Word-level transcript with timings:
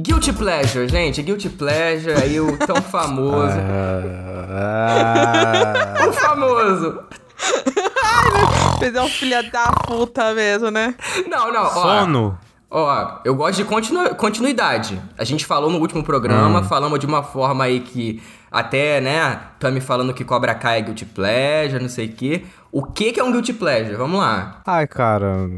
Guilty 0.00 0.32
Pleasure, 0.32 0.88
gente. 0.88 1.22
Guilty 1.22 1.48
Pleasure, 1.48 2.12
aí 2.14 2.38
o 2.40 2.56
tão 2.58 2.76
famoso. 2.82 3.56
Ah, 4.50 5.94
o 6.08 6.12
famoso. 6.12 7.00
Fez 8.78 8.94
um 8.96 9.08
filha 9.08 9.42
da 9.42 9.72
puta 9.72 10.34
mesmo, 10.34 10.70
né? 10.70 10.94
Não, 11.28 11.52
não, 11.52 11.62
ó. 11.62 11.68
sono. 11.70 12.38
Ó, 12.70 13.18
eu 13.24 13.34
gosto 13.34 13.56
de 13.58 13.64
continu- 13.64 14.14
continuidade. 14.16 15.00
A 15.16 15.24
gente 15.24 15.46
falou 15.46 15.70
no 15.70 15.78
último 15.78 16.02
programa, 16.02 16.62
falamos 16.64 16.98
de 16.98 17.06
uma 17.06 17.22
forma 17.22 17.64
aí 17.64 17.80
que 17.80 18.22
até, 18.50 19.00
né, 19.00 19.40
tá 19.58 19.70
me 19.70 19.80
falando 19.80 20.12
que 20.12 20.24
Cobra 20.24 20.54
Kai 20.54 20.78
é 20.78 20.82
Guilty 20.82 21.04
Pleasure, 21.06 21.80
não 21.82 21.88
sei 21.88 22.06
o 22.06 22.12
quê. 22.12 22.44
O 22.72 22.82
que 22.84 23.12
que 23.12 23.20
é 23.20 23.24
um 23.24 23.30
Guilty 23.32 23.52
Pleasure? 23.54 23.96
Vamos 23.96 24.18
lá. 24.20 24.60
Ai, 24.66 24.86
cara. 24.86 25.48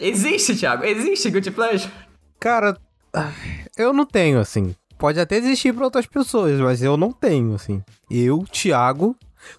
Existe, 0.00 0.56
Thiago? 0.56 0.84
Existe 0.84 1.30
Guilty 1.30 1.50
Pleasure? 1.52 1.92
Cara, 2.40 2.76
ai, 3.14 3.32
eu 3.78 3.92
não 3.92 4.04
tenho, 4.04 4.38
assim. 4.40 4.74
Pode 4.98 5.20
até 5.20 5.36
existir 5.36 5.72
pra 5.72 5.84
outras 5.84 6.06
pessoas, 6.06 6.58
mas 6.60 6.82
eu 6.82 6.96
não 6.96 7.12
tenho, 7.12 7.54
assim. 7.54 7.82
Eu, 8.10 8.44
Thiago, 8.50 9.14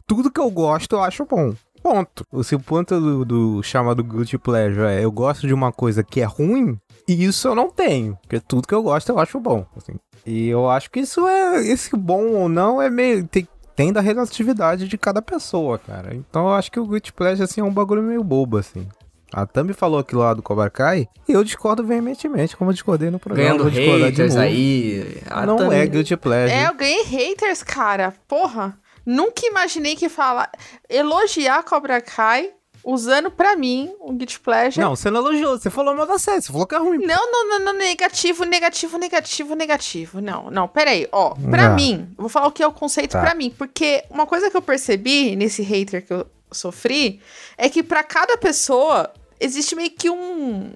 tudo 0.05 0.29
que 0.31 0.39
eu 0.39 0.51
gosto 0.51 0.95
eu 0.95 1.01
acho 1.01 1.25
bom. 1.25 1.53
Ponto. 1.81 2.25
O 2.31 2.43
seu 2.43 2.59
ponto 2.59 2.99
do, 2.99 3.25
do 3.25 3.63
chamado 3.63 4.03
Guilty 4.03 4.37
Pleasure 4.37 4.87
é 4.87 5.03
eu 5.03 5.11
gosto 5.11 5.47
de 5.47 5.53
uma 5.53 5.71
coisa 5.71 6.03
que 6.03 6.19
é 6.19 6.25
ruim, 6.25 6.77
isso 7.07 7.47
eu 7.47 7.55
não 7.55 7.69
tenho. 7.69 8.17
Porque 8.21 8.39
tudo 8.39 8.67
que 8.67 8.73
eu 8.73 8.83
gosto 8.83 9.09
eu 9.09 9.19
acho 9.19 9.39
bom, 9.39 9.65
assim. 9.77 9.93
E 10.25 10.49
eu 10.49 10.69
acho 10.69 10.91
que 10.91 10.99
isso 10.99 11.25
é. 11.27 11.65
Esse 11.65 11.95
bom 11.95 12.33
ou 12.33 12.49
não 12.49 12.81
é 12.81 12.89
meio. 12.89 13.25
Tem, 13.25 13.47
tem 13.75 13.93
da 13.93 14.01
relatividade 14.01 14.87
de 14.87 14.97
cada 14.97 15.21
pessoa, 15.21 15.79
cara. 15.79 16.13
Então 16.13 16.47
eu 16.47 16.53
acho 16.53 16.71
que 16.71 16.79
o 16.79 16.85
Guilty 16.85 17.13
Pleasure, 17.13 17.43
assim, 17.43 17.61
é 17.61 17.63
um 17.63 17.73
bagulho 17.73 18.03
meio 18.03 18.23
bobo, 18.23 18.57
assim. 18.57 18.87
A 19.33 19.45
Tami 19.45 19.73
falou 19.73 19.99
aquilo 19.99 20.21
lá 20.21 20.33
do 20.33 20.41
Cobra 20.41 20.69
Kai, 20.69 21.07
e 21.27 21.31
eu 21.33 21.43
discordo 21.43 21.83
veementemente, 21.83 22.57
como 22.57 22.71
eu 22.71 22.73
discordei 22.73 23.09
no 23.11 23.19
programa. 23.19 23.57
Ganhando 23.57 23.69
haters 23.69 24.35
aí. 24.35 25.21
Não 25.45 25.57
também- 25.57 25.79
é 25.79 25.85
Guilty 25.87 26.17
Pleasure. 26.17 26.51
É, 26.59 26.67
eu 26.67 26.73
ganhei 26.73 27.03
haters, 27.03 27.61
cara. 27.63 28.13
Porra. 28.27 28.77
Nunca 29.05 29.45
imaginei 29.45 29.95
que 29.95 30.09
falar. 30.09 30.51
Elogiar 30.89 31.63
Cobra 31.63 32.01
Kai 32.01 32.51
usando 32.83 33.29
pra 33.29 33.55
mim 33.55 33.91
um 34.01 34.15
Guilty 34.15 34.39
Pleasure. 34.39 34.81
Não, 34.83 34.95
você 34.95 35.09
não 35.11 35.19
elogiou, 35.21 35.57
você 35.57 35.69
falou 35.69 35.93
mal 35.95 36.05
da 36.07 36.17
série, 36.17 36.41
você 36.41 36.51
falou 36.51 36.65
que 36.67 36.75
é 36.75 36.77
ruim. 36.79 37.05
Não, 37.05 37.31
não, 37.31 37.49
não, 37.49 37.59
não, 37.65 37.73
negativo, 37.73 38.45
negativo, 38.45 38.97
negativo, 38.97 39.55
negativo. 39.55 40.21
Não, 40.21 40.49
não, 40.49 40.67
peraí. 40.67 41.07
Ó, 41.11 41.35
pra 41.49 41.67
Ah. 41.67 41.75
mim, 41.75 42.07
eu 42.17 42.21
vou 42.23 42.29
falar 42.29 42.47
o 42.47 42.51
que 42.51 42.63
é 42.63 42.67
o 42.67 42.71
conceito 42.71 43.11
Tá. 43.13 43.21
pra 43.21 43.35
mim. 43.35 43.53
Porque 43.57 44.03
uma 44.09 44.25
coisa 44.25 44.49
que 44.49 44.57
eu 44.57 44.61
percebi 44.61 45.35
nesse 45.35 45.61
hater 45.61 46.05
que 46.05 46.13
eu 46.13 46.25
sofri 46.51 47.19
é 47.57 47.69
que 47.69 47.83
pra 47.83 48.03
cada 48.03 48.37
pessoa 48.37 49.11
existe 49.39 49.75
meio 49.75 49.91
que 49.91 50.09
um, 50.09 50.73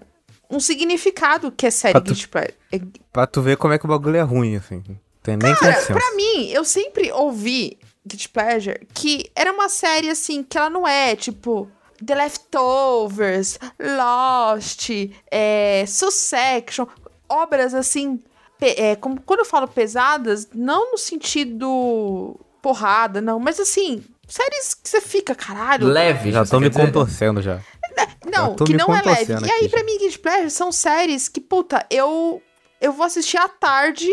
um 0.49 0.59
significado 0.59 1.51
que 1.51 1.65
é 1.65 1.71
série 1.71 1.93
Pra 1.93 2.01
tu- 2.01 2.05
Guilty 2.13 2.27
Pleasure. 2.27 2.53
É- 2.71 2.79
Pra 3.11 3.27
tu 3.27 3.41
ver 3.41 3.57
como 3.57 3.73
é 3.73 3.77
que 3.79 3.85
o 3.85 3.89
bagulho 3.89 4.17
é 4.17 4.21
ruim, 4.21 4.55
assim. 4.55 4.83
Tem 5.21 5.37
nem 5.37 5.55
Cara, 5.55 5.73
consenso. 5.75 5.93
pra 5.93 6.15
mim, 6.15 6.49
eu 6.49 6.65
sempre 6.65 7.11
ouvi 7.11 7.77
Guilty 8.05 8.27
Pleasure 8.29 8.87
que 8.93 9.29
era 9.35 9.51
uma 9.53 9.69
série 9.69 10.09
assim, 10.09 10.43
que 10.43 10.57
ela 10.57 10.69
não 10.69 10.87
é 10.87 11.15
tipo. 11.15 11.69
The 12.05 12.15
Leftovers, 12.15 13.57
Lost, 13.79 14.89
é, 15.31 15.85
Succession, 15.87 16.85
obras 17.29 17.73
assim. 17.73 18.19
é, 18.59 18.95
como, 18.97 19.21
quando 19.21 19.39
eu 19.39 19.45
falo 19.45 19.67
pesadas, 19.67 20.47
não 20.53 20.91
no 20.91 20.97
sentido 20.97 22.37
porrada, 22.61 23.21
não, 23.21 23.39
mas 23.39 23.59
assim, 23.59 24.03
séries 24.27 24.73
que 24.73 24.89
você 24.89 24.99
fica, 25.01 25.33
caralho. 25.35 25.87
Leve, 25.87 26.31
Já 26.31 26.45
tô 26.45 26.59
me 26.59 26.69
dizer? 26.69 26.85
contorcendo 26.85 27.41
já. 27.41 27.61
Não, 28.31 28.55
que 28.55 28.75
não 28.75 28.95
é 28.95 29.01
leve. 29.01 29.33
E 29.33 29.35
aí, 29.51 29.59
aqui 29.59 29.69
pra 29.69 29.83
mim, 29.83 29.97
Guilty 29.99 30.17
Pleasure 30.19 30.49
são 30.51 30.71
séries 30.71 31.27
que, 31.29 31.39
puta, 31.41 31.85
eu, 31.91 32.41
eu 32.81 32.91
vou 32.93 33.05
assistir 33.05 33.37
à 33.37 33.47
tarde 33.47 34.09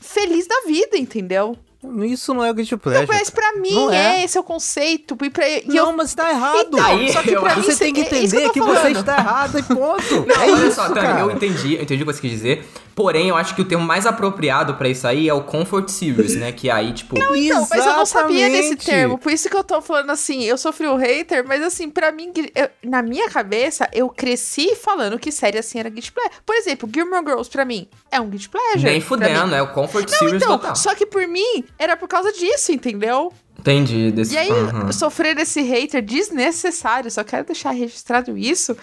feliz 0.00 0.46
da 0.46 0.62
vida, 0.66 0.96
entendeu? 0.96 1.56
Isso 2.04 2.32
não 2.32 2.44
é 2.44 2.52
Guilty 2.52 2.72
Não, 2.72 2.78
Pleasure. 2.78 3.06
mas 3.08 3.28
pra 3.28 3.54
mim 3.54 3.74
Não 3.74 3.92
é. 3.92 4.20
é 4.20 4.24
esse 4.24 4.38
é 4.38 4.40
o 4.40 4.44
conceito. 4.44 5.16
E, 5.20 5.28
pra, 5.30 5.48
e 5.48 5.64
não, 5.66 5.90
eu, 5.90 5.92
mas 5.96 6.14
tá 6.14 6.30
errado. 6.30 6.58
Então, 6.68 6.84
Aí, 6.86 7.12
só 7.12 7.22
que 7.22 7.30
eu- 7.32 7.40
pra 7.42 7.56
mim 7.56 7.62
Você 7.62 7.76
tem 7.76 7.92
que 7.92 8.00
é- 8.02 8.04
é 8.04 8.06
entender 8.06 8.44
eu 8.46 8.52
que, 8.52 8.60
tô 8.60 8.66
você 8.66 8.88
está 8.92 9.18
errado 9.18 9.58
e 9.58 9.62
ponto. 9.64 10.26
Não, 10.26 10.34
é 10.36 10.52
olha 10.52 10.66
isso, 10.68 10.76
só, 10.76 10.86
eu 10.86 11.30
entendi, 11.32 11.74
eu 11.74 11.82
entendi 11.82 12.02
o 12.04 12.06
que 12.06 12.12
você 12.12 12.20
quis 12.20 12.30
dizer. 12.30 12.64
Porém, 12.94 13.28
eu 13.28 13.36
acho 13.36 13.54
que 13.54 13.62
o 13.62 13.64
termo 13.64 13.84
mais 13.84 14.04
apropriado 14.06 14.74
pra 14.74 14.88
isso 14.88 15.06
aí 15.06 15.28
é 15.28 15.34
o 15.34 15.42
Comfort 15.42 15.88
Series, 15.88 16.36
né? 16.36 16.52
Que 16.52 16.70
aí, 16.70 16.92
tipo. 16.92 17.18
Não, 17.18 17.30
mas 17.70 17.86
eu 17.86 17.96
não 17.96 18.04
sabia 18.06 18.48
desse 18.48 18.58
Exatamente. 18.74 18.84
termo. 18.86 19.18
Por 19.18 19.32
isso 19.32 19.48
que 19.48 19.56
eu 19.56 19.64
tô 19.64 19.80
falando 19.80 20.10
assim, 20.10 20.42
eu 20.44 20.58
sofri 20.58 20.86
um 20.86 20.96
hater, 20.96 21.46
mas 21.46 21.62
assim, 21.62 21.88
pra 21.88 22.12
mim, 22.12 22.32
eu- 22.54 22.68
na 22.82 23.02
minha 23.02 23.30
cabeça, 23.30 23.88
eu 23.92 24.08
cresci 24.08 24.74
falando 24.76 25.18
que 25.18 25.32
série 25.32 25.58
assim 25.58 25.78
era 25.78 25.88
Guilty 25.88 26.12
Pleasure. 26.12 26.34
Por 26.44 26.54
exemplo, 26.56 26.88
Gilmore 26.92 27.24
Girls, 27.24 27.50
pra 27.50 27.64
mim, 27.64 27.88
é 28.10 28.20
um 28.20 28.28
Guilty 28.28 28.48
Pleasure. 28.48 28.84
Nem 28.84 29.00
fudendo, 29.00 29.54
é 29.54 29.62
o 29.62 29.68
Comfort 29.68 30.10
Não, 30.10 30.18
Series 30.18 30.42
então, 30.42 30.58
total. 30.58 30.76
só 30.76 30.94
que 30.94 31.06
por 31.06 31.26
mim, 31.26 31.64
era 31.78 31.96
por 31.96 32.08
causa 32.08 32.30
disso, 32.32 32.72
entendeu? 32.72 33.32
Entendi. 33.58 34.10
Desse... 34.10 34.34
E 34.34 34.38
aí, 34.38 34.50
Uhum. 34.50 34.92
sofrer 34.92 35.38
esse 35.38 35.62
hater 35.62 36.02
desnecessário, 36.02 37.10
só 37.10 37.22
quero 37.22 37.44
deixar 37.46 37.70
registrado 37.70 38.36
isso. 38.36 38.76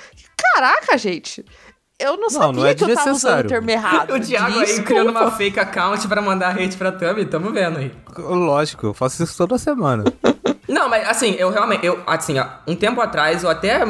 Caraca, 0.56 0.98
gente. 0.98 1.44
Eu 2.00 2.14
não, 2.14 2.22
Não, 2.22 2.30
sabia 2.30 2.54
não 2.62 2.66
é 2.66 2.74
que 2.74 2.84
eu 2.86 2.96
tava 2.96 3.12
usando 3.12 3.46
o 3.46 3.48
termo 3.50 3.70
errado. 3.70 4.14
O 4.16 4.20
Thiago 4.20 4.58
aí 4.60 4.66
Desculpa. 4.66 4.88
criando 4.88 5.10
uma 5.10 5.32
fake 5.32 5.60
account 5.60 6.08
pra 6.08 6.22
mandar 6.22 6.58
hate 6.58 6.78
pra 6.78 6.92
Tami, 6.94 7.26
tamo 7.26 7.52
vendo 7.52 7.78
aí. 7.78 7.92
Lógico, 8.18 8.88
eu 8.88 8.94
faço 8.94 9.22
isso 9.22 9.36
toda 9.38 9.58
semana. 9.58 10.06
Não, 10.68 10.88
mas 10.88 11.08
assim, 11.10 11.32
eu 11.38 11.50
realmente, 11.50 11.86
eu, 11.86 12.00
assim, 12.08 12.40
ó, 12.40 12.46
um 12.68 12.76
tempo 12.76 13.02
atrás 13.02 13.44
eu 13.44 13.50
até, 13.50 13.82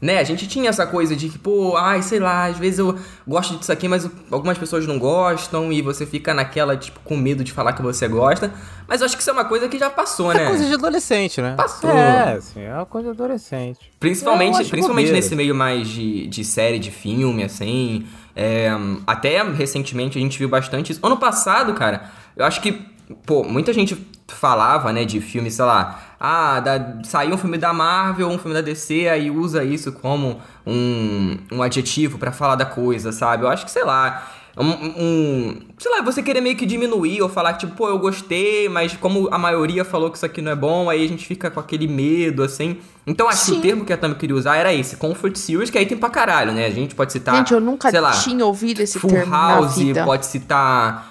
né, 0.00 0.18
a 0.18 0.24
gente 0.24 0.46
tinha 0.46 0.68
essa 0.70 0.86
coisa 0.86 1.16
de 1.16 1.28
que, 1.28 1.38
pô, 1.38 1.76
ai, 1.76 2.02
sei 2.02 2.20
lá, 2.20 2.46
às 2.46 2.56
vezes 2.58 2.78
eu 2.78 2.96
gosto 3.26 3.56
disso 3.56 3.72
aqui, 3.72 3.88
mas 3.88 4.08
algumas 4.30 4.56
pessoas 4.56 4.86
não 4.86 4.98
gostam 4.98 5.72
e 5.72 5.82
você 5.82 6.06
fica 6.06 6.32
naquela, 6.32 6.76
tipo, 6.76 7.00
com 7.00 7.16
medo 7.16 7.42
de 7.42 7.52
falar 7.52 7.72
que 7.72 7.82
você 7.82 8.06
gosta. 8.06 8.52
Mas 8.86 9.00
eu 9.00 9.06
acho 9.06 9.16
que 9.16 9.20
isso 9.20 9.28
é 9.30 9.32
uma 9.32 9.44
coisa 9.44 9.68
que 9.68 9.78
já 9.78 9.90
passou, 9.90 10.32
É 10.32 10.36
né? 10.38 10.46
coisa 10.46 10.64
de 10.66 10.72
adolescente, 10.74 11.42
né? 11.42 11.54
Passou. 11.56 11.90
É, 11.90 12.32
assim, 12.34 12.60
é 12.62 12.72
uma 12.74 12.86
coisa 12.86 13.12
de 13.12 13.20
adolescente. 13.22 13.78
Principalmente, 14.00 14.56
principalmente 14.68 15.06
bobeira. 15.08 15.16
nesse 15.16 15.34
meio 15.36 15.54
mais 15.54 15.86
de, 15.88 16.26
de 16.26 16.44
série, 16.44 16.78
de 16.78 16.90
filme, 16.90 17.42
assim. 17.44 18.06
É, 18.34 18.70
até 19.06 19.42
recentemente 19.42 20.16
a 20.16 20.20
gente 20.20 20.38
viu 20.38 20.48
bastante 20.48 20.92
isso. 20.92 21.00
Ano 21.04 21.16
passado, 21.18 21.74
cara, 21.74 22.04
eu 22.36 22.44
acho 22.46 22.62
que, 22.62 22.80
pô, 23.26 23.44
muita 23.44 23.72
gente 23.72 23.96
falava, 24.28 24.92
né, 24.92 25.04
de 25.04 25.20
filme, 25.20 25.50
sei 25.50 25.64
lá. 25.64 26.00
Ah, 26.20 26.60
da, 26.60 26.98
saiu 27.04 27.34
um 27.34 27.38
filme 27.38 27.56
da 27.58 27.72
Marvel, 27.72 28.28
um 28.28 28.38
filme 28.38 28.54
da 28.54 28.60
DC, 28.60 29.08
aí 29.08 29.30
usa 29.30 29.64
isso 29.64 29.92
como 29.92 30.38
um, 30.66 31.36
um 31.52 31.62
adjetivo 31.62 32.18
pra 32.18 32.32
falar 32.32 32.56
da 32.56 32.66
coisa, 32.66 33.12
sabe? 33.12 33.44
Eu 33.44 33.48
acho 33.48 33.64
que, 33.64 33.70
sei 33.70 33.84
lá. 33.84 34.28
Um, 34.60 34.70
um- 34.72 35.58
sei 35.78 35.88
lá, 35.92 36.02
você 36.02 36.20
querer 36.20 36.40
meio 36.40 36.56
que 36.56 36.66
diminuir 36.66 37.22
ou 37.22 37.28
falar 37.28 37.52
que, 37.52 37.60
tipo, 37.60 37.76
pô, 37.76 37.88
eu 37.88 37.98
gostei, 38.00 38.68
mas 38.68 38.92
como 38.96 39.28
a 39.32 39.38
maioria 39.38 39.84
falou 39.84 40.10
que 40.10 40.16
isso 40.16 40.26
aqui 40.26 40.42
não 40.42 40.50
é 40.50 40.56
bom, 40.56 40.90
aí 40.90 41.04
a 41.04 41.08
gente 41.08 41.24
fica 41.24 41.48
com 41.48 41.60
aquele 41.60 41.86
medo, 41.86 42.42
assim. 42.42 42.76
Então 43.06 43.28
acho 43.28 43.44
que 43.44 43.50
Sim. 43.52 43.58
o 43.58 43.62
termo 43.62 43.84
que 43.84 43.92
a 43.92 43.96
Tami 43.96 44.16
queria 44.16 44.34
usar 44.34 44.56
era 44.56 44.74
esse, 44.74 44.96
Comfort 44.96 45.36
Series, 45.36 45.70
que 45.70 45.78
aí 45.78 45.86
tem 45.86 45.96
pra 45.96 46.10
caralho, 46.10 46.50
né? 46.52 46.66
A 46.66 46.70
gente 46.70 46.92
pode 46.96 47.12
citar. 47.12 47.36
Gente, 47.36 47.54
eu 47.54 47.60
nunca 47.60 47.88
sei 47.88 48.00
lá, 48.00 48.10
tinha 48.10 48.44
ouvido 48.44 48.80
esse 48.82 48.98
Full 48.98 49.08
termo 49.08 49.32
House, 49.32 49.76
na 49.78 49.84
vida. 49.84 50.04
pode 50.04 50.26
citar 50.26 51.07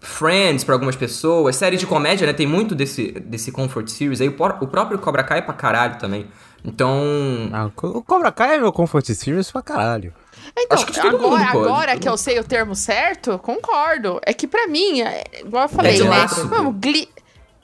Friends 0.00 0.64
pra 0.64 0.74
algumas 0.74 0.96
pessoas, 0.96 1.56
série 1.56 1.76
de 1.76 1.86
comédia, 1.86 2.26
né? 2.26 2.32
Tem 2.32 2.46
muito 2.46 2.74
desse, 2.74 3.12
desse 3.12 3.50
Comfort 3.50 3.88
Series. 3.88 4.20
Aí 4.20 4.28
o, 4.28 4.32
próprio 4.32 4.98
Cobra 4.98 5.24
Kai 5.24 5.38
é 5.38 5.42
pra 5.42 5.54
caralho 5.54 5.98
também. 5.98 6.26
Então. 6.64 7.50
Ah, 7.52 7.66
o 7.66 8.02
Cobra 8.02 8.32
Kai 8.32 8.56
é 8.56 8.58
meu 8.58 8.72
comfort 8.72 9.04
series 9.04 9.50
pra 9.50 9.62
caralho. 9.62 10.14
Então, 10.56 10.76
Acho 10.76 10.86
que 10.86 11.00
todo 11.00 11.26
agora, 11.26 11.44
agora 11.44 11.98
que 11.98 12.08
eu 12.08 12.16
sei 12.16 12.38
o 12.38 12.44
termo 12.44 12.74
certo, 12.74 13.38
concordo. 13.38 14.20
É 14.24 14.32
que 14.32 14.46
pra 14.46 14.66
mim, 14.66 15.02
é, 15.02 15.24
igual 15.40 15.64
eu 15.64 15.68
falei, 15.68 15.92
Ted 15.92 16.04
né? 16.04 16.10
Lasso. 16.10 16.48
Vamos, 16.48 16.76
Glee... 16.80 17.08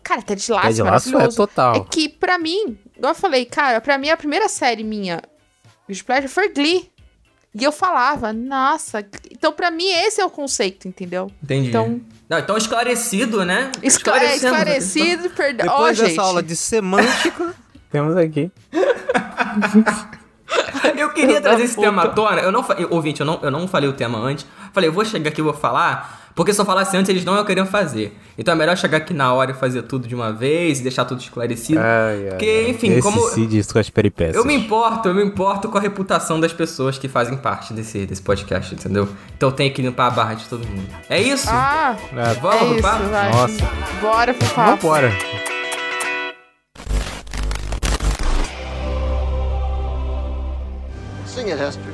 Cara, 0.02 0.22
Ted 0.22 0.50
Lasso, 0.50 0.66
Ted 0.66 0.80
é 0.80 0.84
Lasso 0.84 1.08
é 1.08 1.12
maravilhoso. 1.12 1.36
total. 1.36 1.74
É 1.76 1.80
que 1.80 2.08
pra 2.08 2.38
mim, 2.38 2.78
igual 2.96 3.12
eu 3.12 3.14
falei, 3.14 3.44
cara, 3.44 3.80
pra 3.80 3.96
mim 3.96 4.08
a 4.08 4.16
primeira 4.16 4.48
série 4.48 4.82
minha, 4.82 5.20
Guilty 5.86 6.04
Pleasure, 6.04 6.28
foi 6.28 6.48
Glee. 6.52 6.90
E 7.54 7.64
eu 7.64 7.72
falava, 7.72 8.32
nossa, 8.32 9.04
então 9.30 9.52
pra 9.52 9.70
mim 9.72 9.88
esse 9.90 10.20
é 10.20 10.24
o 10.24 10.30
conceito, 10.30 10.86
entendeu? 10.86 11.30
Entendi. 11.42 11.68
Então, 11.70 12.00
Não, 12.28 12.38
então 12.38 12.56
esclarecido, 12.56 13.44
né? 13.44 13.72
esclare- 13.82 14.24
Esclarecendo. 14.36 14.54
esclarecido, 14.56 15.30
perdão. 15.30 15.66
Depois 15.66 15.98
dessa 15.98 16.10
gente. 16.10 16.20
aula 16.20 16.42
de 16.44 16.54
semântica, 16.54 17.52
temos 17.90 18.16
aqui. 18.16 18.52
Eu 20.96 21.10
queria 21.10 21.40
trazer 21.40 21.64
esse 21.64 21.74
puta. 21.74 21.86
tema 21.88 22.02
à 22.04 22.08
tona. 22.08 22.40
Eu 22.40 22.52
não 22.52 22.64
eu- 22.78 22.88
Ouvinte, 22.90 23.20
eu 23.20 23.26
não, 23.26 23.38
eu 23.42 23.50
não 23.50 23.66
falei 23.68 23.88
o 23.88 23.92
tema 23.92 24.18
antes. 24.18 24.46
Falei, 24.72 24.88
eu 24.88 24.92
vou 24.92 25.04
chegar 25.04 25.28
aqui 25.30 25.40
e 25.40 25.44
vou 25.44 25.52
falar. 25.54 26.18
Porque 26.32 26.54
se 26.54 26.60
eu 26.60 26.64
falasse 26.64 26.96
antes, 26.96 27.08
eles 27.10 27.24
não 27.24 27.34
iam 27.34 27.44
querer 27.44 27.66
fazer. 27.66 28.16
Então 28.38 28.54
é 28.54 28.56
melhor 28.56 28.76
chegar 28.76 28.98
aqui 28.98 29.12
na 29.12 29.34
hora 29.34 29.50
e 29.50 29.54
fazer 29.54 29.82
tudo 29.82 30.06
de 30.06 30.14
uma 30.14 30.32
vez 30.32 30.78
e 30.78 30.82
deixar 30.84 31.04
tudo 31.04 31.20
esclarecido. 31.20 31.80
Ai, 31.80 32.22
ai, 32.24 32.28
Porque, 32.30 32.66
enfim, 32.68 32.92
Esse 32.92 33.02
como. 33.02 33.20
Cid, 33.30 33.58
isso 33.58 33.72
com 33.72 33.80
as 33.80 33.90
peripécias. 33.90 34.36
Eu 34.36 34.44
me 34.44 34.54
importo, 34.54 35.08
eu 35.08 35.14
me 35.14 35.24
importo 35.24 35.68
com 35.68 35.76
a 35.76 35.80
reputação 35.80 36.38
das 36.40 36.52
pessoas 36.52 36.96
que 36.96 37.08
fazem 37.08 37.36
parte 37.36 37.74
desse, 37.74 38.06
desse 38.06 38.22
podcast, 38.22 38.72
entendeu? 38.74 39.08
Então 39.36 39.48
eu 39.48 39.54
tenho 39.54 39.74
que 39.74 39.82
limpar 39.82 40.06
a 40.06 40.10
barra 40.10 40.34
de 40.34 40.44
todo 40.44 40.66
mundo. 40.66 40.86
É 41.10 41.20
isso? 41.20 41.48
Ah, 41.50 41.96
É, 42.16 42.34
Vamos 42.34 42.62
é 42.62 42.72
isso, 42.74 42.82
papo? 42.82 43.04
vai. 43.08 43.32
Nossa. 43.32 43.68
Bora 44.00 44.32
pro 44.32 44.48
papo. 44.50 44.70
Vambora. 44.82 45.59
It, 51.50 51.58
Hester. 51.58 51.92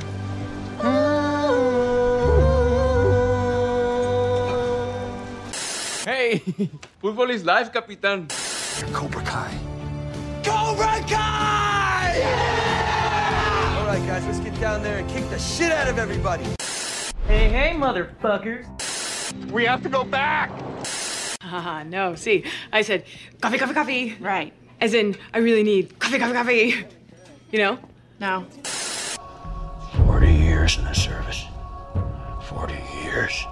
Hey, 6.05 6.39
fútbol 7.01 7.29
is 7.29 7.43
life, 7.43 7.71
capitán. 7.71 8.29
Cobra 8.93 9.21
Kai. 9.23 9.57
Cobra 10.43 11.01
Kai! 11.09 12.21
All 13.77 13.87
right, 13.87 14.05
guys, 14.07 14.25
let's 14.25 14.39
get 14.39 14.59
down 14.59 14.83
there 14.83 14.99
and 14.99 15.09
kick 15.09 15.27
the 15.29 15.39
shit 15.39 15.71
out 15.71 15.87
of 15.87 15.97
everybody. 15.97 16.45
Hey, 17.27 17.49
hey, 17.49 17.73
motherfuckers. 17.75 18.65
We 19.51 19.65
have 19.65 19.81
to 19.83 19.89
go 19.89 20.03
back. 20.03 20.51
Haha, 21.41 21.83
no, 21.83 22.15
see, 22.15 22.43
I 22.71 22.81
said 22.81 23.05
coffee, 23.41 23.57
coffee, 23.57 23.73
coffee. 23.73 24.17
Right. 24.19 24.53
As 24.79 24.93
in, 24.93 25.15
I 25.33 25.39
really 25.39 25.63
need 25.63 25.97
coffee, 25.97 26.19
coffee, 26.19 26.33
coffee. 26.33 26.85
You 27.51 27.59
know? 27.59 27.79
No. 28.19 28.45
40 30.67 30.75
years 30.75 30.77
in 30.77 30.85
the 30.85 30.93
service. 30.93 31.47
40 32.49 32.73
years. 33.03 33.47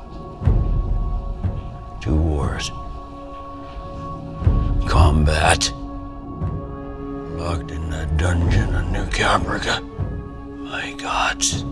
Two 2.02 2.16
wars. 2.16 2.72
Combat. 4.88 5.72
Locked 7.38 7.72
in 7.72 7.90
the 7.90 8.06
dungeon 8.18 8.76
of 8.76 8.92
New 8.92 9.06
Caprica. 9.12 9.82
My 10.58 10.94
gods. 10.94 11.64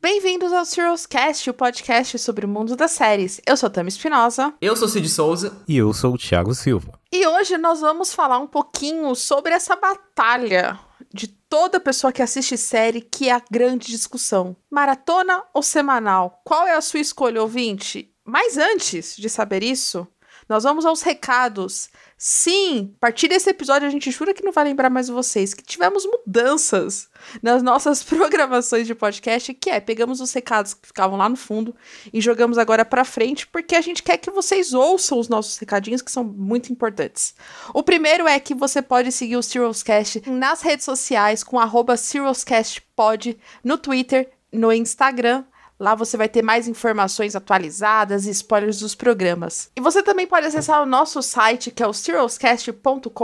Bem-vindos 0.00 0.52
ao 0.52 0.64
Serials 0.64 1.06
Cast, 1.06 1.50
o 1.50 1.54
podcast 1.54 2.18
sobre 2.18 2.46
o 2.46 2.48
mundo 2.48 2.76
das 2.76 2.92
séries. 2.92 3.40
Eu 3.44 3.56
sou 3.56 3.68
Tami 3.68 3.88
Espinosa 3.88 4.54
Eu 4.60 4.76
sou 4.76 4.86
Cid 4.88 5.08
Souza. 5.08 5.56
E 5.66 5.76
eu 5.76 5.92
sou 5.92 6.14
o 6.14 6.18
Thiago 6.18 6.54
Silva. 6.54 6.92
e 7.12 7.26
hoje 7.26 7.58
nós 7.58 7.80
vamos 7.80 8.14
falar 8.14 8.38
um 8.38 8.46
pouquinho 8.46 9.14
sobre 9.16 9.52
essa 9.52 9.74
batalha 9.74 10.78
de 11.12 11.28
toda 11.28 11.80
pessoa 11.80 12.12
que 12.12 12.22
assiste 12.22 12.56
série, 12.56 13.00
que 13.00 13.28
é 13.28 13.32
a 13.32 13.42
grande 13.50 13.88
discussão. 13.88 14.56
Maratona 14.70 15.42
ou 15.54 15.62
semanal? 15.62 16.40
Qual 16.44 16.66
é 16.66 16.74
a 16.74 16.80
sua 16.80 17.00
escolha, 17.00 17.42
ouvinte? 17.42 18.14
Mas 18.24 18.58
antes 18.58 19.16
de 19.16 19.28
saber 19.28 19.62
isso, 19.62 20.06
nós 20.48 20.64
vamos 20.64 20.86
aos 20.86 21.02
recados. 21.02 21.90
Sim, 22.16 22.92
a 22.96 23.00
partir 23.00 23.28
desse 23.28 23.50
episódio 23.50 23.86
a 23.86 23.90
gente 23.90 24.10
jura 24.10 24.34
que 24.34 24.44
não 24.44 24.50
vai 24.50 24.64
lembrar 24.64 24.90
mais 24.90 25.08
vocês 25.08 25.54
que 25.54 25.62
tivemos 25.62 26.04
mudanças 26.04 27.08
nas 27.42 27.62
nossas 27.62 28.02
programações 28.04 28.86
de 28.86 28.94
podcast, 28.94 29.52
que 29.54 29.70
é, 29.70 29.78
pegamos 29.78 30.20
os 30.20 30.32
recados 30.32 30.74
que 30.74 30.86
ficavam 30.86 31.18
lá 31.18 31.28
no 31.28 31.36
fundo 31.36 31.76
e 32.12 32.20
jogamos 32.20 32.58
agora 32.58 32.84
pra 32.84 33.04
frente, 33.04 33.46
porque 33.46 33.76
a 33.76 33.80
gente 33.80 34.02
quer 34.02 34.16
que 34.16 34.30
vocês 34.30 34.72
ouçam 34.72 35.18
os 35.18 35.28
nossos 35.28 35.58
recadinhos, 35.58 36.02
que 36.02 36.10
são 36.10 36.24
muito 36.24 36.72
importantes. 36.72 37.34
O 37.72 37.82
primeiro 37.82 38.26
é 38.26 38.40
que 38.40 38.54
você 38.54 38.82
pode 38.82 39.12
seguir 39.12 39.36
o 39.36 39.42
Cast 39.84 40.28
nas 40.30 40.62
redes 40.62 40.84
sociais 40.84 41.44
com 41.44 41.58
SerialsCastPod, 41.96 43.38
no 43.62 43.78
Twitter, 43.78 44.30
no 44.52 44.72
Instagram, 44.72 45.44
Lá 45.78 45.94
você 45.94 46.16
vai 46.16 46.28
ter 46.28 46.42
mais 46.42 46.66
informações 46.66 47.36
atualizadas 47.36 48.26
e 48.26 48.30
spoilers 48.30 48.80
dos 48.80 48.94
programas. 48.94 49.70
E 49.76 49.80
você 49.80 50.02
também 50.02 50.26
pode 50.26 50.46
acessar 50.46 50.82
o 50.82 50.86
nosso 50.86 51.22
site, 51.22 51.70
que 51.70 51.82
é 51.82 51.86
o 51.86 51.92
serialscast.com.br. 51.92 53.14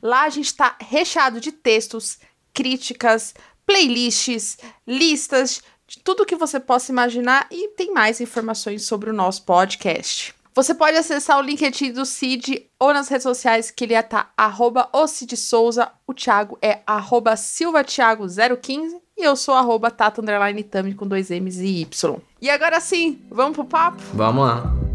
Lá 0.00 0.22
a 0.22 0.28
gente 0.28 0.46
está 0.46 0.76
recheado 0.80 1.40
de 1.40 1.50
textos, 1.50 2.18
críticas, 2.54 3.34
playlists, 3.66 4.58
listas, 4.86 5.62
de 5.86 5.98
tudo 5.98 6.24
que 6.24 6.36
você 6.36 6.60
possa 6.60 6.92
imaginar 6.92 7.48
e 7.50 7.68
tem 7.70 7.92
mais 7.92 8.20
informações 8.20 8.84
sobre 8.84 9.10
o 9.10 9.12
nosso 9.12 9.42
podcast. 9.42 10.32
Você 10.54 10.74
pode 10.74 10.96
acessar 10.96 11.38
o 11.38 11.42
LinkedIn 11.42 11.92
do 11.92 12.04
Cid 12.04 12.68
ou 12.78 12.92
nas 12.92 13.08
redes 13.08 13.22
sociais 13.22 13.70
que 13.70 13.84
ele 13.84 13.94
é 13.94 14.02
tá 14.02 14.30
arroba 14.36 14.88
o 14.92 15.06
Cid 15.06 15.36
Souza, 15.36 15.90
o 16.06 16.14
Thiago 16.14 16.58
é 16.60 16.80
arroba 16.86 17.34
silvatiago015 17.34 19.00
e 19.20 19.24
eu 19.24 19.36
sou 19.36 19.54
arroba 19.54 19.90
tata 19.90 20.20
underline 20.20 20.62
tami 20.62 20.94
com 20.94 21.06
dois 21.06 21.30
M's 21.30 21.58
e 21.58 21.82
Y. 21.82 22.16
E 22.40 22.48
agora 22.48 22.80
sim, 22.80 23.20
vamos 23.30 23.54
pro 23.54 23.64
papo? 23.64 24.02
Vamos 24.14 24.44
lá. 24.44 24.90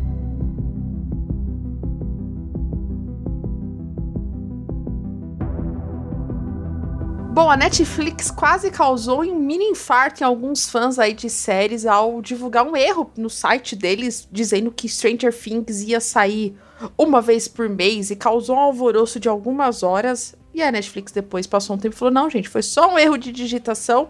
Bom, 7.36 7.52
a 7.52 7.58
Netflix 7.58 8.32
quase 8.32 8.72
causou 8.72 9.22
um 9.22 9.36
mini 9.36 9.66
infarto 9.66 10.24
em 10.24 10.26
alguns 10.26 10.70
fãs 10.70 10.98
aí 10.98 11.14
de 11.14 11.30
séries 11.30 11.86
ao 11.86 12.22
divulgar 12.22 12.66
um 12.66 12.78
erro 12.78 13.12
no 13.18 13.30
site 13.30 13.76
deles, 13.76 14.26
dizendo 14.32 14.72
que 14.72 14.88
Stranger 14.88 15.38
Things 15.38 15.82
ia 15.82 16.00
sair 16.00 16.56
uma 16.98 17.22
vez 17.22 17.46
por 17.46 17.68
mês 17.68 18.10
e 18.10 18.16
causou 18.16 18.56
um 18.56 18.60
alvoroço 18.60 19.20
de 19.20 19.28
algumas 19.28 19.84
horas. 19.84 20.34
E 20.56 20.64
a 20.64 20.72
Netflix 20.72 21.12
depois 21.12 21.46
passou 21.46 21.76
um 21.76 21.80
tempo 21.80 21.94
e 21.94 22.00
falou: 22.00 22.14
não, 22.14 22.30
gente, 22.30 22.48
foi 22.48 22.64
só 22.64 22.94
um 22.94 22.98
erro 22.98 23.18
de 23.18 23.32
digitação. 23.32 24.08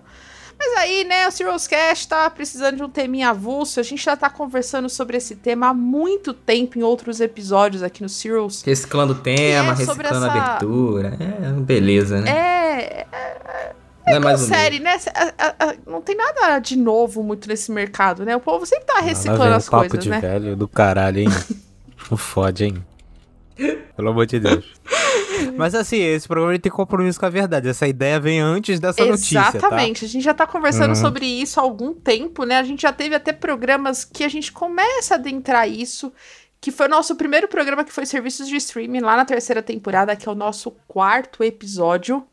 Mas 0.58 0.78
aí, 0.78 1.04
né, 1.04 1.28
o 1.28 1.32
Serials 1.32 1.68
Cast 1.68 2.08
tá 2.08 2.30
precisando 2.30 2.78
de 2.78 2.84
um 2.84 2.90
teminha 2.90 3.32
avulso. 3.32 3.78
A 3.80 3.84
gente 3.84 4.02
já 4.06 4.16
tá 4.16 4.30
conversando 4.30 4.88
sobre 4.88 5.18
esse 5.18 5.36
tema 5.36 5.68
há 5.70 5.74
muito 5.74 6.34
tempo 6.34 6.80
em 6.80 6.84
outros 6.84 7.20
episódios 7.20 7.84
aqui 7.84 8.02
no 8.02 8.08
Serials. 8.08 8.62
Reciclando 8.62 9.16
tema, 9.16 9.72
é 9.74 9.76
reciclando 9.76 10.08
essa- 10.26 10.32
abertura. 10.32 11.18
É, 11.20 11.52
beleza, 11.60 12.22
né? 12.22 12.30
É. 12.32 13.08
Não 14.08 14.14
é 14.14 14.16
É 14.18 14.20
mais 14.20 14.42
um 14.44 14.46
série, 14.48 14.80
né? 14.80 14.98
A- 15.14 15.34
a- 15.38 15.56
a- 15.72 15.76
Não 15.86 16.00
tem 16.00 16.16
nada 16.16 16.60
de 16.60 16.78
novo 16.78 17.22
muito 17.24 17.50
nesse 17.50 17.70
mercado, 17.72 18.24
né? 18.24 18.34
O 18.36 18.40
povo 18.40 18.66
sempre 18.66 18.86
tá 18.86 19.00
reciclando 19.02 19.44
vem 19.44 19.54
as 19.54 19.68
um 19.68 19.72
papo 19.72 19.90
coisas, 19.90 20.04
de 20.04 20.10
né? 20.12 20.20
velho 20.22 20.56
do 20.56 20.68
caralho, 20.70 21.20
hein? 21.20 21.28
Não 22.10 22.18
fode, 22.18 22.64
hein? 22.66 22.86
Pelo 23.96 24.10
amor 24.10 24.26
de 24.26 24.40
Deus. 24.40 24.66
Mas 25.58 25.74
assim, 25.76 25.98
esse 25.98 26.28
programa 26.28 26.58
tem 26.60 26.72
compromisso 26.72 27.20
com 27.20 27.26
a 27.26 27.30
verdade. 27.30 27.68
Essa 27.70 27.88
ideia 27.88 28.20
vem 28.20 28.40
antes 28.40 28.80
dessa 28.80 29.04
notícia, 29.06 29.42
tá? 29.44 29.50
Exatamente. 29.58 30.06
A 30.06 30.08
gente 30.08 30.24
já 30.24 30.34
tá 30.34 30.46
conversando 30.48 30.90
Uhum. 30.90 30.96
sobre 30.96 31.26
isso 31.26 31.60
há 31.60 31.64
algum 31.64 31.94
tempo, 31.94 32.44
né? 32.44 32.58
A 32.58 32.64
gente 32.64 32.82
já 32.82 32.92
teve 32.94 33.16
até 33.16 33.32
programas 33.34 34.04
que 34.06 34.24
a 34.24 34.30
gente 34.30 34.52
começa 34.52 35.16
a 35.16 35.18
adentrar 35.18 35.70
isso, 35.70 36.12
que 36.60 36.72
foi 36.72 36.88
o 36.88 36.90
nosso 36.90 37.16
primeiro 37.16 37.48
programa 37.48 37.84
que 37.84 37.92
foi 37.94 38.06
serviços 38.06 38.48
de 38.48 38.56
streaming 38.58 39.02
lá 39.02 39.16
na 39.16 39.26
terceira 39.26 39.62
temporada, 39.62 40.16
que 40.16 40.28
é 40.28 40.32
o 40.32 40.36
nosso 40.36 40.72
quarto 40.88 41.44
episódio. 41.44 42.26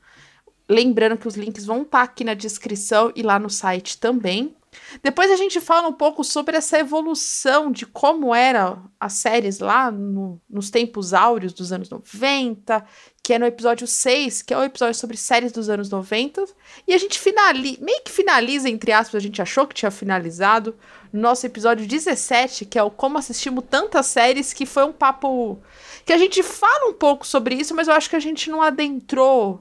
Lembrando 0.68 1.16
que 1.18 1.28
os 1.28 1.34
links 1.36 1.66
vão 1.66 1.82
estar 1.82 2.02
aqui 2.02 2.24
na 2.24 2.34
descrição 2.34 3.12
e 3.14 3.22
lá 3.22 3.38
no 3.38 3.50
site 3.50 3.98
também. 3.98 4.54
Depois 5.02 5.30
a 5.30 5.36
gente 5.36 5.60
fala 5.60 5.88
um 5.88 5.92
pouco 5.92 6.24
sobre 6.24 6.56
essa 6.56 6.78
evolução 6.78 7.70
de 7.70 7.84
como 7.86 8.34
eram 8.34 8.90
as 8.98 9.14
séries 9.14 9.58
lá 9.58 9.90
no- 9.90 10.40
nos 10.48 10.70
tempos 10.70 11.12
áureos 11.12 11.52
dos 11.52 11.72
anos 11.72 11.90
90, 11.90 12.84
que 13.22 13.34
é 13.34 13.38
no 13.38 13.46
episódio 13.46 13.86
6, 13.86 14.42
que 14.42 14.52
é 14.52 14.58
o 14.58 14.64
episódio 14.64 14.94
sobre 14.98 15.16
séries 15.16 15.52
dos 15.52 15.68
anos 15.68 15.90
90. 15.90 16.44
E 16.88 16.94
a 16.94 16.98
gente 16.98 17.18
finaliza, 17.18 17.78
meio 17.82 18.02
que 18.02 18.10
finaliza, 18.10 18.68
entre 18.68 18.92
aspas, 18.92 19.16
a 19.16 19.22
gente 19.22 19.40
achou 19.42 19.66
que 19.66 19.74
tinha 19.74 19.90
finalizado, 19.90 20.74
no 21.12 21.20
nosso 21.20 21.44
episódio 21.46 21.86
17, 21.86 22.64
que 22.64 22.78
é 22.78 22.82
o 22.82 22.90
Como 22.90 23.18
Assistimos 23.18 23.64
Tantas 23.68 24.06
Séries, 24.06 24.52
que 24.52 24.64
foi 24.64 24.84
um 24.84 24.92
papo 24.92 25.60
que 26.06 26.12
a 26.12 26.18
gente 26.18 26.42
fala 26.42 26.88
um 26.88 26.94
pouco 26.94 27.26
sobre 27.26 27.54
isso, 27.54 27.74
mas 27.74 27.88
eu 27.88 27.94
acho 27.94 28.08
que 28.08 28.16
a 28.16 28.20
gente 28.20 28.50
não 28.50 28.62
adentrou 28.62 29.60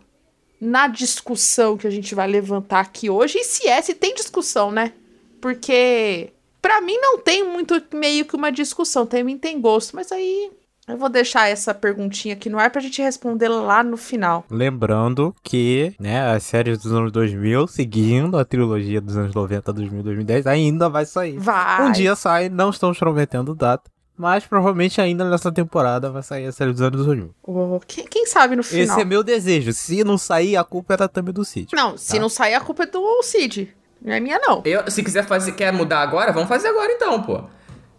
na 0.59 0.87
discussão 0.87 1.75
que 1.75 1.87
a 1.87 1.91
gente 1.91 2.13
vai 2.15 2.27
levantar 2.27 2.79
aqui 2.81 3.09
hoje. 3.09 3.39
E 3.39 3.43
se 3.43 3.67
é, 3.67 3.81
se 3.81 3.93
tem 3.95 4.13
discussão, 4.13 4.71
né? 4.71 4.93
Porque 5.41 6.31
pra 6.61 6.79
mim 6.81 6.97
não 6.97 7.17
tem 7.19 7.43
muito 7.43 7.81
meio 7.93 8.23
que 8.25 8.35
uma 8.35 8.51
discussão, 8.51 9.05
também 9.05 9.37
tem 9.37 9.59
gosto, 9.59 9.95
mas 9.95 10.11
aí 10.11 10.51
eu 10.87 10.97
vou 10.97 11.09
deixar 11.09 11.47
essa 11.47 11.73
perguntinha 11.73 12.33
aqui 12.33 12.49
no 12.49 12.59
ar 12.59 12.69
pra 12.69 12.81
gente 12.81 13.01
responder 13.01 13.47
lá 13.49 13.83
no 13.83 13.97
final. 13.97 14.45
Lembrando 14.49 15.33
que, 15.43 15.93
né, 15.99 16.31
as 16.31 16.43
séries 16.43 16.77
dos 16.79 16.91
anos 16.91 17.11
2000, 17.11 17.67
seguindo 17.67 18.37
a 18.37 18.45
trilogia 18.45 19.01
dos 19.01 19.17
anos 19.17 19.33
90, 19.33 19.73
2000, 19.73 20.03
2010, 20.03 20.47
ainda 20.47 20.89
vai 20.89 21.05
sair. 21.05 21.37
Vai. 21.37 21.81
Um 21.87 21.91
dia 21.91 22.15
sai, 22.15 22.49
não 22.49 22.69
estamos 22.69 22.97
prometendo 22.99 23.55
data, 23.55 23.89
mas 24.17 24.45
provavelmente 24.45 24.99
ainda 25.01 25.27
nessa 25.29 25.51
temporada 25.51 26.11
vai 26.11 26.21
sair 26.21 26.45
a 26.45 26.51
série 26.51 26.71
dos 26.71 26.81
anos 26.81 27.05
2000. 27.05 27.33
Oh, 27.43 27.79
quem, 27.87 28.05
quem 28.05 28.25
sabe 28.27 28.55
no 28.55 28.63
final? 28.63 28.83
Esse 28.83 29.01
é 29.01 29.05
meu 29.05 29.23
desejo. 29.23 29.71
Se 29.73 30.03
não 30.03 30.17
sair, 30.17 30.55
a 30.57 30.63
culpa 30.63 30.93
é 30.93 30.97
da 30.97 31.07
Thumb 31.07 31.31
do 31.31 31.43
Cid. 31.45 31.69
Não, 31.73 31.97
se 31.97 32.13
Tá. 32.13 32.19
não 32.19 32.29
sair, 32.29 32.53
a 32.53 32.59
culpa 32.61 32.83
é 32.83 32.87
do 32.87 33.23
Cid. 33.23 33.73
Não 34.01 34.13
é 34.13 34.19
minha, 34.19 34.39
não. 34.39 34.61
Eu, 34.65 34.89
se 34.89 35.03
quiser 35.03 35.25
fazer, 35.25 35.51
quer 35.51 35.71
mudar 35.71 36.01
agora, 36.01 36.31
vamos 36.31 36.49
fazer 36.49 36.69
agora 36.69 36.91
então, 36.91 37.21
pô. 37.21 37.43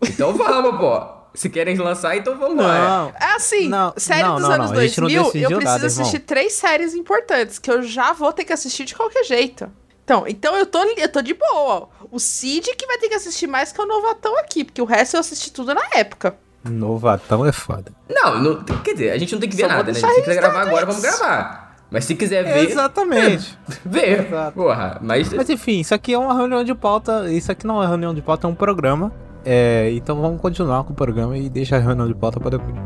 Então 0.02 0.32
vamos, 0.34 0.78
pô. 0.78 1.22
Se 1.34 1.48
querem 1.48 1.76
lançar, 1.76 2.16
então 2.16 2.36
vamos 2.36 2.62
lá. 2.62 3.10
É 3.18 3.36
assim, 3.36 3.68
Não, 3.68 3.94
série 3.96 4.22
não, 4.22 4.34
dos 4.34 4.42
não, 4.42 4.52
anos 4.52 4.70
não, 4.70 4.78
a 4.78 4.86
gente 4.86 5.00
não 5.00 5.08
2000, 5.08 5.22
eu 5.22 5.48
preciso 5.48 5.64
nada, 5.64 5.86
assistir 5.86 6.16
irmão. 6.16 6.26
três 6.26 6.52
séries 6.52 6.94
importantes 6.94 7.58
que 7.58 7.70
eu 7.70 7.82
já 7.82 8.12
vou 8.12 8.32
ter 8.32 8.44
que 8.44 8.52
assistir 8.52 8.84
de 8.84 8.94
qualquer 8.94 9.24
jeito. 9.24 9.70
Então, 10.04 10.24
então 10.26 10.56
eu 10.56 10.66
tô, 10.66 10.82
eu 10.82 11.08
tô 11.08 11.22
de 11.22 11.32
boa. 11.32 11.88
O 12.10 12.18
Cid 12.18 12.74
que 12.76 12.86
vai 12.86 12.98
ter 12.98 13.08
que 13.08 13.14
assistir 13.14 13.46
mais 13.46 13.72
que 13.72 13.80
o 13.80 13.86
Novatão 13.86 14.36
aqui, 14.38 14.64
porque 14.64 14.82
o 14.82 14.84
resto 14.84 15.16
eu 15.16 15.20
assisti 15.20 15.50
tudo 15.50 15.72
na 15.72 15.82
época. 15.94 16.36
Novatão 16.64 17.46
é 17.46 17.52
foda. 17.52 17.92
Não, 18.08 18.38
não, 18.38 18.64
quer 18.64 18.92
dizer, 18.92 19.10
a 19.10 19.18
gente 19.18 19.32
não 19.32 19.40
tem 19.40 19.48
que 19.48 19.56
ver 19.56 19.62
Só 19.62 19.68
nada, 19.68 19.90
né? 19.90 19.98
Se 19.98 20.20
quiser 20.20 20.34
gravar 20.34 20.62
agora, 20.62 20.84
vamos 20.84 21.00
gravar. 21.00 21.61
Mas 21.92 22.06
se 22.06 22.14
quiser 22.14 22.42
ver, 22.42 22.70
Exatamente. 22.70 23.58
ver. 23.84 24.26
Exato. 24.26 24.54
Porra, 24.54 24.98
mas... 25.02 25.30
Mas 25.30 25.50
enfim, 25.50 25.80
isso 25.80 25.94
aqui 25.94 26.14
é 26.14 26.18
uma 26.18 26.34
reunião 26.34 26.64
de 26.64 26.74
pauta. 26.74 27.30
Isso 27.30 27.52
aqui 27.52 27.66
não 27.66 27.74
é 27.74 27.80
uma 27.80 27.88
reunião 27.88 28.14
de 28.14 28.22
pauta, 28.22 28.46
é 28.46 28.50
um 28.50 28.54
programa. 28.54 29.12
É, 29.44 29.90
então 29.92 30.18
vamos 30.18 30.40
continuar 30.40 30.84
com 30.84 30.94
o 30.94 30.96
programa 30.96 31.36
e 31.36 31.50
deixar 31.50 31.76
a 31.76 31.80
reunião 31.80 32.08
de 32.08 32.14
pauta 32.14 32.40
para 32.40 32.56
depois. 32.56 32.72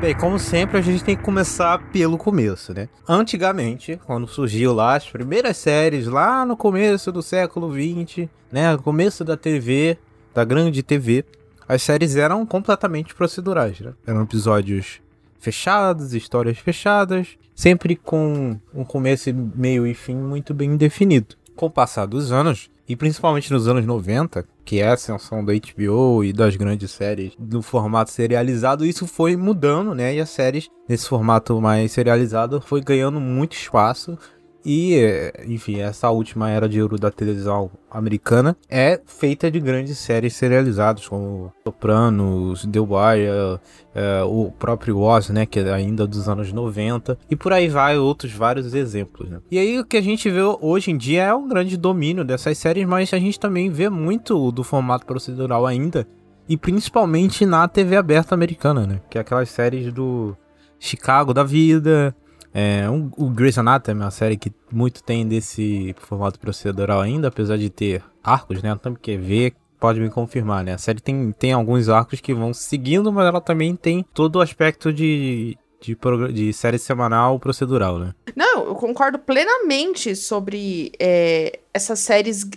Bem, 0.00 0.16
como 0.16 0.38
sempre, 0.38 0.78
a 0.78 0.80
gente 0.80 1.04
tem 1.04 1.16
que 1.16 1.22
começar 1.22 1.78
pelo 1.92 2.18
começo, 2.18 2.74
né? 2.74 2.88
Antigamente, 3.08 4.00
quando 4.04 4.26
surgiu 4.26 4.72
lá 4.72 4.96
as 4.96 5.08
primeiras 5.08 5.56
séries, 5.56 6.06
lá 6.06 6.44
no 6.44 6.56
começo 6.56 7.12
do 7.12 7.22
século 7.22 7.72
XX, 7.72 8.28
né? 8.50 8.76
Começo 8.78 9.24
da 9.24 9.36
TV, 9.36 9.96
da 10.34 10.44
grande 10.44 10.82
TV, 10.82 11.24
as 11.68 11.82
séries 11.82 12.16
eram 12.16 12.46
completamente 12.46 13.14
procedurais, 13.14 13.78
né? 13.80 13.92
Eram 14.06 14.22
episódios 14.22 15.00
fechados, 15.38 16.14
histórias 16.14 16.58
fechadas, 16.58 17.36
sempre 17.54 17.94
com 17.94 18.58
um 18.74 18.84
começo, 18.84 19.30
meio 19.54 19.86
e 19.86 19.94
fim 19.94 20.16
muito 20.16 20.54
bem 20.54 20.76
definido. 20.76 21.36
Com 21.54 21.66
o 21.66 21.70
passar 21.70 22.06
dos 22.06 22.32
anos, 22.32 22.70
e 22.88 22.96
principalmente 22.96 23.52
nos 23.52 23.68
anos 23.68 23.84
90, 23.84 24.46
que 24.64 24.80
é 24.80 24.88
a 24.88 24.94
ascensão 24.94 25.44
da 25.44 25.52
HBO 25.52 26.24
e 26.24 26.32
das 26.32 26.56
grandes 26.56 26.90
séries 26.90 27.32
no 27.38 27.60
formato 27.60 28.10
serializado, 28.10 28.86
isso 28.86 29.06
foi 29.06 29.36
mudando, 29.36 29.94
né? 29.94 30.14
E 30.14 30.20
as 30.20 30.30
séries 30.30 30.70
nesse 30.88 31.06
formato 31.08 31.60
mais 31.60 31.92
serializado 31.92 32.60
foi 32.60 32.80
ganhando 32.80 33.20
muito 33.20 33.54
espaço 33.54 34.16
e, 34.64 35.32
enfim, 35.46 35.80
essa 35.80 36.10
última 36.10 36.50
era 36.50 36.68
de 36.68 36.82
ouro 36.82 36.98
da 36.98 37.10
televisão 37.10 37.70
americana 37.90 38.56
é 38.68 39.00
feita 39.06 39.50
de 39.50 39.60
grandes 39.60 39.98
séries 39.98 40.34
serializadas, 40.34 41.06
como 41.06 41.52
Sopranos, 41.64 42.66
The 42.66 42.80
Wire, 42.80 43.60
é, 43.94 44.22
o 44.24 44.50
próprio 44.50 44.98
Oz, 44.98 45.30
né, 45.30 45.46
que 45.46 45.60
é 45.60 45.72
ainda 45.72 46.06
dos 46.06 46.28
anos 46.28 46.52
90, 46.52 47.18
e 47.30 47.36
por 47.36 47.52
aí 47.52 47.68
vai 47.68 47.96
outros 47.96 48.32
vários 48.32 48.74
exemplos. 48.74 49.28
Né? 49.30 49.40
E 49.50 49.58
aí 49.58 49.78
o 49.78 49.84
que 49.84 49.96
a 49.96 50.02
gente 50.02 50.28
vê 50.28 50.42
hoje 50.60 50.90
em 50.90 50.96
dia 50.96 51.24
é 51.24 51.34
um 51.34 51.48
grande 51.48 51.76
domínio 51.76 52.24
dessas 52.24 52.58
séries, 52.58 52.86
mas 52.86 53.14
a 53.14 53.18
gente 53.18 53.38
também 53.38 53.70
vê 53.70 53.88
muito 53.88 54.50
do 54.52 54.64
formato 54.64 55.06
procedural 55.06 55.66
ainda, 55.66 56.06
e 56.48 56.56
principalmente 56.56 57.46
na 57.46 57.66
TV 57.68 57.96
aberta 57.96 58.34
americana, 58.34 58.86
né, 58.86 59.00
que 59.08 59.18
é 59.18 59.20
aquelas 59.20 59.48
séries 59.48 59.92
do 59.92 60.36
Chicago 60.78 61.32
da 61.32 61.42
vida, 61.42 62.14
é, 62.52 62.88
um, 62.88 63.10
o 63.16 63.28
Grey's 63.30 63.58
Anatomy 63.58 64.00
é 64.00 64.04
uma 64.04 64.10
série 64.10 64.36
que 64.36 64.52
muito 64.72 65.02
tem 65.02 65.26
desse 65.26 65.94
formato 66.00 66.38
procedural 66.38 67.00
ainda, 67.00 67.28
apesar 67.28 67.56
de 67.56 67.70
ter 67.70 68.02
arcos, 68.22 68.62
né? 68.62 68.76
Tanto 68.80 68.98
que 68.98 69.16
ver 69.16 69.54
pode 69.78 70.00
me 70.00 70.10
confirmar, 70.10 70.64
né? 70.64 70.74
A 70.74 70.78
série 70.78 71.00
tem, 71.00 71.32
tem 71.32 71.52
alguns 71.52 71.88
arcos 71.88 72.20
que 72.20 72.34
vão 72.34 72.52
seguindo, 72.52 73.12
mas 73.12 73.26
ela 73.26 73.40
também 73.40 73.76
tem 73.76 74.04
todo 74.12 74.36
o 74.36 74.40
aspecto 74.40 74.92
de, 74.92 75.56
de, 75.80 75.96
de 76.32 76.52
série 76.52 76.78
semanal 76.78 77.38
procedural, 77.38 77.98
né? 77.98 78.14
Não, 78.34 78.64
eu 78.64 78.74
concordo 78.74 79.18
plenamente 79.18 80.16
sobre 80.16 80.92
é, 80.98 81.60
essas 81.72 82.00
séries. 82.00 82.48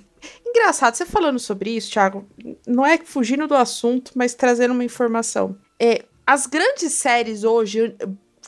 Engraçado, 0.45 0.95
você 0.95 1.05
falando 1.05 1.39
sobre 1.39 1.71
isso, 1.71 1.91
Thiago, 1.91 2.25
não 2.67 2.85
é 2.85 2.97
fugindo 2.97 3.47
do 3.47 3.55
assunto, 3.55 4.11
mas 4.15 4.33
trazendo 4.33 4.73
uma 4.73 4.83
informação. 4.83 5.55
É, 5.79 6.05
as 6.25 6.45
grandes 6.45 6.93
séries 6.93 7.43
hoje, 7.43 7.95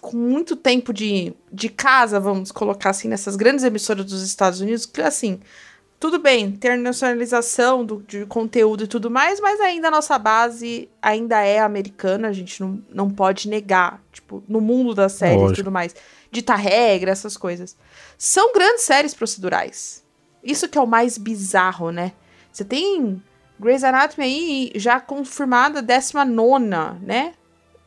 com 0.04 0.18
muito 0.18 0.58
tempo 0.58 0.92
de, 0.92 1.34
de 1.50 1.70
casa, 1.70 2.20
vamos 2.20 2.52
colocar 2.52 2.90
assim, 2.90 3.08
nessas 3.08 3.38
grandes 3.38 3.64
emissoras 3.64 4.06
dos 4.06 4.22
Estados 4.22 4.60
Unidos, 4.60 4.86
que 4.86 5.02
assim, 5.02 5.40
tudo 5.98 6.20
bem, 6.20 6.44
internacionalização 6.44 7.86
do, 7.86 8.04
de 8.06 8.26
conteúdo 8.26 8.84
e 8.84 8.88
tudo 8.88 9.10
mais, 9.10 9.40
mas 9.40 9.62
ainda 9.62 9.88
a 9.88 9.92
nossa 9.92 10.20
base 10.20 10.90
ainda 11.02 11.42
é 11.42 11.60
americana, 11.60 12.28
a 12.28 12.34
gente 12.34 12.60
não, 12.60 12.84
não 12.90 13.10
pode 13.10 13.48
negar, 13.48 14.04
tipo, 14.12 14.44
no 14.46 14.60
mundo 14.60 14.94
das 14.94 15.14
séries 15.14 15.38
Lógico. 15.38 15.54
e 15.54 15.64
tudo 15.64 15.72
mais, 15.72 15.96
ditar 16.30 16.58
regra, 16.58 17.10
essas 17.10 17.38
coisas. 17.38 17.78
São 18.18 18.52
grandes 18.52 18.84
séries 18.84 19.14
procedurais. 19.14 20.04
Isso 20.44 20.68
que 20.68 20.78
é 20.78 20.82
o 20.82 20.86
mais 20.86 21.18
bizarro, 21.18 21.92
né? 21.92 22.12
Você 22.52 22.66
tem 22.66 23.24
Grey's 23.58 23.86
Anatomy 23.86 24.26
aí 24.26 24.72
já 24.76 25.00
confirmada 25.00 25.82
19, 25.82 27.06
né? 27.06 27.36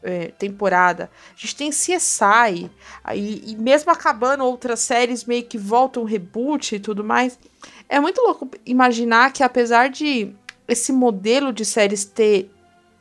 É, 0.06 0.28
temporada. 0.28 1.10
A 1.36 1.38
gente 1.38 1.56
tem 1.56 1.70
CSI. 1.70 2.70
Aí, 3.02 3.42
e 3.44 3.56
mesmo 3.56 3.90
acabando 3.90 4.44
outras 4.44 4.80
séries 4.80 5.24
meio 5.24 5.44
que 5.44 5.58
voltam 5.58 6.04
reboot 6.04 6.76
e 6.76 6.80
tudo 6.80 7.02
mais. 7.02 7.38
É 7.88 7.98
muito 7.98 8.20
louco 8.22 8.48
imaginar 8.64 9.32
que 9.32 9.42
apesar 9.42 9.88
de 9.88 10.32
esse 10.68 10.92
modelo 10.92 11.52
de 11.52 11.64
séries 11.64 12.04
ter 12.04 12.50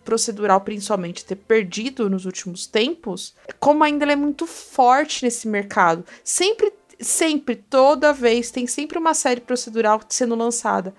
procedural 0.03 0.61
principalmente 0.61 1.25
ter 1.25 1.35
perdido 1.35 2.09
nos 2.09 2.25
últimos 2.25 2.67
tempos, 2.67 3.33
como 3.59 3.83
ainda 3.83 4.05
ele 4.05 4.11
é 4.13 4.15
muito 4.15 4.45
forte 4.45 5.23
nesse 5.23 5.47
mercado. 5.47 6.05
Sempre, 6.23 6.71
sempre, 6.99 7.55
toda 7.55 8.13
vez 8.13 8.51
tem 8.51 8.67
sempre 8.67 8.99
uma 8.99 9.15
série 9.15 9.41
procedural 9.41 9.99
sendo 10.07 10.35
lançada. 10.35 10.93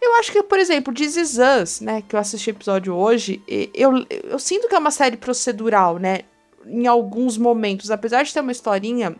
Eu 0.00 0.14
acho 0.14 0.30
que, 0.30 0.42
por 0.42 0.58
exemplo, 0.58 0.94
This 0.94 1.16
Is 1.16 1.38
Us, 1.38 1.80
né, 1.80 2.02
que 2.02 2.14
eu 2.14 2.20
assisti 2.20 2.50
o 2.50 2.52
episódio 2.52 2.94
hoje, 2.94 3.42
eu, 3.74 3.92
eu 4.08 4.38
sinto 4.38 4.68
que 4.68 4.74
é 4.74 4.78
uma 4.78 4.90
série 4.90 5.16
procedural, 5.16 5.98
né, 5.98 6.20
em 6.64 6.86
alguns 6.86 7.36
momentos, 7.36 7.90
apesar 7.90 8.22
de 8.22 8.32
ter 8.32 8.40
uma 8.40 8.52
historinha 8.52 9.16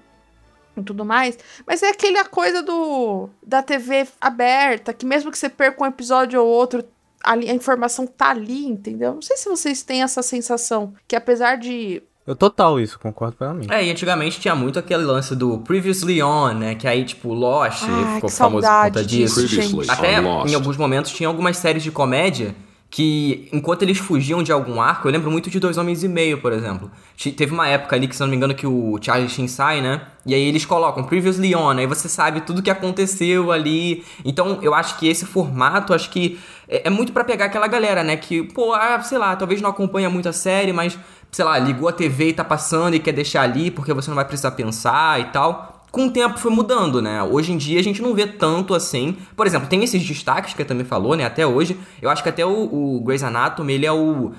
e 0.76 0.82
tudo 0.82 1.04
mais, 1.04 1.37
mas 1.66 1.82
é 1.82 1.88
aquela 1.88 2.25
coisa 2.25 2.62
do 2.62 3.28
da 3.44 3.62
TV 3.62 4.06
aberta, 4.20 4.92
que 4.92 5.04
mesmo 5.04 5.30
que 5.30 5.38
você 5.38 5.49
perca 5.49 5.82
um 5.82 5.87
episódio 5.87 6.40
ou 6.40 6.47
outro, 6.47 6.85
ali, 7.25 7.50
a 7.50 7.54
informação 7.54 8.06
tá 8.06 8.30
ali, 8.30 8.66
entendeu? 8.66 9.14
Não 9.14 9.23
sei 9.23 9.37
se 9.37 9.49
vocês 9.49 9.82
têm 9.82 10.02
essa 10.02 10.23
sensação, 10.23 10.94
que 11.06 11.16
apesar 11.16 11.56
de 11.56 12.02
eu 12.28 12.37
total 12.37 12.78
isso, 12.78 12.99
concordo 12.99 13.37
plenamente. 13.38 13.73
É, 13.73 13.82
e 13.82 13.90
antigamente 13.90 14.38
tinha 14.38 14.54
muito 14.54 14.78
aquele 14.78 15.02
lance 15.02 15.35
do 15.35 15.61
Previously 15.61 16.23
On, 16.23 16.52
né? 16.52 16.75
Que 16.75 16.87
aí, 16.87 17.02
tipo, 17.02 17.32
Lost 17.32 17.85
ah, 17.85 18.16
ficou 18.16 18.28
famoso 18.28 18.66
por 18.66 18.85
conta 18.85 19.02
disso. 19.02 19.47
disso 19.47 19.80
Até 19.88 20.20
em 20.20 20.54
alguns 20.54 20.76
momentos 20.76 21.11
tinha 21.11 21.26
algumas 21.26 21.56
séries 21.56 21.82
de 21.82 21.90
comédia 21.90 22.54
que, 22.90 23.49
enquanto 23.50 23.82
eles 23.82 23.97
fugiam 23.97 24.42
de 24.42 24.52
algum 24.52 24.78
arco, 24.78 25.08
eu 25.08 25.12
lembro 25.12 25.30
muito 25.30 25.49
de 25.49 25.58
Dois 25.58 25.78
Homens 25.78 26.02
e 26.02 26.08
Meio, 26.08 26.38
por 26.40 26.52
exemplo. 26.52 26.90
Teve 27.35 27.52
uma 27.52 27.66
época 27.66 27.97
ali 27.97 28.06
que, 28.06 28.14
se 28.14 28.20
não 28.20 28.28
me 28.28 28.37
engano, 28.37 28.54
que 28.54 28.66
o 28.66 28.99
Charlie 29.00 29.28
Sheen 29.28 29.49
sai, 29.49 29.80
né? 29.80 30.02
E 30.26 30.35
aí 30.35 30.42
eles 30.42 30.66
colocam 30.66 31.04
Previously 31.04 31.54
On, 31.54 31.70
aí 31.70 31.87
você 31.87 32.08
sabe 32.08 32.42
tudo 32.42 32.62
que 32.62 32.70
aconteceu 32.70 33.52
ali. 33.52 34.04
Então, 34.25 34.58
eu 34.62 34.75
acho 34.75 34.99
que 34.99 35.08
esse 35.08 35.26
formato, 35.26 35.94
acho 35.94 36.11
que 36.11 36.38
é, 36.68 36.88
é 36.88 36.90
muito 36.90 37.12
para 37.12 37.25
pegar 37.25 37.47
aquela 37.47 37.66
galera, 37.66 38.02
né? 38.02 38.16
Que, 38.16 38.42
pô, 38.42 38.73
ah, 38.73 39.00
sei 39.02 39.18
lá, 39.18 39.37
talvez 39.37 39.61
não 39.61 39.70
acompanha 39.70 40.08
muito 40.08 40.28
a 40.28 40.32
série, 40.32 40.73
mas 40.73 40.99
sei 41.30 41.44
lá, 41.44 41.58
ligou 41.58 41.88
a 41.88 41.92
TV 41.92 42.28
e 42.28 42.32
tá 42.32 42.44
passando 42.44 42.94
e 42.94 42.99
quer 42.99 43.12
deixar 43.12 43.42
ali 43.42 43.70
porque 43.70 43.92
você 43.92 44.11
não 44.11 44.16
vai 44.16 44.25
precisar 44.25 44.52
pensar 44.52 45.20
e 45.20 45.25
tal. 45.26 45.87
Com 45.90 46.06
o 46.06 46.11
tempo 46.11 46.38
foi 46.38 46.50
mudando, 46.50 47.00
né? 47.00 47.23
Hoje 47.23 47.52
em 47.52 47.56
dia 47.56 47.80
a 47.80 47.82
gente 47.82 48.02
não 48.02 48.14
vê 48.14 48.26
tanto 48.26 48.75
assim. 48.75 49.16
Por 49.35 49.47
exemplo, 49.47 49.68
tem 49.68 49.82
esses 49.82 50.04
destaques 50.06 50.52
que 50.52 50.62
a 50.62 50.64
também 50.64 50.85
falou, 50.85 51.16
né? 51.16 51.25
Até 51.25 51.47
hoje. 51.47 51.78
Eu 52.02 52.11
acho 52.11 52.23
que 52.23 52.28
até 52.28 52.44
o, 52.44 52.97
o 52.97 53.00
Grey's 53.00 53.23
Anatomy, 53.23 53.73
ele 53.73 53.87
é 53.87 53.92
o. 53.92 54.32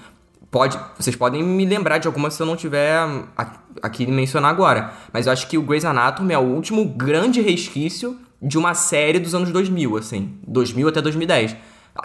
Pode, 0.51 0.79
vocês 0.97 1.15
podem 1.15 1.43
me 1.43 1.65
lembrar 1.65 1.97
de 1.99 2.07
algumas 2.07 2.33
se 2.33 2.41
eu 2.41 2.45
não 2.45 2.55
tiver 2.55 2.99
aqui 3.81 4.05
mencionar 4.05 4.51
agora. 4.51 4.93
Mas 5.11 5.25
eu 5.25 5.33
acho 5.33 5.47
que 5.47 5.57
o 5.57 5.61
Grey's 5.61 5.85
Anatomy 5.85 6.33
é 6.33 6.37
o 6.37 6.43
último 6.43 6.85
grande 6.85 7.41
resquício 7.41 8.17
de 8.41 8.57
uma 8.57 8.73
série 8.73 9.19
dos 9.19 9.33
anos 9.35 9.51
2000, 9.51 9.97
assim. 9.97 10.33
2000 10.47 10.87
até 10.87 11.01
2010. 11.01 11.55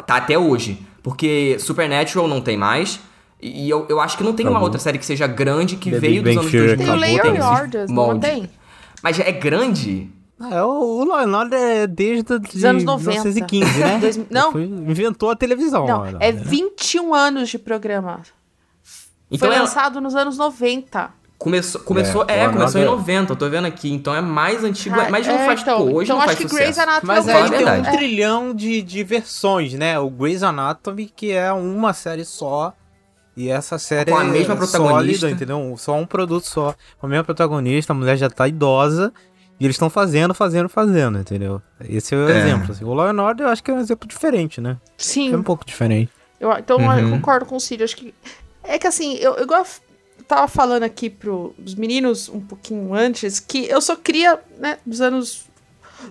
Tá 0.06 0.16
até 0.16 0.38
hoje. 0.38 0.84
Porque 1.02 1.58
Supernatural 1.58 2.26
não 2.26 2.40
tem 2.40 2.56
mais. 2.56 2.98
E 3.40 3.68
eu, 3.68 3.86
eu 3.88 4.00
acho 4.00 4.16
que 4.16 4.24
não 4.24 4.32
tem 4.32 4.46
uma 4.46 4.60
outra 4.60 4.78
série 4.78 4.98
que 4.98 5.04
seja 5.04 5.26
grande 5.26 5.76
que 5.76 5.90
The 5.90 5.98
veio 5.98 6.22
dos 6.22 6.36
anos 6.36 6.50
2000. 6.50 6.76
Tem 6.78 6.90
o 6.90 6.94
Layer 6.94 7.44
Orders, 7.44 7.90
não 7.90 8.18
tem? 8.18 8.48
Mas 9.02 9.20
é 9.20 9.32
grande? 9.32 10.10
Ah, 10.40 10.56
é, 10.56 10.62
o, 10.62 10.68
o 10.68 11.04
Law 11.04 11.28
Order 11.40 11.58
é 11.58 11.86
desde 11.86 12.24
os 12.32 12.64
anos 12.64 12.84
90. 12.84 13.10
1915, 13.10 13.78
né? 13.78 13.98
Dois, 14.00 14.20
não. 14.30 14.52
Foi, 14.52 14.64
inventou 14.64 15.30
a 15.30 15.36
televisão. 15.36 15.86
Não, 15.86 16.06
é 16.18 16.32
21 16.32 17.10
né? 17.10 17.18
anos 17.18 17.48
de 17.48 17.58
programa. 17.58 18.22
Então 19.30 19.48
Foi 19.48 19.56
é... 19.56 19.60
lançado 19.60 20.00
nos 20.00 20.14
anos 20.14 20.36
90. 20.36 21.10
Começou, 21.38 21.80
começou, 21.82 22.24
é, 22.26 22.44
é 22.44 22.48
começou 22.48 22.80
em 22.80 22.84
90, 22.84 23.32
eu 23.32 23.36
tô 23.36 23.50
vendo 23.50 23.66
aqui, 23.66 23.92
então 23.92 24.14
é 24.14 24.20
mais 24.20 24.64
antigo, 24.64 24.98
ah, 24.98 25.10
mas 25.10 25.26
não 25.26 25.34
é, 25.34 25.44
faz, 25.44 25.60
então, 25.60 25.84
tipo, 25.84 25.96
hoje 25.96 26.10
então 26.10 26.18
não 26.18 26.24
faz 26.24 26.38
sucesso. 26.38 26.54
Grey's 26.54 26.78
Anatomy 26.78 27.06
mas 27.06 27.28
aí 27.28 27.50
tem 27.50 27.68
um 27.68 27.82
trilhão 27.82 28.54
de, 28.54 28.80
de 28.80 29.04
versões, 29.04 29.74
né? 29.74 29.98
O 29.98 30.08
Grey's 30.08 30.42
Anatomy, 30.42 31.12
que 31.14 31.32
é 31.32 31.52
uma 31.52 31.92
série 31.92 32.24
só, 32.24 32.72
e 33.36 33.48
essa 33.48 33.78
série 33.78 34.10
com 34.10 34.18
a 34.18 34.24
mesma 34.24 34.54
é 34.54 34.56
protagonista, 34.56 35.20
sólida, 35.20 35.30
entendeu? 35.30 35.74
Só 35.76 35.96
um 35.96 36.06
produto 36.06 36.44
só. 36.44 36.74
Com 36.98 37.06
a 37.06 37.08
mesma 37.08 37.24
protagonista, 37.24 37.92
a 37.92 37.96
mulher 37.96 38.16
já 38.16 38.30
tá 38.30 38.46
idosa. 38.46 39.12
E 39.58 39.64
eles 39.64 39.76
estão 39.76 39.88
fazendo, 39.88 40.34
fazendo, 40.34 40.68
fazendo, 40.68 41.18
entendeu? 41.18 41.62
Esse 41.88 42.14
é 42.14 42.18
o 42.18 42.28
é. 42.28 42.38
exemplo. 42.38 42.72
Assim. 42.72 42.84
O 42.84 42.92
Law 42.92 43.08
and 43.08 43.22
Order 43.22 43.46
eu 43.46 43.50
acho 43.50 43.62
que 43.62 43.70
é 43.70 43.74
um 43.74 43.80
exemplo 43.80 44.08
diferente, 44.08 44.60
né? 44.60 44.76
Sim. 44.96 45.32
É 45.32 45.36
um 45.36 45.42
pouco 45.42 45.64
diferente. 45.64 46.10
Eu, 46.40 46.52
então 46.52 46.78
uhum. 46.78 46.98
eu 46.98 47.10
concordo 47.10 47.46
com 47.46 47.56
o 47.56 47.60
Cid. 47.60 47.82
Acho 47.82 47.96
que. 47.96 48.14
É 48.62 48.78
que 48.78 48.86
assim, 48.86 49.14
eu, 49.16 49.34
eu 49.34 49.46
tava 50.26 50.48
falando 50.48 50.82
aqui 50.82 51.08
pros 51.08 51.74
meninos 51.76 52.28
um 52.28 52.40
pouquinho 52.40 52.94
antes 52.94 53.38
que 53.38 53.68
eu 53.68 53.80
só 53.80 53.94
cria, 53.94 54.40
né, 54.58 54.78
dos 54.84 55.00
anos 55.00 55.46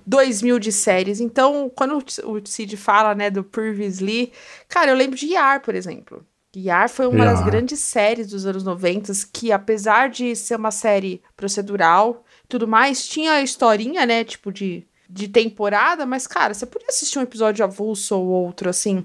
2000 0.06 0.60
de 0.60 0.72
séries. 0.72 1.20
Então, 1.20 1.72
quando 1.75 1.98
o 1.98 2.42
Cid 2.46 2.77
fala, 2.77 3.13
né, 3.13 3.30
do 3.30 3.44
Previously, 3.44 4.32
cara, 4.68 4.92
eu 4.92 4.96
lembro 4.96 5.18
de 5.18 5.27
Yar, 5.27 5.62
por 5.62 5.75
exemplo. 5.75 6.25
Yar 6.55 6.88
foi 6.88 7.07
uma 7.07 7.25
das 7.25 7.43
grandes 7.43 7.79
séries 7.79 8.27
dos 8.27 8.45
anos 8.45 8.63
90 8.63 9.12
que, 9.31 9.51
apesar 9.51 10.10
de 10.10 10.36
ser 10.36 10.55
uma 10.55 10.72
série 10.72 11.22
procedural 11.36 12.24
tudo 12.48 12.67
mais, 12.67 13.07
tinha 13.07 13.33
a 13.33 13.41
historinha, 13.41 14.05
né? 14.05 14.24
Tipo, 14.24 14.51
de, 14.51 14.86
de 15.10 15.27
temporada, 15.27 16.05
mas, 16.05 16.27
cara, 16.27 16.53
você 16.53 16.65
podia 16.67 16.89
assistir 16.89 17.17
um 17.17 17.24
episódio 17.24 17.65
avulso 17.65 18.15
ou 18.15 18.27
outro, 18.27 18.69
assim. 18.69 19.03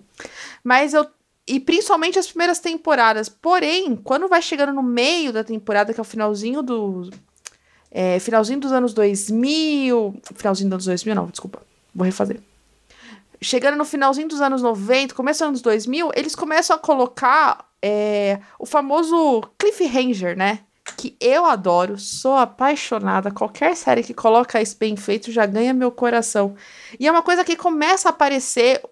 Mas 0.62 0.93
eu, 0.93 1.07
E 1.47 1.59
principalmente 1.59 2.19
as 2.19 2.26
primeiras 2.26 2.59
temporadas. 2.59 3.28
Porém, 3.31 3.97
quando 3.97 4.28
vai 4.28 4.43
chegando 4.43 4.73
no 4.75 4.83
meio 4.83 5.33
da 5.33 5.43
temporada, 5.43 5.95
que 5.95 6.00
é 6.00 6.02
o 6.02 6.05
finalzinho 6.05 6.62
do. 6.62 7.11
É, 7.90 8.19
finalzinho 8.19 8.61
dos 8.61 8.73
anos 8.73 8.93
2000. 8.93 10.21
Finalzinho 10.35 10.69
dos 10.69 10.75
anos 10.75 10.85
2000, 10.85 11.14
não, 11.14 11.26
desculpa. 11.28 11.62
Vou 11.95 12.05
refazer. 12.05 12.40
Chegando 13.40 13.76
no 13.76 13.85
finalzinho 13.85 14.28
dos 14.28 14.40
anos 14.40 14.62
90, 14.62 15.14
começo 15.14 15.40
dos 15.40 15.49
anos 15.49 15.62
2000, 15.62 16.11
eles 16.14 16.35
começam 16.35 16.75
a 16.75 16.78
colocar 16.78 17.68
é, 17.83 18.40
o 18.59 18.66
famoso 18.66 19.42
cliffhanger, 19.59 20.37
né? 20.37 20.61
Que 20.97 21.16
eu 21.21 21.45
adoro, 21.45 21.99
sou 21.99 22.35
apaixonada. 22.37 23.30
Qualquer 23.30 23.76
série 23.76 24.02
que 24.02 24.14
coloca 24.14 24.61
isso 24.61 24.76
bem 24.78 24.97
feito 24.97 25.30
já 25.30 25.47
ganha 25.47 25.73
meu 25.73 25.92
coração. 25.92 26.57
E 26.99 27.07
é 27.07 27.11
uma 27.11 27.23
coisa 27.23 27.45
que 27.45 27.57
começa 27.57 28.09
a 28.09 28.11
aparecer 28.11 28.83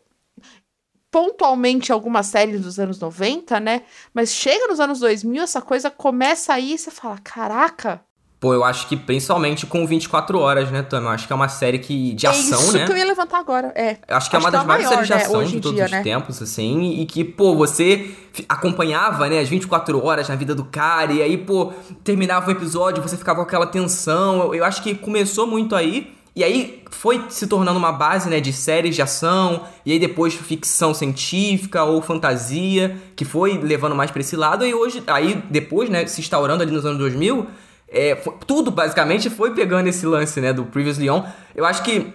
pontualmente 1.10 1.90
algumas 1.90 2.26
séries 2.26 2.60
dos 2.60 2.78
anos 2.78 3.00
90, 3.00 3.58
né? 3.58 3.82
Mas 4.12 4.30
chega 4.30 4.68
nos 4.68 4.78
anos 4.78 5.00
2000, 5.00 5.42
essa 5.42 5.62
coisa 5.62 5.90
começa 5.90 6.52
aí 6.52 6.74
e 6.74 6.78
você 6.78 6.90
fala: 6.90 7.18
caraca, 7.18 8.04
Pô, 8.46 8.54
eu 8.54 8.62
acho 8.62 8.86
que 8.86 8.96
principalmente 8.96 9.66
com 9.66 9.84
24 9.84 10.38
horas, 10.38 10.70
né, 10.70 10.80
Tami? 10.80 11.06
Eu 11.06 11.10
acho 11.10 11.26
que 11.26 11.32
é 11.32 11.34
uma 11.34 11.48
série 11.48 11.80
que, 11.80 12.14
de 12.14 12.26
é 12.26 12.28
ação, 12.28 12.60
isso 12.60 12.78
né? 12.78 12.86
que 12.86 12.92
eu 12.92 12.96
ia 12.96 13.04
levantar 13.04 13.40
agora. 13.40 13.72
É. 13.74 13.96
Eu 14.06 14.16
acho 14.16 14.30
que 14.30 14.36
é 14.36 14.38
uma 14.38 14.52
das 14.52 14.60
tá 14.60 14.66
maiores 14.68 14.86
maior, 14.86 15.04
séries 15.04 15.08
de 15.08 15.14
né, 15.14 15.20
ação 15.20 15.40
hoje 15.40 15.52
de 15.56 15.60
todos 15.60 15.74
dia, 15.74 15.84
os 15.86 15.90
né? 15.90 16.02
tempos, 16.04 16.40
assim, 16.40 17.00
e 17.00 17.06
que, 17.06 17.24
pô, 17.24 17.56
você 17.56 18.08
acompanhava, 18.48 19.28
né, 19.28 19.40
as 19.40 19.48
24 19.48 20.00
horas 20.04 20.28
na 20.28 20.36
vida 20.36 20.54
do 20.54 20.62
cara, 20.62 21.12
e 21.12 21.22
aí, 21.22 21.36
pô, 21.36 21.72
terminava 22.04 22.46
o 22.46 22.52
episódio, 22.52 23.02
você 23.02 23.16
ficava 23.16 23.40
com 23.40 23.48
aquela 23.48 23.66
tensão. 23.66 24.38
Eu, 24.38 24.54
eu 24.54 24.64
acho 24.64 24.80
que 24.80 24.94
começou 24.94 25.44
muito 25.44 25.74
aí, 25.74 26.14
e 26.36 26.44
aí 26.44 26.84
foi 26.88 27.24
se 27.28 27.48
tornando 27.48 27.80
uma 27.80 27.90
base, 27.90 28.30
né, 28.30 28.38
de 28.38 28.52
séries 28.52 28.94
de 28.94 29.02
ação, 29.02 29.62
e 29.84 29.90
aí 29.90 29.98
depois 29.98 30.34
ficção 30.34 30.94
científica 30.94 31.82
ou 31.82 32.00
fantasia, 32.00 32.96
que 33.16 33.24
foi 33.24 33.58
levando 33.58 33.96
mais 33.96 34.12
pra 34.12 34.20
esse 34.20 34.36
lado, 34.36 34.64
e 34.64 34.72
hoje, 34.72 35.02
aí 35.08 35.42
depois, 35.50 35.90
né, 35.90 36.06
se 36.06 36.20
instaurando 36.20 36.62
ali 36.62 36.70
nos 36.70 36.86
anos 36.86 36.98
2000, 36.98 37.48
é, 37.88 38.16
foi- 38.16 38.34
tudo 38.46 38.70
basicamente 38.70 39.30
foi 39.30 39.52
pegando 39.54 39.88
esse 39.88 40.06
lance, 40.06 40.40
né, 40.40 40.52
do 40.52 40.64
Previously 40.64 41.08
On. 41.10 41.24
Eu 41.54 41.64
acho 41.64 41.82
que 41.82 42.12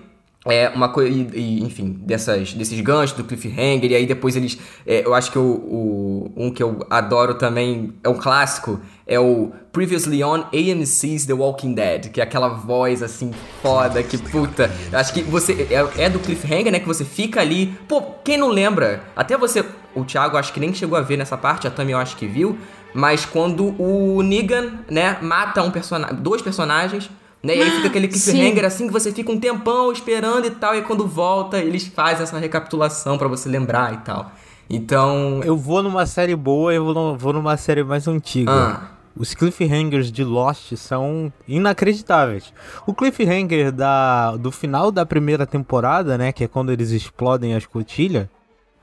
é 0.48 0.70
uma 0.70 0.90
coisa, 0.90 1.12
enfim, 1.38 1.98
dessas, 2.02 2.54
desses 2.54 2.80
ganchos 2.82 3.16
do 3.16 3.24
cliffhanger, 3.24 3.92
e 3.92 3.96
aí 3.96 4.06
depois 4.08 4.36
eles. 4.36 4.58
é, 4.88 5.06
eu 5.06 5.14
acho 5.14 5.32
que 5.32 5.38
o, 5.38 5.44
o- 5.44 6.34
um 6.36 6.52
que 6.52 6.64
eu 6.64 6.80
adoro 6.90 7.36
também 7.36 7.94
é 8.04 8.10
um 8.10 8.16
clássico, 8.16 8.80
é 9.06 9.20
o 9.20 9.52
Previously 9.72 10.24
on 10.24 10.46
AMC's 10.52 11.26
The 11.28 11.34
Walking 11.34 11.74
Dead, 11.76 12.10
que 12.12 12.20
é 12.20 12.24
aquela 12.24 12.48
voz 12.50 13.04
assim 13.04 13.32
foda, 13.62 14.02
que 14.02 14.18
puta. 14.18 14.72
Acho 14.92 15.14
que 15.14 15.22
você. 15.22 15.68
É, 15.70 16.06
é 16.06 16.10
do 16.10 16.18
cliffhanger, 16.20 16.72
né? 16.72 16.80
Que 16.80 16.88
você 16.88 17.06
fica 17.06 17.40
ali. 17.40 17.68
Pô, 17.88 18.02
quem 18.24 18.36
não 18.38 18.48
lembra? 18.50 19.04
Até 19.16 19.38
você. 19.38 19.64
O 19.94 20.04
Thiago 20.06 20.38
acho 20.38 20.52
que 20.54 20.60
nem 20.60 20.74
chegou 20.74 20.98
a 20.98 21.02
ver 21.02 21.18
nessa 21.18 21.38
parte, 21.38 21.68
a 21.68 21.72
Tami 21.72 21.92
eu 21.92 21.98
acho 22.00 22.16
que 22.18 22.26
viu. 22.26 22.58
Mas 22.94 23.26
quando 23.26 23.74
o 23.82 24.22
Negan, 24.22 24.72
né, 24.90 25.18
mata 25.22 25.62
um 25.64 25.72
personagem, 25.72 26.16
dois 26.18 26.42
personagens, 26.42 27.10
né? 27.42 27.56
E 27.56 27.62
aí 27.62 27.72
fica 27.72 27.88
aquele 27.88 28.08
cliffhanger 28.08 28.66
assim 28.66 28.88
que 28.88 28.94
você 28.94 29.12
fica 29.12 29.32
um 29.32 29.40
tempão 29.40 29.92
esperando 29.92 30.46
e 30.46 30.52
tal, 30.52 30.76
e 30.76 30.82
quando 30.82 31.08
volta, 31.08 31.58
eles 31.58 31.88
fazem 31.88 32.24
essa 32.24 32.38
recapitulação 32.38 33.18
pra 33.18 33.28
você 33.28 33.48
lembrar 33.50 33.94
e 33.94 33.98
tal. 33.98 34.32
Então. 34.70 35.42
Eu 35.44 35.58
vou 35.58 35.82
numa 35.84 36.06
série 36.06 36.36
boa 36.36 36.72
e 36.74 36.78
eu 36.78 36.86
vou, 36.86 36.94
nu- 36.94 37.18
vou 37.18 37.34
numa 37.34 37.58
série 37.58 37.84
mais 37.84 38.08
antiga. 38.08 38.52
Ah. 38.52 38.82
Os 39.16 39.34
cliffhangers 39.34 40.10
de 40.10 40.24
Lost 40.24 40.74
são 40.78 41.32
inacreditáveis. 41.46 42.54
O 42.88 42.94
cliffhanger 42.94 43.72
da, 43.72 44.38
do 44.38 44.52
final 44.52 44.90
da 44.92 45.06
primeira 45.06 45.46
temporada, 45.46 46.18
né? 46.18 46.32
Que 46.32 46.46
é 46.46 46.48
quando 46.48 46.72
eles 46.72 46.92
explodem 46.92 47.54
a 47.54 47.58
escotilha. 47.58 48.30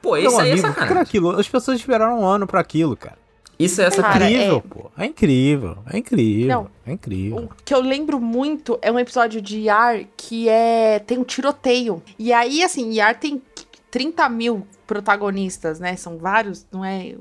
Pô, 0.02 0.16
isso 0.16 0.38
aí 0.38 0.50
é 0.50 0.52
amigo, 0.52 0.68
sacanagem. 0.68 0.98
aquilo? 1.02 1.30
As 1.38 1.48
pessoas 1.48 1.78
esperaram 1.78 2.20
um 2.20 2.26
ano 2.26 2.46
pra 2.46 2.60
aquilo, 2.60 2.94
cara. 2.96 3.16
Isso 3.58 3.82
é 3.82 3.90
sacanagem. 3.90 4.20
Cara, 4.20 4.30
incrível, 4.30 4.56
é- 4.56 4.60
pô. 4.82 4.90
É 4.96 5.06
incrível. 5.06 5.78
É 5.92 5.98
incrível. 5.98 6.48
Não. 6.48 6.70
É 6.86 6.92
incrível. 6.92 7.38
O 7.44 7.50
que 7.64 7.74
eu 7.74 7.80
lembro 7.80 8.20
muito 8.20 8.78
é 8.80 8.90
um 8.92 8.98
episódio 8.98 9.40
de 9.42 9.60
Yar 9.62 10.04
que 10.16 10.48
é. 10.48 10.98
tem 11.00 11.18
um 11.18 11.24
tiroteio. 11.24 12.02
E 12.18 12.32
aí, 12.32 12.62
assim, 12.62 12.92
Yar 12.94 13.18
tem 13.18 13.42
30 13.90 14.28
mil 14.28 14.66
protagonistas, 14.86 15.80
né? 15.80 15.96
São 15.96 16.18
vários, 16.18 16.66
não 16.70 16.84
é? 16.84 17.14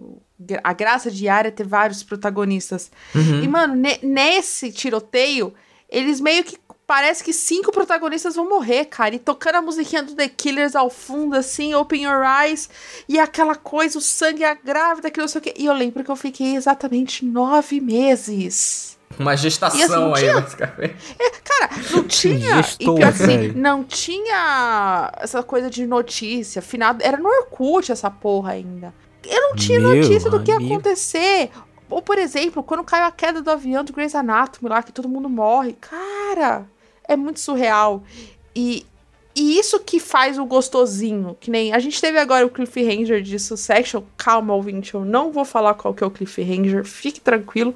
A 0.63 0.73
graça 0.73 1.09
de 1.09 1.25
Yar 1.25 1.45
é 1.47 1.51
ter 1.51 1.65
vários 1.65 2.03
protagonistas. 2.03 2.91
Uhum. 3.15 3.43
E, 3.43 3.47
mano, 3.47 3.75
ne- 3.75 3.99
nesse 4.03 4.71
tiroteio, 4.71 5.53
eles 5.89 6.19
meio 6.21 6.43
que. 6.43 6.57
Parece 6.87 7.21
que 7.21 7.33
cinco 7.33 7.69
protagonistas 7.69 8.35
vão 8.35 8.47
morrer, 8.47 8.85
cara. 8.85 9.13
E 9.13 9.19
tocando 9.19 9.55
a 9.57 9.61
musiquinha 9.61 10.01
do 10.01 10.15
The 10.15 10.29
Killers 10.29 10.73
ao 10.73 10.89
fundo, 10.89 11.35
assim, 11.35 11.75
Open 11.75 12.03
Your 12.05 12.23
Eyes. 12.23 12.69
E 13.09 13.19
aquela 13.19 13.55
coisa, 13.55 13.97
o 13.97 14.01
sangue, 14.01 14.45
a 14.45 14.53
grávida, 14.53 15.11
que 15.11 15.19
não 15.19 15.27
sei 15.27 15.39
o 15.39 15.41
quê. 15.41 15.53
E 15.57 15.65
eu 15.65 15.73
lembro 15.73 16.01
que 16.01 16.09
eu 16.09 16.15
fiquei 16.15 16.55
exatamente 16.55 17.25
nove 17.25 17.81
meses. 17.81 18.97
Uma 19.19 19.33
E 19.33 19.37
gestação 19.37 20.13
assim, 20.13 20.23
aí, 20.25 20.29
tinha- 20.31 20.41
basicamente. 20.41 20.95
Cara, 21.43 21.69
não 21.91 22.03
tinha. 22.03 22.55
Gestou 22.63 22.93
e 22.95 22.99
pior 22.99 23.09
assim, 23.09 23.47
não 23.53 23.83
tinha 23.83 25.11
essa 25.17 25.43
coisa 25.43 25.69
de 25.69 25.85
notícia. 25.85 26.59
Afinal, 26.59 26.95
era 27.01 27.17
no 27.17 27.27
Orkut 27.27 27.91
essa 27.91 28.09
porra 28.09 28.53
ainda. 28.53 28.93
Eu 29.25 29.41
não 29.41 29.55
tinha 29.55 29.79
Meu 29.79 29.95
notícia 29.95 30.29
do 30.29 30.41
que 30.41 30.51
ia 30.51 30.57
acontecer. 30.57 31.49
Ou, 31.89 32.01
por 32.01 32.17
exemplo, 32.17 32.63
quando 32.63 32.83
caiu 32.83 33.05
a 33.05 33.11
queda 33.11 33.41
do 33.41 33.49
avião 33.51 33.83
do 33.83 33.91
Grey's 33.93 34.15
Anatomy 34.15 34.69
lá, 34.69 34.81
que 34.83 34.91
todo 34.91 35.07
mundo 35.09 35.29
morre. 35.29 35.73
Cara, 35.79 36.65
é 37.07 37.15
muito 37.15 37.39
surreal. 37.39 38.03
E, 38.55 38.85
e 39.35 39.59
isso 39.59 39.79
que 39.79 39.99
faz 39.99 40.39
o 40.39 40.45
gostosinho. 40.45 41.37
Que 41.39 41.51
nem. 41.51 41.71
A 41.73 41.79
gente 41.79 42.01
teve 42.01 42.17
agora 42.17 42.45
o 42.45 42.49
cliffhanger 42.49 43.21
de 43.21 43.37
Succession. 43.37 44.01
Calma, 44.17 44.53
ouvinte, 44.53 44.95
eu 44.95 45.05
não 45.05 45.31
vou 45.31 45.45
falar 45.45 45.75
qual 45.75 45.93
que 45.93 46.03
é 46.03 46.07
o 46.07 46.11
cliffhanger. 46.11 46.83
Fique 46.83 47.19
tranquilo. 47.19 47.75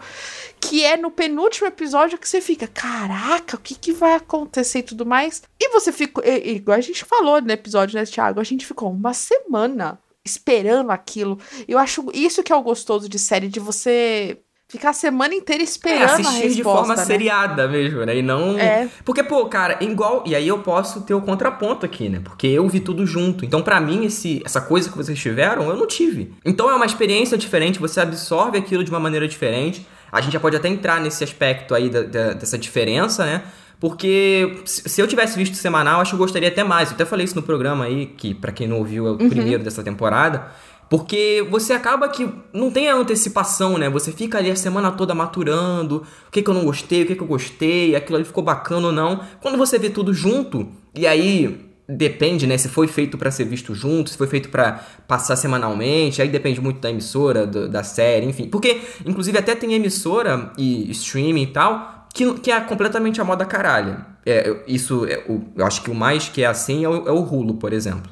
Que 0.60 0.84
é 0.84 0.98
no 0.98 1.12
penúltimo 1.12 1.68
episódio 1.68 2.18
que 2.18 2.28
você 2.28 2.42
fica, 2.42 2.68
caraca, 2.68 3.56
o 3.56 3.60
que, 3.60 3.76
que 3.76 3.92
vai 3.92 4.16
acontecer 4.16 4.80
e 4.80 4.84
tudo 4.84 5.06
mais. 5.06 5.44
E 5.60 5.70
você 5.70 5.92
ficou. 5.92 6.24
Igual 6.26 6.78
a 6.78 6.82
gente 6.82 7.06
falou 7.06 7.42
no 7.42 7.52
episódio, 7.52 7.98
né, 7.98 8.06
Thiago? 8.06 8.40
A 8.40 8.44
gente 8.44 8.66
ficou 8.66 8.92
uma 8.92 9.14
semana 9.14 10.00
esperando 10.26 10.92
aquilo. 10.92 11.40
Eu 11.68 11.78
acho 11.78 12.10
isso 12.14 12.44
que 12.44 12.52
é 12.52 12.56
o 12.56 12.62
gostoso 12.62 13.10
de 13.10 13.20
série, 13.20 13.48
de 13.48 13.60
você 13.60 14.40
ficar 14.72 14.92
a 14.92 14.94
semana 14.94 15.34
inteira 15.36 15.62
É, 15.62 15.66
esperando 15.66 16.02
a 16.10 16.14
assistir 16.14 16.32
resposta. 16.44 16.56
de 16.56 16.64
forma 16.64 16.96
né? 16.96 17.04
seriada 17.06 17.68
mesmo, 17.68 18.06
né? 18.06 18.18
E 18.18 18.22
não. 18.22 18.58
É. 18.58 18.88
Porque, 19.04 19.22
pô, 19.24 19.46
cara, 19.46 19.78
igual. 19.84 20.24
E 20.26 20.34
aí 20.36 20.48
eu 20.48 20.60
posso 20.60 21.02
ter 21.02 21.14
o 21.14 21.22
contraponto 21.22 21.86
aqui, 21.86 22.08
né? 22.10 22.22
Porque 22.24 22.48
eu 22.48 22.68
vi 22.70 22.80
tudo 22.80 23.06
junto. 23.06 23.44
Então, 23.46 23.62
pra 23.62 23.80
mim, 23.82 24.06
esse, 24.06 24.42
essa 24.46 24.62
coisa 24.62 24.90
que 24.90 24.98
vocês 24.98 25.20
tiveram, 25.20 25.70
eu 25.70 25.76
não 25.76 25.86
tive. 25.88 26.34
Então 26.46 26.70
é 26.70 26.74
uma 26.76 26.86
experiência 26.86 27.38
diferente, 27.38 27.80
você 27.80 28.00
absorve 28.00 28.58
aquilo 28.58 28.84
de 28.84 28.90
uma 28.90 29.00
maneira 29.00 29.28
diferente. 29.28 29.86
A 30.12 30.22
gente 30.22 30.34
já 30.34 30.40
pode 30.40 30.56
até 30.56 30.68
entrar 30.68 31.00
nesse 31.00 31.24
aspecto 31.24 31.74
aí 31.76 31.90
da- 31.90 32.04
da- 32.04 32.34
dessa 32.34 32.58
diferença, 32.58 33.26
né? 33.26 33.44
Porque 33.80 34.60
se 34.64 35.02
eu 35.02 35.08
tivesse 35.08 35.36
visto 35.36 35.56
semanal, 35.56 36.02
acho 36.02 36.12
que 36.12 36.16
eu 36.16 36.20
gostaria 36.20 36.50
até 36.50 36.64
mais. 36.64 36.90
Eu 36.90 36.96
até 36.96 37.04
falei 37.04 37.26
isso 37.26 37.36
no 37.36 37.42
programa 37.42 37.86
aí, 37.86 38.06
que 38.06 38.34
pra 38.34 38.52
quem 38.52 38.68
não 38.68 38.78
ouviu 38.78 39.08
é 39.08 39.12
o 39.12 39.18
primeiro 39.18 39.64
dessa 39.64 39.82
temporada. 39.84 40.52
Porque 40.92 41.48
você 41.50 41.72
acaba 41.72 42.10
que 42.10 42.28
não 42.54 42.70
tem 42.70 42.90
a 42.90 42.96
antecipação, 42.96 43.78
né? 43.78 43.90
Você 43.90 44.12
fica 44.12 44.38
ali 44.38 44.52
a 44.52 44.58
semana 44.58 44.92
toda 44.92 45.16
maturando, 45.16 46.04
o 46.28 46.32
que, 46.32 46.42
que 46.42 46.50
eu 46.50 46.54
não 46.54 46.66
gostei, 46.66 47.04
o 47.04 47.08
que, 47.08 47.16
que 47.16 47.24
eu 47.24 47.28
gostei, 47.28 47.96
aquilo 47.96 48.18
ali 48.18 48.26
ficou 48.26 48.44
bacana 48.44 48.88
ou 48.88 48.92
não. 48.92 49.22
Quando 49.40 49.58
você 49.58 49.80
vê 49.80 49.90
tudo 49.90 50.14
junto, 50.14 50.68
e 50.94 51.08
aí 51.08 51.66
depende, 51.88 52.46
né? 52.46 52.58
Se 52.58 52.68
foi 52.68 52.88
feito 52.88 53.18
pra 53.18 53.32
ser 53.32 53.46
visto 53.46 53.74
junto, 53.74 54.10
se 54.10 54.18
foi 54.18 54.28
feito 54.28 54.50
pra 54.50 54.84
passar 55.08 55.38
semanalmente, 55.38 56.22
aí 56.22 56.28
depende 56.28 56.60
muito 56.60 56.82
da 56.82 56.90
emissora, 56.90 57.48
do- 57.48 57.70
da 57.70 57.84
série, 57.84 58.26
enfim. 58.26 58.50
Porque, 58.50 58.82
inclusive, 59.06 59.38
até 59.38 59.56
tem 59.56 59.74
emissora 59.74 60.52
e 60.58 60.92
streaming 60.92 61.44
e 61.44 61.48
tal, 61.48 62.08
que, 62.14 62.34
que 62.34 62.52
é 62.52 62.60
completamente 62.60 63.22
a 63.22 63.24
moda 63.24 63.46
caralho. 63.46 63.96
É, 64.26 64.58
isso, 64.68 65.06
é, 65.06 65.24
o- 65.30 65.42
eu 65.56 65.66
acho 65.66 65.82
que 65.84 65.90
o 65.90 65.96
mais 65.96 66.28
que 66.28 66.44
é 66.44 66.48
assim 66.48 66.84
é 66.84 66.90
o, 66.90 67.08
é 67.08 67.12
o 67.14 67.22
Hulu, 67.24 67.54
por 67.54 67.72
exemplo. 67.72 68.12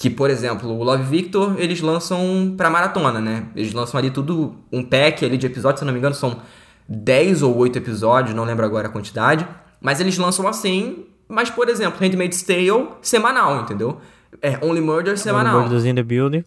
Que, 0.00 0.08
por 0.08 0.30
exemplo, 0.30 0.70
o 0.70 0.82
Love 0.82 1.02
Victor, 1.02 1.56
eles 1.60 1.82
lançam 1.82 2.54
pra 2.56 2.70
maratona, 2.70 3.20
né? 3.20 3.48
Eles 3.54 3.74
lançam 3.74 3.98
ali 3.98 4.10
tudo, 4.10 4.56
um 4.72 4.82
pack 4.82 5.22
ali 5.22 5.36
de 5.36 5.44
episódios, 5.44 5.80
se 5.80 5.84
não 5.84 5.92
me 5.92 5.98
engano, 5.98 6.14
são 6.14 6.38
10 6.88 7.42
ou 7.42 7.54
8 7.58 7.76
episódios, 7.76 8.34
não 8.34 8.44
lembro 8.44 8.64
agora 8.64 8.88
a 8.88 8.90
quantidade. 8.90 9.46
Mas 9.78 10.00
eles 10.00 10.16
lançam 10.16 10.48
assim, 10.48 11.04
mas, 11.28 11.50
por 11.50 11.68
exemplo, 11.68 12.00
Handmaid's 12.00 12.42
Tale, 12.42 12.88
semanal, 13.02 13.60
entendeu? 13.60 14.00
É, 14.40 14.58
Only 14.64 14.80
Murder, 14.80 15.18
semanal, 15.18 15.60
Murders 15.60 15.84
in 15.84 15.94
the 15.94 16.02
Building. 16.02 16.46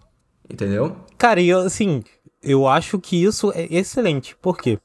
entendeu? 0.49 0.97
Cara, 1.15 1.39
e 1.39 1.49
eu, 1.49 1.59
assim, 1.59 2.03
eu 2.41 2.67
acho 2.67 2.97
que 2.97 3.23
isso 3.23 3.51
é 3.53 3.67
excelente. 3.69 4.35
Por 4.41 4.57
quê? 4.57 4.79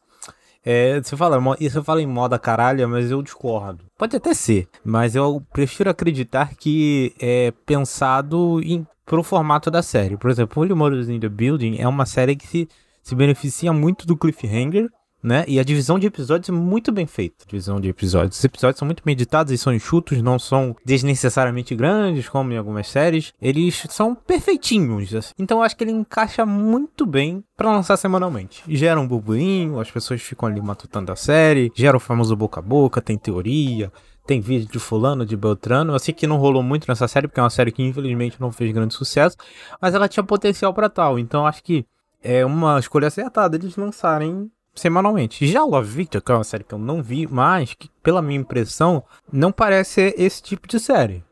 É, 0.62 1.00
você 1.00 1.16
fala, 1.16 1.40
você 1.40 1.82
fala 1.82 2.02
em 2.02 2.06
moda 2.06 2.38
caralha, 2.38 2.86
mas 2.86 3.10
eu 3.10 3.22
discordo. 3.22 3.87
Pode 3.98 4.16
até 4.16 4.32
ser, 4.32 4.68
mas 4.84 5.16
eu 5.16 5.44
prefiro 5.52 5.90
acreditar 5.90 6.54
que 6.54 7.12
é 7.18 7.52
pensado 7.66 8.60
em, 8.62 8.86
pro 9.04 9.24
formato 9.24 9.72
da 9.72 9.82
série. 9.82 10.16
Por 10.16 10.30
exemplo, 10.30 10.62
Only 10.62 10.72
Murders 10.72 11.08
in 11.08 11.18
the 11.18 11.28
Building 11.28 11.78
é 11.80 11.88
uma 11.88 12.06
série 12.06 12.36
que 12.36 12.46
se, 12.46 12.68
se 13.02 13.14
beneficia 13.16 13.72
muito 13.72 14.06
do 14.06 14.16
cliffhanger 14.16 14.88
né? 15.22 15.44
E 15.48 15.58
a 15.58 15.64
divisão 15.64 15.98
de 15.98 16.06
episódios 16.06 16.48
é 16.48 16.52
muito 16.52 16.92
bem 16.92 17.06
feita. 17.06 17.44
Divisão 17.46 17.80
de 17.80 17.88
episódios. 17.88 18.38
Os 18.38 18.44
episódios 18.44 18.78
são 18.78 18.86
muito 18.86 19.02
meditados 19.04 19.52
e 19.52 19.58
são 19.58 19.72
enxutos, 19.72 20.22
não 20.22 20.38
são 20.38 20.76
desnecessariamente 20.84 21.74
grandes, 21.74 22.28
como 22.28 22.52
em 22.52 22.56
algumas 22.56 22.88
séries. 22.88 23.32
Eles 23.40 23.84
são 23.90 24.14
perfeitinhos. 24.14 25.14
Assim. 25.14 25.32
Então 25.38 25.58
eu 25.58 25.62
acho 25.62 25.76
que 25.76 25.84
ele 25.84 25.90
encaixa 25.90 26.46
muito 26.46 27.04
bem 27.04 27.42
para 27.56 27.70
lançar 27.70 27.96
semanalmente. 27.96 28.62
Gera 28.68 29.00
um 29.00 29.06
burburinho, 29.08 29.80
as 29.80 29.90
pessoas 29.90 30.22
ficam 30.22 30.48
ali 30.48 30.60
matutando 30.60 31.10
a 31.10 31.16
série, 31.16 31.72
gera 31.74 31.96
o 31.96 32.00
famoso 32.00 32.36
boca 32.36 32.60
a 32.60 32.62
boca, 32.62 33.00
tem 33.00 33.18
teoria, 33.18 33.92
tem 34.26 34.40
vídeo 34.40 34.68
de 34.70 34.78
fulano, 34.78 35.24
de 35.24 35.36
Beltrano. 35.36 35.94
Eu 35.94 35.98
sei 35.98 36.14
que 36.14 36.26
não 36.26 36.36
rolou 36.36 36.62
muito 36.62 36.86
nessa 36.86 37.08
série, 37.08 37.26
porque 37.26 37.40
é 37.40 37.42
uma 37.42 37.50
série 37.50 37.72
que 37.72 37.82
infelizmente 37.82 38.40
não 38.40 38.52
fez 38.52 38.70
grande 38.72 38.94
sucesso, 38.94 39.36
mas 39.80 39.94
ela 39.94 40.08
tinha 40.08 40.22
potencial 40.22 40.72
para 40.72 40.88
tal. 40.88 41.18
Então 41.18 41.46
acho 41.46 41.62
que 41.62 41.86
é 42.22 42.44
uma 42.44 42.78
escolha 42.78 43.08
acertada 43.08 43.56
eles 43.56 43.76
lançarem 43.76 44.50
semanalmente. 44.78 45.46
Já 45.46 45.62
Love 45.64 45.90
Victor, 45.90 46.22
que 46.22 46.32
é 46.32 46.34
uma 46.34 46.44
série 46.44 46.64
que 46.64 46.74
eu 46.74 46.78
não 46.78 47.02
vi, 47.02 47.26
mas 47.26 47.74
que, 47.74 47.90
pela 48.02 48.22
minha 48.22 48.40
impressão, 48.40 49.02
não 49.32 49.52
parece 49.52 50.14
esse 50.16 50.42
tipo 50.42 50.66
de 50.66 50.80
série. 50.80 51.22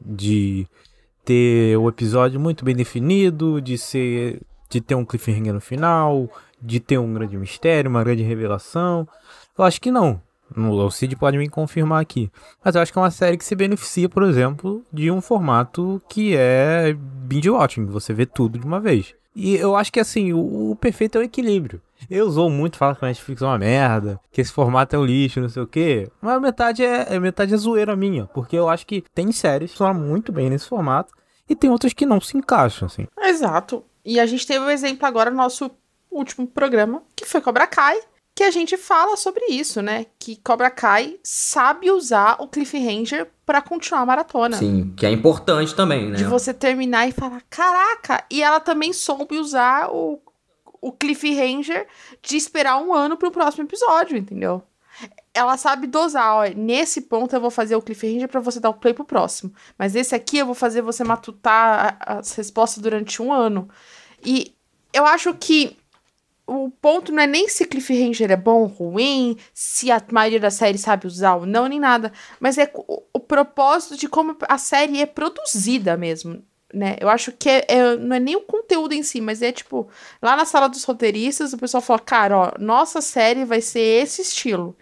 De 0.00 0.66
ter 1.24 1.76
o 1.76 1.88
episódio 1.88 2.38
muito 2.40 2.64
bem 2.64 2.74
definido, 2.74 3.60
de 3.60 3.78
ser. 3.78 4.40
de 4.68 4.80
ter 4.80 4.94
um 4.94 5.04
cliffhanger 5.04 5.54
no 5.54 5.60
final, 5.60 6.28
de 6.60 6.80
ter 6.80 6.98
um 6.98 7.12
grande 7.14 7.36
mistério, 7.36 7.90
uma 7.90 8.02
grande 8.02 8.22
revelação. 8.22 9.06
Eu 9.56 9.64
acho 9.64 9.80
que 9.80 9.90
não. 9.90 10.20
O 10.56 10.90
Cid 10.90 11.16
pode 11.16 11.38
me 11.38 11.48
confirmar 11.48 12.00
aqui. 12.00 12.30
Mas 12.64 12.74
eu 12.74 12.82
acho 12.82 12.92
que 12.92 12.98
é 12.98 13.02
uma 13.02 13.10
série 13.10 13.36
que 13.36 13.44
se 13.44 13.54
beneficia, 13.54 14.08
por 14.08 14.22
exemplo, 14.22 14.82
de 14.92 15.10
um 15.10 15.20
formato 15.20 16.00
que 16.08 16.36
é 16.36 16.94
binge 16.94 17.50
watching. 17.50 17.86
Você 17.86 18.12
vê 18.12 18.26
tudo 18.26 18.58
de 18.58 18.66
uma 18.66 18.78
vez. 18.78 19.14
E 19.34 19.56
eu 19.56 19.74
acho 19.74 19.92
que 19.92 19.98
assim, 19.98 20.32
o, 20.32 20.70
o 20.70 20.76
perfeito 20.76 21.18
é 21.18 21.20
o 21.20 21.24
equilíbrio. 21.24 21.80
Eu 22.10 22.26
usou 22.26 22.50
muito 22.50 22.76
falar 22.76 22.96
que 22.96 23.04
a 23.04 23.08
Netflix 23.08 23.42
é 23.42 23.46
uma 23.46 23.58
merda, 23.58 24.20
que 24.30 24.40
esse 24.40 24.52
formato 24.52 24.94
é 24.94 24.98
um 24.98 25.04
lixo, 25.04 25.40
não 25.40 25.48
sei 25.48 25.62
o 25.62 25.66
quê. 25.66 26.10
Mas 26.20 26.40
metade 26.40 26.84
é, 26.84 27.18
metade 27.18 27.54
é 27.54 27.56
zoeira 27.56 27.96
minha. 27.96 28.26
Porque 28.26 28.56
eu 28.56 28.68
acho 28.68 28.86
que 28.86 29.04
tem 29.14 29.32
séries 29.32 29.72
que 29.72 29.78
funcionam 29.78 30.00
muito 30.00 30.32
bem 30.32 30.50
nesse 30.50 30.68
formato 30.68 31.12
e 31.48 31.54
tem 31.54 31.70
outras 31.70 31.92
que 31.92 32.06
não 32.06 32.20
se 32.20 32.36
encaixam, 32.36 32.86
assim. 32.86 33.06
Exato. 33.20 33.84
E 34.04 34.20
a 34.20 34.26
gente 34.26 34.46
teve 34.46 34.64
o 34.64 34.68
um 34.68 34.70
exemplo 34.70 35.06
agora 35.06 35.30
no 35.30 35.36
nosso 35.36 35.70
último 36.10 36.46
programa, 36.46 37.02
que 37.16 37.24
foi 37.24 37.40
Cobra 37.40 37.66
Kai, 37.66 37.98
que 38.34 38.42
a 38.42 38.50
gente 38.50 38.76
fala 38.76 39.16
sobre 39.16 39.44
isso, 39.46 39.80
né? 39.80 40.06
Que 40.18 40.36
Cobra 40.36 40.70
Kai 40.70 41.18
sabe 41.22 41.90
usar 41.90 42.36
o 42.40 42.48
cliffhanger 42.48 43.30
para 43.46 43.62
continuar 43.62 44.02
a 44.02 44.06
maratona. 44.06 44.56
Sim, 44.56 44.92
que 44.96 45.06
é 45.06 45.10
importante 45.10 45.74
também, 45.74 46.10
né? 46.10 46.16
De 46.16 46.24
você 46.24 46.52
terminar 46.52 47.08
e 47.08 47.12
falar, 47.12 47.42
caraca! 47.48 48.24
E 48.30 48.42
ela 48.42 48.58
também 48.58 48.92
soube 48.92 49.38
usar 49.38 49.88
o, 49.90 50.20
o 50.84 50.92
cliffhanger 50.92 51.86
de 52.22 52.36
esperar 52.36 52.76
um 52.76 52.92
ano 52.92 53.16
pro 53.16 53.30
próximo 53.30 53.64
episódio, 53.64 54.18
entendeu? 54.18 54.62
Ela 55.32 55.56
sabe 55.56 55.86
dosar, 55.86 56.36
ó, 56.36 56.44
nesse 56.54 57.00
ponto 57.00 57.34
eu 57.34 57.40
vou 57.40 57.50
fazer 57.50 57.74
o 57.74 57.82
cliffhanger 57.82 58.28
para 58.28 58.40
você 58.40 58.60
dar 58.60 58.68
o 58.68 58.74
play 58.74 58.92
pro 58.92 59.04
próximo. 59.04 59.52
Mas 59.78 59.96
esse 59.96 60.14
aqui 60.14 60.38
eu 60.38 60.46
vou 60.46 60.54
fazer 60.54 60.82
você 60.82 61.02
matutar 61.02 61.96
as 62.00 62.34
respostas 62.34 62.82
durante 62.82 63.22
um 63.22 63.32
ano. 63.32 63.68
E 64.22 64.54
eu 64.92 65.06
acho 65.06 65.34
que 65.34 65.76
o 66.46 66.70
ponto 66.70 67.10
não 67.10 67.22
é 67.22 67.26
nem 67.26 67.48
se 67.48 67.64
Cliffhanger 67.64 68.30
é 68.30 68.36
bom 68.36 68.60
ou 68.60 68.66
ruim, 68.66 69.36
se 69.54 69.90
a 69.90 70.02
maioria 70.12 70.38
da 70.38 70.50
série 70.50 70.76
sabe 70.76 71.06
usar 71.06 71.36
ou 71.36 71.46
não, 71.46 71.66
nem 71.66 71.80
nada. 71.80 72.12
Mas 72.38 72.58
é 72.58 72.70
o, 72.74 73.02
o 73.14 73.20
propósito 73.20 73.96
de 73.96 74.06
como 74.06 74.36
a 74.46 74.58
série 74.58 75.00
é 75.00 75.06
produzida 75.06 75.96
mesmo. 75.96 76.44
Né? 76.74 76.96
Eu 77.00 77.08
acho 77.08 77.30
que 77.30 77.48
é, 77.48 77.64
é, 77.68 77.96
não 77.96 78.16
é 78.16 78.20
nem 78.20 78.34
o 78.34 78.40
conteúdo 78.40 78.92
em 78.92 79.02
si, 79.02 79.20
mas 79.20 79.42
é 79.42 79.52
tipo, 79.52 79.88
lá 80.20 80.34
na 80.34 80.44
sala 80.44 80.68
dos 80.68 80.82
roteiristas, 80.82 81.52
o 81.52 81.58
pessoal 81.58 81.80
fala, 81.80 82.00
cara, 82.00 82.36
ó, 82.36 82.52
nossa 82.58 83.00
série 83.00 83.44
vai 83.44 83.60
ser 83.60 84.02
esse 84.02 84.22
estilo 84.22 84.76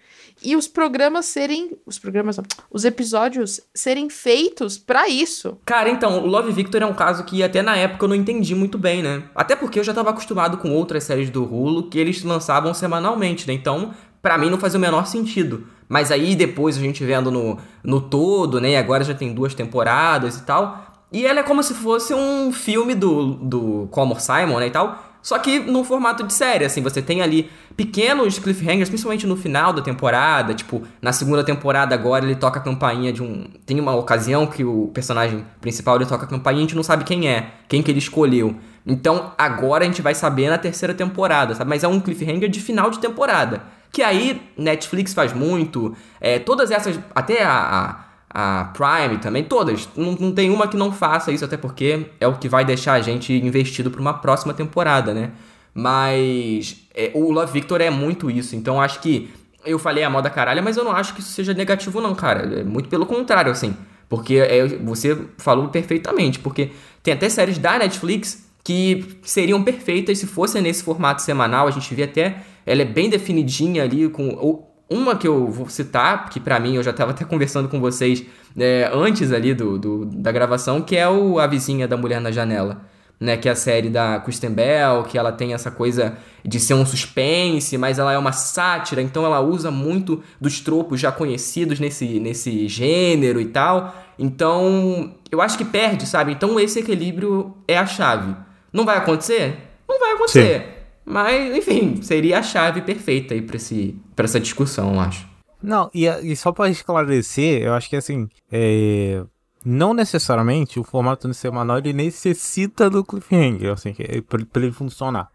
e 0.44 0.56
os 0.56 0.66
programas 0.66 1.26
serem. 1.26 1.70
Os 1.86 1.98
programas. 1.98 2.40
Os 2.70 2.84
episódios 2.84 3.60
serem 3.74 4.10
feitos 4.10 4.76
para 4.76 5.08
isso. 5.08 5.58
Cara, 5.64 5.88
então, 5.88 6.22
o 6.22 6.26
Love 6.26 6.52
Victor 6.52 6.82
é 6.82 6.86
um 6.86 6.94
caso 6.94 7.24
que 7.24 7.42
até 7.42 7.62
na 7.62 7.76
época 7.76 8.04
eu 8.04 8.08
não 8.08 8.16
entendi 8.16 8.54
muito 8.54 8.78
bem, 8.78 9.02
né? 9.02 9.24
Até 9.34 9.54
porque 9.54 9.78
eu 9.78 9.84
já 9.84 9.94
tava 9.94 10.10
acostumado 10.10 10.58
com 10.58 10.72
outras 10.72 11.04
séries 11.04 11.30
do 11.30 11.44
Hulu 11.44 11.88
que 11.88 11.98
eles 11.98 12.22
lançavam 12.22 12.74
semanalmente, 12.74 13.46
né? 13.46 13.54
Então, 13.54 13.92
para 14.20 14.36
mim 14.36 14.50
não 14.50 14.58
fazia 14.58 14.78
o 14.78 14.80
menor 14.80 15.06
sentido. 15.06 15.66
Mas 15.88 16.10
aí 16.10 16.34
depois 16.34 16.76
a 16.76 16.80
gente 16.80 17.04
vendo 17.04 17.30
no, 17.30 17.58
no 17.84 18.00
todo, 18.00 18.60
né? 18.60 18.70
E 18.70 18.76
agora 18.76 19.04
já 19.04 19.14
tem 19.14 19.32
duas 19.32 19.54
temporadas 19.54 20.38
e 20.38 20.42
tal. 20.44 20.91
E 21.12 21.26
ela 21.26 21.40
é 21.40 21.42
como 21.42 21.62
se 21.62 21.74
fosse 21.74 22.14
um 22.14 22.52
filme 22.52 22.94
do, 22.94 23.34
do 23.34 23.88
Comor 23.90 24.20
Simon, 24.20 24.58
né? 24.58 24.68
E 24.68 24.70
tal 24.70 25.12
só 25.22 25.38
que 25.38 25.60
no 25.60 25.84
formato 25.84 26.24
de 26.24 26.34
série, 26.34 26.64
assim, 26.64 26.82
você 26.82 27.00
tem 27.00 27.22
ali 27.22 27.48
pequenos 27.76 28.40
cliffhangers, 28.40 28.88
principalmente 28.88 29.24
no 29.24 29.36
final 29.36 29.72
da 29.72 29.80
temporada. 29.80 30.52
Tipo, 30.52 30.82
na 31.00 31.12
segunda 31.12 31.44
temporada 31.44 31.94
agora 31.94 32.24
ele 32.24 32.34
toca 32.34 32.58
a 32.58 32.62
campainha 32.62 33.12
de 33.12 33.22
um. 33.22 33.46
Tem 33.64 33.78
uma 33.78 33.94
ocasião 33.94 34.46
que 34.46 34.64
o 34.64 34.90
personagem 34.92 35.46
principal 35.60 35.94
ele 35.94 36.06
toca 36.06 36.24
a 36.24 36.28
campainha 36.28 36.62
e 36.62 36.64
a 36.64 36.66
gente 36.66 36.76
não 36.76 36.82
sabe 36.82 37.04
quem 37.04 37.28
é, 37.28 37.52
quem 37.68 37.82
que 37.82 37.90
ele 37.90 38.00
escolheu. 38.00 38.56
Então 38.84 39.32
agora 39.38 39.84
a 39.84 39.86
gente 39.86 40.02
vai 40.02 40.12
saber 40.12 40.50
na 40.50 40.58
terceira 40.58 40.92
temporada, 40.92 41.54
sabe? 41.54 41.70
Mas 41.70 41.84
é 41.84 41.88
um 41.88 42.00
cliffhanger 42.00 42.48
de 42.48 42.60
final 42.60 42.90
de 42.90 42.98
temporada. 42.98 43.62
Que 43.92 44.02
aí 44.02 44.42
Netflix 44.56 45.14
faz 45.14 45.32
muito. 45.32 45.94
É, 46.20 46.40
todas 46.40 46.72
essas. 46.72 46.98
Até 47.14 47.44
a, 47.44 47.52
a 47.52 48.11
a 48.32 48.72
Prime 48.72 49.18
também, 49.18 49.44
todas. 49.44 49.88
Não, 49.96 50.12
não 50.12 50.32
tem 50.32 50.50
uma 50.50 50.66
que 50.66 50.76
não 50.76 50.90
faça 50.90 51.30
isso, 51.30 51.44
até 51.44 51.56
porque 51.56 52.06
é 52.18 52.26
o 52.26 52.38
que 52.38 52.48
vai 52.48 52.64
deixar 52.64 52.94
a 52.94 53.00
gente 53.00 53.32
investido 53.32 53.90
para 53.90 54.00
uma 54.00 54.14
próxima 54.14 54.54
temporada, 54.54 55.12
né? 55.12 55.30
Mas 55.74 56.86
é, 56.94 57.10
o 57.14 57.30
Love 57.30 57.52
Victor 57.52 57.80
é 57.80 57.90
muito 57.90 58.30
isso, 58.30 58.56
então 58.56 58.80
acho 58.80 59.00
que 59.00 59.30
eu 59.64 59.78
falei 59.78 60.02
a 60.02 60.10
moda 60.10 60.28
caralho, 60.28 60.62
mas 60.62 60.76
eu 60.76 60.84
não 60.84 60.92
acho 60.92 61.14
que 61.14 61.20
isso 61.20 61.30
seja 61.30 61.54
negativo, 61.54 62.00
não, 62.00 62.14
cara. 62.14 62.60
É 62.60 62.64
muito 62.64 62.88
pelo 62.88 63.06
contrário, 63.06 63.52
assim. 63.52 63.76
Porque 64.08 64.36
é, 64.36 64.66
você 64.66 65.16
falou 65.38 65.68
perfeitamente, 65.68 66.38
porque 66.38 66.70
tem 67.02 67.14
até 67.14 67.28
séries 67.28 67.58
da 67.58 67.78
Netflix 67.78 68.46
que 68.64 69.18
seriam 69.22 69.62
perfeitas 69.62 70.18
se 70.18 70.26
fossem 70.26 70.60
nesse 70.62 70.82
formato 70.82 71.22
semanal. 71.22 71.66
A 71.66 71.70
gente 71.70 71.94
vê 71.94 72.04
até. 72.04 72.42
Ela 72.66 72.82
é 72.82 72.84
bem 72.84 73.08
definidinha 73.08 73.82
ali, 73.82 74.08
com. 74.08 74.71
Uma 74.92 75.16
que 75.16 75.26
eu 75.26 75.46
vou 75.48 75.68
citar, 75.68 76.28
que 76.28 76.38
para 76.38 76.60
mim 76.60 76.76
eu 76.76 76.82
já 76.82 76.90
estava 76.90 77.12
até 77.12 77.24
conversando 77.26 77.68
com 77.68 77.80
vocês 77.80 78.24
é, 78.58 78.90
antes 78.92 79.32
ali 79.32 79.54
do, 79.54 79.78
do, 79.78 80.04
da 80.04 80.30
gravação, 80.30 80.82
que 80.82 80.96
é 80.96 81.08
o 81.08 81.38
A 81.38 81.46
Vizinha 81.46 81.88
da 81.88 81.96
Mulher 81.96 82.20
na 82.20 82.30
Janela. 82.30 82.82
Né, 83.20 83.36
que 83.36 83.48
é 83.48 83.52
a 83.52 83.54
série 83.54 83.88
da 83.88 84.18
Kristen 84.18 84.50
Bell, 84.50 85.04
que 85.04 85.16
ela 85.16 85.30
tem 85.30 85.54
essa 85.54 85.70
coisa 85.70 86.18
de 86.44 86.58
ser 86.58 86.74
um 86.74 86.84
suspense, 86.84 87.78
mas 87.78 88.00
ela 88.00 88.12
é 88.12 88.18
uma 88.18 88.32
sátira, 88.32 89.00
então 89.00 89.24
ela 89.24 89.38
usa 89.38 89.70
muito 89.70 90.24
dos 90.40 90.58
tropos 90.58 90.98
já 90.98 91.12
conhecidos 91.12 91.78
nesse, 91.78 92.18
nesse 92.18 92.66
gênero 92.66 93.40
e 93.40 93.44
tal. 93.44 93.94
Então, 94.18 95.14
eu 95.30 95.40
acho 95.40 95.56
que 95.56 95.64
perde, 95.64 96.04
sabe? 96.04 96.32
Então 96.32 96.58
esse 96.58 96.80
equilíbrio 96.80 97.54
é 97.68 97.78
a 97.78 97.86
chave. 97.86 98.34
Não 98.72 98.84
vai 98.84 98.98
acontecer? 98.98 99.56
Não 99.88 100.00
vai 100.00 100.14
acontecer. 100.14 100.60
Sim. 100.60 100.82
Mas, 101.04 101.56
enfim, 101.56 102.00
seria 102.02 102.38
a 102.38 102.42
chave 102.42 102.82
perfeita 102.82 103.34
aí 103.34 103.42
pra, 103.42 103.56
esse, 103.56 103.96
pra 104.14 104.24
essa 104.24 104.40
discussão, 104.40 104.94
eu 104.94 105.00
acho. 105.00 105.28
Não, 105.62 105.90
e, 105.94 106.06
e 106.06 106.36
só 106.36 106.50
para 106.52 106.70
esclarecer, 106.70 107.62
eu 107.62 107.74
acho 107.74 107.88
que 107.88 107.96
assim, 107.96 108.28
é, 108.50 109.24
não 109.64 109.94
necessariamente 109.94 110.80
o 110.80 110.84
formato 110.84 111.28
no 111.28 111.34
semanal 111.34 111.78
ele 111.78 111.92
necessita 111.92 112.90
do 112.90 113.04
cliffhanger, 113.04 113.72
assim, 113.72 113.94
para 114.28 114.62
ele 114.62 114.72
funcionar. 114.72 115.30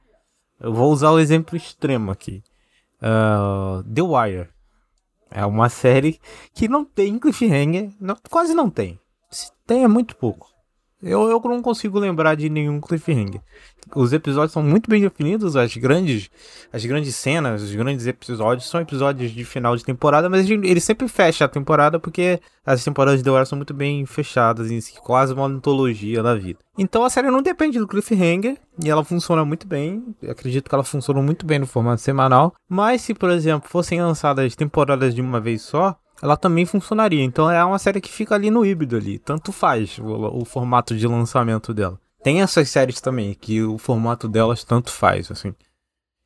Eu 0.59 0.73
vou 0.73 0.91
usar 0.91 1.11
o 1.11 1.19
exemplo 1.19 1.55
extremo 1.55 2.11
aqui. 2.11 2.43
Uh, 3.01 3.83
The 3.83 4.01
Wire. 4.01 4.49
É 5.29 5.45
uma 5.45 5.69
série 5.69 6.19
que 6.53 6.67
não 6.67 6.83
tem 6.83 7.19
cliffhanger, 7.19 7.91
não, 7.99 8.17
quase 8.29 8.53
não 8.53 8.69
tem. 8.69 8.99
Se 9.29 9.51
tem 9.65 9.83
é 9.83 9.87
muito 9.87 10.15
pouco. 10.15 10.49
Eu, 11.01 11.29
eu 11.29 11.39
não 11.45 11.61
consigo 11.61 11.99
lembrar 11.99 12.35
de 12.35 12.49
nenhum 12.49 12.81
cliffhanger. 12.81 13.39
Os 13.95 14.11
episódios 14.13 14.51
são 14.51 14.63
muito 14.63 14.89
bem 14.89 14.99
definidos, 14.99 15.55
as 15.55 15.75
grandes, 15.77 16.29
as 16.73 16.83
grandes 16.83 17.15
cenas, 17.15 17.61
os 17.61 17.73
grandes 17.73 18.07
episódios 18.07 18.67
são 18.67 18.81
episódios 18.81 19.31
de 19.31 19.45
final 19.45 19.75
de 19.77 19.85
temporada, 19.85 20.27
mas 20.27 20.49
ele 20.49 20.79
sempre 20.79 21.07
fecha 21.07 21.45
a 21.45 21.47
temporada 21.47 21.99
porque 21.99 22.41
as 22.65 22.83
temporadas 22.83 23.21
de 23.21 23.31
The 23.31 23.45
são 23.45 23.55
muito 23.55 23.73
bem 23.73 24.05
fechadas, 24.05 24.71
em 24.71 24.81
si, 24.81 24.99
quase 24.99 25.33
uma 25.33 25.45
antologia 25.45 26.23
da 26.23 26.35
vida. 26.35 26.59
Então 26.77 27.03
a 27.05 27.09
série 27.09 27.29
não 27.29 27.41
depende 27.41 27.77
do 27.77 27.87
cliffhanger 27.87 28.57
e 28.83 28.89
ela 28.89 29.03
funciona 29.03 29.45
muito 29.45 29.67
bem. 29.67 30.03
Eu 30.21 30.31
acredito 30.31 30.67
que 30.67 30.75
ela 30.75 30.83
funciona 30.83 31.21
muito 31.21 31.45
bem 31.45 31.59
no 31.59 31.67
formato 31.67 32.01
semanal. 32.01 32.53
Mas 32.67 33.01
se, 33.01 33.13
por 33.13 33.29
exemplo, 33.29 33.69
fossem 33.69 34.01
lançadas 34.01 34.55
temporadas 34.55 35.15
de 35.15 35.21
uma 35.21 35.39
vez 35.39 35.61
só, 35.61 35.97
ela 36.21 36.37
também 36.37 36.65
funcionaria. 36.65 37.23
Então 37.23 37.49
é 37.49 37.63
uma 37.63 37.79
série 37.79 38.01
que 38.01 38.11
fica 38.11 38.35
ali 38.35 38.49
no 38.49 38.65
híbrido 38.65 38.95
ali. 38.95 39.19
Tanto 39.19 39.51
faz 39.51 39.97
o, 39.99 40.41
o, 40.41 40.45
formato 40.45 40.95
de 40.95 41.07
lançamento 41.07 41.73
dela. 41.73 41.99
Tem 42.23 42.41
essas 42.41 42.69
séries 42.69 42.99
também, 42.99 43.33
que 43.33 43.61
o 43.61 43.77
formato 43.77 44.27
delas 44.27 44.63
tanto 44.63 44.91
faz, 44.91 45.31
assim. 45.31 45.53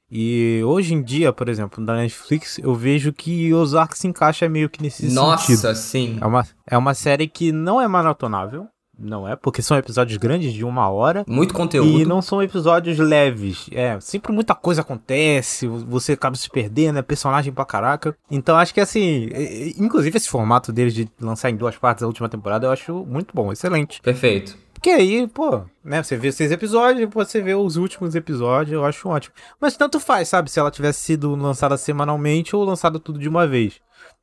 E 0.10 0.62
hoje 0.66 0.94
em 0.94 1.02
dia, 1.02 1.32
por 1.32 1.48
exemplo, 1.48 1.84
na 1.84 1.96
Netflix, 1.96 2.58
eu 2.58 2.76
vejo 2.76 3.14
que 3.14 3.54
Ozark 3.54 3.98
se 3.98 4.08
encaixa 4.08 4.50
meio 4.50 4.70
que 4.70 4.82
nesse 4.82 5.08
Nossa, 5.10 5.46
sentido. 5.46 5.64
Nossa, 5.64 5.76
sim. 5.76 6.18
É 6.20 6.26
uma, 6.26 6.48
é 6.68 6.78
uma 6.78 6.94
série 6.94 7.28
que 7.28 7.52
não 7.52 7.80
é 7.80 7.88
maratonável, 7.88 8.68
Não 9.02 9.28
é, 9.28 9.36
porque 9.36 9.62
são 9.62 9.78
episódios 9.78 10.18
grandes 10.18 10.54
de 10.54 10.64
uma 10.64 10.90
hora. 10.90 11.26
Muito 11.28 11.54
conteúdo. 11.54 12.00
E 12.00 12.06
não 12.06 12.22
são 12.22 12.42
episódios 12.42 12.98
leves. 12.98 13.68
É, 13.72 14.00
sempre 14.00 14.32
muita 14.32 14.54
coisa 14.54 14.82
acontece, 14.82 15.68
você 15.68 16.14
acaba 16.14 16.36
se 16.36 16.50
perdendo, 16.50 17.00
é 17.00 17.02
personagem 17.02 17.52
pra 17.52 17.66
caraca. 17.66 18.16
Então 18.30 18.58
acho 18.58 18.74
que 18.74 18.80
assim, 18.80 19.30
inclusive 19.78 20.18
esse 20.18 20.30
formato 20.30 20.72
deles 20.72 20.94
de 20.94 21.10
lançar 21.20 21.50
em 21.50 21.56
duas 21.56 21.76
partes 21.76 22.04
a 22.04 22.08
última 22.08 22.30
temporada, 22.30 22.68
eu 22.68 22.72
acho 22.72 23.06
muito 23.06 23.34
bom, 23.34 23.52
excelente. 23.52 24.02
Perfeito. 24.02 24.58
Porque 24.74 24.90
aí, 24.90 25.28
pô, 25.28 25.62
né, 25.86 26.02
você 26.02 26.18
vê 26.18 26.32
seis 26.32 26.52
episódios, 26.52 27.08
você 27.14 27.40
vê 27.40 27.54
os 27.54 27.78
últimos 27.78 28.16
episódios, 28.16 28.74
eu 28.74 28.84
acho 28.84 29.08
ótimo. 29.08 29.36
Mas 29.60 29.78
tanto 29.78 30.00
faz, 30.00 30.28
sabe, 30.28 30.50
se 30.50 30.60
ela 30.60 30.72
tivesse 30.72 31.02
sido 31.02 31.36
lançada 31.36 31.78
semanalmente 31.78 32.56
ou 32.56 32.64
lançada 32.64 33.00
tudo 33.00 33.20
de 33.20 33.30
uma 33.30 33.46
vez. 33.46 33.80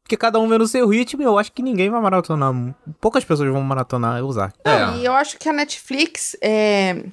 Porque 0.08 0.16
cada 0.16 0.40
um 0.40 0.48
vê 0.48 0.56
no 0.56 0.66
seu 0.66 0.88
ritmo, 0.88 1.22
eu 1.22 1.36
acho 1.36 1.52
que 1.52 1.62
ninguém 1.62 1.90
vai 1.90 2.00
maratonar. 2.00 2.54
Poucas 2.98 3.26
pessoas 3.26 3.52
vão 3.52 3.60
maratonar 3.60 4.18
e 4.18 4.22
usar. 4.22 4.54
Não, 4.64 4.94
é. 4.94 4.96
E 4.96 5.04
eu 5.04 5.12
acho 5.12 5.36
que 5.36 5.46
a 5.50 5.52
Netflix, 5.52 6.34
é... 6.40 7.04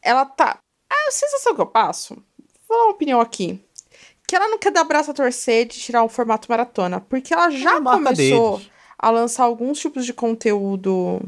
ela 0.00 0.24
tá. 0.24 0.56
A 0.90 1.10
sensação 1.10 1.54
que 1.54 1.60
eu 1.60 1.66
passo, 1.66 2.16
vou 2.66 2.78
dar 2.78 2.84
uma 2.84 2.92
opinião 2.92 3.20
aqui. 3.20 3.62
Que 4.26 4.34
ela 4.34 4.48
não 4.48 4.56
quer 4.56 4.72
dar 4.72 4.84
braço 4.84 5.10
a 5.10 5.14
torcer 5.14 5.66
de 5.66 5.78
tirar 5.78 6.04
o 6.04 6.08
formato 6.08 6.48
maratona. 6.48 7.02
Porque 7.02 7.34
ela 7.34 7.50
já 7.50 7.76
é 7.76 7.80
começou 7.82 8.56
deles. 8.56 8.72
a 8.98 9.10
lançar 9.10 9.44
alguns 9.44 9.78
tipos 9.78 10.06
de 10.06 10.14
conteúdo 10.14 11.20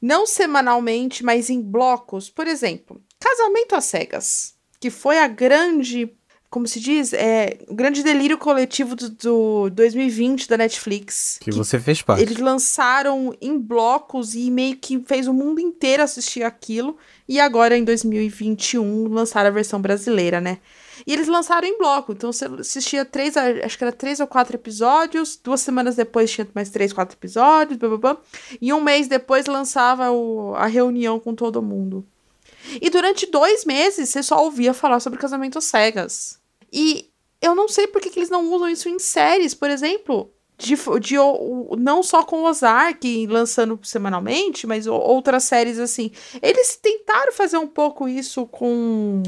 não 0.00 0.24
semanalmente, 0.24 1.24
mas 1.24 1.50
em 1.50 1.60
blocos. 1.60 2.30
Por 2.30 2.46
exemplo, 2.46 3.02
Casamento 3.18 3.74
às 3.74 3.86
Cegas, 3.86 4.54
que 4.78 4.88
foi 4.88 5.18
a 5.18 5.26
grande, 5.26 6.16
como 6.50 6.66
se 6.66 6.78
diz, 6.80 7.12
é, 7.12 7.58
o 7.68 7.74
grande 7.74 8.02
delírio 8.02 8.38
coletivo 8.38 8.94
do, 8.94 9.10
do 9.10 9.70
2020 9.70 10.48
da 10.48 10.56
Netflix. 10.56 11.38
Que, 11.40 11.50
que, 11.50 11.56
você 11.56 11.78
fez 11.78 12.02
parte. 12.02 12.22
Eles 12.22 12.38
lançaram 12.38 13.34
em 13.40 13.58
blocos 13.58 14.34
e 14.34 14.50
meio 14.50 14.76
que 14.76 15.02
fez 15.04 15.26
o 15.26 15.34
mundo 15.34 15.60
inteiro 15.60 16.02
assistir 16.02 16.42
aquilo. 16.42 16.96
E 17.28 17.40
agora, 17.40 17.76
em 17.76 17.84
2021, 17.84 19.08
lançaram 19.08 19.48
a 19.48 19.52
versão 19.52 19.80
brasileira, 19.80 20.40
né? 20.40 20.58
E 21.04 21.12
eles 21.12 21.26
lançaram 21.26 21.66
em 21.66 21.76
bloco. 21.76 22.12
Então 22.12 22.32
você 22.32 22.46
assistia 22.46 23.04
três, 23.04 23.36
acho 23.36 23.76
que 23.76 23.84
era 23.84 23.92
três 23.92 24.20
ou 24.20 24.26
quatro 24.26 24.56
episódios. 24.56 25.38
Duas 25.42 25.60
semanas 25.60 25.96
depois 25.96 26.30
tinha 26.30 26.46
mais 26.54 26.70
três, 26.70 26.92
quatro 26.92 27.16
episódios. 27.16 27.76
Blá, 27.76 27.88
blá, 27.88 27.98
blá, 27.98 28.16
e 28.60 28.72
um 28.72 28.80
mês 28.80 29.08
depois 29.08 29.46
lançava 29.46 30.10
o, 30.10 30.54
a 30.54 30.66
reunião 30.66 31.18
com 31.18 31.34
todo 31.34 31.60
mundo. 31.60 32.06
E 32.80 32.90
durante 32.90 33.30
dois 33.30 33.64
meses 33.64 34.08
você 34.08 34.22
só 34.22 34.42
ouvia 34.44 34.74
falar 34.74 35.00
sobre 35.00 35.18
casamento 35.18 35.60
cegas. 35.60 36.38
E 36.72 37.10
eu 37.40 37.54
não 37.54 37.68
sei 37.68 37.86
por 37.86 38.00
que, 38.00 38.10
que 38.10 38.18
eles 38.18 38.30
não 38.30 38.52
usam 38.52 38.68
isso 38.68 38.88
em 38.88 38.98
séries, 38.98 39.54
por 39.54 39.70
exemplo. 39.70 40.32
De, 40.58 40.74
de, 41.00 41.16
não 41.78 42.02
só 42.02 42.24
com 42.24 42.44
Ozark 42.44 43.26
lançando 43.26 43.78
semanalmente, 43.82 44.66
mas 44.66 44.86
outras 44.86 45.44
séries 45.44 45.78
assim. 45.78 46.10
Eles 46.40 46.76
tentaram 46.76 47.32
fazer 47.32 47.58
um 47.58 47.68
pouco 47.68 48.08
isso 48.08 48.46
com 48.46 49.22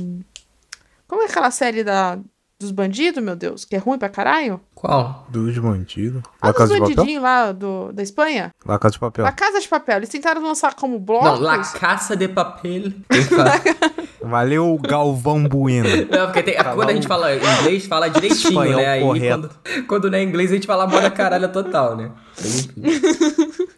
como 1.06 1.22
é 1.22 1.24
aquela 1.24 1.50
série 1.50 1.82
da, 1.82 2.18
dos 2.60 2.72
bandidos, 2.72 3.22
meu 3.22 3.36
Deus? 3.36 3.64
Que 3.64 3.76
é 3.76 3.78
ruim 3.78 3.98
pra 3.98 4.08
caralho? 4.08 4.60
Qual? 4.74 5.26
Dos 5.28 5.56
bandidos. 5.58 6.22
Ah, 6.40 6.50
dos 6.50 6.68
bandidinhos 6.68 7.22
lá 7.22 7.52
do, 7.52 7.92
da 7.92 8.02
Espanha? 8.02 8.52
La 8.66 8.78
Casa 8.78 8.94
de 8.94 8.98
Papel. 8.98 9.24
La 9.24 9.32
Casa 9.32 9.60
de 9.60 9.68
Papel. 9.68 9.96
Eles 9.98 10.08
tentaram 10.08 10.42
lançar 10.42 10.74
como 10.74 10.98
blocos. 10.98 11.28
Não, 11.28 11.40
La 11.40 11.58
Casa 11.58 12.16
de 12.16 12.26
Papel. 12.26 12.92
Valeu, 14.20 14.76
Galvão 14.82 15.44
Bueno. 15.44 15.88
Não, 16.10 16.26
porque 16.26 16.42
tem, 16.42 16.54
quando 16.56 16.90
a 16.90 16.92
gente 16.92 17.06
fala 17.06 17.34
inglês, 17.34 17.86
fala 17.86 18.08
direitinho, 18.08 18.48
Espanhol 18.48 18.80
né? 18.80 18.86
Aí 18.86 19.02
correto. 19.02 19.48
Quando, 19.48 19.86
quando 19.86 20.10
não 20.10 20.18
é 20.18 20.22
inglês, 20.22 20.50
a 20.50 20.54
gente 20.54 20.66
fala 20.66 20.86
moda 20.86 21.10
caralho 21.10 21.48
total, 21.50 21.96
né? 21.96 22.10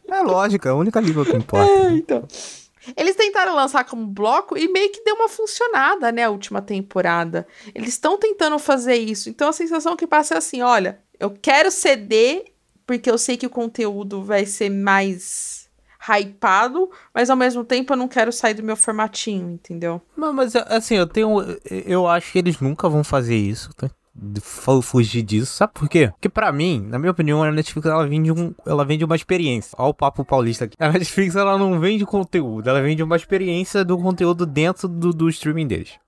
É 0.09 0.23
lógico, 0.23 0.67
é 0.67 0.71
a 0.71 0.75
única 0.75 1.01
língua 1.01 1.25
que 1.25 1.37
importa. 1.37 1.71
É, 1.71 1.93
então. 1.93 2.25
Eles 2.97 3.17
tentaram 3.17 3.55
lançar 3.55 3.85
como 3.85 4.07
bloco 4.07 4.57
e 4.57 4.69
meio 4.69 4.91
que 4.91 5.05
deu 5.05 5.15
uma 5.15 5.29
funcionada, 5.29 6.11
né, 6.13 6.25
a 6.25 6.31
última 6.31 6.61
temporada. 6.63 7.47
Eles 7.75 7.91
estão 7.91 8.19
tentando 8.19 8.59
fazer 8.59 8.97
isso. 8.97 9.29
Então 9.29 9.49
a 9.49 9.53
sensação 9.53 9.97
que 9.97 10.07
passa 10.07 10.35
é 10.35 10.39
assim: 10.39 10.63
olha, 10.63 11.01
eu 11.19 11.31
quero 11.31 11.71
ceder 11.71 12.45
porque 12.87 13.11
eu 13.11 13.19
sei 13.19 13.37
que 13.37 13.47
o 13.47 13.51
conteúdo 13.51 14.23
vai 14.23 14.45
ser 14.45 14.69
mais 14.69 15.69
hypado, 16.01 16.91
mas 17.15 17.31
ao 17.31 17.37
mesmo 17.37 17.63
tempo 17.63 17.93
eu 17.93 17.97
não 17.97 18.09
quero 18.09 18.33
sair 18.33 18.55
do 18.55 18.63
meu 18.63 18.75
formatinho, 18.75 19.51
entendeu? 19.51 20.01
Não, 20.17 20.33
mas 20.33 20.57
assim, 20.57 20.97
eu 20.97 21.07
tenho. 21.07 21.41
Eu 21.71 22.09
acho 22.09 22.33
que 22.33 22.39
eles 22.39 22.59
nunca 22.59 22.89
vão 22.89 23.05
fazer 23.05 23.37
isso, 23.37 23.73
tá? 23.75 23.91
Fugir 24.83 25.23
disso. 25.23 25.53
Sabe 25.53 25.73
por 25.75 25.89
quê? 25.89 26.09
Porque 26.09 26.29
para 26.29 26.53
mim, 26.53 26.87
na 26.89 26.99
minha 26.99 27.11
opinião, 27.11 27.43
a 27.43 27.51
Netflix 27.51 27.87
ela 27.87 28.07
vende, 28.07 28.31
um, 28.31 28.55
ela 28.67 28.85
vende 28.85 29.05
uma 29.05 29.17
experiência. 29.17 29.75
Olha 29.79 29.91
o 29.91 29.95
papo 29.95 30.25
paulista 30.25 30.65
aqui. 30.65 30.77
A 30.79 30.91
Netflix 30.91 31.37
ela 31.37 31.59
não 31.59 31.81
vende 31.81 32.05
conteúdo, 32.05 32.69
ela 32.69 32.83
vende 32.83 33.03
uma 33.03 33.17
experiência 33.17 33.85
do 33.85 33.99
conteúdo 33.99 34.45
dentro 34.47 34.89
do, 34.89 35.13
do 35.13 35.29
streaming 35.29 35.67
deles. 35.67 35.99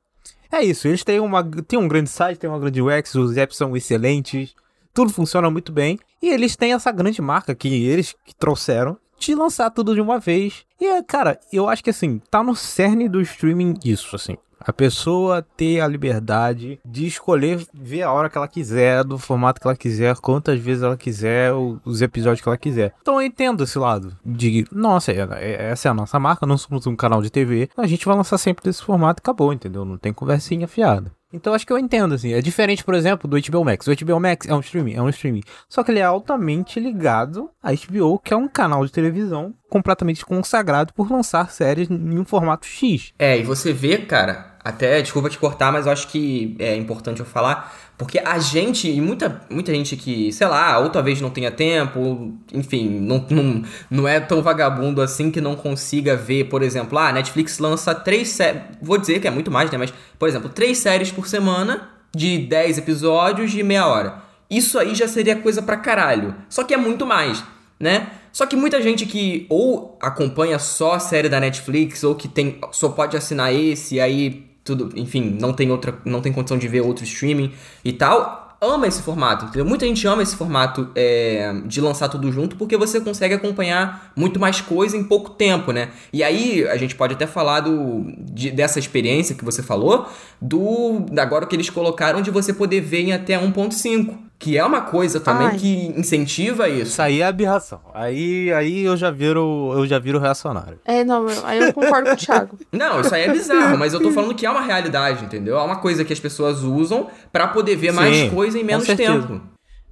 É 0.51 0.63
isso, 0.63 0.87
eles 0.87 1.03
têm, 1.03 1.19
uma, 1.19 1.43
têm 1.43 1.79
um 1.79 1.89
grande 1.89 2.11
site, 2.11 2.39
têm 2.39 2.51
uma 2.51 2.59
grande 2.59 2.83
UX, 2.83 3.15
os 3.15 3.37
apps 3.39 3.57
são 3.57 3.75
excelentes, 3.75 4.55
tudo 4.93 5.11
funciona 5.11 5.51
muito 5.51 5.73
bem. 5.73 5.99
E 6.21 6.29
eles 6.29 6.57
têm 6.57 6.75
essa 6.75 6.93
grande 6.93 7.23
marca 7.23 7.55
que 7.55 7.69
eles 7.87 8.15
que 8.25 8.35
trouxeram 8.35 8.99
de 9.19 9.35
lançar 9.35 9.71
tudo 9.71 9.95
de 9.95 10.01
uma 10.01 10.19
vez. 10.19 10.65
E, 10.81 11.03
cara, 11.05 11.41
eu 11.53 11.69
acho 11.69 11.83
que 11.83 11.91
assim, 11.91 12.21
tá 12.31 12.43
no 12.43 12.55
cerne 12.55 13.09
do 13.09 13.21
streaming 13.21 13.79
isso, 13.85 14.15
assim. 14.15 14.37
A 14.65 14.73
pessoa 14.73 15.43
ter 15.57 15.81
a 15.81 15.87
liberdade 15.87 16.81
de 16.85 17.07
escolher 17.07 17.65
ver 17.73 18.03
a 18.03 18.13
hora 18.13 18.29
que 18.29 18.37
ela 18.37 18.49
quiser, 18.49 19.05
do 19.05 19.19
formato 19.19 19.61
que 19.61 19.67
ela 19.67 19.77
quiser, 19.77 20.17
quantas 20.17 20.59
vezes 20.59 20.83
ela 20.83 20.97
quiser, 20.97 21.53
os 21.85 22.03
episódios 22.03 22.41
que 22.41 22.49
ela 22.49 22.57
quiser. 22.57 22.95
Então 23.01 23.21
eu 23.21 23.27
entendo 23.27 23.65
esse 23.65 23.79
lado 23.79 24.17
de, 24.25 24.65
nossa, 24.73 25.13
é, 25.13 25.29
é, 25.37 25.71
essa 25.71 25.89
é 25.89 25.91
a 25.91 25.95
nossa 25.95 26.19
marca, 26.19 26.47
não 26.47 26.59
somos 26.59 26.87
um 26.87 26.97
canal 26.97 27.23
de 27.23 27.31
TV, 27.31 27.69
a 27.77 27.87
gente 27.87 28.07
vai 28.07 28.17
lançar 28.17 28.39
sempre 28.39 28.65
desse 28.65 28.83
formato 28.83 29.21
e 29.21 29.23
acabou, 29.23 29.53
entendeu? 29.53 29.85
Não 29.85 29.97
tem 29.97 30.13
conversinha 30.13 30.69
fiada. 30.69 31.13
Então 31.33 31.55
acho 31.55 31.67
que 31.67 31.73
eu 31.73 31.79
entendo, 31.79 32.15
assim. 32.15 32.35
É 32.35 32.43
diferente, 32.43 32.85
por 32.85 32.95
exemplo, 32.95 33.29
do 33.29 33.41
HBO 33.41 33.65
Max. 33.65 33.87
O 33.87 33.97
HBO 33.97 34.21
Max 34.21 34.47
é 34.47 34.55
um 34.55 34.61
streaming, 34.61 34.95
é 34.95 35.03
um 35.03 35.09
streaming. 35.09 35.43
Só 35.69 35.83
que 35.83 35.91
ele 35.91 36.01
é 36.01 36.05
altamente 36.05 36.79
ligado 36.79 37.51
à 37.63 37.73
HBO, 37.73 38.19
que 38.19 38.35
é 38.35 38.37
um 38.37 38.49
canal 38.49 38.85
de 38.85 38.93
televisão 38.93 39.55
completamente 39.71 40.25
consagrado 40.27 40.93
por 40.93 41.11
lançar 41.11 41.51
séries 41.51 41.89
em 41.91 42.19
um 42.19 42.25
formato 42.27 42.67
X. 42.67 43.15
É, 43.19 43.39
e 43.39 43.43
você 43.43 43.73
vê, 43.73 43.97
cara, 43.99 44.52
até, 44.65 45.03
desculpa 45.03 45.29
te 45.29 45.39
cortar, 45.39 45.73
mas 45.73 45.87
eu 45.87 45.93
acho 45.93 46.09
que 46.09 46.57
é 46.59 46.77
importante 46.77 47.21
eu 47.21 47.27
falar, 47.27 47.75
porque 47.99 48.19
a 48.19 48.39
gente, 48.39 48.89
e 48.89 49.01
muita, 49.01 49.43
muita 49.51 49.73
gente 49.73 49.97
que, 49.97 50.33
sei 50.33 50.47
lá, 50.47 50.79
ou 50.79 50.91
talvez 50.91 51.21
não 51.21 51.31
tenha 51.31 51.51
tempo, 51.51 51.99
ou, 51.99 52.33
enfim, 52.53 52.89
não, 52.89 53.27
não, 53.29 53.63
não 53.91 54.09
é 54.09 54.21
tão 54.21 54.43
vagabundo 54.43 55.03
assim 55.03 55.31
que 55.31 55.41
não 55.41 55.57
consiga 55.57 56.17
ver, 56.17 56.45
por 56.45 56.63
exemplo, 56.63 56.99
ah, 56.99 57.09
a 57.09 57.13
Netflix 57.13 57.59
lança 57.59 57.95
três 57.95 58.29
séries, 58.29 58.63
vou 58.81 58.99
dizer 58.99 59.21
que 59.21 59.27
é 59.27 59.31
muito 59.31 59.51
mais, 59.51 59.71
né, 59.71 59.79
mas, 59.79 59.93
por 60.19 60.29
exemplo, 60.29 60.49
três 60.49 60.79
séries 60.79 61.11
por 61.11 61.27
semana, 61.27 61.89
de 62.15 62.39
10 62.39 62.79
episódios 62.79 63.51
de 63.51 63.63
meia 63.63 63.87
hora. 63.87 64.23
Isso 64.51 64.79
aí 64.79 64.95
já 64.95 65.09
seria 65.09 65.37
coisa 65.37 65.63
pra 65.63 65.79
caralho. 65.79 66.35
Só 66.49 66.63
que 66.63 66.75
é 66.75 66.77
muito 66.77 67.07
mais, 67.07 67.43
né? 67.81 68.09
Só 68.31 68.47
que 68.47 68.55
muita 68.55 68.83
gente 68.83 69.07
que 69.07 69.47
ou 69.49 69.99
acompanha 70.01 70.59
só 70.59 70.95
a 70.95 71.01
série 71.01 71.29
da 71.29 71.41
Netflix, 71.41 72.05
ou 72.05 72.15
que 72.15 72.29
tem 72.29 72.59
só 72.71 72.91
pode 72.91 73.17
assinar 73.17 73.53
esse, 73.55 73.97
e 73.97 74.01
aí 74.01 74.52
tudo, 74.65 74.93
enfim, 74.97 75.37
não 75.41 75.53
tem 75.53 75.71
outra, 75.71 75.99
não 76.05 76.21
tem 76.21 76.33
condição 76.33 76.59
de 76.59 76.69
ver 76.69 76.81
outro 76.81 77.05
streaming 77.05 77.53
e 77.85 77.93
tal, 77.93 78.43
ama 78.63 78.87
esse 78.87 79.03
formato, 79.03 79.47
entendeu? 79.47 79.65
Muita 79.65 79.85
gente 79.85 80.07
ama 80.07 80.23
esse 80.23 80.37
formato 80.37 80.89
é, 80.95 81.53
de 81.67 81.81
lançar 81.81 82.09
tudo 82.09 82.31
junto 82.31 82.55
porque 82.55 82.77
você 82.77 83.01
consegue 83.01 83.35
acompanhar 83.35 84.13
muito 84.15 84.39
mais 84.39 84.61
coisa 84.61 84.97
em 84.97 85.03
pouco 85.03 85.31
tempo, 85.31 85.73
né? 85.73 85.91
E 86.13 86.23
aí 86.23 86.65
a 86.69 86.77
gente 86.77 86.95
pode 86.95 87.15
até 87.15 87.27
falar 87.27 87.61
do, 87.61 88.05
de, 88.21 88.53
dessa 88.53 88.79
experiência 88.79 89.35
que 89.35 89.45
você 89.45 89.65
falou, 89.65 90.09
do 90.41 91.05
agora 91.19 91.45
que 91.45 91.57
eles 91.57 91.69
colocaram 91.71 92.23
de 92.23 92.31
você 92.31 92.53
poder 92.53 92.81
ver 92.81 93.01
em 93.01 93.13
até 93.13 93.37
1.5. 93.37 94.17
Que 94.43 94.59
é 94.59 94.65
uma 94.65 94.81
coisa 94.81 95.21
também 95.21 95.47
Ai. 95.47 95.57
que 95.57 95.95
incentiva 95.97 96.69
isso. 96.69 96.91
Isso 96.91 97.03
aí 97.03 97.21
é 97.21 97.25
aberração. 97.25 97.81
Aí, 97.95 98.53
aí 98.53 98.83
eu 98.83 98.97
já 98.97 99.09
viro, 99.09 99.73
eu 99.73 99.87
já 99.87 100.01
viro 100.01 100.19
reacionário. 100.19 100.81
É, 100.85 101.05
não, 101.05 101.29
aí 101.45 101.61
eu 101.61 101.73
concordo 101.73 102.09
com 102.09 102.15
o 102.15 102.19
Thiago. 102.19 102.59
Não, 102.73 103.01
isso 103.01 103.15
aí 103.15 103.23
é 103.23 103.33
bizarro, 103.33 103.79
mas 103.79 103.95
eu 103.95 104.01
tô 104.01 104.11
falando 104.11 104.35
que 104.35 104.45
é 104.45 104.51
uma 104.51 104.63
realidade, 104.63 105.25
entendeu? 105.25 105.57
É 105.57 105.63
uma 105.63 105.77
coisa 105.77 106.05
que 106.05 106.13
as 106.13 106.19
pessoas 106.19 106.65
usam 106.65 107.07
para 107.31 107.47
poder 107.47 107.77
ver 107.77 107.91
Sim, 107.91 107.97
mais 107.97 108.33
coisa 108.33 108.59
em 108.59 108.65
menos 108.65 108.85
tempo. 108.85 109.41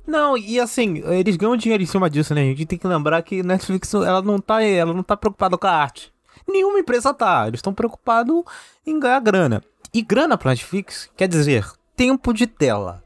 Não, 0.04 0.36
e 0.36 0.58
assim, 0.58 1.00
eles 1.06 1.36
ganham 1.36 1.56
dinheiro 1.56 1.84
em 1.84 1.86
cima 1.86 2.10
disso, 2.10 2.34
né? 2.34 2.40
A 2.40 2.44
gente 2.46 2.66
tem 2.66 2.78
que 2.78 2.88
lembrar 2.88 3.22
que 3.22 3.44
Netflix, 3.44 3.94
ela 3.94 4.20
não 4.20 4.40
tá, 4.40 4.64
ela 4.64 4.92
não 4.92 5.04
tá 5.04 5.16
preocupada 5.16 5.56
com 5.56 5.66
a 5.68 5.70
arte. 5.70 6.12
Nenhuma 6.48 6.80
empresa 6.80 7.14
tá. 7.14 7.46
Eles 7.46 7.58
estão 7.58 7.72
preocupados 7.72 8.42
em 8.84 8.98
ganhar 8.98 9.20
grana. 9.20 9.62
E 9.94 10.02
grana 10.02 10.36
pra 10.36 10.50
Netflix 10.50 11.08
quer 11.16 11.28
dizer 11.28 11.64
tempo 11.94 12.32
de 12.32 12.48
tela. 12.48 13.04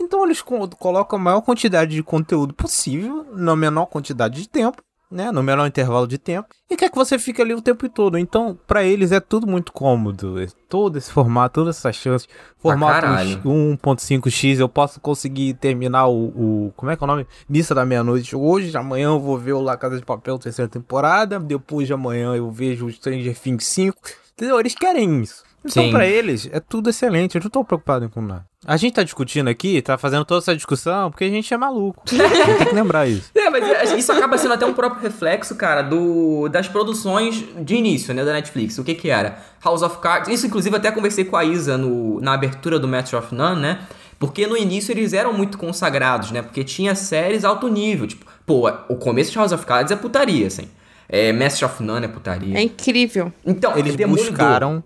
Então 0.00 0.24
eles 0.24 0.42
colocam 0.42 1.18
a 1.18 1.22
maior 1.22 1.40
quantidade 1.40 1.94
de 1.94 2.02
conteúdo 2.02 2.52
possível, 2.54 3.26
na 3.32 3.54
menor 3.56 3.86
quantidade 3.86 4.40
de 4.42 4.48
tempo, 4.48 4.82
né, 5.10 5.30
no 5.30 5.42
menor 5.42 5.66
intervalo 5.66 6.08
de 6.08 6.18
tempo, 6.18 6.48
e 6.68 6.76
quer 6.76 6.90
que 6.90 6.96
você 6.96 7.18
fique 7.18 7.40
ali 7.40 7.54
o 7.54 7.62
tempo 7.62 7.88
todo. 7.88 8.18
Então, 8.18 8.58
pra 8.66 8.82
eles 8.82 9.12
é 9.12 9.20
tudo 9.20 9.46
muito 9.46 9.72
cômodo. 9.72 10.40
é 10.42 10.46
Todo 10.68 10.98
esse 10.98 11.12
formato, 11.12 11.60
todas 11.60 11.76
essas 11.78 11.94
chances. 11.94 12.28
Formato 12.58 13.00
caralho. 13.02 13.40
1.5x, 13.44 14.58
eu 14.58 14.68
posso 14.68 15.00
conseguir 15.00 15.54
terminar 15.54 16.08
o, 16.08 16.24
o- 16.66 16.72
Como 16.76 16.90
é 16.90 16.96
que 16.96 17.02
é 17.02 17.06
o 17.06 17.08
nome? 17.08 17.26
Missa 17.48 17.74
da 17.74 17.84
Meia-Noite. 17.86 18.34
Hoje, 18.34 18.76
amanhã 18.76 19.06
eu 19.08 19.20
vou 19.20 19.38
ver 19.38 19.52
o 19.52 19.60
La 19.60 19.76
Casa 19.76 19.96
de 19.98 20.04
Papel, 20.04 20.38
terceira 20.38 20.68
temporada. 20.68 21.38
Depois 21.38 21.86
de 21.86 21.92
amanhã 21.92 22.34
eu 22.34 22.50
vejo 22.50 22.86
o 22.86 22.90
Stranger 22.90 23.38
Things 23.38 23.66
5. 23.66 23.96
Entendeu? 24.32 24.58
Eles 24.58 24.74
querem 24.74 25.20
isso. 25.22 25.44
Então, 25.64 25.82
Sim. 25.82 25.90
pra 25.90 26.06
eles, 26.06 26.48
é 26.52 26.60
tudo 26.60 26.90
excelente. 26.90 27.36
Eu 27.36 27.42
não 27.42 27.50
tô 27.50 27.64
preocupado 27.64 28.08
com 28.10 28.20
nada. 28.20 28.44
A 28.66 28.76
gente 28.76 28.94
tá 28.94 29.02
discutindo 29.02 29.48
aqui, 29.48 29.80
tá 29.80 29.96
fazendo 29.96 30.24
toda 30.24 30.40
essa 30.40 30.54
discussão, 30.54 31.10
porque 31.10 31.24
a 31.24 31.28
gente 31.28 31.52
é 31.52 31.56
maluco. 31.56 32.02
Tem 32.08 32.66
que 32.66 32.74
lembrar 32.74 33.06
isso. 33.08 33.30
É, 33.34 33.48
mas 33.48 33.64
é, 33.64 33.96
isso 33.96 34.12
acaba 34.12 34.36
sendo 34.36 34.54
até 34.54 34.64
um 34.66 34.74
próprio 34.74 35.02
reflexo, 35.02 35.54
cara, 35.54 35.82
do, 35.82 36.48
das 36.48 36.68
produções 36.68 37.44
de 37.60 37.74
início, 37.76 38.12
né, 38.14 38.24
da 38.24 38.32
Netflix. 38.32 38.78
O 38.78 38.84
que 38.84 38.94
que 38.94 39.10
era? 39.10 39.38
House 39.62 39.82
of 39.82 39.98
Cards. 39.98 40.28
Isso, 40.28 40.46
inclusive, 40.46 40.76
até 40.76 40.90
conversei 40.90 41.24
com 41.24 41.36
a 41.36 41.44
Isa 41.44 41.76
no, 41.78 42.20
na 42.20 42.34
abertura 42.34 42.78
do 42.78 42.86
Master 42.86 43.18
of 43.18 43.34
None, 43.34 43.60
né? 43.60 43.80
Porque 44.18 44.46
no 44.46 44.56
início 44.56 44.92
eles 44.92 45.12
eram 45.12 45.32
muito 45.32 45.58
consagrados, 45.58 46.30
né? 46.30 46.40
Porque 46.40 46.62
tinha 46.62 46.94
séries 46.94 47.44
alto 47.44 47.68
nível. 47.68 48.06
Tipo, 48.06 48.24
pô, 48.46 48.68
o 48.88 48.96
começo 48.96 49.30
de 49.30 49.38
House 49.38 49.52
of 49.52 49.64
Cards 49.66 49.90
é 49.92 49.96
putaria, 49.96 50.46
assim. 50.46 50.68
É, 51.08 51.32
Master 51.32 51.68
of 51.68 51.82
None 51.82 52.04
é 52.06 52.08
putaria. 52.08 52.56
É 52.58 52.62
incrível. 52.62 53.32
Então, 53.44 53.76
Eles 53.76 53.94
Demolidor. 53.94 54.30
buscaram 54.30 54.82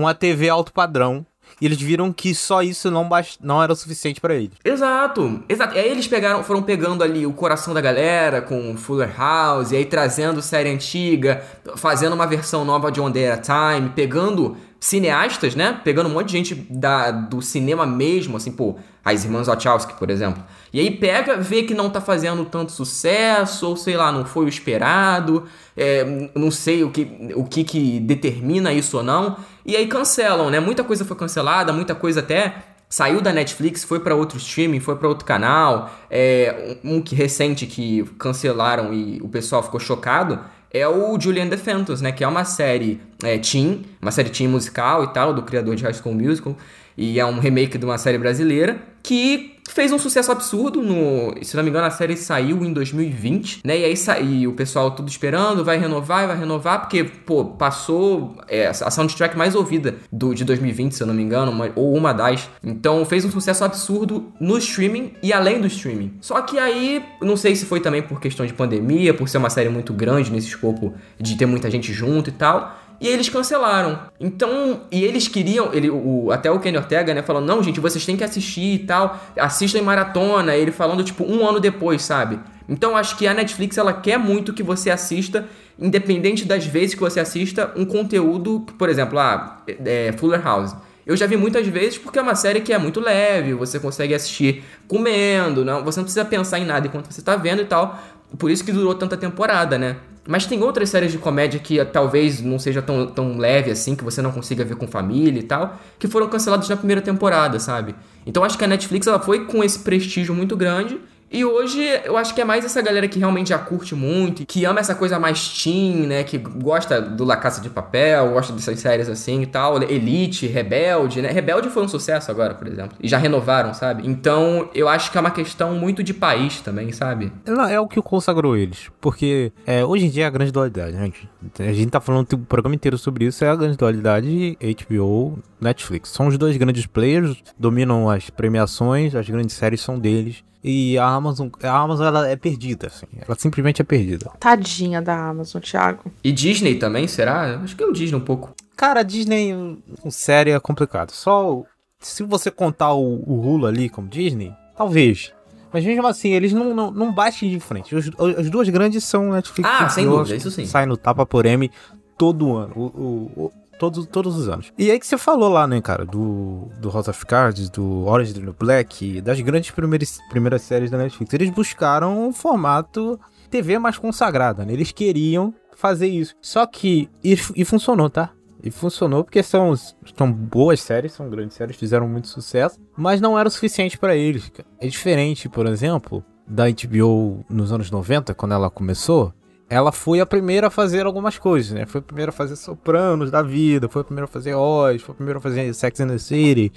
uma 0.00 0.14
TV 0.14 0.48
alto 0.48 0.72
padrão 0.72 1.24
e 1.60 1.66
eles 1.66 1.80
viram 1.80 2.12
que 2.12 2.34
só 2.34 2.62
isso 2.62 2.90
não, 2.90 3.08
não 3.40 3.62
era 3.62 3.72
o 3.72 3.76
suficiente 3.76 4.20
pra 4.20 4.34
eles. 4.34 4.52
Exato, 4.64 5.42
exato. 5.48 5.74
E 5.74 5.78
aí 5.78 5.90
eles 5.90 6.06
pegaram, 6.06 6.42
foram 6.42 6.62
pegando 6.62 7.02
ali 7.02 7.26
o 7.26 7.32
coração 7.32 7.74
da 7.74 7.80
galera 7.80 8.40
com 8.40 8.76
Fuller 8.76 9.14
House, 9.16 9.72
e 9.72 9.76
aí 9.76 9.84
trazendo 9.84 10.40
série 10.40 10.70
antiga, 10.70 11.42
fazendo 11.76 12.14
uma 12.14 12.26
versão 12.26 12.64
nova 12.64 12.90
de 12.90 13.00
at 13.00 13.50
a 13.50 13.76
Time, 13.76 13.90
pegando 13.90 14.56
cineastas, 14.80 15.54
né? 15.54 15.78
Pegando 15.84 16.08
um 16.08 16.12
monte 16.12 16.28
de 16.28 16.32
gente 16.32 16.54
da, 16.54 17.10
do 17.10 17.42
cinema 17.42 17.84
mesmo, 17.84 18.38
assim, 18.38 18.50
pô, 18.50 18.76
as 19.04 19.24
irmãs 19.24 19.46
Wachowski, 19.46 19.94
por 19.98 20.08
exemplo. 20.08 20.42
E 20.72 20.80
aí 20.80 20.90
pega, 20.90 21.36
vê 21.36 21.64
que 21.64 21.74
não 21.74 21.90
tá 21.90 22.00
fazendo 22.00 22.44
tanto 22.46 22.72
sucesso, 22.72 23.66
ou 23.68 23.76
sei 23.76 23.96
lá, 23.96 24.10
não 24.10 24.24
foi 24.24 24.46
o 24.46 24.48
esperado, 24.48 25.44
é, 25.76 26.30
não 26.34 26.50
sei 26.50 26.82
o 26.82 26.90
que, 26.90 27.06
o 27.34 27.44
que 27.44 27.62
que 27.64 28.00
determina 28.00 28.72
isso 28.72 28.96
ou 28.96 29.02
não, 29.02 29.36
e 29.64 29.76
aí 29.76 29.86
cancelam, 29.86 30.50
né? 30.50 30.60
Muita 30.60 30.84
coisa 30.84 31.04
foi 31.04 31.16
cancelada, 31.16 31.72
muita 31.72 31.94
coisa 31.94 32.20
até 32.20 32.54
saiu 32.88 33.20
da 33.20 33.32
Netflix, 33.32 33.84
foi 33.84 34.00
pra 34.00 34.14
outro 34.14 34.36
streaming, 34.36 34.80
foi 34.80 34.96
pra 34.96 35.08
outro 35.08 35.24
canal. 35.24 35.90
É, 36.10 36.76
um 36.82 37.00
que 37.00 37.14
recente 37.14 37.66
que 37.66 38.04
cancelaram 38.18 38.92
e 38.92 39.20
o 39.22 39.28
pessoal 39.28 39.62
ficou 39.62 39.78
chocado 39.78 40.40
é 40.72 40.86
o 40.86 41.18
Julian 41.20 41.48
the 41.48 41.56
Phantoms, 41.56 42.00
né? 42.00 42.12
Que 42.12 42.22
é 42.22 42.28
uma 42.28 42.44
série 42.44 43.00
é, 43.22 43.38
teen, 43.38 43.84
uma 44.00 44.10
série 44.10 44.30
teen 44.30 44.48
musical 44.48 45.04
e 45.04 45.08
tal, 45.12 45.34
do 45.34 45.42
criador 45.42 45.74
de 45.74 45.82
High 45.82 45.94
School 45.94 46.14
Musical. 46.14 46.56
E 46.96 47.18
é 47.18 47.26
um 47.26 47.38
remake 47.38 47.78
de 47.78 47.84
uma 47.84 47.98
série 47.98 48.18
brasileira 48.18 48.80
que 49.02 49.56
fez 49.68 49.92
um 49.92 49.98
sucesso 50.00 50.32
absurdo 50.32 50.82
no, 50.82 51.32
se 51.44 51.56
não 51.56 51.62
me 51.62 51.70
engano, 51.70 51.86
a 51.86 51.90
série 51.92 52.16
saiu 52.16 52.64
em 52.64 52.72
2020, 52.72 53.60
né? 53.64 53.78
E 53.78 53.84
aí 53.84 53.96
sa- 53.96 54.18
e 54.18 54.44
o 54.48 54.52
pessoal 54.52 54.90
tudo 54.90 55.08
esperando, 55.08 55.64
vai 55.64 55.78
renovar, 55.78 56.26
vai 56.26 56.36
renovar, 56.36 56.80
porque, 56.80 57.04
pô, 57.04 57.44
passou 57.44 58.34
é, 58.48 58.66
a 58.66 58.90
soundtrack 58.90 59.36
mais 59.38 59.54
ouvida 59.54 59.94
do, 60.12 60.34
de 60.34 60.44
2020, 60.44 60.92
se 60.92 61.02
eu 61.02 61.06
não 61.06 61.14
me 61.14 61.22
engano, 61.22 61.52
uma- 61.52 61.70
ou 61.76 61.94
uma 61.96 62.12
das. 62.12 62.50
Então 62.64 63.04
fez 63.04 63.24
um 63.24 63.30
sucesso 63.30 63.62
absurdo 63.64 64.32
no 64.40 64.58
streaming 64.58 65.12
e 65.22 65.32
além 65.32 65.60
do 65.60 65.68
streaming. 65.68 66.14
Só 66.20 66.42
que 66.42 66.58
aí, 66.58 67.00
não 67.22 67.36
sei 67.36 67.54
se 67.54 67.64
foi 67.64 67.78
também 67.78 68.02
por 68.02 68.20
questão 68.20 68.44
de 68.44 68.52
pandemia, 68.52 69.14
por 69.14 69.28
ser 69.28 69.38
uma 69.38 69.50
série 69.50 69.68
muito 69.68 69.92
grande 69.92 70.32
nesse 70.32 70.48
escopo 70.48 70.94
de 71.18 71.36
ter 71.36 71.46
muita 71.46 71.70
gente 71.70 71.92
junto 71.92 72.28
e 72.28 72.32
tal. 72.32 72.79
E 73.00 73.08
eles 73.08 73.28
cancelaram. 73.30 73.98
Então, 74.20 74.82
e 74.90 75.02
eles 75.02 75.26
queriam, 75.26 75.72
ele, 75.72 75.88
o, 75.88 76.30
até 76.30 76.50
o 76.50 76.60
Kenny 76.60 76.76
Ortega, 76.76 77.14
né, 77.14 77.22
falando, 77.22 77.46
não, 77.46 77.62
gente, 77.62 77.80
vocês 77.80 78.04
têm 78.04 78.16
que 78.16 78.22
assistir 78.22 78.74
e 78.74 78.78
tal, 78.80 79.18
assistam 79.38 79.78
em 79.78 79.82
maratona, 79.82 80.54
ele 80.54 80.70
falando, 80.70 81.02
tipo, 81.02 81.24
um 81.24 81.48
ano 81.48 81.58
depois, 81.58 82.02
sabe? 82.02 82.38
Então, 82.68 82.94
acho 82.96 83.16
que 83.16 83.26
a 83.26 83.32
Netflix, 83.32 83.78
ela 83.78 83.92
quer 83.92 84.18
muito 84.18 84.52
que 84.52 84.62
você 84.62 84.90
assista, 84.90 85.48
independente 85.78 86.44
das 86.44 86.66
vezes 86.66 86.94
que 86.94 87.00
você 87.00 87.20
assista, 87.20 87.72
um 87.74 87.86
conteúdo, 87.86 88.60
por 88.78 88.90
exemplo, 88.90 89.18
ah, 89.18 89.62
é, 89.66 90.12
Fuller 90.12 90.42
House. 90.44 90.76
Eu 91.06 91.16
já 91.16 91.26
vi 91.26 91.36
muitas 91.36 91.66
vezes 91.66 91.98
porque 91.98 92.18
é 92.18 92.22
uma 92.22 92.34
série 92.34 92.60
que 92.60 92.72
é 92.72 92.78
muito 92.78 93.00
leve, 93.00 93.54
você 93.54 93.80
consegue 93.80 94.14
assistir 94.14 94.62
comendo, 94.86 95.64
não, 95.64 95.82
você 95.82 95.98
não 95.98 96.04
precisa 96.04 96.24
pensar 96.24 96.60
em 96.60 96.64
nada 96.64 96.86
enquanto 96.86 97.10
você 97.10 97.22
tá 97.22 97.34
vendo 97.34 97.62
e 97.62 97.64
tal. 97.64 97.98
Por 98.38 98.50
isso 98.50 98.62
que 98.62 98.70
durou 98.70 98.94
tanta 98.94 99.16
temporada, 99.16 99.76
né? 99.76 99.96
Mas 100.28 100.46
tem 100.46 100.62
outras 100.62 100.90
séries 100.90 101.12
de 101.12 101.18
comédia 101.18 101.58
que 101.58 101.80
eh, 101.80 101.84
talvez 101.84 102.40
não 102.40 102.58
seja 102.58 102.82
tão, 102.82 103.06
tão 103.06 103.38
leve 103.38 103.70
assim, 103.70 103.96
que 103.96 104.04
você 104.04 104.20
não 104.20 104.30
consiga 104.30 104.64
ver 104.64 104.76
com 104.76 104.86
família 104.86 105.40
e 105.40 105.42
tal, 105.42 105.78
que 105.98 106.06
foram 106.06 106.28
canceladas 106.28 106.68
na 106.68 106.76
primeira 106.76 107.00
temporada, 107.00 107.58
sabe? 107.58 107.94
Então 108.26 108.44
acho 108.44 108.58
que 108.58 108.64
a 108.64 108.68
Netflix 108.68 109.06
ela 109.06 109.18
foi 109.18 109.46
com 109.46 109.64
esse 109.64 109.78
prestígio 109.78 110.34
muito 110.34 110.56
grande. 110.56 111.00
E 111.32 111.44
hoje 111.44 111.80
eu 112.04 112.16
acho 112.16 112.34
que 112.34 112.40
é 112.40 112.44
mais 112.44 112.64
essa 112.64 112.82
galera 112.82 113.06
que 113.06 113.18
realmente 113.18 113.50
já 113.50 113.58
curte 113.58 113.94
muito, 113.94 114.44
que 114.44 114.64
ama 114.64 114.80
essa 114.80 114.96
coisa 114.96 115.16
mais 115.18 115.62
teen, 115.62 116.06
né? 116.06 116.24
Que 116.24 116.36
gosta 116.36 117.00
do 117.00 117.24
La 117.24 117.36
Caça 117.36 117.60
de 117.60 117.70
Papel, 117.70 118.32
gosta 118.32 118.52
dessas 118.52 118.80
séries 118.80 119.08
assim 119.08 119.42
e 119.42 119.46
tal. 119.46 119.80
Elite, 119.80 120.48
Rebelde, 120.48 121.22
né? 121.22 121.30
Rebelde 121.30 121.70
foi 121.70 121.84
um 121.84 121.88
sucesso 121.88 122.32
agora, 122.32 122.54
por 122.54 122.66
exemplo. 122.66 122.96
E 123.00 123.06
já 123.06 123.16
renovaram, 123.16 123.72
sabe? 123.72 124.08
Então 124.08 124.68
eu 124.74 124.88
acho 124.88 125.12
que 125.12 125.18
é 125.18 125.20
uma 125.20 125.30
questão 125.30 125.74
muito 125.74 126.02
de 126.02 126.12
país 126.12 126.60
também, 126.60 126.90
sabe? 126.90 127.32
Não, 127.46 127.64
é 127.64 127.78
o 127.78 127.86
que 127.86 128.02
consagrou 128.02 128.56
eles. 128.56 128.90
Porque 129.00 129.52
é, 129.64 129.84
hoje 129.84 130.06
em 130.06 130.10
dia 130.10 130.24
é 130.24 130.26
a 130.26 130.30
grande 130.30 130.50
dualidade, 130.50 130.96
né? 130.96 131.12
A 131.60 131.72
gente 131.72 131.90
tá 131.90 132.00
falando 132.00 132.32
o 132.32 132.38
programa 132.38 132.74
inteiro 132.74 132.98
sobre 132.98 133.26
isso, 133.26 133.44
é 133.44 133.48
a 133.48 133.54
grande 133.54 133.76
dualidade 133.76 134.58
HBO, 134.60 135.38
Netflix. 135.60 136.10
São 136.10 136.26
os 136.26 136.36
dois 136.36 136.56
grandes 136.56 136.86
players, 136.86 137.36
dominam 137.56 138.10
as 138.10 138.30
premiações, 138.30 139.14
as 139.14 139.28
grandes 139.30 139.54
séries 139.54 139.80
são 139.80 139.96
deles. 139.96 140.42
E 140.62 140.98
a 140.98 141.06
Amazon, 141.06 141.48
a 141.62 141.70
Amazon 141.78 142.06
ela 142.06 142.28
é 142.28 142.36
perdida, 142.36 142.88
assim. 142.88 143.06
Ela 143.26 143.34
simplesmente 143.38 143.80
é 143.80 143.84
perdida. 143.84 144.30
Tadinha 144.38 145.00
da 145.00 145.28
Amazon, 145.30 145.60
Thiago. 145.62 146.12
E 146.22 146.30
Disney 146.30 146.74
também, 146.76 147.08
será? 147.08 147.58
Acho 147.62 147.74
que 147.74 147.82
é 147.82 147.86
o 147.86 147.92
Disney 147.92 148.16
um 148.18 148.24
pouco. 148.24 148.54
Cara, 148.76 149.00
a 149.00 149.02
Disney, 149.02 149.54
com 150.02 150.10
série 150.10 150.50
é 150.50 150.60
complicado. 150.60 151.12
Só 151.12 151.62
se 151.98 152.22
você 152.22 152.50
contar 152.50 152.92
o, 152.94 153.22
o 153.26 153.40
Hulu 153.40 153.66
ali 153.66 153.88
como 153.88 154.08
Disney, 154.08 154.52
talvez. 154.76 155.32
Mas 155.72 155.84
mesmo 155.84 156.06
assim, 156.06 156.32
eles 156.32 156.52
não, 156.52 156.74
não, 156.74 156.90
não 156.90 157.12
batem 157.12 157.48
de 157.48 157.60
frente. 157.60 157.94
Os, 157.94 158.10
as 158.38 158.50
duas 158.50 158.68
grandes 158.68 159.04
são 159.04 159.30
Netflix 159.30 159.70
Ah, 159.70 159.86
e 159.86 159.90
sem 159.90 160.04
dúvida, 160.04 160.34
isso 160.36 160.50
sim. 160.50 160.66
Sai 160.66 160.84
no 160.84 160.96
tapa 160.96 161.24
por 161.24 161.46
M 161.46 161.70
todo 162.18 162.56
ano. 162.56 162.72
O- 162.76 163.44
o- 163.46 163.52
todos, 163.80 164.06
todos 164.06 164.36
os 164.36 164.46
anos. 164.46 164.70
E 164.76 164.90
aí 164.90 165.00
que 165.00 165.06
você 165.06 165.16
falou 165.16 165.48
lá, 165.48 165.66
né, 165.66 165.80
cara, 165.80 166.04
do, 166.04 166.68
do 166.78 166.90
House 166.90 167.08
of 167.08 167.24
Cards, 167.24 167.70
do 167.70 168.04
Orange 168.06 168.34
the 168.34 168.40
New 168.40 168.54
Black, 168.56 169.22
das 169.22 169.40
grandes 169.40 169.70
primeiras, 169.70 170.18
primeiras 170.28 170.60
séries 170.60 170.90
da 170.90 170.98
Netflix. 170.98 171.32
Eles 171.32 171.48
buscaram 171.48 172.28
um 172.28 172.32
formato 172.32 173.18
TV 173.50 173.78
mais 173.78 173.96
consagrada, 173.96 174.66
né? 174.66 174.74
Eles 174.74 174.92
queriam 174.92 175.54
fazer 175.74 176.06
isso. 176.06 176.34
Só 176.42 176.66
que. 176.66 177.08
E, 177.24 177.32
e 177.56 177.64
funcionou, 177.64 178.10
tá? 178.10 178.30
E 178.62 178.70
funcionou 178.70 179.24
porque 179.24 179.42
são, 179.42 179.74
são 179.74 180.30
boas 180.30 180.82
séries, 180.82 181.12
são 181.12 181.30
grandes 181.30 181.56
séries, 181.56 181.76
fizeram 181.76 182.06
muito 182.06 182.28
sucesso, 182.28 182.78
mas 182.94 183.18
não 183.18 183.38
era 183.38 183.48
o 183.48 183.50
suficiente 183.50 183.96
pra 183.96 184.14
eles. 184.14 184.52
É 184.78 184.86
diferente, 184.86 185.48
por 185.48 185.66
exemplo, 185.66 186.22
da 186.46 186.64
HBO 186.68 187.42
nos 187.48 187.72
anos 187.72 187.90
90, 187.90 188.34
quando 188.34 188.52
ela 188.52 188.68
começou. 188.68 189.32
Ela 189.70 189.92
foi 189.92 190.18
a 190.18 190.26
primeira 190.26 190.66
a 190.66 190.70
fazer 190.70 191.06
algumas 191.06 191.38
coisas, 191.38 191.70
né? 191.70 191.86
Foi 191.86 192.00
a 192.00 192.02
primeira 192.02 192.30
a 192.30 192.32
fazer 192.32 192.56
Sopranos 192.56 193.30
da 193.30 193.40
vida, 193.40 193.88
foi 193.88 194.02
a 194.02 194.04
primeira 194.04 194.24
a 194.24 194.28
fazer 194.28 194.52
Oz, 194.54 195.00
foi 195.00 195.12
a 195.12 195.16
primeira 195.16 195.38
a 195.38 195.40
fazer 195.40 195.72
Sex 195.72 196.00
and 196.00 196.08
the 196.08 196.18
City. 196.18 196.72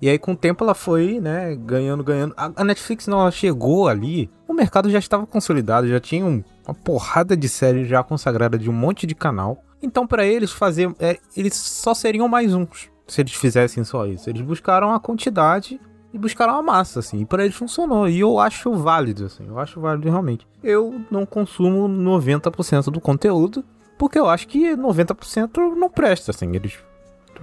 E 0.00 0.08
aí, 0.08 0.16
com 0.16 0.32
o 0.32 0.36
tempo, 0.36 0.62
ela 0.62 0.74
foi, 0.74 1.18
né, 1.20 1.56
ganhando, 1.56 2.04
ganhando. 2.04 2.32
A, 2.36 2.62
Netflix, 2.64 3.08
não, 3.08 3.20
ela 3.20 3.32
chegou 3.32 3.88
ali, 3.88 4.30
o 4.46 4.54
mercado 4.54 4.88
já 4.88 4.98
estava 5.00 5.26
consolidado, 5.26 5.88
já 5.88 5.98
tinha 5.98 6.24
um- 6.24 6.42
uma 6.66 6.72
porrada 6.74 7.36
de 7.36 7.48
séries 7.48 7.88
já 7.88 8.02
consagrada 8.02 8.56
de 8.56 8.70
um 8.70 8.72
monte 8.72 9.06
de 9.08 9.14
canal. 9.14 9.64
Então, 9.82 10.06
pra 10.06 10.24
eles 10.24 10.52
fazer, 10.52 10.94
é, 11.00 11.18
eles 11.36 11.54
só 11.56 11.94
seriam 11.94 12.28
mais 12.28 12.54
uns 12.54 12.88
se 13.08 13.20
eles 13.20 13.32
fizessem 13.32 13.82
só 13.82 14.06
isso. 14.06 14.30
Eles 14.30 14.42
buscaram 14.42 14.94
a 14.94 15.00
quantidade 15.00 15.80
e 16.12 16.18
buscaram 16.18 16.56
a 16.56 16.62
massa, 16.62 17.00
assim. 17.00 17.20
E 17.20 17.24
pra 17.26 17.44
eles 17.44 17.56
funcionou. 17.56 18.08
E 18.08 18.20
eu 18.20 18.38
acho 18.38 18.72
válido, 18.74 19.26
assim. 19.26 19.46
Eu 19.46 19.58
acho 19.58 19.80
válido 19.80 20.08
realmente. 20.08 20.46
Eu 20.62 21.00
não 21.10 21.24
consumo 21.24 21.88
90% 21.88 22.90
do 22.90 23.00
conteúdo, 23.00 23.64
porque 23.98 24.18
eu 24.18 24.28
acho 24.28 24.48
que 24.48 24.74
90% 24.76 25.50
não 25.76 25.88
presta, 25.88 26.30
assim. 26.32 26.54
Eles 26.54 26.78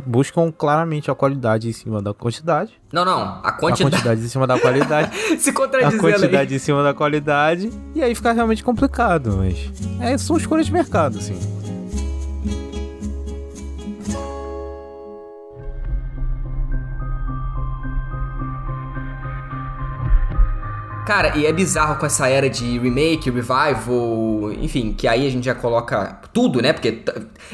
buscam 0.06 0.52
claramente 0.52 1.10
a 1.10 1.16
qualidade 1.16 1.68
em 1.68 1.74
cima 1.74 2.02
da 2.02 2.14
quantidade. 2.14 2.80
Não, 2.94 3.04
não. 3.04 3.20
A 3.20 3.40
A 3.48 3.52
quantidade. 3.54 3.92
quantidade 3.96 4.22
em 4.22 4.28
cima 4.28 4.46
da 4.46 4.60
qualidade. 4.60 5.16
Se 5.40 5.50
a 5.50 5.54
contradizendo 5.54 6.00
quantidade 6.02 6.54
em 6.56 6.60
cima 6.60 6.84
da 6.84 6.94
qualidade. 6.94 7.72
E 7.96 8.04
aí 8.04 8.14
fica 8.14 8.32
realmente 8.32 8.64
complicado, 8.64 9.36
mas. 9.38 9.72
É, 10.00 10.18
são 10.18 10.38
escolhas 10.38 10.68
de 10.68 10.74
mercado, 10.74 11.18
assim. 11.18 11.40
Cara, 21.08 21.38
e 21.38 21.46
é 21.46 21.54
bizarro 21.54 21.96
com 21.96 22.06
essa 22.06 22.28
era 22.28 22.50
de 22.50 22.78
remake, 22.78 23.30
revival, 23.30 24.52
enfim, 24.62 24.92
que 24.92 25.08
aí 25.08 25.26
a 25.26 25.30
gente 25.32 25.46
já 25.46 25.56
coloca 25.56 26.20
tudo, 26.34 26.62
né? 26.62 26.74
Porque 26.74 27.02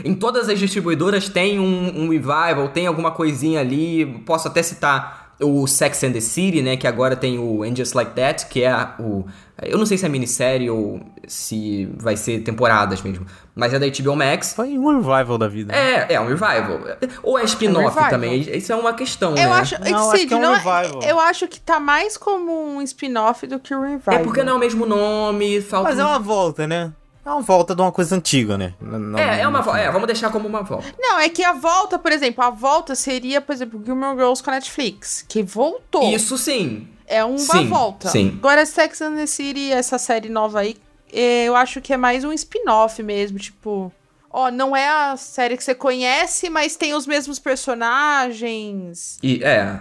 em 0.04 0.16
todas 0.16 0.50
as 0.50 0.58
distribuidoras 0.58 1.30
tem 1.30 1.60
um, 1.60 2.02
um 2.02 2.10
revival, 2.10 2.70
tem 2.70 2.88
alguma 2.88 3.12
coisinha 3.12 3.60
ali. 3.60 4.08
Posso 4.26 4.48
até 4.48 4.64
citar 4.64 5.23
o 5.42 5.66
Sex 5.68 6.04
and 6.04 6.12
the 6.14 6.20
City, 6.22 6.62
né? 6.62 6.78
Que 6.78 6.88
agora 6.88 7.16
tem 7.16 7.38
o 7.40 7.64
And 7.64 7.76
Just 7.76 7.94
Like 7.96 8.12
That, 8.14 8.46
que 8.48 8.64
é 8.64 8.70
a- 8.72 8.96
o. 9.00 9.26
Eu 9.62 9.78
não 9.78 9.86
sei 9.86 9.98
se 9.98 10.06
é 10.06 10.10
minissérie 10.10 10.70
ou 10.70 11.00
se 11.28 11.88
vai 11.98 12.18
ser 12.18 12.40
temporadas 12.44 13.02
mesmo. 13.02 13.26
Mas 13.56 13.74
é 13.74 13.80
da 13.80 13.86
HBO 13.86 14.16
Max. 14.16 14.54
Foi 14.54 14.78
um 14.78 14.88
revival 14.98 15.38
da 15.38 15.48
vida. 15.48 15.72
né? 15.72 16.06
É, 16.10 16.14
é 16.16 16.20
um 16.22 16.26
revival. 16.28 16.80
Ou 17.22 17.38
é 17.40 17.44
spin-off 17.44 17.84
revival. 17.88 18.10
também. 18.10 18.42
Isso 18.42 18.72
é 18.74 18.76
uma 18.76 18.94
questão, 18.94 19.30
Eu 19.32 19.36
né? 19.36 19.46
acho, 19.46 19.76
Não, 19.80 20.10
acho 20.10 20.18
Cid, 20.18 20.28
que 20.28 20.34
é 20.34 20.38
um 20.38 20.42
não 20.42 20.54
revival. 20.56 21.02
eu 21.04 21.20
acho 21.20 21.48
que 21.48 21.60
tá 21.62 21.80
mais 21.80 22.18
como 22.18 22.52
um 22.76 22.82
spin-off 22.82 23.46
do 23.48 23.60
que 23.60 23.74
um 23.76 23.82
revival. 23.82 24.16
É 24.16 24.20
porque 24.24 24.44
não 24.44 24.54
é 24.54 24.56
o 24.56 24.60
mesmo 24.60 24.86
nome, 24.86 25.62
falta. 25.62 25.90
Mas 25.90 26.00
é 26.00 26.04
uma 26.04 26.20
volta, 26.20 26.66
né? 26.68 26.92
É 27.26 27.30
uma 27.30 27.42
volta 27.42 27.74
de 27.74 27.82
uma 27.82 27.92
coisa 27.92 28.16
antiga, 28.16 28.58
né? 28.58 28.74
Não- 28.82 29.18
É, 29.18 29.42
é 29.42 29.48
uma 29.48 29.62
volta. 29.62 29.80
É, 29.80 29.90
vamos 29.92 30.08
deixar 30.08 30.30
como 30.30 30.48
uma 30.48 30.62
volta. 30.62 30.94
Não, 31.00 31.18
é 31.20 31.30
que 31.30 31.44
a 31.44 31.54
volta, 31.54 31.98
por 31.98 32.12
exemplo, 32.12 32.44
a 32.44 32.50
volta 32.50 32.96
seria, 32.96 33.40
por 33.40 33.54
exemplo, 33.54 33.82
Gilmore 33.86 34.16
Girls 34.18 34.44
com 34.44 34.50
a 34.50 34.54
Netflix, 34.56 35.24
que 35.28 35.42
voltou. 35.42 36.04
Isso 36.14 36.38
sim. 36.38 36.88
É 37.08 37.24
uma 37.24 37.38
Sim, 37.38 37.68
volta. 37.68 38.10
sim. 38.10 38.34
Agora, 38.40 38.66
Sex 38.66 39.02
and 39.02 39.16
the 39.16 39.26
City, 39.26 39.72
essa 39.72 39.98
série 39.98 40.30
nova 40.30 40.62
aí, 40.62 40.76
é, 41.12 41.46
eu 41.46 41.56
acho 41.56 41.80
que 41.82 41.94
é 41.94 41.98
mais 41.98 42.24
um 42.24 42.32
spin-off 42.34 43.02
mesmo, 43.04 43.38
tipo... 43.38 43.92
Ó, 44.32 44.50
não 44.50 44.76
é 44.76 44.88
a 44.90 45.16
série 45.16 45.56
que 45.56 45.64
você 45.64 45.76
conhece, 45.76 46.50
mas 46.50 46.76
tem 46.76 46.94
os 46.96 47.06
mesmos 47.06 47.38
personagens, 47.40 49.18
E 49.22 49.44
é. 49.44 49.80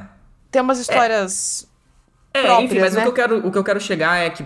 tem 0.50 0.60
umas 0.62 0.78
histórias... 0.78 1.66
É, 2.34 2.42
Próprias, 2.42 2.70
enfim, 2.70 2.80
mas 2.80 2.94
né? 2.94 3.00
o, 3.00 3.02
que 3.02 3.08
eu 3.08 3.12
quero, 3.12 3.46
o 3.46 3.52
que 3.52 3.58
eu 3.58 3.64
quero 3.64 3.80
chegar 3.80 4.18
é 4.18 4.30
que, 4.30 4.42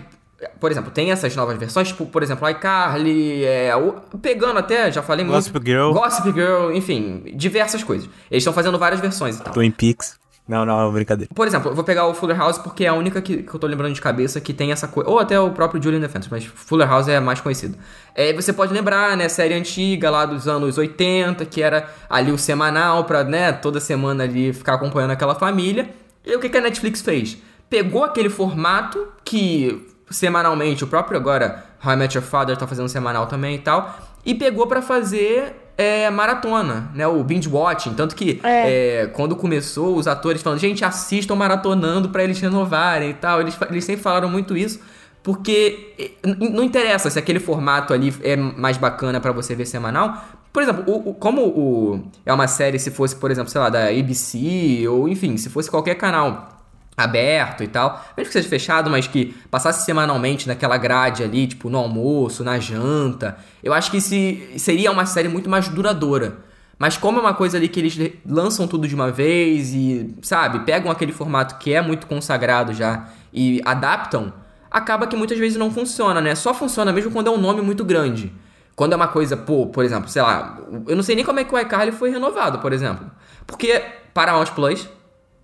por 0.59 0.71
exemplo, 0.71 0.91
tem 0.91 1.11
essas 1.11 1.35
novas 1.35 1.57
versões, 1.57 1.87
tipo, 1.87 2.05
por 2.05 2.21
exemplo, 2.23 2.47
iCarly, 2.49 3.43
é, 3.45 3.75
o- 3.75 3.93
pegando 4.21 4.59
até, 4.59 4.91
já 4.91 5.01
falei 5.01 5.25
muito. 5.25 5.35
Gossip 5.35 5.59
Girl. 5.65 5.91
Gossip 5.93 6.31
Girl, 6.31 6.71
enfim, 6.71 7.23
diversas 7.35 7.83
coisas. 7.83 8.07
Eles 8.29 8.41
estão 8.41 8.53
fazendo 8.53 8.77
várias 8.77 8.99
versões 9.01 9.37
e 9.39 9.43
tal. 9.43 9.53
Twin 9.53 9.71
Peaks. 9.71 10.15
Não, 10.47 10.65
não, 10.65 10.87
é 10.87 10.91
brincadeira. 10.93 11.29
Por 11.35 11.45
exemplo, 11.45 11.71
eu 11.71 11.75
vou 11.75 11.83
pegar 11.83 12.07
o 12.07 12.13
Fuller 12.13 12.37
House 12.37 12.57
porque 12.57 12.85
é 12.85 12.87
a 12.87 12.93
única 12.93 13.21
que, 13.21 13.43
que 13.43 13.53
eu 13.53 13.59
tô 13.59 13.67
lembrando 13.67 13.93
de 13.93 13.99
cabeça 13.99 14.39
que 14.39 14.53
tem 14.53 14.71
essa 14.71 14.87
coisa. 14.87 15.09
Ou 15.09 15.19
até 15.19 15.37
o 15.37 15.51
próprio 15.51 15.83
Julian 15.83 15.99
Defense, 15.99 16.29
mas 16.31 16.45
Fuller 16.45 16.87
House 16.87 17.09
é 17.09 17.19
mais 17.19 17.41
conhecido. 17.41 17.77
É, 18.15 18.31
você 18.31 18.53
pode 18.53 18.73
lembrar, 18.73 19.17
né, 19.17 19.27
série 19.27 19.53
antiga 19.55 20.09
lá 20.09 20.25
dos 20.25 20.47
anos 20.47 20.77
80, 20.77 21.43
que 21.45 21.61
era 21.61 21.89
ali 22.09 22.31
o 22.31 22.37
semanal 22.37 23.03
pra, 23.03 23.25
né, 23.25 23.51
toda 23.51 23.81
semana 23.81 24.23
ali 24.23 24.53
ficar 24.53 24.75
acompanhando 24.75 25.11
aquela 25.11 25.35
família. 25.35 25.89
E 26.25 26.33
o 26.33 26.39
que, 26.39 26.47
que 26.47 26.57
a 26.57 26.61
Netflix 26.61 27.01
fez? 27.01 27.37
Pegou 27.69 28.05
aquele 28.05 28.29
formato 28.29 29.05
que 29.25 29.85
semanalmente, 30.09 30.83
o 30.83 30.87
próprio 30.87 31.17
agora, 31.19 31.63
How 31.83 31.93
I 31.93 31.95
Met 31.95 32.15
Your 32.17 32.25
Father 32.25 32.55
tá 32.57 32.65
fazendo 32.67 32.89
semanal 32.89 33.27
também 33.27 33.55
e 33.55 33.59
tal, 33.59 33.97
e 34.25 34.33
pegou 34.35 34.67
pra 34.67 34.81
fazer 34.81 35.55
é, 35.77 36.09
maratona, 36.09 36.89
né, 36.95 37.05
o 37.07 37.23
binge 37.23 37.47
watching, 37.47 37.93
tanto 37.93 38.15
que 38.15 38.39
É. 38.43 39.03
é, 39.03 39.07
quando 39.07 39.35
começou, 39.35 39.95
os 39.95 40.07
atores 40.07 40.41
falando, 40.41 40.59
gente, 40.59 40.83
assistam 40.83 41.35
maratonando 41.35 42.09
pra 42.09 42.23
eles 42.23 42.39
renovarem 42.39 43.11
e 43.11 43.13
tal. 43.13 43.41
Eles, 43.41 43.55
eles 43.69 43.85
sempre 43.85 44.01
falaram 44.01 44.27
muito 44.29 44.57
isso, 44.57 44.79
porque 45.21 46.15
não 46.25 46.63
interessa 46.63 47.09
se 47.09 47.19
aquele 47.19 47.39
formato 47.39 47.93
ali 47.93 48.13
é 48.23 48.35
mais 48.35 48.77
bacana 48.77 49.19
pra 49.19 49.31
você 49.31 49.53
ver 49.55 49.65
semanal. 49.65 50.23
Por 50.51 50.63
exemplo, 50.63 50.83
o, 50.87 51.09
o- 51.11 51.13
como 51.13 51.41
o, 51.45 52.01
é 52.25 52.33
uma 52.33 52.47
série, 52.47 52.79
se 52.79 52.89
fosse, 52.89 53.15
por 53.15 53.29
exemplo, 53.29 53.51
sei 53.51 53.61
lá, 53.61 53.69
da 53.69 53.89
ABC, 53.89 54.87
ou 54.89 55.07
enfim, 55.07 55.37
se 55.37 55.49
fosse 55.49 55.69
qualquer 55.69 55.95
canal 55.95 56.56
aberto 56.97 57.63
e 57.63 57.67
tal, 57.67 58.03
mesmo 58.17 58.27
que 58.27 58.33
seja 58.33 58.49
fechado, 58.49 58.89
mas 58.89 59.05
que 59.05 59.35
passasse 59.51 59.85
semanalmente 59.85 60.47
naquela 60.47 60.77
grade 60.77 61.23
ali, 61.23 61.45
tipo 61.45 61.69
no 61.69 61.77
almoço, 61.77 62.43
na 62.43 62.59
janta, 62.59 63.37
eu 63.63 63.71
acho 63.71 63.91
que 63.91 64.01
se, 64.01 64.55
seria 64.57 64.91
uma 64.91 65.05
série 65.05 65.29
muito 65.29 65.47
mais 65.47 65.69
duradoura. 65.69 66.39
Mas 66.79 66.97
como 66.97 67.19
é 67.19 67.21
uma 67.21 67.33
coisa 67.33 67.57
ali 67.57 67.67
que 67.67 67.79
eles 67.79 67.97
lançam 68.25 68.67
tudo 68.67 68.87
de 68.87 68.95
uma 68.95 69.11
vez 69.11 69.73
e, 69.73 70.15
sabe, 70.21 70.59
pegam 70.59 70.91
aquele 70.91 71.11
formato 71.11 71.57
que 71.57 71.73
é 71.73 71.81
muito 71.81 72.05
consagrado 72.07 72.73
já 72.73 73.07
e 73.33 73.61
adaptam, 73.65 74.33
acaba 74.69 75.07
que 75.07 75.15
muitas 75.15 75.37
vezes 75.37 75.57
não 75.57 75.71
funciona, 75.71 76.21
né? 76.21 76.35
Só 76.35 76.53
funciona 76.53 76.91
mesmo 76.91 77.11
quando 77.11 77.27
é 77.27 77.31
um 77.31 77.37
nome 77.39 77.61
muito 77.61 77.83
grande. 77.83 78.31
Quando 78.75 78.93
é 78.93 78.95
uma 78.95 79.07
coisa, 79.07 79.35
pô, 79.35 79.65
por 79.65 79.83
exemplo, 79.83 80.07
sei 80.07 80.21
lá, 80.21 80.59
eu 80.87 80.95
não 80.95 81.01
sei 81.01 81.15
nem 81.15 81.25
como 81.25 81.39
é 81.39 81.43
que 81.43 81.53
o 81.53 81.57
iCarly 81.57 81.91
foi 81.91 82.11
renovado, 82.11 82.59
por 82.59 82.71
exemplo. 82.71 83.09
Porque 83.47 83.83
Paramount 84.13 84.51
Plus, 84.53 84.87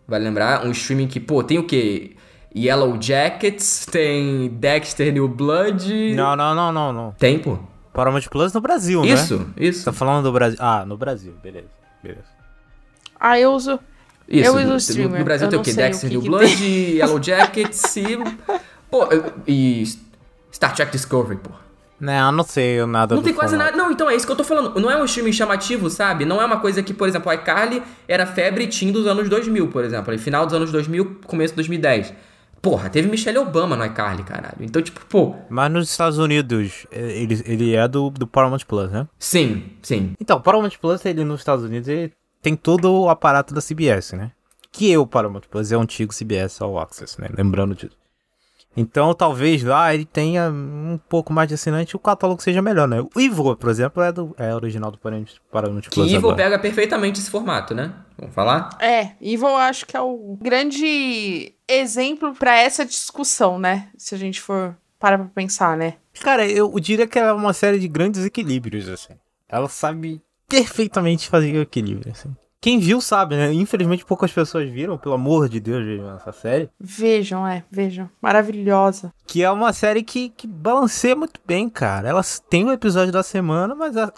vale 0.08 0.24
lembrar, 0.26 0.66
um 0.66 0.72
streaming 0.72 1.08
que, 1.08 1.20
pô, 1.20 1.44
tem 1.44 1.58
o 1.60 1.64
quê? 1.66 2.16
Yellow 2.56 2.98
Jackets, 3.02 3.86
tem 3.88 4.48
Dexter 4.50 5.12
New 5.12 5.28
Blood. 5.28 6.14
Não, 6.16 6.36
não, 6.36 6.54
não, 6.54 6.72
não, 6.72 6.94
não. 6.94 7.12
Tem, 7.18 7.40
pô. 7.40 7.58
Paramount 7.94 8.24
Plus 8.30 8.54
no 8.54 8.62
Brasil, 8.62 9.02
né? 9.02 9.08
Isso, 9.10 9.48
isso. 9.58 9.86
Tá 9.86 9.92
falando 9.94 10.24
do 10.24 10.32
Brasil. 10.32 10.58
Ah, 10.62 10.86
no 10.86 10.98
Brasil, 10.98 11.34
beleza. 11.44 11.68
Beleza. 12.04 12.24
Ah, 13.20 13.40
eu 13.40 13.52
uso... 13.54 13.80
Isso, 14.28 14.48
Eu 14.50 14.56
uso 14.56 14.68
no- 14.68 14.78
streamer, 14.78 15.20
No 15.20 15.26
Brasil 15.26 15.48
eu 15.48 15.52
tem 15.52 15.60
o 15.60 15.64
quê? 15.64 15.72
o 15.72 15.76
Dexter 15.76 16.10
que 16.10 16.16
New 16.16 16.22
que 16.24 16.30
Blood, 16.30 16.64
Yellow 16.66 17.22
Jackets 17.22 17.96
e. 17.98 18.04
Pô, 18.90 19.08
e. 19.46 19.84
Star 20.52 20.74
Trek 20.74 20.92
Discovery, 20.92 21.40
pô. 21.44 21.50
Não, 22.04 22.34
não 22.34 22.44
sei 22.44 22.86
nada 22.86 23.16
Não 23.16 23.22
do 23.22 23.26
tem 23.26 23.34
quase 23.34 23.56
formato. 23.56 23.72
nada. 23.78 23.82
Não, 23.84 23.92
então 23.94 24.10
é 24.10 24.16
isso 24.16 24.26
que 24.26 24.32
eu 24.32 24.36
tô 24.36 24.44
falando. 24.44 24.78
Não 24.78 24.92
é 24.92 25.02
um 25.02 25.06
streaming 25.06 25.32
chamativo, 25.32 25.90
sabe? 25.90 26.26
Não 26.26 26.42
é 26.42 26.46
uma 26.46 26.60
coisa 26.60 26.84
que, 26.84 26.94
por 26.94 27.08
exemplo, 27.08 27.32
o 27.32 27.34
iCarly 27.34 27.82
era 28.10 28.26
febre 28.26 28.68
teen 28.68 28.92
dos 28.92 29.08
anos 29.08 29.30
2000, 29.30 29.70
por 29.70 29.86
exemplo. 29.86 30.18
Final 30.20 30.46
dos 30.46 30.54
anos 30.54 30.70
2000, 30.70 31.20
começo 31.26 31.54
de 31.54 31.56
2010. 31.56 32.14
Porra, 32.62 32.90
teve 32.90 33.08
Michelle 33.10 33.38
Obama 33.38 33.78
no 33.78 33.86
iCarly, 33.86 34.24
caralho. 34.24 34.58
Então, 34.60 34.82
tipo, 34.82 35.00
pô. 35.06 35.34
Mas 35.50 35.72
nos 35.72 35.90
Estados 35.90 36.18
Unidos, 36.18 36.86
ele, 36.92 37.42
ele 37.46 37.74
é 37.76 37.88
do, 37.88 38.10
do 38.10 38.28
Paramount 38.28 38.66
Plus, 38.68 38.92
né? 38.92 39.08
Sim, 39.18 39.64
sim. 39.82 40.12
Então, 40.20 40.42
Paramount 40.42 40.72
Plus, 40.82 41.06
ele 41.06 41.24
nos 41.24 41.40
Estados 41.40 41.64
Unidos, 41.64 41.88
ele 41.88 42.12
tem 42.42 42.56
todo 42.56 42.92
o 42.92 43.10
aparato 43.10 43.54
da 43.54 43.62
CBS, 43.62 44.12
né? 44.14 44.32
Que 44.74 44.92
é 44.92 44.98
o 45.00 45.08
Paramount 45.08 45.44
Plus, 45.50 45.72
é 45.72 45.78
o 45.78 45.82
antigo 45.82 46.14
CBS 46.14 46.62
All 46.62 46.78
Access, 46.80 47.20
né? 47.20 47.30
Lembrando 47.38 47.76
disso. 47.76 47.96
Então, 48.76 49.14
talvez 49.14 49.64
lá 49.64 49.94
ele 49.94 50.06
tenha 50.06 50.50
um 50.50 51.00
pouco 51.08 51.32
mais 51.32 51.48
de 51.48 51.54
assinante 51.54 51.92
e 51.92 51.96
o 51.96 52.00
catálogo 52.00 52.42
seja 52.42 52.62
melhor, 52.62 52.88
né? 52.88 53.06
O 53.16 53.20
Ivo, 53.20 53.56
por 53.56 53.70
exemplo, 53.70 54.02
é, 54.02 54.12
do, 54.12 54.36
é 54.38 54.54
original 54.54 54.92
do 54.92 54.98
Que 54.98 55.96
Plus 55.96 56.08
Evil 56.08 56.18
agora. 56.18 56.36
pega 56.36 56.60
perfeitamente 56.60 57.20
esse 57.20 57.30
formato, 57.30 57.76
né? 57.76 57.94
Vamos 58.18 58.34
falar? 58.34 58.70
É, 58.80 59.12
Evil 59.22 59.50
eu 59.50 59.58
acho 59.58 59.86
que 59.86 59.96
é 59.96 60.02
o 60.02 60.38
grande 60.42 61.54
exemplo 61.68 62.34
pra 62.34 62.58
essa 62.58 62.84
discussão, 62.84 63.60
né? 63.60 63.90
Se 63.98 64.16
a 64.16 64.18
gente 64.18 64.42
for 64.42 64.76
parar 65.00 65.18
pra 65.18 65.28
pensar, 65.28 65.78
né? 65.78 65.96
Cara, 66.22 66.48
eu 66.48 66.74
diria 66.80 67.06
que 67.06 67.20
ela 67.20 67.30
é 67.30 67.34
uma 67.34 67.54
série 67.54 67.78
de 67.78 67.88
grandes 67.88 68.26
equilíbrios, 68.26 68.88
assim. 68.90 69.14
Ela 69.50 69.70
sabe 69.70 70.22
perfeitamente 70.48 71.28
fazer 71.28 71.58
o 71.58 71.62
equilíbrio, 71.62 72.12
assim. 72.12 72.36
Quem 72.64 72.80
viu 72.80 73.02
sabe, 73.02 73.36
né? 73.36 73.52
Infelizmente 73.52 74.06
poucas 74.06 74.32
pessoas 74.32 74.70
viram, 74.70 74.98
pelo 74.98 75.16
amor 75.16 75.50
de 75.50 75.60
Deus, 75.60 75.84
vejam 75.84 76.16
essa 76.16 76.32
série. 76.32 76.70
Vejam, 76.80 77.46
é, 77.46 77.62
vejam. 77.70 78.10
Maravilhosa. 78.22 79.14
Que 79.28 79.44
é 79.44 79.52
uma 79.52 79.74
série 79.74 80.02
que, 80.02 80.30
que 80.30 80.48
balanceia 80.48 81.14
muito 81.14 81.42
bem, 81.46 81.68
cara. 81.68 82.08
Ela 82.08 82.22
tem 82.50 82.64
um 82.64 82.72
episódio 82.72 83.12
da 83.12 83.22
semana, 83.22 83.76
mas 83.76 83.98
a, 83.98 84.14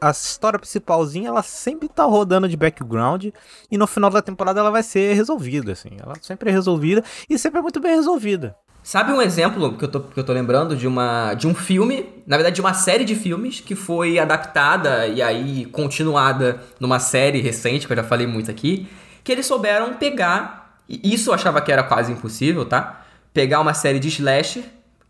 a 0.00 0.10
história 0.12 0.56
principalzinha, 0.56 1.30
ela 1.30 1.42
sempre 1.42 1.88
tá 1.88 2.04
rodando 2.04 2.48
de 2.48 2.56
background. 2.56 3.26
E 3.68 3.76
no 3.76 3.88
final 3.88 4.08
da 4.08 4.22
temporada 4.22 4.60
ela 4.60 4.70
vai 4.70 4.84
ser 4.84 5.14
resolvida, 5.14 5.72
assim. 5.72 5.90
Ela 6.00 6.14
sempre 6.22 6.50
é 6.50 6.52
resolvida 6.52 7.02
e 7.28 7.36
sempre 7.36 7.58
é 7.58 7.62
muito 7.62 7.80
bem 7.80 7.96
resolvida. 7.96 8.54
Sabe 8.88 9.12
um 9.12 9.20
exemplo 9.20 9.76
que 9.76 9.84
eu 9.84 9.88
tô, 9.88 10.00
que 10.00 10.18
eu 10.18 10.24
tô 10.24 10.32
lembrando 10.32 10.74
de 10.74 10.88
uma 10.88 11.34
de 11.34 11.46
um 11.46 11.54
filme, 11.54 12.06
na 12.26 12.38
verdade 12.38 12.54
de 12.54 12.62
uma 12.62 12.72
série 12.72 13.04
de 13.04 13.14
filmes 13.14 13.60
que 13.60 13.74
foi 13.74 14.18
adaptada 14.18 15.06
e 15.06 15.20
aí 15.20 15.66
continuada 15.66 16.62
numa 16.80 16.98
série 16.98 17.42
recente, 17.42 17.86
que 17.86 17.92
eu 17.92 17.96
já 17.98 18.02
falei 18.02 18.26
muito 18.26 18.50
aqui, 18.50 18.88
que 19.22 19.30
eles 19.30 19.44
souberam 19.44 19.92
pegar, 19.92 20.78
e 20.88 21.12
isso 21.12 21.28
eu 21.28 21.34
achava 21.34 21.60
que 21.60 21.70
era 21.70 21.82
quase 21.82 22.12
impossível, 22.12 22.64
tá? 22.64 23.04
Pegar 23.34 23.60
uma 23.60 23.74
série 23.74 23.98
de 23.98 24.08
slasher 24.08 24.64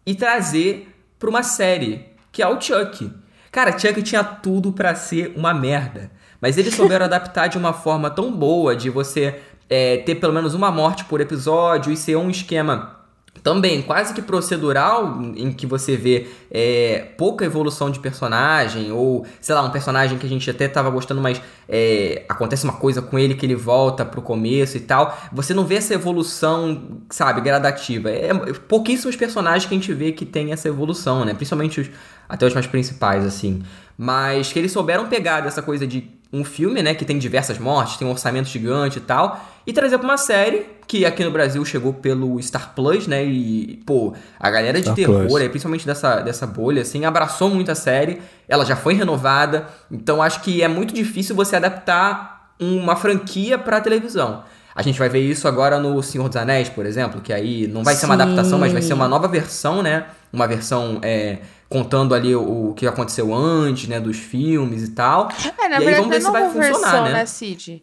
e 0.05 0.13
trazer 0.13 0.93
pra 1.17 1.31
uma 1.31 1.45
série, 1.45 2.05
que 2.33 2.43
é 2.43 2.49
o 2.49 2.61
Chuck. 2.61 3.09
Cara, 3.53 3.79
Chuck 3.79 4.03
tinha 4.03 4.25
tudo 4.25 4.73
pra 4.73 4.97
ser 4.97 5.33
uma 5.37 5.55
merda, 5.55 6.11
mas 6.41 6.59
eles 6.59 6.75
souberam 6.75 7.05
adaptar 7.07 7.47
de 7.47 7.57
uma 7.57 7.73
forma 7.73 8.11
tão 8.11 8.33
boa 8.33 8.75
de 8.75 8.91
você 8.91 9.41
é, 9.71 9.99
ter 9.99 10.17
pelo 10.17 10.33
menos 10.33 10.53
uma 10.53 10.73
morte 10.73 11.05
por 11.05 11.21
episódio 11.21 11.93
e 11.93 11.97
ser 11.97 12.17
um 12.17 12.29
esquema 12.29 12.98
também 13.43 13.83
quase 13.83 14.13
que 14.15 14.23
procedural, 14.23 15.21
em 15.37 15.53
que 15.53 15.67
você 15.67 15.97
vê 15.97 16.29
é, 16.51 17.09
pouca 17.17 17.45
evolução 17.45 17.91
de 17.91 17.99
personagem, 17.99 18.93
ou 18.93 19.27
sei 19.41 19.55
lá, 19.55 19.63
um 19.63 19.71
personagem 19.71 20.19
que 20.19 20.27
a 20.27 20.29
gente 20.29 20.51
até 20.51 20.69
tava 20.69 20.91
gostando, 20.91 21.21
mas 21.21 21.41
é, 21.69 22.25
acontece 22.29 22.65
uma 22.65 22.75
coisa 22.75 23.03
com 23.03 23.19
ele 23.19 23.35
que 23.35 23.45
ele 23.47 23.55
volta 23.55 24.05
pro 24.05 24.23
começo 24.23 24.77
e 24.77 24.81
tal. 24.81 25.17
Você 25.33 25.55
não 25.55 25.65
vê 25.65 25.77
essa 25.77 25.95
evolução, 25.95 27.01
sabe, 27.11 27.41
gradativa. 27.41 28.11
É, 28.11 28.33
pouquíssimos 28.69 29.17
personagens 29.17 29.67
que 29.67 29.75
a 29.75 29.79
gente 29.79 29.93
vê 29.93 30.13
que 30.13 30.25
tem 30.25 30.53
essa 30.53 30.69
evolução, 30.69 31.25
né? 31.25 31.35
Principalmente 31.35 31.81
os, 31.81 31.91
até 32.29 32.47
os 32.47 32.55
mais 32.55 32.67
principais, 32.67 33.25
assim. 33.25 33.63
Mas 33.97 34.53
que 34.53 34.59
eles 34.59 34.73
souberam 34.73 35.07
pegar 35.07 35.41
dessa 35.41 35.63
coisa 35.63 35.87
de 35.87 36.19
um 36.33 36.45
filme, 36.45 36.83
né, 36.83 36.95
que 36.95 37.05
tem 37.05 37.19
diversas 37.19 37.59
mortes, 37.59 37.97
tem 37.97 38.07
um 38.07 38.11
orçamento 38.11 38.49
gigante 38.49 38.99
e 38.99 39.01
tal, 39.01 39.43
e 39.69 39.73
trazer 39.75 39.99
pra 39.99 40.07
uma 40.07 40.17
série 40.17 40.65
que 40.87 41.05
aqui 41.05 41.23
no 41.23 41.31
Brasil 41.31 41.63
chegou 41.63 41.93
pelo 41.93 42.43
Star 42.43 42.73
Plus, 42.75 43.07
né? 43.07 43.23
E, 43.23 43.83
pô, 43.85 44.15
a 44.41 44.51
galera 44.51 44.79
de 44.79 44.85
Star 44.85 44.95
terror, 44.95 45.43
aí, 45.43 45.49
principalmente 45.51 45.85
dessa, 45.85 46.23
dessa 46.23 46.47
bolha, 46.47 46.81
assim, 46.81 47.05
abraçou 47.05 47.51
muito 47.51 47.71
a 47.71 47.75
série. 47.75 48.23
Ela 48.49 48.65
já 48.65 48.75
foi 48.75 48.95
renovada. 48.95 49.69
Então 49.93 50.23
acho 50.23 50.41
que 50.41 50.63
é 50.63 50.69
muito 50.69 50.95
difícil 50.95 51.37
você 51.37 51.55
adaptar 51.55 52.55
uma 52.59 52.97
franquia 52.97 53.59
pra 53.59 53.79
televisão. 53.79 54.43
A 54.75 54.81
gente 54.81 54.99
vai 54.99 55.11
ver 55.11 55.21
isso 55.21 55.47
agora 55.47 55.79
no 55.79 56.03
Senhor 56.03 56.29
dos 56.29 56.37
Anéis, 56.39 56.71
por 56.71 56.87
exemplo, 56.87 57.21
que 57.21 57.31
aí 57.31 57.67
não 57.67 57.85
vai 57.85 57.95
ser 57.95 58.07
uma 58.07 58.17
Sim. 58.17 58.23
adaptação, 58.23 58.59
mas 58.59 58.73
vai 58.73 58.81
ser 58.81 58.95
uma 58.95 59.07
nova 59.07 59.29
versão, 59.29 59.83
né? 59.83 60.07
Uma 60.33 60.49
versão 60.49 60.99
é, 61.03 61.41
contando 61.69 62.15
ali 62.15 62.35
o, 62.35 62.71
o 62.71 62.75
que 62.75 62.87
aconteceu 62.87 63.35
antes, 63.35 63.87
né? 63.87 64.01
Dos 64.01 64.17
filmes 64.17 64.83
e 64.85 64.93
tal. 64.93 65.29
É, 65.59 65.69
na 65.69 65.77
E 65.77 65.79
aí 65.81 65.85
verdade, 65.85 65.97
vamos 65.97 66.09
ver 66.17 66.23
não 66.23 66.31
se 66.33 66.37
é 66.39 66.41
vai 66.41 66.51
funcionar, 66.51 66.91
versão, 66.91 67.05
né? 67.05 67.13
né, 67.13 67.27
Cid? 67.27 67.83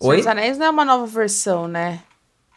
Oi? 0.00 0.16
Dos 0.18 0.26
Anéis 0.26 0.56
não 0.58 0.66
é 0.66 0.70
uma 0.70 0.84
nova 0.84 1.06
versão, 1.06 1.68
né? 1.68 2.00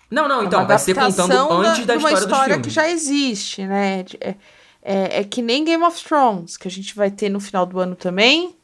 Não, 0.09 0.27
não, 0.27 0.41
É 0.41 0.45
então, 0.45 0.59
uma 0.59 0.67
vai 0.67 0.79
ser 0.79 0.93
contando 0.95 1.31
antes 1.63 1.85
da 1.85 1.93
uma 1.95 2.11
história, 2.11 2.15
dos 2.15 2.21
história 2.23 2.45
filmes. 2.55 2.67
que 2.67 2.73
já 2.73 2.89
existe, 2.89 3.65
né? 3.65 4.05
É, 4.21 4.35
é, 4.83 5.19
é 5.19 5.23
que 5.23 5.41
nem 5.41 5.65
Game 5.65 5.83
of 5.83 6.03
Thrones, 6.03 6.55
que 6.55 6.67
a 6.67 6.71
gente 6.71 6.95
vai 6.95 7.09
ter 7.09 7.29
no 7.29 7.39
final 7.39 7.65
do 7.65 7.79
ano 7.79 7.95
também. 7.95 8.55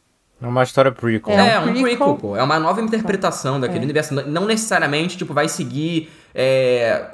É 0.41 0.47
uma 0.47 0.63
história 0.63 0.89
prequel. 0.91 1.37
É, 1.37 1.55
É, 1.55 1.59
um 1.59 1.63
prequel, 1.63 1.83
prequel. 1.83 2.15
pô. 2.15 2.37
É 2.37 2.41
uma 2.43 2.57
nova 2.59 2.79
interpretação 2.81 3.59
daquele 3.59 3.79
É. 3.81 3.83
universo. 3.83 4.13
Não- 4.13 4.45
necessariamente, 4.45 5.17
tipo, 5.17 5.33
vai 5.33 5.49
seguir. 5.49 6.09
é, 6.33 7.09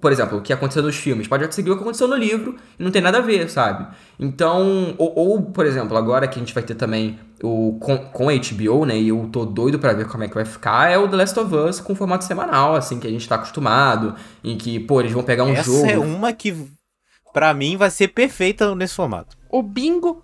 por 0.00 0.10
exemplo, 0.10 0.38
o 0.38 0.40
que 0.42 0.50
aconteceu 0.50 0.82
nos 0.82 0.96
filmes. 0.96 1.28
Pode 1.28 1.54
seguir 1.54 1.70
o 1.70 1.76
que 1.76 1.82
aconteceu 1.82 2.08
no 2.08 2.16
livro 2.16 2.56
e 2.78 2.82
não 2.82 2.90
tem 2.90 3.02
nada 3.02 3.18
a 3.18 3.20
ver, 3.20 3.50
sabe? 3.50 3.86
Então. 4.18 4.94
Ou, 4.96 5.12
ou, 5.14 5.42
por 5.42 5.66
exemplo, 5.66 5.94
agora 5.96 6.26
que 6.26 6.36
a 6.36 6.40
gente 6.40 6.54
vai 6.54 6.62
ter 6.62 6.74
também 6.74 7.20
o 7.42 7.78
com, 7.80 7.98
com 7.98 8.28
a 8.28 8.32
HBO, 8.34 8.84
né? 8.86 8.96
E 8.98 9.08
eu 9.08 9.28
tô 9.32 9.44
doido 9.44 9.78
pra 9.78 9.92
ver 9.92 10.06
como 10.08 10.24
é 10.24 10.28
que 10.28 10.34
vai 10.34 10.44
ficar, 10.44 10.90
é 10.90 10.96
o 10.98 11.08
The 11.08 11.16
Last 11.16 11.38
of 11.40 11.54
Us 11.54 11.80
com 11.80 11.94
formato 11.94 12.24
semanal, 12.24 12.74
assim, 12.74 12.98
que 12.98 13.06
a 13.06 13.10
gente 13.10 13.28
tá 13.28 13.34
acostumado. 13.36 14.14
Em 14.42 14.56
que, 14.56 14.80
pô, 14.80 15.00
eles 15.00 15.12
vão 15.12 15.22
pegar 15.22 15.44
um 15.44 15.52
Essa 15.52 15.64
jogo. 15.64 15.86
é 15.86 15.98
uma 15.98 16.32
que, 16.32 16.54
pra 17.32 17.52
mim, 17.54 17.76
vai 17.76 17.90
ser 17.90 18.08
perfeita 18.08 18.74
nesse 18.74 18.94
formato. 18.94 19.36
O 19.50 19.62
bingo. 19.62 20.22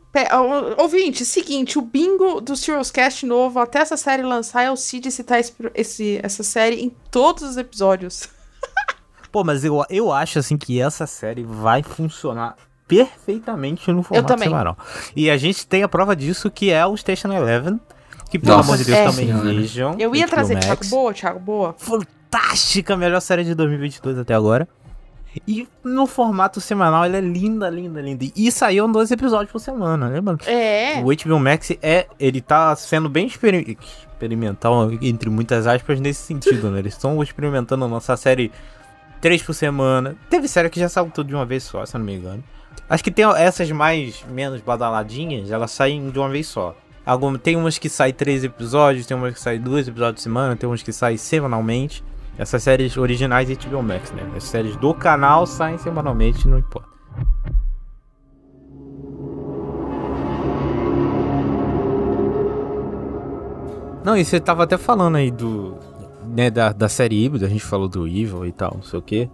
Ouvinte, 0.78 1.24
seguinte, 1.24 1.78
o 1.78 1.82
bingo 1.82 2.40
do 2.40 2.54
Serious 2.56 2.90
Cast 2.90 3.24
novo, 3.24 3.58
até 3.60 3.78
essa 3.80 3.96
série 3.96 4.22
lançar, 4.22 4.62
é 4.62 4.70
o 4.70 4.76
Cid 4.76 5.10
citar 5.10 5.40
esse, 5.40 5.54
esse- 5.74 6.20
essa 6.22 6.42
série 6.42 6.82
em 6.82 6.90
todos 7.10 7.42
os 7.42 7.56
episódios. 7.56 8.28
Pô, 9.32 9.42
mas 9.42 9.64
eu, 9.64 9.82
eu 9.88 10.12
acho, 10.12 10.38
assim, 10.38 10.58
que 10.58 10.78
essa 10.80 11.06
série 11.06 11.44
vai 11.44 11.82
funcionar 11.82 12.56
perfeitamente 12.96 13.90
no 13.92 14.02
formato 14.02 14.28
também. 14.28 14.48
semanal. 14.48 14.76
E 15.16 15.30
a 15.30 15.36
gente 15.36 15.66
tem 15.66 15.82
a 15.82 15.88
prova 15.88 16.14
disso, 16.16 16.50
que 16.50 16.70
é 16.70 16.84
o 16.86 16.96
Station 16.96 17.32
Eleven, 17.32 17.80
que, 18.30 18.38
pelo 18.38 18.56
Nossa 18.56 18.68
amor 18.68 18.78
de 18.78 18.84
Deus, 18.84 18.98
é. 18.98 19.04
também 19.04 19.26
Senhora. 19.26 19.44
vejam. 19.44 19.96
Eu 19.98 20.14
ia 20.14 20.22
HBO 20.26 20.30
trazer 20.30 20.54
Max. 20.54 20.66
Thiago 20.66 20.84
Boa, 20.86 21.12
Thiago 21.14 21.38
Boa. 21.40 21.74
fantástica, 21.78 22.94
a 22.94 22.96
melhor 22.96 23.20
série 23.20 23.44
de 23.44 23.54
2022 23.54 24.18
até 24.18 24.34
agora. 24.34 24.66
E 25.48 25.66
no 25.82 26.06
formato 26.06 26.60
semanal, 26.60 27.06
ela 27.06 27.16
é 27.16 27.20
linda, 27.20 27.70
linda, 27.70 28.02
linda. 28.02 28.26
E 28.36 28.52
saiu 28.52 28.86
dois 28.92 29.10
episódios 29.10 29.50
por 29.50 29.58
semana, 29.60 30.06
lembra? 30.08 30.36
É. 30.46 31.00
O 31.02 31.04
HBO 31.06 31.38
Max 31.40 31.70
é, 31.82 32.06
ele 32.20 32.42
tá 32.42 32.76
sendo 32.76 33.08
bem 33.08 33.26
experi- 33.26 33.78
experimental, 34.10 34.90
entre 35.00 35.30
muitas 35.30 35.66
aspas, 35.66 35.98
nesse 36.00 36.20
sentido, 36.20 36.70
né? 36.70 36.80
Eles 36.80 36.92
estão 36.92 37.22
experimentando 37.22 37.86
lançar 37.88 38.16
série 38.18 38.52
três 39.22 39.42
por 39.42 39.54
semana. 39.54 40.14
Teve 40.28 40.46
série 40.48 40.68
que 40.68 40.78
já 40.78 40.88
saiu 40.90 41.10
tudo 41.10 41.28
de 41.28 41.34
uma 41.34 41.46
vez 41.46 41.62
só, 41.62 41.84
se 41.86 41.96
eu 41.96 41.98
não 42.00 42.04
me 42.06 42.14
engano. 42.14 42.44
Acho 42.92 43.02
que 43.02 43.10
tem 43.10 43.24
essas 43.24 43.70
mais, 43.70 44.22
menos 44.28 44.60
badaladinhas, 44.60 45.50
elas 45.50 45.70
saem 45.70 46.10
de 46.10 46.18
uma 46.18 46.28
vez 46.28 46.46
só. 46.46 46.76
Algum, 47.06 47.38
tem 47.38 47.56
umas 47.56 47.78
que 47.78 47.88
saem 47.88 48.12
três 48.12 48.44
episódios, 48.44 49.06
tem 49.06 49.16
umas 49.16 49.32
que 49.32 49.40
saem 49.40 49.58
dois 49.58 49.88
episódios 49.88 50.16
por 50.16 50.22
semana, 50.24 50.56
tem 50.56 50.68
umas 50.68 50.82
que 50.82 50.92
saem 50.92 51.16
semanalmente. 51.16 52.04
Essas 52.36 52.62
séries 52.62 52.94
originais 52.98 53.48
de 53.48 53.56
HBO 53.66 53.82
Max, 53.82 54.12
né? 54.12 54.30
As 54.36 54.44
séries 54.44 54.76
do 54.76 54.92
canal 54.92 55.46
saem 55.46 55.78
semanalmente, 55.78 56.46
não 56.46 56.58
importa. 56.58 56.90
Não, 64.04 64.18
e 64.18 64.22
você 64.22 64.38
tava 64.38 64.64
até 64.64 64.76
falando 64.76 65.16
aí 65.16 65.30
do. 65.30 65.78
Né, 66.26 66.50
da, 66.50 66.74
da 66.74 66.90
série 66.90 67.24
híbrida, 67.24 67.46
a 67.46 67.48
gente 67.48 67.64
falou 67.64 67.88
do 67.88 68.06
Evil 68.06 68.44
e 68.44 68.52
tal, 68.52 68.74
não 68.74 68.82
sei 68.82 68.98
o 68.98 69.02
que. 69.02 69.30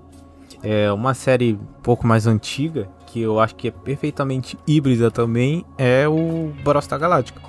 É 0.63 0.93
uma 0.93 1.13
série 1.13 1.55
um 1.55 1.83
pouco 1.83 2.07
mais 2.07 2.25
antiga, 2.25 2.89
que 3.09 3.21
eu 3.21 3.41
acho 3.41 3.55
que 3.55 3.69
é 3.69 3.71
perfeitamente 3.71 4.59
híbrida 4.67 5.11
também, 5.11 5.65
é 5.77 6.07
o 6.09 6.53
Battlestar 6.63 6.99
Galactica. 6.99 7.41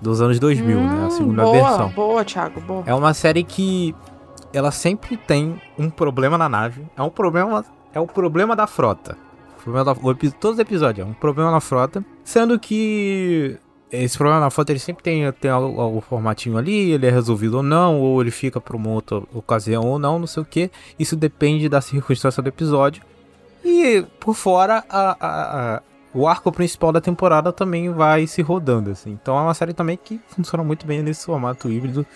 Dos 0.00 0.20
anos 0.20 0.38
2000, 0.38 0.78
né? 0.80 1.02
A 1.02 1.06
Hum, 1.06 1.10
segunda 1.10 1.42
boa, 1.42 1.52
versão. 1.54 1.88
Boa, 1.90 2.24
Thiago, 2.24 2.60
boa. 2.60 2.82
É 2.86 2.94
uma 2.94 3.12
série 3.14 3.42
que 3.42 3.94
ela 4.52 4.70
sempre 4.70 5.16
tem 5.16 5.60
um 5.78 5.90
problema 5.90 6.36
na 6.38 6.48
nave. 6.48 6.86
É 6.96 7.02
um 7.02 7.10
problema, 7.10 7.64
é 7.92 8.00
o 8.00 8.06
problema 8.06 8.54
da 8.54 8.66
frota. 8.66 9.16
O 9.58 9.62
problema 9.62 9.84
da, 9.84 9.92
o 9.92 10.14
todos 10.14 10.54
os 10.54 10.58
episódios 10.58 11.06
é 11.06 11.10
um 11.10 11.14
problema 11.14 11.50
na 11.50 11.60
frota, 11.60 12.04
sendo 12.24 12.58
que 12.58 13.58
esse 13.90 14.16
problema 14.16 14.40
na 14.40 14.50
frota 14.50 14.70
ele 14.72 14.78
sempre 14.78 15.02
tem, 15.02 15.30
tem 15.32 15.50
algo, 15.50 15.80
algo 15.80 16.00
formatinho 16.00 16.56
ali, 16.56 16.92
ele 16.92 17.06
é 17.06 17.10
resolvido 17.10 17.58
ou 17.58 17.62
não, 17.62 18.00
ou 18.00 18.20
ele 18.20 18.30
fica 18.30 18.60
para 18.60 18.76
uma 18.76 18.90
outra 18.90 19.22
ocasião 19.34 19.82
ou 19.84 19.98
não, 19.98 20.18
não 20.18 20.26
sei 20.26 20.42
o 20.42 20.46
que. 20.46 20.70
Isso 20.98 21.16
depende 21.16 21.68
da 21.68 21.80
circunstância 21.80 22.42
do 22.42 22.48
episódio. 22.48 23.02
E 23.68 24.02
por 24.18 24.34
fora, 24.34 24.82
a- 24.88 25.16
a- 25.20 25.76
a- 25.76 25.82
o 26.14 26.26
arco 26.26 26.50
principal 26.50 26.90
da 26.90 27.00
temporada 27.00 27.52
também 27.52 27.90
vai 27.92 28.26
se 28.26 28.40
rodando, 28.42 28.90
assim. 28.90 29.10
Então 29.10 29.36
é 29.38 29.42
uma 29.42 29.54
série 29.54 29.74
também 29.74 29.98
que 30.02 30.18
funciona 30.28 30.64
muito 30.64 30.86
bem 30.86 31.02
nesse 31.02 31.26
formato 31.26 31.68
híbrido. 31.70 32.06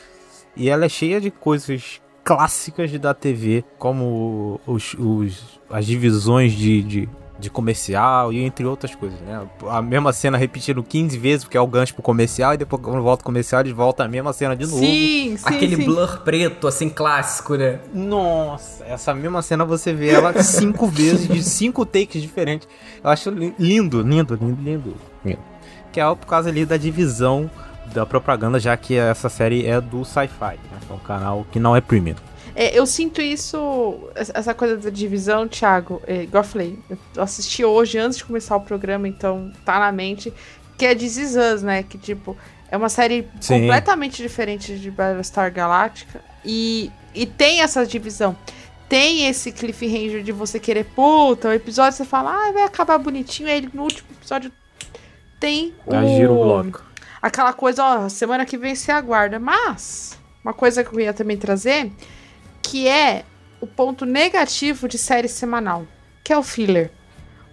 E 0.57 0.69
ela 0.69 0.87
é 0.87 0.89
cheia 0.89 1.21
de 1.21 1.31
coisas 1.31 2.01
clássicas 2.25 2.91
da 2.99 3.13
TV, 3.15 3.65
como 3.79 4.61
os, 4.67 4.95
os- 4.95 5.61
as 5.71 5.85
divisões 5.87 6.53
de, 6.53 6.83
de, 6.83 7.09
de 7.43 7.51
comercial 7.51 8.33
e 8.33 8.43
entre 8.43 8.65
outras 8.65 8.95
coisas, 8.95 9.19
né? 9.21 9.47
A 9.69 9.83
mesma 9.83 10.13
cena 10.13 10.39
repetindo 10.39 10.83
15 10.83 11.19
vezes, 11.19 11.45
porque 11.45 11.57
é 11.57 11.61
o 11.61 11.67
gancho 11.67 11.93
pro 11.95 12.03
comercial, 12.03 12.55
e 12.55 12.57
depois 12.57 12.81
quando 12.83 13.03
volta 13.03 13.23
o 13.23 13.25
comercial, 13.25 13.61
eles 13.61 13.73
voltam 13.73 14.07
a 14.07 14.09
mesma 14.09 14.33
cena 14.33 14.55
de 14.57 14.65
novo. 14.65 14.79
Sim, 14.79 15.37
sim, 15.37 15.43
Aquele 15.45 15.77
sim. 15.77 15.85
blur 15.85 16.21
preto, 16.21 16.67
assim, 16.69 16.89
clássico, 16.89 17.55
né? 17.57 17.81
Nossa, 17.93 18.85
essa 18.85 19.13
mesma 19.15 19.43
cena 19.43 19.65
você 19.65 19.93
vê 19.93 20.11
ela 20.11 20.43
cinco 20.43 20.87
vezes, 20.89 21.29
de 21.29 21.43
cinco 21.43 21.85
takes 21.85 22.23
diferentes. 22.23 22.69
Eu 23.03 23.11
acho 23.11 23.31
li- 23.31 23.55
lindo, 23.59 24.01
lindo, 24.03 24.35
lindo, 24.41 24.63
lindo. 24.63 24.95
lindo. 25.25 25.39
Que 25.93 26.01
é 26.01 26.05
por 26.15 26.27
causa 26.27 26.49
ali 26.49 26.65
da 26.65 26.77
divisão 26.77 27.51
da 27.93 28.07
propaganda, 28.07 28.59
já 28.59 28.75
que 28.77 28.97
essa 28.97 29.29
série 29.29 29.67
é 29.67 29.81
do 29.81 30.05
Sci-Fi, 30.05 30.55
né? 30.71 30.79
É 30.89 30.93
um 30.93 30.99
canal 30.99 31.45
que 31.53 31.61
não 31.61 31.77
é 31.77 31.81
premium. 31.81 32.15
É, 32.55 32.79
eu 32.79 32.85
sinto 32.87 33.21
isso, 33.21 34.11
essa 34.15 34.53
coisa 34.53 34.77
da 34.77 34.91
divisão, 34.91 35.49
Thiago, 35.49 36.03
é, 36.07 36.23
igual 36.23 36.43
eu 36.43 36.49
falei, 36.49 36.79
eu 36.91 37.23
assisti 37.23 37.65
hoje 37.65 37.99
antes 37.99 38.19
de 38.19 38.25
começar 38.25 38.57
o 38.57 38.61
programa, 38.61 39.09
então 39.09 39.51
tá 39.65 39.79
na 39.79 39.91
mente, 39.91 40.33
que 40.77 40.85
é 40.85 40.93
Is 40.93 41.17
Us, 41.17 41.63
né? 41.63 41.83
Que, 41.83 41.97
tipo, 41.97 42.37
é 42.71 42.77
uma 42.77 42.89
série 42.89 43.29
Sim. 43.41 43.61
completamente 43.61 44.23
diferente 44.23 44.79
de 44.79 44.91
Battlestar 44.91 45.53
Galactica 45.53 46.23
e, 46.45 46.91
e 47.15 47.27
tem 47.27 47.61
essa 47.61 47.87
divisão. 47.87 48.37
Tem 48.89 49.27
esse 49.27 49.51
cliffhanger 49.51 50.23
de 50.23 50.33
você 50.33 50.61
querer, 50.61 50.85
puta, 50.85 51.49
o 51.49 51.53
episódio 51.53 51.97
você 51.97 52.05
fala, 52.05 52.49
ah, 52.49 52.53
vai 52.53 52.65
acabar 52.65 52.99
bonitinho, 52.99 53.49
aí 53.49 53.67
no 53.73 53.85
último 53.85 54.09
episódio 54.13 54.53
tem 55.41 55.75
o 55.87 55.91
bloco. 56.35 56.85
aquela 57.21 57.53
coisa, 57.53 57.83
ó, 57.83 58.09
semana 58.09 58.45
que 58.45 58.59
vem 58.59 58.75
você 58.75 58.93
aguarda. 58.93 59.39
Mas, 59.39 60.19
uma 60.45 60.53
coisa 60.53 60.85
que 60.85 60.95
eu 60.95 61.01
ia 61.01 61.13
também 61.13 61.37
trazer, 61.37 61.91
que 62.63 62.89
é 62.89 63.25
o 63.61 63.67
ponto 63.67 64.05
negativo 64.05 64.89
de 64.89 64.99
série 64.99 65.29
semanal, 65.29 65.87
que 66.25 66.33
é 66.33 66.39
o 66.39 66.43
filler. 66.43 66.91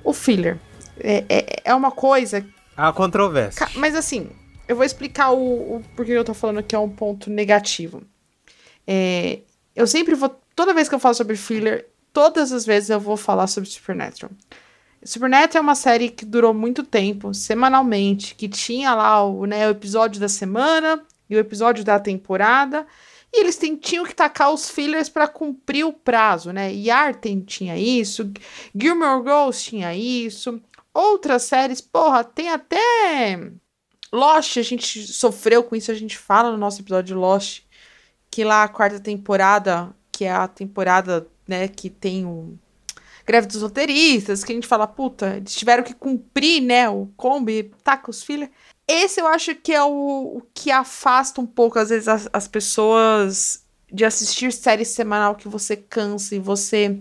O 0.04 0.14
filler. 0.14 0.58
É, 1.00 1.24
é, 1.30 1.62
é 1.66 1.76
uma 1.76 1.92
coisa. 1.92 2.46
A 2.76 2.92
controvérsia. 2.92 3.68
Mas 3.76 3.96
assim, 3.96 4.30
eu 4.68 4.76
vou 4.76 4.86
explicar 4.86 5.32
o, 5.32 5.78
o 5.78 5.84
porquê 5.96 6.12
eu 6.12 6.24
tô 6.24 6.34
falando 6.34 6.64
que 6.64 6.76
é 6.76 6.80
um 6.80 6.90
ponto 6.90 7.30
negativo. 7.30 8.04
É, 8.88 9.40
eu 9.76 9.88
sempre 9.88 10.16
vou. 10.16 10.40
Toda 10.56 10.74
vez 10.74 10.90
que 10.90 10.96
eu 10.96 11.00
falo 11.00 11.16
sobre 11.16 11.36
filler, 11.36 11.88
todas 12.12 12.52
as 12.52 12.66
vezes 12.66 12.90
eu 12.90 13.00
vou 13.00 13.16
falar 13.16 13.48
sobre 13.48 13.70
Supernatural. 13.70 14.32
Supernatural 15.04 15.62
é 15.62 15.64
uma 15.64 15.76
série 15.76 16.10
que 16.10 16.26
durou 16.26 16.54
muito 16.54 16.84
tempo, 16.84 17.34
semanalmente, 17.34 18.36
que 18.36 18.50
tinha 18.50 18.94
lá 18.94 19.24
o, 19.24 19.46
né, 19.46 19.68
o 19.68 19.72
episódio 19.72 20.20
da 20.20 20.28
semana 20.28 21.02
e 21.30 21.36
o 21.36 21.40
episódio 21.40 21.84
da 21.84 22.00
temporada, 22.00 22.86
e 23.32 23.42
eles 23.42 23.58
tinham 23.58 24.06
que 24.06 24.16
tacar 24.16 24.52
os 24.52 24.70
fillers 24.70 25.10
para 25.10 25.28
cumprir 25.28 25.86
o 25.86 25.94
prazo, 25.94 26.52
né? 26.52 26.74
Yarten 26.74 27.42
tinha 27.42 27.78
isso, 27.78 28.32
Gilmore 28.76 29.24
Girls 29.24 29.64
tinha 29.64 29.96
isso, 29.96 30.62
outras 30.94 31.44
séries, 31.44 31.80
porra, 31.80 32.24
tem 32.24 32.50
até 32.50 33.52
Lost, 34.12 34.58
a 34.58 34.62
gente 34.64 35.06
sofreu 35.08 35.64
com 35.64 35.76
isso, 35.76 35.92
a 35.92 35.96
gente 35.96 36.18
fala 36.18 36.52
no 36.52 36.58
nosso 36.58 36.82
episódio 36.82 37.08
de 37.08 37.14
Lost, 37.14 37.62
que 38.32 38.44
lá 38.44 38.64
a 38.64 38.68
quarta 38.68 39.00
temporada, 39.00 39.96
que 40.12 40.26
é 40.26 40.32
a 40.32 40.48
temporada, 40.48 41.28
né, 41.48 41.68
que 41.68 41.90
tem 41.90 42.26
o 42.26 42.58
greve 43.26 43.46
dos 43.46 43.62
roteiristas, 43.62 44.44
que 44.44 44.52
a 44.52 44.56
gente 44.56 44.68
fala, 44.68 44.88
puta, 44.88 45.38
eles 45.38 45.54
tiveram 45.54 45.84
que 45.84 45.94
cumprir, 45.94 46.62
né, 46.62 46.90
o 46.90 47.08
combi, 47.16 47.72
taca 47.84 48.10
os 48.10 48.24
filhos. 48.24 48.50
Esse 48.92 49.22
eu 49.22 49.28
acho 49.28 49.54
que 49.54 49.72
é 49.72 49.84
o, 49.84 50.38
o 50.38 50.42
que 50.52 50.72
afasta 50.72 51.40
um 51.40 51.46
pouco, 51.46 51.78
às 51.78 51.90
vezes, 51.90 52.08
as, 52.08 52.28
as 52.34 52.48
pessoas 52.48 53.64
de 53.92 54.04
assistir 54.04 54.52
série 54.52 54.84
semanal 54.84 55.36
que 55.36 55.48
você 55.48 55.78
cansa 55.78 56.36
e 56.36 56.40
você 56.40 57.00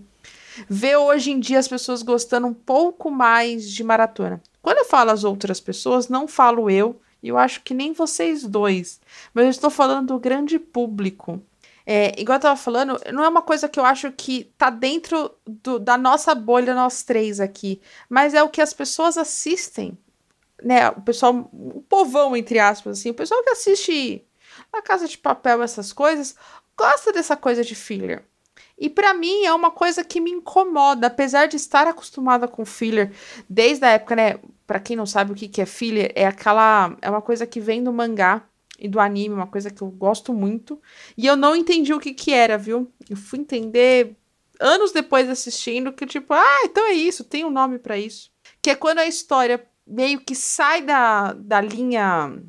vê 0.68 0.96
hoje 0.96 1.30
em 1.30 1.40
dia 1.40 1.58
as 1.58 1.66
pessoas 1.66 2.02
gostando 2.02 2.46
um 2.46 2.52
pouco 2.52 3.10
mais 3.10 3.70
de 3.70 3.82
maratona. 3.82 4.42
Quando 4.60 4.78
eu 4.78 4.84
falo 4.84 5.10
as 5.10 5.24
outras 5.24 5.60
pessoas, 5.60 6.10
não 6.10 6.28
falo 6.28 6.68
eu, 6.68 7.00
e 7.22 7.28
eu 7.28 7.38
acho 7.38 7.62
que 7.62 7.72
nem 7.72 7.94
vocês 7.94 8.44
dois, 8.44 9.00
mas 9.32 9.44
eu 9.44 9.50
estou 9.50 9.70
falando 9.70 10.08
do 10.08 10.18
grande 10.18 10.58
público. 10.58 11.42
É, 11.86 12.12
igual 12.20 12.36
eu 12.36 12.42
tava 12.42 12.56
falando, 12.56 13.00
não 13.14 13.24
é 13.24 13.28
uma 13.28 13.40
coisa 13.40 13.66
que 13.66 13.80
eu 13.80 13.84
acho 13.86 14.12
que 14.12 14.52
tá 14.58 14.68
dentro 14.68 15.30
do, 15.46 15.78
da 15.78 15.96
nossa 15.96 16.34
bolha, 16.34 16.74
nós 16.74 17.02
três 17.02 17.40
aqui, 17.40 17.80
mas 18.10 18.34
é 18.34 18.42
o 18.42 18.50
que 18.50 18.60
as 18.60 18.74
pessoas 18.74 19.16
assistem, 19.16 19.96
né? 20.62 20.88
O 20.90 21.00
pessoal, 21.00 21.48
o 21.52 21.82
povão, 21.88 22.36
entre 22.36 22.58
aspas, 22.58 22.98
assim, 22.98 23.10
o 23.10 23.14
pessoal 23.14 23.42
que 23.42 23.50
assiste 23.50 24.24
a 24.72 24.82
Casa 24.82 25.06
de 25.06 25.16
Papel, 25.16 25.62
essas 25.62 25.92
coisas, 25.92 26.34
gosta 26.76 27.12
dessa 27.12 27.36
coisa 27.36 27.62
de 27.62 27.74
filler. 27.74 28.24
E 28.78 28.88
para 28.88 29.12
mim 29.12 29.44
é 29.44 29.52
uma 29.52 29.70
coisa 29.70 30.04
que 30.04 30.20
me 30.20 30.30
incomoda, 30.30 31.08
apesar 31.08 31.46
de 31.46 31.56
estar 31.56 31.86
acostumada 31.88 32.46
com 32.46 32.64
filler 32.64 33.12
desde 33.48 33.84
a 33.84 33.90
época, 33.90 34.14
né? 34.14 34.38
Para 34.66 34.78
quem 34.78 34.96
não 34.96 35.06
sabe 35.06 35.32
o 35.32 35.34
que, 35.34 35.48
que 35.48 35.60
é 35.60 35.66
filler, 35.66 36.12
é 36.14 36.26
aquela 36.26 36.96
é 37.02 37.10
uma 37.10 37.22
coisa 37.22 37.46
que 37.46 37.58
vem 37.58 37.82
do 37.82 37.92
mangá 37.92 38.44
e 38.78 38.88
do 38.88 39.00
anime, 39.00 39.34
uma 39.34 39.46
coisa 39.46 39.70
que 39.70 39.82
eu 39.82 39.88
gosto 39.88 40.32
muito. 40.32 40.80
E 41.16 41.26
eu 41.26 41.36
não 41.36 41.56
entendi 41.56 41.92
o 41.92 41.98
que 41.98 42.14
que 42.14 42.32
era, 42.32 42.56
viu? 42.56 42.90
Eu 43.10 43.16
fui 43.16 43.40
entender 43.40 44.16
anos 44.60 44.92
depois 44.92 45.28
assistindo 45.28 45.92
que 45.92 46.06
tipo, 46.06 46.32
ah, 46.32 46.60
então 46.64 46.86
é 46.86 46.92
isso, 46.92 47.24
tem 47.24 47.44
um 47.44 47.50
nome 47.50 47.78
para 47.78 47.98
isso. 47.98 48.30
Que 48.62 48.70
é 48.70 48.74
quando 48.76 48.98
a 48.98 49.06
história 49.06 49.66
meio 49.88 50.20
que 50.20 50.34
sai 50.34 50.82
da, 50.82 51.32
da 51.32 51.60
linha 51.60 52.40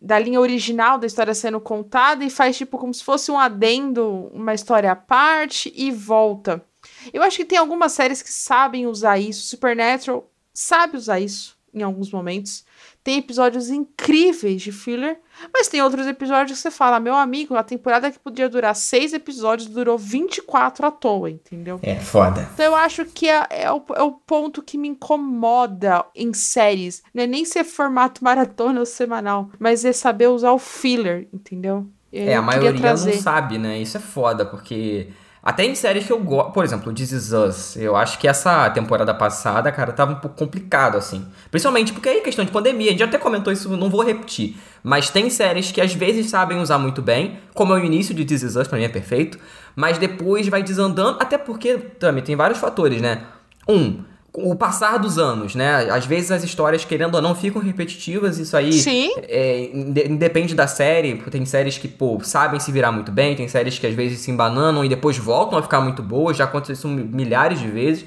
da 0.00 0.18
linha 0.18 0.38
original 0.38 0.98
da 0.98 1.06
história 1.06 1.34
sendo 1.34 1.58
contada 1.58 2.22
e 2.22 2.28
faz 2.28 2.58
tipo 2.58 2.76
como 2.76 2.92
se 2.92 3.02
fosse 3.02 3.30
um 3.30 3.38
adendo, 3.38 4.30
uma 4.34 4.52
história 4.52 4.92
à 4.92 4.96
parte 4.96 5.72
e 5.74 5.90
volta. 5.90 6.62
Eu 7.10 7.22
acho 7.22 7.38
que 7.38 7.44
tem 7.46 7.56
algumas 7.56 7.92
séries 7.92 8.20
que 8.20 8.30
sabem 8.30 8.86
usar 8.86 9.18
isso. 9.18 9.46
Supernatural 9.46 10.30
sabe 10.52 10.98
usar 10.98 11.20
isso 11.20 11.56
em 11.72 11.82
alguns 11.82 12.10
momentos. 12.10 12.66
Tem 13.04 13.18
episódios 13.18 13.68
incríveis 13.68 14.62
de 14.62 14.72
filler, 14.72 15.18
mas 15.52 15.68
tem 15.68 15.82
outros 15.82 16.06
episódios 16.06 16.56
que 16.56 16.62
você 16.62 16.70
fala, 16.70 16.98
meu 16.98 17.14
amigo, 17.14 17.54
a 17.54 17.62
temporada 17.62 18.10
que 18.10 18.18
podia 18.18 18.48
durar 18.48 18.74
seis 18.74 19.12
episódios 19.12 19.68
durou 19.68 19.98
24 19.98 20.86
à 20.86 20.90
toa, 20.90 21.30
entendeu? 21.30 21.78
É 21.82 21.96
foda. 21.96 22.48
Então 22.54 22.64
eu 22.64 22.74
acho 22.74 23.04
que 23.04 23.28
é, 23.28 23.46
é, 23.50 23.70
o, 23.70 23.82
é 23.94 24.02
o 24.02 24.12
ponto 24.12 24.62
que 24.62 24.78
me 24.78 24.88
incomoda 24.88 26.02
em 26.14 26.32
séries. 26.32 27.02
Não 27.12 27.22
é 27.22 27.26
nem 27.26 27.44
ser 27.44 27.62
formato 27.62 28.24
maratona 28.24 28.80
ou 28.80 28.86
semanal, 28.86 29.50
mas 29.58 29.84
é 29.84 29.92
saber 29.92 30.28
usar 30.28 30.52
o 30.52 30.58
filler, 30.58 31.28
entendeu? 31.30 31.86
Eu 32.10 32.30
É, 32.30 32.36
a 32.36 32.42
maioria 32.42 32.72
trazer. 32.72 33.16
não 33.16 33.20
sabe, 33.20 33.58
né? 33.58 33.78
Isso 33.78 33.98
é 33.98 34.00
foda, 34.00 34.46
porque. 34.46 35.08
Até 35.44 35.66
em 35.66 35.74
séries 35.74 36.06
que 36.06 36.12
eu 36.12 36.18
gosto. 36.20 36.52
Por 36.52 36.64
exemplo, 36.64 36.90
This 36.90 37.12
Is 37.12 37.32
Us. 37.32 37.76
Eu 37.76 37.94
acho 37.94 38.18
que 38.18 38.26
essa 38.26 38.70
temporada 38.70 39.12
passada, 39.12 39.70
cara, 39.70 39.92
tava 39.92 40.12
um 40.12 40.14
pouco 40.14 40.36
complicado, 40.36 40.96
assim. 40.96 41.26
Principalmente 41.50 41.92
porque 41.92 42.08
aí 42.08 42.22
questão 42.22 42.46
de 42.46 42.50
pandemia. 42.50 42.88
A 42.88 42.92
gente 42.92 43.02
até 43.02 43.18
comentou 43.18 43.52
isso, 43.52 43.68
não 43.76 43.90
vou 43.90 44.02
repetir. 44.02 44.56
Mas 44.82 45.10
tem 45.10 45.28
séries 45.28 45.70
que 45.70 45.82
às 45.82 45.92
vezes 45.92 46.30
sabem 46.30 46.58
usar 46.58 46.78
muito 46.78 47.02
bem, 47.02 47.38
como 47.52 47.74
é 47.74 47.76
o 47.76 47.84
início 47.84 48.14
de 48.14 48.24
This 48.24 48.42
Is 48.42 48.56
Us, 48.56 48.66
pra 48.66 48.78
mim 48.78 48.84
é 48.84 48.88
perfeito. 48.88 49.38
Mas 49.76 49.98
depois 49.98 50.48
vai 50.48 50.62
desandando, 50.62 51.18
até 51.20 51.36
porque 51.36 51.76
também 51.76 52.24
tem 52.24 52.34
vários 52.34 52.58
fatores, 52.58 53.02
né? 53.02 53.24
Um, 53.68 54.02
o 54.36 54.56
passar 54.56 54.98
dos 54.98 55.16
anos, 55.16 55.54
né? 55.54 55.88
Às 55.90 56.06
vezes 56.06 56.32
as 56.32 56.42
histórias, 56.42 56.84
querendo 56.84 57.14
ou 57.14 57.22
não, 57.22 57.36
ficam 57.36 57.62
repetitivas, 57.62 58.36
isso 58.38 58.56
aí 58.56 58.72
Sim. 58.72 59.12
é, 59.28 59.70
independe 59.72 60.56
da 60.56 60.66
série, 60.66 61.14
porque 61.14 61.30
tem 61.30 61.46
séries 61.46 61.78
que, 61.78 61.86
pô, 61.86 62.18
sabem 62.20 62.58
se 62.58 62.72
virar 62.72 62.90
muito 62.90 63.12
bem, 63.12 63.36
tem 63.36 63.46
séries 63.46 63.78
que 63.78 63.86
às 63.86 63.94
vezes 63.94 64.18
se 64.18 64.32
embananam 64.32 64.84
e 64.84 64.88
depois 64.88 65.16
voltam 65.16 65.56
a 65.56 65.62
ficar 65.62 65.80
muito 65.80 66.02
boas, 66.02 66.36
já 66.36 66.44
aconteceu 66.44 66.74
isso 66.74 66.88
milhares 66.88 67.60
de 67.60 67.68
vezes. 67.68 68.06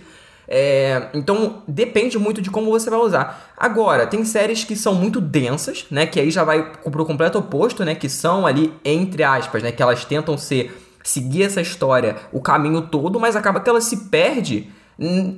É, 0.50 1.10
então 1.14 1.62
depende 1.68 2.18
muito 2.18 2.42
de 2.42 2.50
como 2.50 2.72
você 2.72 2.90
vai 2.90 3.00
usar. 3.00 3.54
Agora, 3.56 4.06
tem 4.06 4.24
séries 4.26 4.64
que 4.64 4.76
são 4.76 4.94
muito 4.94 5.22
densas, 5.22 5.86
né? 5.90 6.06
Que 6.06 6.20
aí 6.20 6.32
já 6.32 6.44
vai 6.44 6.72
pro 6.72 7.06
completo 7.06 7.38
oposto, 7.38 7.84
né? 7.86 7.96
Que 7.96 8.10
são 8.10 8.46
ali, 8.46 8.74
entre 8.84 9.24
aspas, 9.24 9.64
né? 9.64 9.72
Que 9.72 9.82
elas 9.82 10.04
tentam 10.04 10.38
ser 10.38 10.78
seguir 11.04 11.44
essa 11.44 11.62
história 11.62 12.18
o 12.34 12.42
caminho 12.42 12.82
todo, 12.82 13.18
mas 13.18 13.36
acaba 13.36 13.60
que 13.62 13.70
ela 13.70 13.80
se 13.80 14.10
perde 14.10 14.70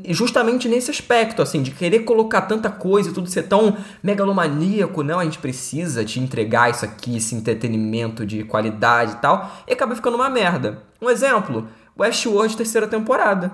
justamente 0.07 0.68
nesse 0.70 0.89
aspecto, 0.89 1.41
assim, 1.41 1.62
de 1.62 1.72
querer 1.72 1.99
colocar 1.99 2.41
tanta 2.41 2.70
coisa 2.70 3.10
e 3.10 3.14
tudo 3.14 3.30
ser 3.30 3.43
tão 3.43 3.76
megalomaníaco, 4.01 5.03
não, 5.03 5.20
a 5.20 5.24
gente 5.26 5.39
precisa 5.39 6.03
te 6.05 6.20
entregar 6.20 6.70
isso 6.70 6.86
aqui, 6.86 7.18
esse 7.18 7.36
entretenimento 7.36 8.26
de 8.26 8.43
qualidade 8.43 9.14
e 9.14 9.16
tal, 9.18 9.51
e 9.68 9.74
acaba 9.74 9.95
ficando 9.95 10.16
uma 10.16 10.30
merda. 10.30 10.80
Um 11.01 11.10
exemplo, 11.10 11.68
Westworld 11.97 12.55
terceira 12.55 12.88
temporada, 12.88 13.51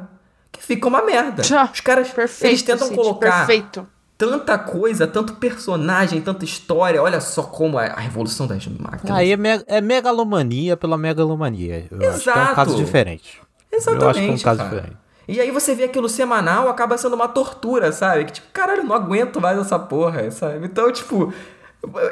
que 0.51 0.61
fica 0.63 0.87
uma 0.87 1.03
merda. 1.03 1.41
Os 1.73 1.79
caras, 1.81 2.09
Perfeito, 2.09 2.51
eles 2.51 2.61
tentam 2.61 2.87
Cid, 2.87 2.97
colocar 2.97 3.45
Perfeito. 3.47 3.87
tanta 4.17 4.57
coisa, 4.57 5.07
tanto 5.07 5.33
personagem, 5.35 6.21
tanta 6.21 6.45
história, 6.45 7.01
olha 7.01 7.19
só 7.19 7.41
como 7.43 7.79
é 7.79 7.87
a 7.89 7.99
revolução 7.99 8.45
das 8.47 8.65
máquinas. 8.67 9.17
Aí 9.17 9.31
é, 9.31 9.37
me- 9.37 9.63
é 9.67 9.81
megalomania 9.81 10.77
pela 10.77 10.97
megalomania. 10.97 11.87
Eu 11.91 11.97
acho 12.09 12.23
que 12.23 12.29
é 12.29 12.33
um 12.33 12.35
Exato. 12.37 12.55
caso 12.55 12.75
diferente. 12.77 13.41
Exatamente, 13.71 14.03
Eu 14.03 14.09
acho 14.09 14.19
que 14.19 14.25
é 14.25 14.31
um 14.31 14.37
caso 14.39 14.57
cara. 14.59 14.69
diferente. 14.69 14.97
E 15.27 15.39
aí 15.39 15.51
você 15.51 15.73
vê 15.73 15.85
aquilo 15.85 16.07
semanal, 16.07 16.69
acaba 16.69 16.97
sendo 16.97 17.15
uma 17.15 17.27
tortura, 17.27 17.91
sabe? 17.91 18.25
Que 18.25 18.33
tipo, 18.33 18.47
caralho, 18.53 18.83
não 18.83 18.95
aguento 18.95 19.41
mais 19.41 19.57
essa 19.57 19.79
porra, 19.79 20.29
sabe? 20.31 20.65
Então, 20.65 20.91
tipo, 20.91 21.33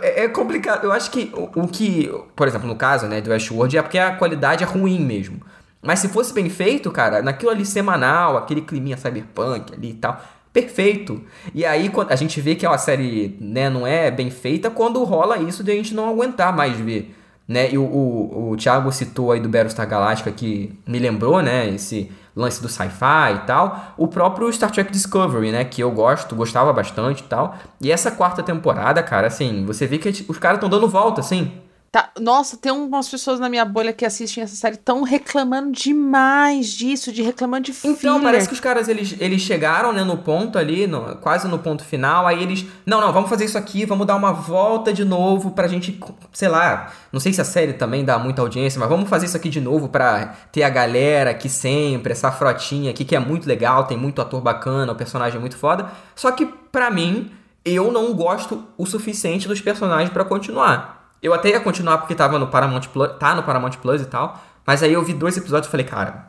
é, 0.01 0.23
é 0.23 0.27
complicado. 0.27 0.85
Eu 0.85 0.91
acho 0.91 1.11
que 1.11 1.31
o, 1.33 1.67
que, 1.67 2.11
por 2.35 2.47
exemplo, 2.47 2.67
no 2.67 2.75
caso, 2.75 3.07
né, 3.07 3.21
do 3.21 3.29
Westworld, 3.29 3.77
é 3.77 3.81
porque 3.81 3.99
a 3.99 4.15
qualidade 4.15 4.63
é 4.63 4.67
ruim 4.67 4.99
mesmo. 4.99 5.39
Mas 5.81 5.99
se 5.99 6.07
fosse 6.07 6.33
bem 6.33 6.49
feito, 6.49 6.89
cara, 6.91 7.21
naquilo 7.21 7.51
ali 7.51 7.65
semanal, 7.65 8.37
aquele 8.37 8.61
climinha 8.61 8.95
cyberpunk 8.95 9.73
ali 9.73 9.89
e 9.89 9.93
tal, 9.93 10.21
perfeito. 10.51 11.21
E 11.53 11.65
aí 11.65 11.91
a 12.09 12.15
gente 12.15 12.39
vê 12.39 12.55
que 12.55 12.65
a 12.65 12.77
série, 12.77 13.37
né, 13.41 13.69
não 13.69 13.85
é 13.85 14.09
bem 14.09 14.29
feita 14.29 14.69
quando 14.69 15.03
rola 15.03 15.37
isso 15.37 15.63
de 15.63 15.71
a 15.71 15.75
gente 15.75 15.93
não 15.93 16.09
aguentar 16.09 16.55
mais 16.55 16.77
ver. 16.77 17.13
Né? 17.45 17.71
E 17.71 17.77
o, 17.77 17.83
o, 17.83 18.51
o 18.51 18.55
Thiago 18.55 18.89
citou 18.91 19.31
aí 19.33 19.41
do 19.41 19.49
Battlestar 19.49 19.87
Galactica 19.87 20.31
que 20.31 20.71
me 20.87 20.97
lembrou, 20.97 21.41
né? 21.41 21.69
Esse 21.69 22.09
lance 22.35 22.61
do 22.61 22.67
sci-fi 22.67 23.35
e 23.35 23.45
tal. 23.45 23.93
O 23.97 24.07
próprio 24.07 24.51
Star 24.51 24.71
Trek 24.71 24.91
Discovery, 24.91 25.51
né? 25.51 25.63
Que 25.63 25.81
eu 25.81 25.91
gosto, 25.91 26.35
gostava 26.35 26.73
bastante 26.73 27.21
e 27.21 27.23
tal. 27.23 27.55
E 27.81 27.91
essa 27.91 28.11
quarta 28.11 28.41
temporada, 28.41 29.01
cara, 29.03 29.27
assim, 29.27 29.65
você 29.65 29.85
vê 29.85 29.97
que 29.97 30.09
os 30.27 30.37
caras 30.37 30.57
estão 30.57 30.69
dando 30.69 30.87
volta, 30.87 31.21
assim. 31.21 31.61
Tá, 31.93 32.09
nossa, 32.19 32.57
tem 32.57 32.71
umas 32.71 33.07
pessoas 33.07 33.39
na 33.39 33.47
minha 33.47 33.63
bolha 33.63 33.93
que 33.93 34.03
assistem 34.03 34.43
essa 34.43 34.55
série 34.55 34.77
tão 34.77 35.03
reclamando 35.03 35.71
demais 35.71 36.69
disso, 36.73 37.11
de 37.11 37.21
reclamando 37.21 37.65
de 37.65 37.71
Então, 37.83 37.95
filler. 37.95 38.19
parece 38.19 38.47
que 38.47 38.55
os 38.55 38.59
caras, 38.59 38.87
eles, 38.89 39.15
eles 39.19 39.43
chegaram, 39.43 39.93
né, 39.93 40.03
no 40.03 40.17
ponto 40.17 40.57
ali, 40.57 40.87
no- 40.87 41.15
quase 41.17 41.47
no 41.47 41.59
ponto 41.59 41.83
final, 41.85 42.25
aí 42.25 42.41
eles, 42.41 42.65
não, 42.83 42.99
não, 42.99 43.13
vamos 43.13 43.29
fazer 43.29 43.45
isso 43.45 43.59
aqui, 43.59 43.85
vamos 43.85 44.07
dar 44.07 44.15
uma 44.15 44.31
volta 44.33 44.91
de 44.91 45.05
novo 45.05 45.51
pra 45.51 45.67
gente, 45.67 45.99
sei 46.31 46.47
lá, 46.47 46.91
não 47.11 47.19
sei 47.19 47.31
se 47.31 47.41
a 47.41 47.45
série 47.45 47.73
também 47.73 48.03
dá 48.03 48.17
muita 48.17 48.41
audiência, 48.41 48.79
mas 48.79 48.89
vamos 48.89 49.07
fazer 49.07 49.27
isso 49.27 49.37
aqui 49.37 49.49
de 49.49 49.61
novo 49.61 49.87
pra 49.87 50.33
ter 50.51 50.63
a 50.63 50.69
galera 50.71 51.29
aqui 51.29 51.47
sempre, 51.47 52.11
essa 52.13 52.31
frotinha 52.31 52.89
aqui 52.89 53.05
que 53.05 53.15
é 53.15 53.19
muito 53.19 53.47
legal, 53.47 53.83
tem 53.83 53.95
muito 53.99 54.19
ator 54.19 54.41
bacana, 54.41 54.91
o 54.91 54.95
personagem 54.95 55.37
é 55.37 55.39
muito 55.39 55.55
foda, 55.57 55.91
só 56.15 56.31
que 56.31 56.47
pra 56.71 56.89
mim, 56.89 57.29
eu 57.63 57.91
não 57.91 58.15
gosto 58.15 58.63
o 58.79 58.85
suficiente 58.87 59.47
dos 59.47 59.61
personagens 59.61 60.09
pra 60.09 60.25
continuar. 60.25 61.02
Eu 61.23 61.33
até 61.33 61.49
ia 61.49 61.59
continuar 61.59 61.97
porque 61.99 62.13
tava 62.13 62.37
no 62.37 62.47
Paramount 62.47 62.81
Plus, 62.91 63.09
tá 63.17 63.33
no 63.33 63.43
Paramount 63.43 63.71
Plus 63.81 64.01
e 64.01 64.05
tal, 64.05 64.37
mas 64.65 64.83
aí 64.83 64.93
eu 64.93 65.01
vi 65.03 65.13
dois 65.13 65.37
episódios 65.37 65.67
e 65.67 65.71
falei, 65.71 65.85
cara, 65.85 66.27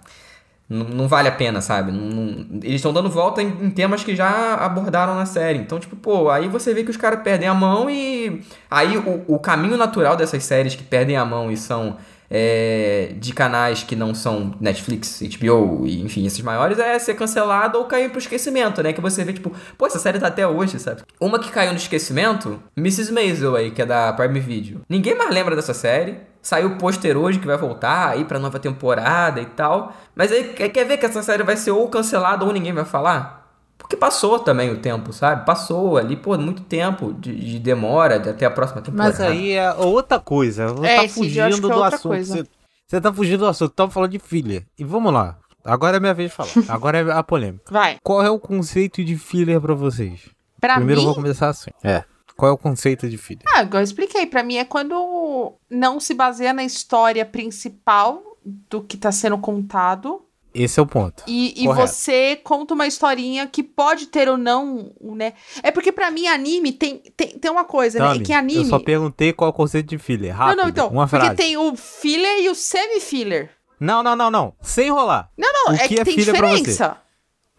não, 0.69 1.07
vale 1.07 1.29
a 1.29 1.33
pena, 1.33 1.61
sabe? 1.61 1.93
Não- 1.93 2.01
não- 2.09 2.47
eles 2.63 2.77
estão 2.77 2.93
dando 2.93 3.11
volta 3.11 3.43
em, 3.43 3.49
em 3.67 3.71
temas 3.71 4.03
que 4.03 4.17
já 4.17 4.55
abordaram 4.55 5.15
na 5.15 5.27
série. 5.27 5.59
Então, 5.59 5.79
tipo, 5.79 5.95
pô, 5.95 6.31
aí 6.31 6.49
você 6.49 6.73
vê 6.73 6.83
que 6.83 6.91
os 6.91 6.97
caras 6.97 7.21
perdem 7.23 7.47
a 7.49 7.53
mão 7.55 7.91
e. 7.91 8.43
Aí 8.71 8.97
o, 8.97 9.25
o 9.29 9.39
caminho 9.39 9.77
natural 9.77 10.17
dessas 10.17 10.43
séries 10.45 10.75
que 10.75 10.83
perdem 10.83 11.17
a 11.19 11.25
mão 11.25 11.51
e 11.53 11.57
são 11.57 11.99
é, 12.31 13.15
de 13.19 13.33
canais 13.33 13.83
que 13.83 13.95
não 13.95 14.15
são 14.15 14.55
Netflix, 14.61 15.23
HBO 15.39 15.87
e 15.87 16.01
enfim, 16.03 16.27
esses 16.27 16.41
maiores, 16.41 16.79
é 16.79 16.99
ser 16.99 17.15
cancelado 17.15 17.79
ou 17.79 17.85
cair 17.85 18.11
pro 18.11 18.19
esquecimento, 18.19 18.83
né? 18.83 18.93
Que 18.93 19.01
você 19.01 19.25
vê, 19.25 19.33
tipo, 19.33 19.53
pô, 19.77 19.87
essa 19.87 19.99
série 19.99 20.19
tá 20.19 20.29
até 20.29 20.47
hoje, 20.47 20.79
sabe? 20.79 21.03
Uma 21.21 21.39
que 21.39 21.51
caiu 21.51 21.73
no 21.73 21.79
esquecimento, 21.79 22.63
Mrs. 22.77 23.13
Maisel 23.13 23.57
aí, 23.57 23.71
que 23.71 23.83
é 23.83 23.87
da 23.87 24.13
Prime 24.13 24.41
Video. 24.41 24.81
Ninguém 24.89 25.17
mais 25.17 25.31
lembra 25.33 25.55
dessa 25.57 25.75
série. 25.75 26.19
Saiu 26.43 26.69
o 26.69 26.77
pôster 26.77 27.17
hoje 27.17 27.39
que 27.39 27.47
vai 27.47 27.57
voltar 27.57 28.11
aí 28.11 28.25
pra 28.25 28.39
nova 28.39 28.59
temporada 28.59 29.41
e 29.41 29.47
tal. 29.47 29.97
Mas 30.15 30.31
aí 30.31 30.53
quer 30.53 30.69
quer 30.69 30.85
ver 30.85 30.99
que 30.99 31.07
essa 31.07 31.23
série 31.23 31.43
vai 31.43 31.57
ser 31.57 31.71
ou 31.71 31.89
cancelada 31.89 32.45
ou 32.45 32.53
ninguém 32.53 32.73
vai 32.73 32.85
falar? 32.85 33.44
Porque 33.79 33.97
passou 33.97 34.39
também 34.39 34.71
o 34.71 34.81
tempo, 34.81 35.13
sabe? 35.13 35.45
Passou 35.45 35.97
ali, 35.97 36.17
pô, 36.17 36.37
muito 36.39 36.63
tempo 36.63 37.13
de, 37.13 37.35
de 37.35 37.59
demora 37.59 38.19
de 38.19 38.31
até 38.31 38.47
a 38.47 38.51
próxima 38.51 38.81
temporada. 38.81 39.11
Mas 39.11 39.21
aí 39.21 39.53
é 39.53 39.73
outra 39.75 40.19
coisa. 40.19 40.69
Você 40.69 40.87
É, 40.87 40.97
tá 40.97 41.05
eu 41.05 41.09
fugindo 41.09 41.57
é 41.57 41.61
do 41.61 41.71
outra 41.73 41.97
assunto. 41.97 42.25
Você, 42.25 42.45
você 42.87 43.01
tá 43.01 43.13
fugindo 43.13 43.41
do 43.41 43.47
assunto. 43.47 43.73
Tava 43.73 43.91
falando 43.91 44.11
de 44.13 44.19
filler. 44.19 44.65
E 44.79 44.85
vamos 44.85 45.13
lá. 45.13 45.37
Agora 45.65 45.97
é 45.97 46.01
minha 46.01 46.15
vez 46.15 46.31
de 46.31 46.37
falar. 46.37 46.51
Agora 46.69 46.99
é 46.99 47.13
a 47.13 47.23
polêmica. 47.23 47.65
Vai. 47.71 47.99
Qual 48.03 48.23
é 48.23 48.31
o 48.31 48.39
conceito 48.39 49.05
de 49.05 49.17
filler 49.17 49.61
pra 49.61 49.75
vocês? 49.75 50.29
Pra 50.61 50.77
Primeiro 50.77 51.01
eu 51.01 51.03
mim, 51.03 51.07
vou 51.07 51.15
começar 51.15 51.49
assim. 51.49 51.71
É. 51.83 52.05
Qual 52.37 52.51
é 52.51 52.53
o 52.55 52.59
conceito 52.59 53.09
de 53.09 53.17
filler? 53.17 53.45
ah, 53.55 53.69
eu 53.71 53.81
expliquei, 53.81 54.27
pra 54.27 54.43
mim 54.43 54.57
é 54.57 54.65
quando 54.65 55.53
não 55.71 56.01
se 56.01 56.15
baseia 56.15 56.53
na 56.53 56.65
história 56.65 57.25
principal 57.25 58.23
do 58.45 58.83
que 58.83 58.97
tá 58.97 59.13
sendo 59.13 59.39
contado. 59.39 60.23
Esse 60.55 60.79
é 60.79 60.83
o 60.83 60.87
ponto. 60.87 61.25
E, 61.27 61.65
e 61.65 61.67
você 61.67 62.37
conta 62.45 62.75
uma 62.75 62.87
historinha 62.87 63.45
que 63.47 63.61
pode 63.63 64.07
ter 64.07 64.29
ou 64.29 64.37
não, 64.37 64.93
né? 65.01 65.33
É 65.65 65.73
porque 65.73 65.91
pra 65.91 66.11
mim 66.13 66.29
anime 66.29 66.71
tem, 66.73 66.99
tem, 67.17 67.31
tem 67.39 67.51
uma 67.51 67.65
coisa, 67.65 67.99
né? 67.99 68.05
Tami, 68.07 68.21
É 68.21 68.23
que 68.23 68.33
anime. 68.33 68.63
eu 68.63 68.65
só 68.67 68.79
perguntei 68.79 69.33
qual 69.33 69.49
é 69.49 69.51
o 69.51 69.53
conceito 69.55 69.89
de 69.89 69.99
filler. 69.99 70.33
Rápido, 70.37 70.57
não, 70.57 70.63
não, 70.65 70.71
então. 70.71 70.89
uma 70.91 71.09
porque 71.09 71.25
frase. 71.25 71.37
tem 71.37 71.57
o 71.57 71.75
filler 71.75 72.41
e 72.41 72.49
o 72.49 72.55
semi-filler. 72.55 73.51
Não, 73.81 74.01
não, 74.03 74.15
não, 74.15 74.31
não. 74.31 74.55
Sem 74.63 74.87
enrolar. 74.87 75.29
Não, 75.37 75.53
não, 75.53 75.73
O 75.73 75.75
é 75.75 75.79
que 75.89 75.89
que, 75.97 76.01
é 76.01 76.05
tem 76.05 76.15
filler 76.15 76.37
pra 76.37 76.49
você? 76.49 76.57
diferença. 76.59 76.97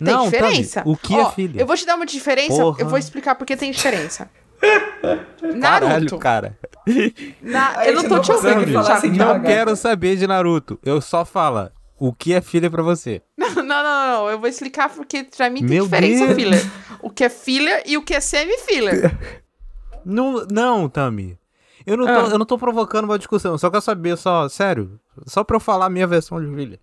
Tem 0.03 0.13
Não, 0.13 0.23
diferença. 0.25 0.81
Tami, 0.81 0.93
o 0.93 0.97
que 0.97 1.13
Ó, 1.15 1.21
é 1.21 1.31
filler? 1.31 1.61
Eu 1.61 1.67
vou 1.67 1.75
te 1.75 1.85
dar 1.85 1.95
uma 1.95 2.05
diferença, 2.05 2.61
Porra. 2.61 2.77
eu 2.81 2.87
vou 2.87 2.97
explicar 2.97 3.35
porque 3.35 3.57
tem 3.57 3.71
diferença. 3.71 4.29
Naruto. 5.41 6.17
Caralho, 6.17 6.17
cara. 6.17 6.57
Na- 7.41 7.85
eu 7.85 7.95
não 7.95 8.03
tô 8.03 8.15
não 8.15 8.21
te 8.21 8.31
ouvindo, 8.31 8.73
falar 8.73 8.95
assim, 8.95 9.09
Não 9.09 9.41
quero 9.41 9.75
saber 9.75 10.15
de 10.17 10.25
Naruto. 10.27 10.79
Eu 10.83 11.01
só 11.01 11.23
falo 11.25 11.69
o 11.99 12.13
que 12.13 12.33
é 12.33 12.41
filler 12.41 12.69
pra 12.71 12.83
você. 12.83 13.21
Não, 13.37 13.49
não, 13.55 13.83
não, 13.83 14.07
não, 14.23 14.29
eu 14.29 14.39
vou 14.39 14.47
explicar 14.49 14.89
porque 14.93 15.23
pra 15.23 15.49
mim 15.49 15.61
tem 15.61 15.69
Meu 15.69 15.85
diferença 15.85 16.25
Deus. 16.27 16.35
filler. 16.37 16.61
O 17.01 17.09
que 17.09 17.23
é 17.23 17.29
filler 17.29 17.83
e 17.85 17.97
o 17.97 18.03
que 18.03 18.13
é 18.13 18.19
semi-filler. 18.19 19.11
Não, 20.05 20.45
não, 20.51 20.87
Tami. 20.87 21.35
Eu 21.85 21.97
não, 21.97 22.05
tô, 22.05 22.11
Ah. 22.11 22.29
eu 22.31 22.37
não 22.37 22.45
tô 22.45 22.57
provocando 22.59 23.05
uma 23.05 23.17
discussão. 23.17 23.57
Só 23.57 23.69
quero 23.71 23.81
saber, 23.81 24.15
só, 24.17 24.47
sério. 24.47 24.99
Só 25.25 25.43
pra 25.43 25.55
eu 25.55 25.59
falar 25.59 25.87
a 25.87 25.89
minha 25.89 26.05
versão 26.05 26.39
de 26.39 26.55
filler. 26.55 26.79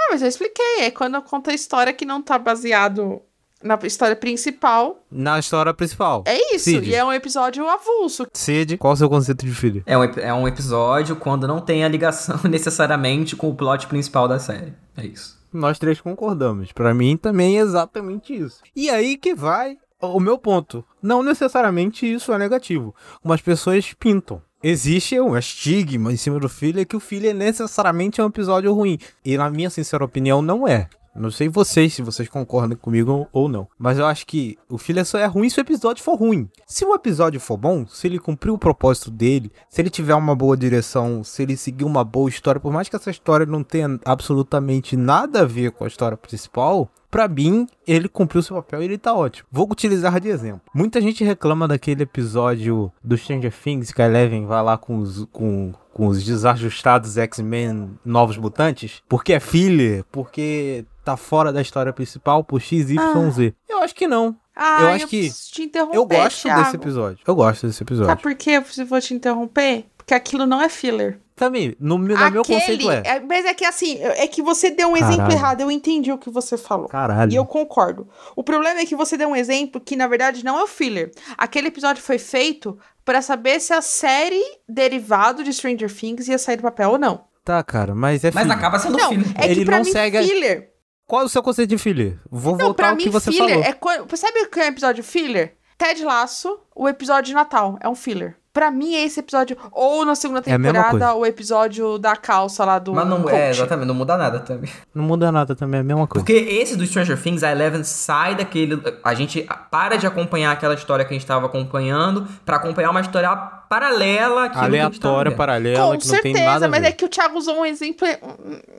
Ah, 0.00 0.08
mas 0.12 0.22
eu 0.22 0.28
expliquei. 0.28 0.80
É 0.82 0.90
quando 0.90 1.16
eu 1.16 1.22
conto 1.22 1.50
a 1.50 1.54
história 1.54 1.92
que 1.92 2.04
não 2.04 2.22
tá 2.22 2.38
baseado 2.38 3.20
na 3.64 3.78
história 3.82 4.14
principal. 4.14 5.02
Na 5.10 5.38
história 5.38 5.72
principal. 5.72 6.22
É 6.26 6.54
isso. 6.54 6.66
Cid. 6.66 6.90
E 6.90 6.94
é 6.94 7.02
um 7.02 7.12
episódio 7.12 7.66
avulso. 7.66 8.26
Cid, 8.32 8.76
qual 8.76 8.92
é 8.92 8.94
o 8.94 8.96
seu 8.98 9.08
conceito 9.08 9.46
de 9.46 9.52
filler? 9.52 9.82
É 9.86 9.96
um, 9.96 10.04
é 10.04 10.34
um 10.34 10.46
episódio 10.46 11.16
quando 11.16 11.48
não 11.48 11.60
tem 11.60 11.82
a 11.82 11.88
ligação 11.88 12.38
necessariamente 12.48 13.34
com 13.34 13.48
o 13.48 13.54
plot 13.54 13.86
principal 13.86 14.28
da 14.28 14.38
série. 14.38 14.74
É 14.96 15.06
isso. 15.06 15.42
Nós 15.50 15.78
três 15.78 16.00
concordamos. 16.00 16.72
Pra 16.72 16.92
mim 16.92 17.16
também 17.16 17.58
é 17.58 17.62
exatamente 17.62 18.34
isso. 18.34 18.60
E 18.76 18.90
aí 18.90 19.16
que 19.16 19.34
vai 19.34 19.78
o 20.00 20.20
meu 20.20 20.36
ponto. 20.36 20.84
Não 21.02 21.22
necessariamente 21.22 22.12
isso 22.12 22.32
é 22.32 22.38
negativo. 22.38 22.94
Como 23.22 23.32
as 23.32 23.40
pessoas 23.40 23.94
pintam. 23.94 24.42
Existe 24.62 25.18
um 25.20 25.36
estigma 25.36 26.12
em 26.12 26.16
cima 26.16 26.38
do 26.40 26.48
filler 26.48 26.86
que 26.86 26.96
o 26.96 27.00
filler 27.00 27.34
necessariamente 27.34 28.20
é 28.20 28.24
um 28.24 28.28
episódio 28.28 28.72
ruim. 28.72 28.98
E 29.24 29.36
na 29.36 29.50
minha 29.50 29.70
sincera 29.70 30.04
opinião, 30.04 30.42
não 30.42 30.66
é. 30.66 30.88
Não 31.14 31.30
sei 31.30 31.48
vocês 31.48 31.94
se 31.94 32.02
vocês 32.02 32.28
concordam 32.28 32.76
comigo 32.76 33.28
ou 33.32 33.48
não. 33.48 33.68
Mas 33.78 33.98
eu 33.98 34.06
acho 34.06 34.26
que 34.26 34.58
o 34.68 34.78
filler 34.78 35.04
só 35.04 35.18
é 35.18 35.26
ruim 35.26 35.48
se 35.48 35.60
o 35.60 35.62
episódio 35.62 36.02
for 36.02 36.16
ruim. 36.16 36.48
Se 36.66 36.84
o 36.84 36.94
episódio 36.94 37.40
for 37.40 37.56
bom, 37.56 37.86
se 37.86 38.06
ele 38.06 38.18
cumprir 38.18 38.50
o 38.50 38.58
propósito 38.58 39.10
dele, 39.10 39.52
se 39.68 39.80
ele 39.80 39.90
tiver 39.90 40.14
uma 40.14 40.34
boa 40.34 40.56
direção, 40.56 41.22
se 41.22 41.42
ele 41.42 41.56
seguir 41.56 41.84
uma 41.84 42.04
boa 42.04 42.28
história, 42.28 42.60
por 42.60 42.72
mais 42.72 42.88
que 42.88 42.96
essa 42.96 43.10
história 43.10 43.46
não 43.46 43.62
tenha 43.62 43.98
absolutamente 44.04 44.96
nada 44.96 45.42
a 45.42 45.44
ver 45.44 45.72
com 45.72 45.84
a 45.84 45.88
história 45.88 46.16
principal, 46.16 46.90
pra 47.14 47.28
mim, 47.28 47.68
ele 47.86 48.08
cumpriu 48.08 48.42
seu 48.42 48.56
papel 48.56 48.82
e 48.82 48.86
ele 48.86 48.98
tá 48.98 49.14
ótimo. 49.14 49.46
Vou 49.52 49.70
utilizar 49.70 50.18
de 50.18 50.28
exemplo. 50.28 50.62
Muita 50.74 51.00
gente 51.00 51.22
reclama 51.22 51.68
daquele 51.68 52.02
episódio 52.02 52.90
do 53.04 53.16
Stranger 53.16 53.52
Things 53.52 53.92
que 53.92 54.02
a 54.02 54.06
Eleven 54.06 54.46
vai 54.46 54.60
lá 54.64 54.76
com 54.76 54.98
os, 54.98 55.24
com, 55.30 55.72
com 55.92 56.08
os 56.08 56.24
desajustados 56.24 57.16
X-Men 57.16 57.90
Novos 58.04 58.36
Mutantes, 58.36 59.00
porque 59.08 59.32
é 59.32 59.38
filler, 59.38 60.04
porque 60.10 60.84
tá 61.04 61.16
fora 61.16 61.52
da 61.52 61.60
história 61.62 61.92
principal 61.92 62.42
por 62.42 62.60
X, 62.60 62.90
Y, 62.90 63.30
Z. 63.30 63.54
Eu 63.68 63.78
acho 63.78 63.94
que 63.94 64.06
não. 64.08 64.34
Ah, 64.56 64.82
Eu 64.82 64.88
acho 64.88 65.06
que 65.08 65.20
preciso 65.22 65.52
te 65.52 65.62
interromper, 65.62 65.96
Eu 65.96 66.04
gosto 66.06 66.42
Thiago. 66.42 66.62
desse 66.62 66.76
episódio. 66.76 67.18
Eu 67.26 67.34
gosto 67.34 67.66
desse 67.66 67.82
episódio. 67.82 68.06
Sabe 68.10 68.22
por 68.22 68.34
que 68.34 68.50
eu 68.50 68.62
vou 68.86 69.00
te 69.00 69.12
interromper? 69.12 69.84
Porque 69.96 70.14
aquilo 70.14 70.46
não 70.46 70.60
é 70.62 70.68
filler. 70.68 71.18
Também, 71.34 71.74
no, 71.80 71.98
meu- 71.98 72.16
no 72.16 72.30
meu 72.30 72.44
conceito 72.44 72.88
é. 72.88 73.02
é- 73.04 73.20
Mas 73.20 73.44
é 73.44 73.52
que 73.52 73.64
assim, 73.64 73.98
é 74.00 74.28
que 74.28 74.40
você 74.40 74.70
deu 74.70 74.88
um 74.90 74.96
exemplo 74.96 75.16
Caralho. 75.16 75.32
errado. 75.34 75.60
Eu 75.62 75.70
entendi 75.70 76.12
o 76.12 76.18
que 76.18 76.30
você 76.30 76.56
falou. 76.56 76.86
Caralho. 76.88 77.32
E 77.32 77.34
eu 77.34 77.44
concordo. 77.44 78.06
O 78.36 78.44
problema 78.44 78.78
é 78.78 78.86
que 78.86 78.94
você 78.94 79.16
deu 79.16 79.28
um 79.30 79.34
exemplo 79.34 79.80
que, 79.80 79.96
na 79.96 80.06
verdade, 80.06 80.44
não 80.44 80.56
é 80.56 80.62
o 80.62 80.66
filler. 80.68 81.10
Aquele 81.36 81.66
episódio 81.68 82.00
foi 82.00 82.18
feito 82.18 82.78
pra 83.04 83.20
saber 83.20 83.58
se 83.60 83.72
a 83.72 83.82
série 83.82 84.40
derivado 84.68 85.42
de 85.42 85.52
Stranger 85.52 85.92
Things 85.92 86.28
ia 86.28 86.38
sair 86.38 86.56
do 86.56 86.62
papel 86.62 86.90
ou 86.92 86.98
não. 86.98 87.24
Tá, 87.44 87.62
cara, 87.64 87.94
mas 87.94 88.22
é 88.24 88.30
Mas 88.32 88.44
filler. 88.44 88.56
acaba 88.58 88.78
sendo 88.78 88.96
não, 88.96 89.08
filho. 89.08 89.26
é 89.36 89.42
que 89.46 89.50
Ele 89.50 89.64
pra 89.64 89.78
não 89.78 89.84
mim, 89.84 89.90
segue 89.92 90.22
filler. 90.22 90.70
Qual 91.06 91.22
é 91.22 91.24
o 91.24 91.28
seu 91.28 91.42
conceito 91.42 91.70
de 91.70 91.78
filler? 91.78 92.18
Vou 92.30 92.56
Não, 92.56 92.66
voltar 92.66 92.82
pra 92.84 92.90
ao 92.90 92.96
mim, 92.96 93.02
que 93.02 93.10
você 93.10 93.30
filler 93.30 93.48
falou. 93.50 93.64
é 93.64 93.72
quando. 93.72 94.16
Sabe 94.16 94.40
o 94.40 94.48
que 94.50 94.60
é 94.60 94.64
um 94.64 94.68
episódio 94.68 95.04
filler? 95.04 95.54
Ted 95.76 96.02
Laço, 96.04 96.58
o 96.74 96.88
episódio 96.88 97.24
de 97.24 97.34
Natal. 97.34 97.76
É 97.80 97.88
um 97.88 97.94
filler. 97.94 98.36
Pra 98.54 98.70
mim, 98.70 98.94
é 98.94 99.04
esse 99.04 99.18
episódio. 99.18 99.56
Ou 99.72 100.04
na 100.04 100.14
segunda 100.14 100.38
É 100.46 100.52
a 100.52 100.56
temporada, 100.56 100.90
coisa. 100.90 101.14
o 101.14 101.26
episódio 101.26 101.98
da 101.98 102.14
calça 102.14 102.64
lá 102.64 102.78
do. 102.78 102.94
Mas 102.94 103.06
não 103.08 103.22
coach. 103.22 103.34
é, 103.34 103.50
exatamente, 103.50 103.88
não 103.88 103.94
muda 103.96 104.16
nada 104.16 104.38
também. 104.38 104.70
Não 104.94 105.02
muda 105.02 105.32
nada 105.32 105.56
também, 105.56 105.78
é 105.78 105.80
a 105.80 105.84
mesma 105.84 106.06
coisa. 106.06 106.24
Porque 106.24 106.32
esse 106.32 106.76
do 106.76 106.86
Stranger 106.86 107.20
Things, 107.20 107.42
a 107.42 107.50
Eleven 107.50 107.82
sai 107.82 108.36
daquele. 108.36 108.80
A 109.02 109.12
gente 109.12 109.44
para 109.72 109.96
de 109.96 110.06
acompanhar 110.06 110.52
aquela 110.52 110.74
história 110.74 111.04
que 111.04 111.12
a 111.12 111.18
gente 111.18 111.26
tava 111.26 111.46
acompanhando 111.46 112.28
pra 112.46 112.56
acompanhar 112.56 112.90
uma 112.90 113.00
história 113.00 113.28
paralela 113.68 114.48
que 114.48 114.56
a 114.56 114.60
gente 114.60 114.66
Aleatória, 114.68 115.30
vendo. 115.30 115.36
paralela, 115.38 115.78
Com 115.92 115.98
que 115.98 116.06
não 116.06 116.12
tem 116.22 116.32
certeza, 116.32 116.44
nada 116.44 116.66
a 116.66 116.68
mas 116.68 116.80
ver. 116.80 116.88
é 116.88 116.92
que 116.92 117.04
o 117.04 117.08
Thiago 117.08 117.36
usou 117.36 117.58
um 117.58 117.66
exemplo. 117.66 118.06
é- 118.06 118.20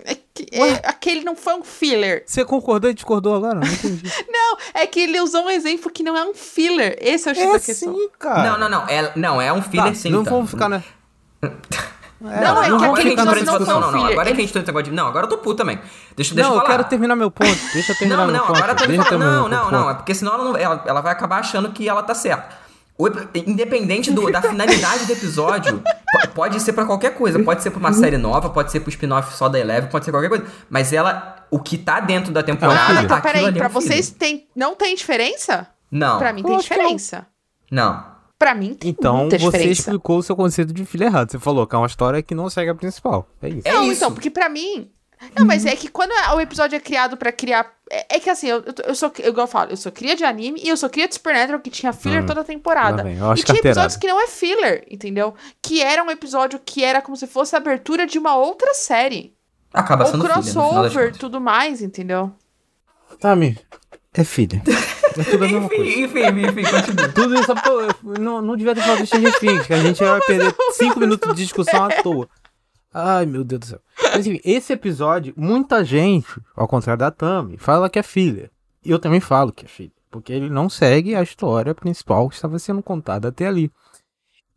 É 0.05 0.15
que, 0.15 0.24
é- 0.51 0.81
aquele 0.87 1.23
não 1.23 1.35
foi 1.35 1.53
um 1.55 1.63
filler. 1.63 2.23
Você 2.25 2.43
concordou 2.43 2.89
e 2.89 2.93
discordou 2.93 3.35
agora? 3.35 3.55
Não 3.55 3.67
entendi. 3.67 4.11
Não, 4.29 4.57
é 4.73 4.85
que 4.87 4.99
ele 4.99 5.19
usou 5.21 5.43
um 5.45 5.49
exemplo 5.49 5.89
que 5.91 6.03
não 6.03 6.15
é 6.17 6.23
um 6.25 6.33
filler. 6.33 6.97
Esse 7.01 7.29
é 7.29 7.31
o 7.31 7.35
X 7.35 7.43
é 7.43 7.51
da 7.53 7.59
questão. 7.59 7.93
sim, 7.95 8.09
cara. 8.19 8.49
Não, 8.51 8.57
não, 8.59 8.69
não. 8.69 8.87
É, 8.87 9.11
não, 9.15 9.41
é 9.41 9.51
um 9.51 9.61
filler 9.61 9.87
Tá, 9.87 9.95
sim. 9.95 10.09
não 10.09 10.23
tá. 10.23 10.31
vamos 10.31 10.49
ficar, 10.49 10.69
né? 10.69 10.83
Não, 12.17 12.63
é 12.63 12.69
não 12.69 12.77
que 12.79 12.85
aquele 12.85 13.09
que 13.11 13.15
não 13.17 13.33
um 13.33 13.59
não, 13.59 13.81
não. 13.81 13.91
filler. 13.91 14.11
Agora 14.13 14.25
que 14.25 14.31
Ele- 14.31 14.41
a 14.41 14.45
gente 14.45 14.49
entrou 14.49 14.61
nesse 14.61 14.67
negócio 14.67 14.83
de. 14.85 14.91
Não, 14.91 15.07
agora 15.07 15.25
eu 15.25 15.29
tô 15.29 15.37
puto 15.37 15.57
também. 15.57 15.79
Deixa, 16.15 16.33
deixa 16.33 16.49
não, 16.49 16.55
eu 16.55 16.61
eu 16.61 16.65
quero 16.65 16.83
terminar 16.85 17.15
meu 17.15 17.29
ponto. 17.29 17.59
Deixa 17.73 17.91
eu 17.91 17.97
terminar 17.97 18.17
Não, 18.17 18.25
meu 18.27 18.33
não, 18.37 18.47
ponto. 18.47 18.55
agora 18.57 18.71
eu 18.71 18.75
tô 18.77 18.87
Deixa 18.87 19.17
Não, 19.17 19.49
não, 19.49 19.59
ponto. 19.65 19.71
não. 19.71 19.89
É 19.89 19.93
porque 19.95 20.15
senão 20.15 20.33
ela, 20.33 20.43
não, 20.45 20.57
ela, 20.57 20.83
ela 20.87 21.01
vai 21.01 21.11
acabar 21.11 21.39
achando 21.39 21.71
que 21.71 21.87
ela 21.87 22.01
tá 22.01 22.15
certa. 22.15 22.64
O 22.97 23.07
ep- 23.07 23.43
independente 23.45 24.09
do- 24.11 24.31
da 24.31 24.41
finalidade 24.41 25.05
do 25.05 25.11
episódio, 25.11 25.83
po- 25.83 26.27
pode 26.29 26.61
ser 26.61 26.71
pra 26.73 26.85
qualquer 26.85 27.13
coisa. 27.15 27.37
Pode 27.43 27.61
ser 27.61 27.69
pra 27.71 27.79
uma 27.79 27.91
série 27.91 28.17
nova, 28.17 28.49
pode 28.49 28.71
ser 28.71 28.79
pro 28.79 28.89
spin-off 28.89 29.35
só 29.35 29.49
da 29.49 29.59
Eleven, 29.59 29.89
pode 29.89 30.05
ser 30.05 30.11
qualquer 30.11 30.29
coisa. 30.29 30.45
Mas 30.69 30.93
ela, 30.93 31.45
o 31.51 31.59
que 31.59 31.77
tá 31.77 31.99
dentro 31.99 32.31
da 32.31 32.41
temporada. 32.41 32.79
Ah, 32.99 33.03
então 33.03 33.17
aquilo 33.17 33.33
peraí, 33.33 33.45
é 33.47 33.51
pra 33.51 33.67
um 33.67 33.69
filler. 33.69 33.71
vocês 33.71 34.09
tem, 34.11 34.47
não 34.55 34.75
tem 34.75 34.95
diferença? 34.95 35.67
Não. 35.91 36.17
Pra 36.19 36.31
mim 36.31 36.41
tem 36.43 36.57
diferença. 36.57 37.27
Não. 37.69 38.15
Pra 38.39 38.53
mim 38.53 38.73
tem 38.73 38.89
Então 38.91 39.17
muita 39.17 39.39
você 39.39 39.45
diferença. 39.45 39.81
explicou 39.81 40.17
o 40.19 40.23
seu 40.23 40.35
conceito 40.35 40.73
de 40.73 40.85
filler 40.85 41.07
errado. 41.07 41.31
Você 41.31 41.39
falou 41.39 41.65
que 41.67 41.73
é 41.75 41.77
uma 41.77 41.87
história 41.87 42.21
que 42.21 42.35
não 42.35 42.49
segue 42.49 42.69
a 42.69 42.75
principal. 42.75 43.27
É 43.41 43.49
isso. 43.49 43.61
É 43.67 43.73
não, 43.73 43.83
isso. 43.83 43.93
então, 43.93 44.11
porque 44.13 44.29
pra 44.29 44.49
mim. 44.49 44.89
Não, 45.37 45.45
mas 45.45 45.65
é 45.65 45.75
que 45.75 45.87
quando 45.87 46.11
o 46.35 46.39
episódio 46.41 46.75
é 46.75 46.79
criado 46.79 47.15
pra 47.17 47.31
criar. 47.31 47.71
É, 47.89 48.17
é 48.17 48.19
que 48.19 48.29
assim, 48.29 48.47
eu, 48.47 48.57
eu, 48.65 48.73
eu 48.87 48.95
sou. 48.95 49.11
Igual 49.19 49.45
eu 49.45 49.47
falo, 49.47 49.71
eu 49.71 49.77
sou 49.77 49.91
cria 49.91 50.15
de 50.15 50.23
anime 50.23 50.59
e 50.63 50.69
eu 50.69 50.77
sou 50.77 50.89
cria 50.89 51.07
de 51.07 51.13
Supernatural 51.15 51.59
que 51.61 51.69
tinha 51.69 51.93
filler 51.93 52.23
Hum, 52.23 52.25
toda 52.25 52.41
a 52.41 52.43
temporada. 52.43 53.01
eu 53.09 53.31
acho 53.31 53.41
e 53.41 53.45
tinha 53.45 53.55
carteirada. 53.55 53.69
episódios 53.69 53.97
que 53.97 54.07
não 54.07 54.21
é 54.21 54.27
filler, 54.27 54.85
entendeu? 54.89 55.33
Que 55.61 55.81
era 55.81 56.03
um 56.03 56.11
episódio 56.11 56.59
que 56.63 56.83
era 56.83 57.01
como 57.01 57.15
se 57.15 57.27
fosse 57.27 57.55
a 57.55 57.59
abertura 57.59 58.05
de 58.07 58.17
uma 58.19 58.35
outra 58.35 58.73
série. 58.73 59.33
Acaba 59.73 60.05
Ou 60.05 60.11
sendo 60.11 60.21
filler, 60.25 60.43
final 60.43 60.63
das 60.65 60.73
crossover, 60.83 61.05
contas. 61.07 61.17
tudo 61.19 61.41
mais, 61.41 61.81
entendeu? 61.81 62.31
Tami, 63.19 63.57
é 64.13 64.23
filha. 64.23 64.61
É 65.17 65.23
tudo 65.23 65.45
a 65.45 65.47
mesma 65.47 65.69
coisa. 65.69 65.81
Enfim, 65.85 66.19
enfim, 66.25 66.45
enfim, 66.45 66.63
continua. 66.69 67.07
Tudo 67.07 67.39
isso, 67.39 67.55
pô, 67.55 67.81
eu 67.83 68.19
não, 68.19 68.41
não 68.41 68.57
devia 68.57 68.75
ter 68.75 68.81
falado 68.81 68.99
do 68.99 69.05
Stranger 69.05 69.39
Things, 69.39 69.65
que 69.65 69.73
a 69.73 69.77
gente 69.77 70.03
vai 70.03 70.19
perder 70.19 70.53
5 70.73 70.99
minutos 70.99 71.33
de 71.33 71.43
discussão 71.43 71.85
à 71.85 71.89
toa. 72.03 72.27
Ai, 72.97 73.25
meu 73.25 73.43
Deus 73.43 73.59
do 73.59 73.65
céu. 73.65 73.81
Mas 74.13 74.25
enfim, 74.25 74.39
esse 74.45 74.71
episódio, 74.71 75.33
muita 75.35 75.83
gente, 75.83 76.41
ao 76.55 76.65
contrário 76.65 77.01
da 77.01 77.11
Tami, 77.11 77.57
fala 77.57 77.89
que 77.89 77.99
é 77.99 78.03
filha. 78.03 78.49
E 78.85 78.89
eu 78.89 78.97
também 78.97 79.19
falo 79.19 79.51
que 79.51 79.65
é 79.65 79.67
filha. 79.67 79.91
Porque 80.09 80.31
ele 80.31 80.49
não 80.49 80.69
segue 80.69 81.13
a 81.13 81.21
história 81.21 81.75
principal 81.75 82.29
que 82.29 82.35
estava 82.35 82.57
sendo 82.57 82.81
contada 82.81 83.27
até 83.27 83.47
ali. 83.47 83.69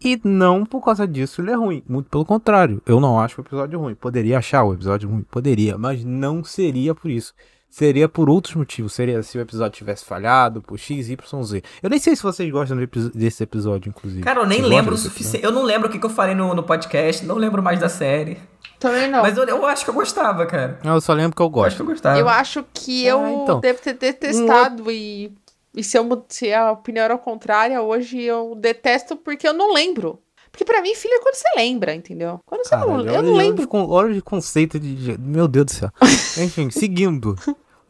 E 0.00 0.20
não 0.22 0.64
por 0.64 0.84
causa 0.84 1.04
disso 1.04 1.40
ele 1.40 1.50
é 1.50 1.56
ruim. 1.56 1.82
Muito 1.88 2.08
pelo 2.08 2.24
contrário. 2.24 2.80
Eu 2.86 3.00
não 3.00 3.18
acho 3.18 3.40
o 3.40 3.44
episódio 3.44 3.80
ruim. 3.80 3.96
Poderia 3.96 4.38
achar 4.38 4.62
o 4.62 4.72
episódio 4.72 5.10
ruim? 5.10 5.22
Poderia. 5.22 5.76
Mas 5.76 6.04
não 6.04 6.44
seria 6.44 6.94
por 6.94 7.10
isso. 7.10 7.34
Seria 7.70 8.08
por 8.08 8.30
outros 8.30 8.54
motivos. 8.54 8.92
Seria 8.94 9.22
se 9.22 9.36
o 9.36 9.40
episódio 9.40 9.76
tivesse 9.76 10.04
falhado, 10.04 10.62
por 10.62 10.78
X, 10.78 11.08
Y, 11.10 11.42
Z. 11.44 11.62
Eu 11.82 11.90
nem 11.90 11.98
sei 11.98 12.16
se 12.16 12.22
vocês 12.22 12.50
gostam 12.50 12.78
desse 13.14 13.42
episódio, 13.42 13.90
inclusive. 13.90 14.22
Cara, 14.22 14.40
eu 14.40 14.46
nem 14.46 14.58
Vocês 14.60 14.70
lembro 14.70 14.94
o 14.94 14.98
suficiente. 14.98 15.44
Eu 15.44 15.52
não 15.52 15.62
lembro 15.62 15.88
o 15.88 15.90
que, 15.90 15.98
que 15.98 16.06
eu 16.06 16.10
falei 16.10 16.34
no, 16.34 16.54
no 16.54 16.62
podcast, 16.62 17.24
não 17.26 17.36
lembro 17.36 17.62
mais 17.62 17.78
da 17.78 17.88
série. 17.88 18.38
Também 18.78 19.08
não. 19.10 19.22
Mas 19.22 19.36
eu, 19.36 19.44
eu 19.44 19.66
acho 19.66 19.84
que 19.84 19.90
eu 19.90 19.94
gostava, 19.94 20.46
cara. 20.46 20.78
episódio? 20.82 20.94
Eu 20.94 21.00
só 21.00 21.12
lembro 21.12 21.36
que 21.36 21.42
eu 21.42 21.50
Eu 21.54 21.62
acho 21.64 21.76
que 21.76 21.78
gosto. 21.78 21.80
eu 21.82 21.86
gostava. 21.86 22.18
Eu 22.18 22.28
acho 22.28 22.64
que 22.72 23.04
eu 23.04 23.20
Ah, 23.20 23.30
então. 23.32 23.60
devo 23.60 23.80
ter 23.80 23.92
detestado 23.94 24.90
e, 24.90 25.32
e 25.74 25.84
se, 25.84 25.98
eu, 25.98 26.24
se 26.28 26.52
a 26.54 26.72
opinião 26.72 27.04
era 27.04 27.18
contrária, 27.18 27.82
hoje 27.82 28.20
eu 28.22 28.54
detesto 28.56 29.14
porque 29.16 29.46
eu 29.46 29.52
não 29.52 29.74
lembro. 29.74 30.18
Porque 30.50 30.64
pra 30.64 30.80
mim, 30.82 30.94
filho 30.94 31.14
é 31.14 31.20
quando 31.20 31.34
você 31.34 31.48
lembra, 31.56 31.94
entendeu? 31.94 32.40
Quando 32.46 32.64
você 32.66 32.74
não, 32.76 32.86
Caralho, 32.86 33.08
eu 33.08 33.12
olha- 33.14 33.22
não 33.22 33.34
lembro. 33.36 33.68
Olha 33.90 34.14
de 34.14 34.22
conceito 34.22 34.78
de. 34.78 35.16
Meu 35.18 35.46
Deus 35.48 35.66
do 35.66 35.72
céu. 35.72 35.90
Enfim, 36.42 36.70
seguindo. 36.70 37.36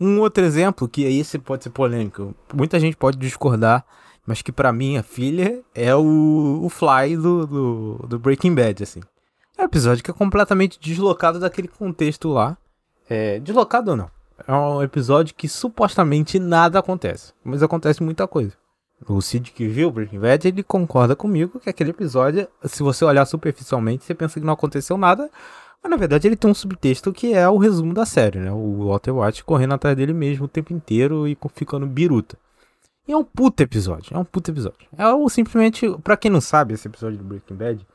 Um 0.01 0.21
outro 0.21 0.45
exemplo, 0.45 0.89
que 0.89 1.05
aí 1.07 1.19
esse 1.21 1.39
pode 1.39 1.65
ser 1.65 1.71
polêmico. 1.71 2.35
Muita 2.55 2.79
gente 2.79 2.97
pode 2.97 3.17
discordar, 3.19 3.85
mas 4.27 4.43
que 4.43 4.53
pra 4.53 4.73
mim 4.73 4.97
a 4.97 5.03
filha 5.03 5.61
é 5.75 5.95
o, 5.95 6.61
o 6.63 6.69
Fly 6.69 7.17
do, 7.17 7.47
do, 7.47 8.07
do 8.09 8.19
Breaking 8.19 8.55
Bad, 8.55 8.83
assim. 8.83 9.01
É 9.57 9.63
um 9.63 9.65
episódio 9.65 10.05
que 10.05 10.11
é 10.11 10.15
completamente 10.15 10.79
deslocado 10.81 11.41
daquele 11.41 11.67
contexto 11.67 12.29
lá. 12.29 12.57
É, 13.11 13.41
deslocado 13.41 13.91
ou 13.93 13.97
não? 13.97 14.11
É 14.47 14.53
um 14.53 14.81
episódio 14.83 15.35
que 15.35 15.49
supostamente 15.49 16.39
nada 16.39 16.79
acontece, 16.79 17.33
mas 17.43 17.61
acontece 17.61 18.01
muita 18.03 18.29
coisa. 18.29 18.53
O 19.07 19.21
Cid 19.21 19.53
que 19.53 19.67
viu 19.69 19.91
Breaking 19.91 20.19
Bad, 20.19 20.49
ele 20.49 20.63
concorda 20.63 21.15
comigo 21.15 21.61
que 21.61 21.71
aquele 21.71 21.91
episódio, 21.91 22.49
se 22.65 22.83
você 22.83 23.05
olhar 23.05 23.25
superficialmente, 23.27 24.05
você 24.05 24.15
pensa 24.15 24.41
que 24.41 24.47
não 24.47 24.55
aconteceu 24.55 24.97
nada, 24.97 25.31
mas 25.83 25.91
na 25.91 25.97
verdade 25.97 26.27
ele 26.27 26.37
tem 26.37 26.51
um 26.51 26.55
subtexto 26.55 27.13
que 27.13 27.33
é 27.33 27.49
o 27.49 27.57
resumo 27.57 27.95
da 27.95 28.05
série, 28.05 28.41
né? 28.41 28.51
O 28.51 28.89
Walter 28.89 29.13
White 29.13 29.45
correndo 29.45 29.75
atrás 29.75 29.97
dele 29.97 30.13
mesmo 30.13 30.47
o 30.47 30.49
tempo 30.49 30.73
inteiro 30.73 31.29
e 31.29 31.37
ficando 31.55 31.87
biruta. 31.87 32.37
E 33.07 33.13
é 33.13 33.17
um 33.17 33.25
puta 33.25 33.63
episódio, 33.63 34.15
é 34.15 34.19
um 34.19 34.25
puta 34.25 34.51
episódio. 34.51 34.87
É 34.97 35.07
o, 35.09 35.29
simplesmente, 35.29 35.89
para 36.03 36.17
quem 36.17 36.31
não 36.31 36.41
sabe 36.41 36.75
esse 36.75 36.89
episódio 36.89 37.19
do 37.19 37.25
Breaking 37.25 37.55
Bad, 37.55 37.87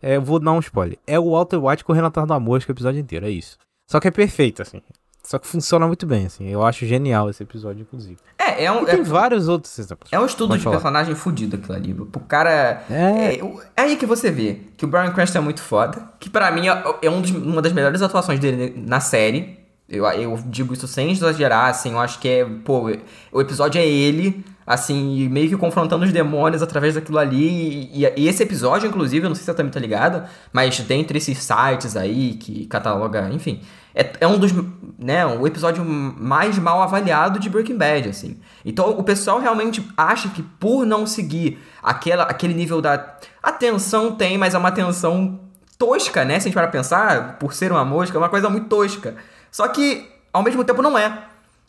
é, 0.00 0.18
vou 0.18 0.38
dar 0.38 0.52
um 0.52 0.60
spoiler. 0.60 0.98
É 1.06 1.18
o 1.18 1.32
Walter 1.32 1.56
White 1.56 1.84
correndo 1.84 2.06
atrás 2.06 2.28
da 2.28 2.38
mosca 2.38 2.70
o 2.70 2.74
episódio 2.74 3.00
inteiro, 3.00 3.26
é 3.26 3.30
isso. 3.30 3.58
Só 3.86 3.98
que 3.98 4.06
é 4.06 4.10
perfeito, 4.10 4.62
assim. 4.62 4.80
Só 5.26 5.38
que 5.38 5.46
funciona 5.46 5.86
muito 5.86 6.06
bem, 6.06 6.26
assim. 6.26 6.46
Eu 6.48 6.62
acho 6.64 6.84
genial 6.84 7.30
esse 7.30 7.42
episódio, 7.42 7.80
inclusive. 7.80 8.18
É, 8.38 8.64
é 8.64 8.70
um. 8.70 8.82
E 8.82 8.86
tem 8.86 9.00
é- 9.00 9.02
vários 9.02 9.48
outros 9.48 9.76
exemplos. 9.78 10.12
É 10.12 10.20
um 10.20 10.26
estudo 10.26 10.48
Pode 10.48 10.58
de 10.58 10.64
falar. 10.64 10.76
personagem 10.76 11.14
fudido 11.14 11.56
aquilo 11.56 11.74
ali. 11.74 11.92
O 11.92 12.20
cara. 12.20 12.84
É. 12.90 13.36
É, 13.36 13.40
é 13.74 13.82
aí 13.82 13.96
que 13.96 14.04
você 14.04 14.30
vê 14.30 14.60
que 14.76 14.84
o 14.84 14.88
Brian 14.88 15.10
Cranston 15.12 15.38
é 15.38 15.40
muito 15.40 15.62
foda. 15.62 16.02
Que 16.20 16.28
pra 16.28 16.50
mim 16.50 16.68
é, 16.68 16.82
é 17.02 17.08
um 17.10 17.22
dos- 17.22 17.30
uma 17.30 17.62
das 17.62 17.72
melhores 17.72 18.02
atuações 18.02 18.38
dele 18.38 18.74
na 18.86 19.00
série. 19.00 19.58
Eu, 19.88 20.04
eu 20.06 20.38
digo 20.46 20.74
isso 20.74 20.86
sem 20.86 21.10
exagerar, 21.10 21.70
assim. 21.70 21.92
Eu 21.92 22.00
acho 22.00 22.18
que 22.18 22.28
é. 22.28 22.44
Pô, 22.44 22.90
o 23.32 23.40
episódio 23.40 23.78
é 23.80 23.86
ele, 23.86 24.44
assim, 24.66 25.26
meio 25.30 25.48
que 25.48 25.56
confrontando 25.56 26.04
os 26.04 26.12
demônios 26.12 26.62
através 26.62 26.96
daquilo 26.96 27.18
ali. 27.18 27.88
E, 27.94 28.02
e 28.16 28.28
esse 28.28 28.42
episódio, 28.42 28.86
inclusive, 28.88 29.24
eu 29.24 29.30
não 29.30 29.34
sei 29.34 29.40
se 29.44 29.46
você 29.46 29.54
também 29.54 29.72
tá 29.72 29.80
ligado, 29.80 30.22
mas 30.52 30.78
dentre 30.80 31.16
esses 31.16 31.38
sites 31.38 31.96
aí 31.96 32.34
que 32.34 32.66
cataloga, 32.66 33.30
enfim. 33.32 33.62
É, 33.94 34.12
é 34.20 34.26
um 34.26 34.38
dos, 34.38 34.52
né, 34.98 35.24
o 35.24 35.46
episódio 35.46 35.84
mais 35.84 36.58
mal 36.58 36.82
avaliado 36.82 37.38
de 37.38 37.48
Breaking 37.48 37.76
Bad, 37.76 38.08
assim. 38.08 38.40
Então 38.64 38.90
o 38.90 39.04
pessoal 39.04 39.38
realmente 39.38 39.86
acha 39.96 40.28
que 40.30 40.42
por 40.42 40.84
não 40.84 41.06
seguir 41.06 41.58
aquela, 41.82 42.24
aquele 42.24 42.54
nível 42.54 42.80
da... 42.80 43.16
A 43.42 43.52
tensão 43.52 44.16
tem, 44.16 44.36
mas 44.36 44.54
é 44.54 44.58
uma 44.58 44.72
tensão 44.72 45.40
tosca, 45.78 46.24
né? 46.24 46.40
Se 46.40 46.46
a 46.46 46.48
gente 46.48 46.54
parar 46.54 46.68
pra 46.68 46.78
pensar, 46.78 47.38
por 47.38 47.54
ser 47.54 47.70
uma 47.70 47.84
mosca, 47.84 48.16
é 48.16 48.20
uma 48.20 48.28
coisa 48.28 48.48
muito 48.48 48.68
tosca. 48.68 49.16
Só 49.50 49.68
que, 49.68 50.08
ao 50.32 50.42
mesmo 50.42 50.64
tempo, 50.64 50.82
não 50.82 50.98
é. 50.98 51.26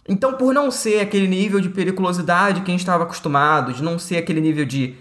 Então, 0.08 0.34
por 0.34 0.54
não 0.54 0.70
ser 0.70 1.00
aquele 1.00 1.28
nível 1.28 1.60
de 1.60 1.70
periculosidade 1.70 2.62
que 2.62 2.72
a 2.72 2.74
gente 2.74 2.82
estava 2.82 3.04
acostumado, 3.04 3.74
de 3.74 3.84
não 3.84 3.98
ser 3.98 4.18
aquele 4.18 4.40
nível 4.40 4.66
de 4.66 4.96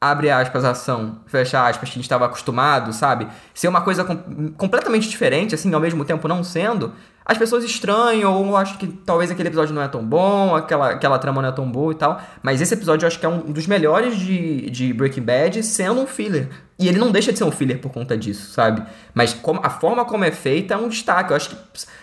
abre 0.00 0.30
aspas, 0.30 0.64
ação, 0.64 1.18
fecha 1.26 1.60
aspas, 1.66 1.88
que 1.88 1.92
a 1.92 1.96
gente 1.96 2.04
estava 2.04 2.24
acostumado, 2.24 2.92
sabe? 2.92 3.28
Ser 3.52 3.68
uma 3.68 3.82
coisa 3.82 4.02
com- 4.02 4.50
completamente 4.56 5.08
diferente, 5.08 5.54
assim, 5.54 5.72
ao 5.74 5.80
mesmo 5.80 6.04
tempo 6.04 6.26
não 6.26 6.42
sendo, 6.42 6.92
as 7.30 7.38
pessoas 7.38 7.62
estranham 7.64 8.34
ou 8.44 8.56
acham 8.56 8.76
que 8.76 8.88
talvez 8.88 9.30
aquele 9.30 9.48
episódio 9.48 9.72
não 9.74 9.80
é 9.80 9.86
tão 9.88 10.04
bom, 10.04 10.56
aquela, 10.56 10.90
aquela 10.90 11.16
trama 11.18 11.40
não 11.40 11.48
é 11.48 11.52
tão 11.52 11.70
boa 11.70 11.92
e 11.92 11.94
tal. 11.94 12.20
Mas 12.42 12.60
esse 12.60 12.74
episódio 12.74 13.04
eu 13.04 13.06
acho 13.06 13.20
que 13.20 13.24
é 13.24 13.28
um 13.28 13.38
dos 13.52 13.66
melhores 13.68 14.16
de, 14.18 14.68
de 14.68 14.92
Breaking 14.92 15.22
Bad, 15.22 15.62
sendo 15.62 16.00
um 16.00 16.06
filler. 16.06 16.48
E 16.76 16.88
ele 16.88 16.98
não 16.98 17.10
deixa 17.12 17.30
de 17.32 17.38
ser 17.38 17.44
um 17.44 17.52
filler 17.52 17.78
por 17.78 17.92
conta 17.92 18.16
disso, 18.18 18.50
sabe? 18.52 18.82
Mas 19.14 19.32
como- 19.32 19.60
a 19.62 19.70
forma 19.70 20.04
como 20.04 20.24
é 20.24 20.32
feita 20.32 20.74
é 20.74 20.76
um 20.76 20.88
destaque. 20.88 21.30
Eu 21.30 21.36
acho 21.36 21.50
que, 21.50 21.56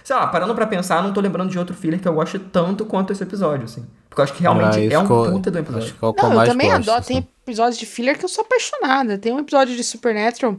sei 0.03 0.15
lá, 0.15 0.27
parando 0.27 0.55
pra 0.55 0.65
pensar, 0.65 1.03
não 1.03 1.11
tô 1.11 1.19
lembrando 1.19 1.49
de 1.49 1.59
outro 1.59 1.75
filler 1.75 1.99
que 1.99 2.07
eu 2.07 2.13
gosto 2.13 2.39
tanto 2.39 2.85
quanto 2.85 3.11
esse 3.11 3.21
episódio, 3.23 3.65
assim. 3.65 3.85
Porque 4.09 4.21
eu 4.21 4.23
acho 4.23 4.33
que 4.33 4.41
realmente 4.41 4.77
Ah, 4.77 4.93
é 4.93 4.99
um 4.99 5.07
puta 5.07 5.51
do 5.51 5.57
episódio. 5.59 5.87
Acho 5.87 5.93
que 5.95 6.05
é 6.05 6.07
o 6.07 6.13
que 6.13 6.23
eu 6.23 6.29
Não, 6.29 6.41
eu 6.41 6.47
também 6.47 6.67
gosto, 6.69 6.81
adoro. 6.83 6.99
assim. 6.99 7.13
Tem 7.15 7.27
episódios 7.45 7.77
de 7.77 7.85
filler 7.85 8.17
que 8.17 8.23
eu 8.23 8.29
sou 8.29 8.43
apaixonada. 8.45 9.17
Tem 9.17 9.33
um 9.33 9.39
episódio 9.39 9.75
de 9.75 9.83
Supernatural 9.83 10.57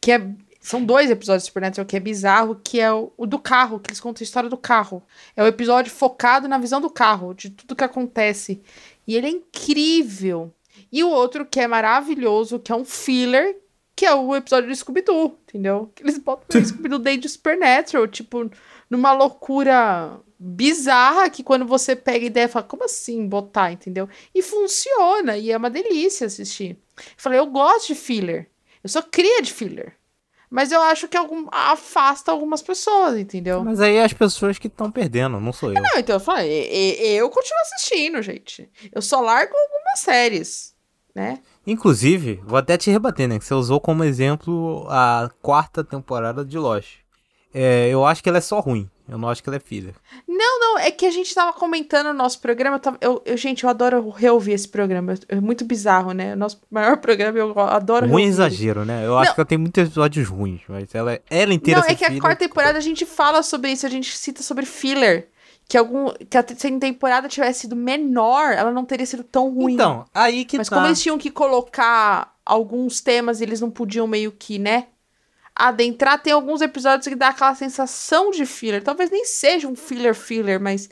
que 0.00 0.12
é. 0.12 0.20
São 0.64 0.82
dois 0.82 1.10
episódios 1.10 1.42
de 1.42 1.48
Supernatural 1.48 1.84
que 1.84 1.94
é 1.94 2.00
bizarro, 2.00 2.58
que 2.64 2.80
é 2.80 2.90
o, 2.90 3.12
o 3.18 3.26
do 3.26 3.38
carro, 3.38 3.78
que 3.78 3.90
eles 3.90 4.00
contam 4.00 4.22
a 4.22 4.24
história 4.24 4.48
do 4.48 4.56
carro. 4.56 5.02
É 5.36 5.42
o 5.42 5.46
episódio 5.46 5.92
focado 5.92 6.48
na 6.48 6.56
visão 6.56 6.80
do 6.80 6.88
carro, 6.88 7.34
de 7.34 7.50
tudo 7.50 7.76
que 7.76 7.84
acontece. 7.84 8.62
E 9.06 9.14
ele 9.14 9.26
é 9.26 9.30
incrível. 9.30 10.50
E 10.90 11.04
o 11.04 11.10
outro 11.10 11.44
que 11.44 11.60
é 11.60 11.68
maravilhoso, 11.68 12.58
que 12.58 12.72
é 12.72 12.74
um 12.74 12.82
filler, 12.82 13.58
que 13.94 14.06
é 14.06 14.14
o 14.14 14.34
episódio 14.34 14.70
do 14.70 14.74
Scooby-Doo, 14.74 15.38
entendeu? 15.42 15.92
Que 15.94 16.02
eles 16.02 16.16
botam 16.16 16.58
o 16.58 16.64
Scooby-Doo 16.64 16.98
dentro 16.98 17.20
de 17.20 17.28
Supernatural, 17.28 18.08
tipo, 18.08 18.50
numa 18.88 19.12
loucura 19.12 20.18
bizarra 20.38 21.28
que 21.28 21.42
quando 21.42 21.66
você 21.66 21.94
pega 21.94 22.24
a 22.24 22.26
ideia, 22.26 22.48
fala, 22.48 22.64
como 22.64 22.84
assim 22.84 23.28
botar, 23.28 23.70
entendeu? 23.70 24.08
E 24.34 24.40
funciona, 24.40 25.36
e 25.36 25.50
é 25.50 25.56
uma 25.58 25.68
delícia 25.68 26.26
assistir. 26.26 26.78
Eu 26.96 27.02
falei, 27.18 27.38
eu 27.38 27.46
gosto 27.48 27.88
de 27.88 27.94
filler. 27.94 28.48
Eu 28.82 28.88
sou 28.88 29.02
cria 29.02 29.42
de 29.42 29.52
filler. 29.52 29.94
Mas 30.54 30.70
eu 30.70 30.80
acho 30.82 31.08
que 31.08 31.16
algum, 31.16 31.48
afasta 31.50 32.30
algumas 32.30 32.62
pessoas, 32.62 33.18
entendeu? 33.18 33.64
Mas 33.64 33.80
aí 33.80 33.96
é 33.96 34.04
as 34.04 34.12
pessoas 34.12 34.56
que 34.56 34.68
estão 34.68 34.88
perdendo, 34.88 35.40
não 35.40 35.52
sou 35.52 35.70
eu. 35.72 35.82
Não, 35.82 35.98
então 35.98 36.14
eu 36.14 36.20
falei, 36.20 36.48
e- 36.48 37.02
e- 37.02 37.16
eu 37.16 37.28
continuo 37.28 37.60
assistindo, 37.62 38.22
gente. 38.22 38.70
Eu 38.92 39.02
só 39.02 39.20
largo 39.20 39.52
algumas 39.52 39.98
séries, 39.98 40.72
né? 41.12 41.40
Inclusive, 41.66 42.40
vou 42.46 42.56
até 42.56 42.78
te 42.78 42.88
rebater, 42.88 43.26
né? 43.26 43.40
Que 43.40 43.44
você 43.44 43.52
usou 43.52 43.80
como 43.80 44.04
exemplo 44.04 44.86
a 44.88 45.28
quarta 45.42 45.82
temporada 45.82 46.44
de 46.44 46.56
Lost. 46.56 46.98
É, 47.52 47.88
eu 47.88 48.06
acho 48.06 48.22
que 48.22 48.28
ela 48.28 48.38
é 48.38 48.40
só 48.40 48.60
ruim. 48.60 48.88
Eu 49.08 49.18
não 49.18 49.28
acho 49.28 49.42
que 49.42 49.48
ela 49.48 49.56
é 49.56 49.60
filha. 49.60 49.94
Não, 50.26 50.60
não, 50.60 50.78
é 50.78 50.90
que 50.90 51.04
a 51.04 51.10
gente 51.10 51.34
tava 51.34 51.52
comentando 51.52 52.06
no 52.06 52.14
nosso 52.14 52.40
programa. 52.40 52.80
Eu 53.00 53.22
eu, 53.24 53.36
gente, 53.36 53.64
eu 53.64 53.70
adoro 53.70 54.08
reouvir 54.10 54.52
esse 54.52 54.68
programa. 54.68 55.14
É 55.28 55.40
muito 55.40 55.64
bizarro, 55.64 56.12
né? 56.12 56.32
O 56.32 56.36
nosso 56.36 56.60
maior 56.70 56.96
programa, 57.02 57.36
eu 57.38 57.58
adoro 57.58 58.06
Ruim 58.06 58.22
é 58.22 58.26
reouvir. 58.26 58.28
exagero, 58.28 58.84
né? 58.84 59.04
Eu 59.04 59.18
acho 59.18 59.30
Não. 59.30 59.34
que 59.34 59.40
ela 59.40 59.46
tem 59.46 59.58
muitos 59.58 59.84
episódios 59.84 60.28
ruins, 60.28 60.62
mas 60.68 60.94
ela, 60.94 61.20
ela 61.28 61.52
inteira 61.52 61.80
Não, 61.80 61.86
é 61.86 61.94
que 61.94 62.04
a 62.04 62.08
filha, 62.08 62.20
quarta 62.20 62.38
temporada 62.38 62.78
a 62.78 62.80
gente 62.80 63.04
fala 63.04 63.42
sobre 63.42 63.72
isso, 63.72 63.84
a 63.84 63.90
gente 63.90 64.16
cita 64.16 64.42
sobre 64.42 64.64
filler. 64.64 65.28
Que, 65.66 65.78
algum, 65.78 66.10
que 66.28 66.36
a 66.36 66.42
terceira 66.42 66.78
temporada 66.78 67.26
tivesse 67.26 67.60
sido 67.60 67.74
menor, 67.74 68.52
ela 68.52 68.70
não 68.70 68.84
teria 68.84 69.06
sido 69.06 69.24
tão 69.24 69.48
ruim. 69.48 69.74
Então, 69.74 70.04
aí 70.12 70.44
que 70.44 70.58
Mas 70.58 70.68
tá. 70.68 70.76
como 70.76 70.86
eles 70.86 71.00
tinham 71.02 71.16
que 71.16 71.30
colocar 71.30 72.34
alguns 72.44 73.00
temas, 73.00 73.40
eles 73.40 73.62
não 73.62 73.70
podiam 73.70 74.06
meio 74.06 74.30
que, 74.30 74.58
né? 74.58 74.88
Adentrar, 75.56 76.20
tem 76.22 76.32
alguns 76.32 76.60
episódios 76.60 77.06
que 77.06 77.14
dá 77.14 77.28
aquela 77.28 77.54
sensação 77.54 78.30
de 78.30 78.44
filler. 78.44 78.82
Talvez 78.82 79.10
nem 79.10 79.24
seja 79.24 79.68
um 79.68 79.76
filler 79.76 80.14
filler, 80.14 80.60
mas. 80.60 80.88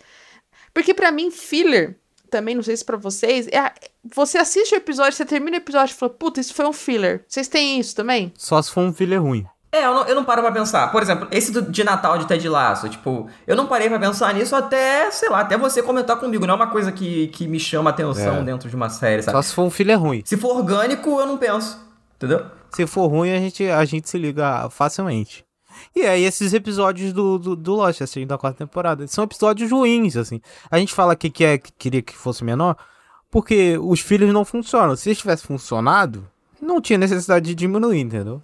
Porque 0.73 0.95
pra 0.95 1.11
mim, 1.11 1.31
filler, 1.31 1.97
também 2.31 2.55
não 2.55 2.63
sei 2.63 2.77
se 2.77 2.85
pra 2.85 2.97
vocês, 2.97 3.47
é 3.51 3.59
a- 3.59 3.73
você 4.15 4.39
assiste 4.39 4.73
o 4.75 4.77
episódio, 4.77 5.13
você 5.13 5.25
termina 5.25 5.57
o 5.57 5.61
episódio 5.61 5.93
e 5.93 5.97
fala, 5.97 6.11
puta, 6.13 6.41
isso 6.41 6.55
foi 6.55 6.65
um 6.67 6.73
filler. 6.73 7.25
Vocês 7.29 7.49
têm 7.49 7.79
isso 7.81 7.95
também? 7.95 8.33
Só 8.39 8.61
se 8.63 8.71
for 8.71 8.81
um 8.83 8.93
filho 8.93 9.21
ruim. 9.21 9.45
É, 9.75 9.87
eu 9.87 9.95
não, 9.95 10.07
eu 10.07 10.15
não 10.15 10.25
paro 10.25 10.43
pra 10.43 10.53
pensar. 10.53 10.93
Por 10.93 11.03
exemplo, 11.03 11.27
esse 11.31 11.51
do- 11.51 11.63
de 11.63 11.83
Natal 11.83 12.19
de 12.19 12.27
Ted 12.29 12.47
Lasso, 12.49 12.89
tipo, 12.91 13.29
eu 13.47 13.57
não 13.57 13.67
parei 13.67 13.89
pra 13.89 13.99
pensar 13.99 14.33
nisso 14.35 14.55
até, 14.55 15.11
sei 15.11 15.29
lá, 15.31 15.41
até 15.41 15.57
você 15.57 15.83
comentar 15.83 16.17
comigo. 16.19 16.47
Não 16.47 16.53
é 16.53 16.57
uma 16.57 16.67
coisa 16.71 16.93
que, 16.93 17.29
que 17.29 17.49
me 17.49 17.59
chama 17.59 17.91
atenção 17.91 18.37
É. 18.37 18.43
dentro 18.43 18.69
de 18.69 18.77
uma 18.77 18.91
série, 18.91 19.23
sabe? 19.23 19.35
Só 19.37 19.43
se 19.43 19.55
for 19.55 19.63
um 19.63 19.71
filho 19.71 19.99
ruim. 19.99 20.23
Se 20.27 20.37
for 20.37 20.57
orgânico, 20.57 21.19
eu 21.19 21.27
não 21.27 21.39
penso. 21.39 21.81
Entendeu? 22.17 22.47
Se 22.75 22.87
for 22.87 23.07
ruim, 23.07 23.31
a 23.31 23.39
gente, 23.39 23.65
a 23.65 23.85
gente 23.85 24.09
se 24.09 24.19
liga 24.19 24.69
facilmente. 24.71 25.45
E 25.95 26.03
aí, 26.03 26.25
esses 26.25 26.53
episódios 26.53 27.13
do, 27.13 27.39
do, 27.39 27.57
do 27.57 27.75
Lost, 27.75 28.01
assim, 28.01 28.27
da 28.27 28.39
quarta 28.39 28.65
temporada, 28.65 29.07
são 29.07 29.25
episódios 29.25 29.71
ruins, 29.71 30.17
assim. 30.17 30.41
A 30.71 30.79
gente 30.79 30.93
fala 30.93 31.13
aqui 31.13 31.31
que, 31.31 31.45
é, 31.45 31.59
que 31.59 31.73
queria 31.73 32.03
que 32.03 32.15
fosse 32.15 32.45
menor, 32.45 32.77
porque 33.31 33.79
os 33.79 34.01
filhos 34.01 34.33
não 34.33 34.45
funcionam. 34.45 34.97
Se 34.97 35.09
eles 35.09 35.19
tivessem 35.19 35.47
funcionado, 35.47 36.27
não 36.61 36.81
tinha 36.81 36.99
necessidade 36.99 37.47
de 37.47 37.55
diminuir, 37.55 38.01
entendeu? 38.01 38.43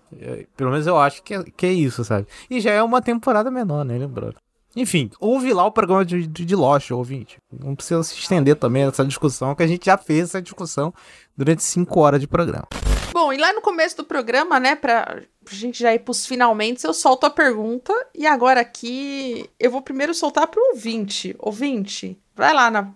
Pelo 0.57 0.71
menos 0.71 0.87
eu 0.87 0.99
acho 0.99 1.23
que 1.23 1.35
é, 1.35 1.45
que 1.45 1.67
é 1.67 1.73
isso, 1.73 2.05
sabe? 2.05 2.27
E 2.51 2.61
já 2.61 2.73
é 2.73 2.83
uma 2.83 3.01
temporada 3.01 3.51
menor, 3.51 3.85
né, 3.85 3.97
lembrando. 3.97 4.37
Enfim, 4.77 5.11
ouve 5.19 5.53
lá 5.53 5.65
o 5.65 5.73
programa 5.73 6.05
de, 6.05 6.27
de, 6.27 6.45
de 6.45 6.55
Lost, 6.55 6.91
ouvinte. 6.91 7.39
Não 7.53 7.75
precisa 7.75 8.03
se 8.03 8.15
estender 8.15 8.57
também 8.57 8.85
nessa 8.85 9.05
discussão, 9.05 9.55
que 9.55 9.63
a 9.63 9.67
gente 9.67 9.87
já 9.87 9.97
fez 9.97 10.25
essa 10.25 10.43
discussão 10.43 10.93
durante 11.37 11.63
cinco 11.63 12.01
horas 12.01 12.21
de 12.21 12.27
programa. 12.27 12.67
Bom, 13.21 13.33
e 13.33 13.37
lá 13.37 13.53
no 13.53 13.61
começo 13.61 13.97
do 13.97 14.05
programa, 14.05 14.61
né, 14.61 14.77
pra, 14.77 15.23
gente 15.51 15.81
já 15.83 15.93
ir 15.93 15.99
pros 15.99 16.25
finalmente, 16.25 16.85
eu 16.85 16.95
solto 16.95 17.27
a 17.27 17.31
pergunta. 17.31 17.93
E 18.15 18.25
agora 18.25 18.61
aqui, 18.61 19.51
eu 19.59 19.73
vou 19.73 19.83
primeiro 19.83 20.15
soltar 20.15 20.47
pro 20.47 20.63
ouvinte. 20.69 21.35
Ouvinte, 21.41 22.17
vai 22.37 22.55
lá 22.55 22.71
na, 22.71 22.93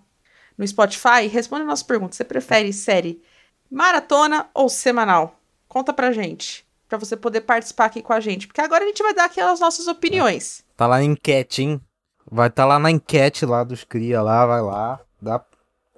no 0.57 0.65
Spotify 0.65 1.25
e 1.25 1.27
responde 1.27 1.63
a 1.63 1.65
nossa 1.65 1.83
pergunta. 1.83 2.15
Você 2.15 2.23
prefere 2.23 2.71
série 2.71 3.21
maratona 3.69 4.49
ou 4.53 4.69
semanal? 4.69 5.37
Conta 5.67 5.91
pra 5.91 6.13
gente, 6.13 6.65
pra 6.87 6.97
você 6.97 7.17
poder 7.17 7.41
participar 7.41 7.87
aqui 7.87 8.01
com 8.01 8.13
a 8.13 8.21
gente. 8.21 8.47
Porque 8.47 8.61
agora 8.61 8.85
a 8.85 8.87
gente 8.87 9.03
vai 9.03 9.13
dar 9.13 9.25
aqui 9.25 9.41
as 9.41 9.59
nossas 9.59 9.87
opiniões. 9.87 10.63
Tá 10.77 10.87
lá 10.87 10.99
na 10.99 11.03
enquete, 11.03 11.63
hein? 11.63 11.81
Vai 12.31 12.47
estar 12.47 12.63
tá 12.63 12.67
lá 12.67 12.79
na 12.79 12.89
enquete 12.89 13.45
lá 13.45 13.61
dos 13.65 13.83
cria 13.83 14.21
lá, 14.21 14.45
vai 14.45 14.61
lá, 14.61 15.01
dá, 15.21 15.43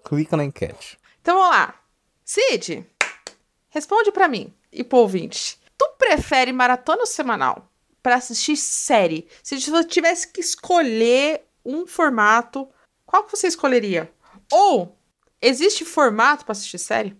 clica 0.03 0.35
na 0.35 0.43
enquete. 0.43 0.97
Então 1.21 1.37
vamos 1.37 1.55
lá. 1.55 1.75
Cid, 2.23 2.83
responde 3.75 4.09
pra 4.11 4.29
mim 4.29 4.53
e 4.71 4.83
pro 4.83 4.99
ouvinte. 4.99 5.59
Tu 5.77 5.85
prefere 5.99 6.53
maratona 6.53 7.01
ou 7.01 7.05
semanal 7.05 7.69
pra 8.01 8.15
assistir 8.15 8.55
série? 8.55 9.27
Se 9.43 9.59
você 9.59 9.83
tivesse 9.83 10.31
que 10.31 10.39
escolher 10.39 11.41
um 11.65 11.85
formato, 11.85 12.67
qual 13.05 13.23
que 13.25 13.31
você 13.35 13.47
escolheria? 13.47 14.09
Ou 14.49 14.97
existe 15.41 15.83
formato 15.83 16.45
pra 16.45 16.53
assistir 16.53 16.77
série? 16.77 17.17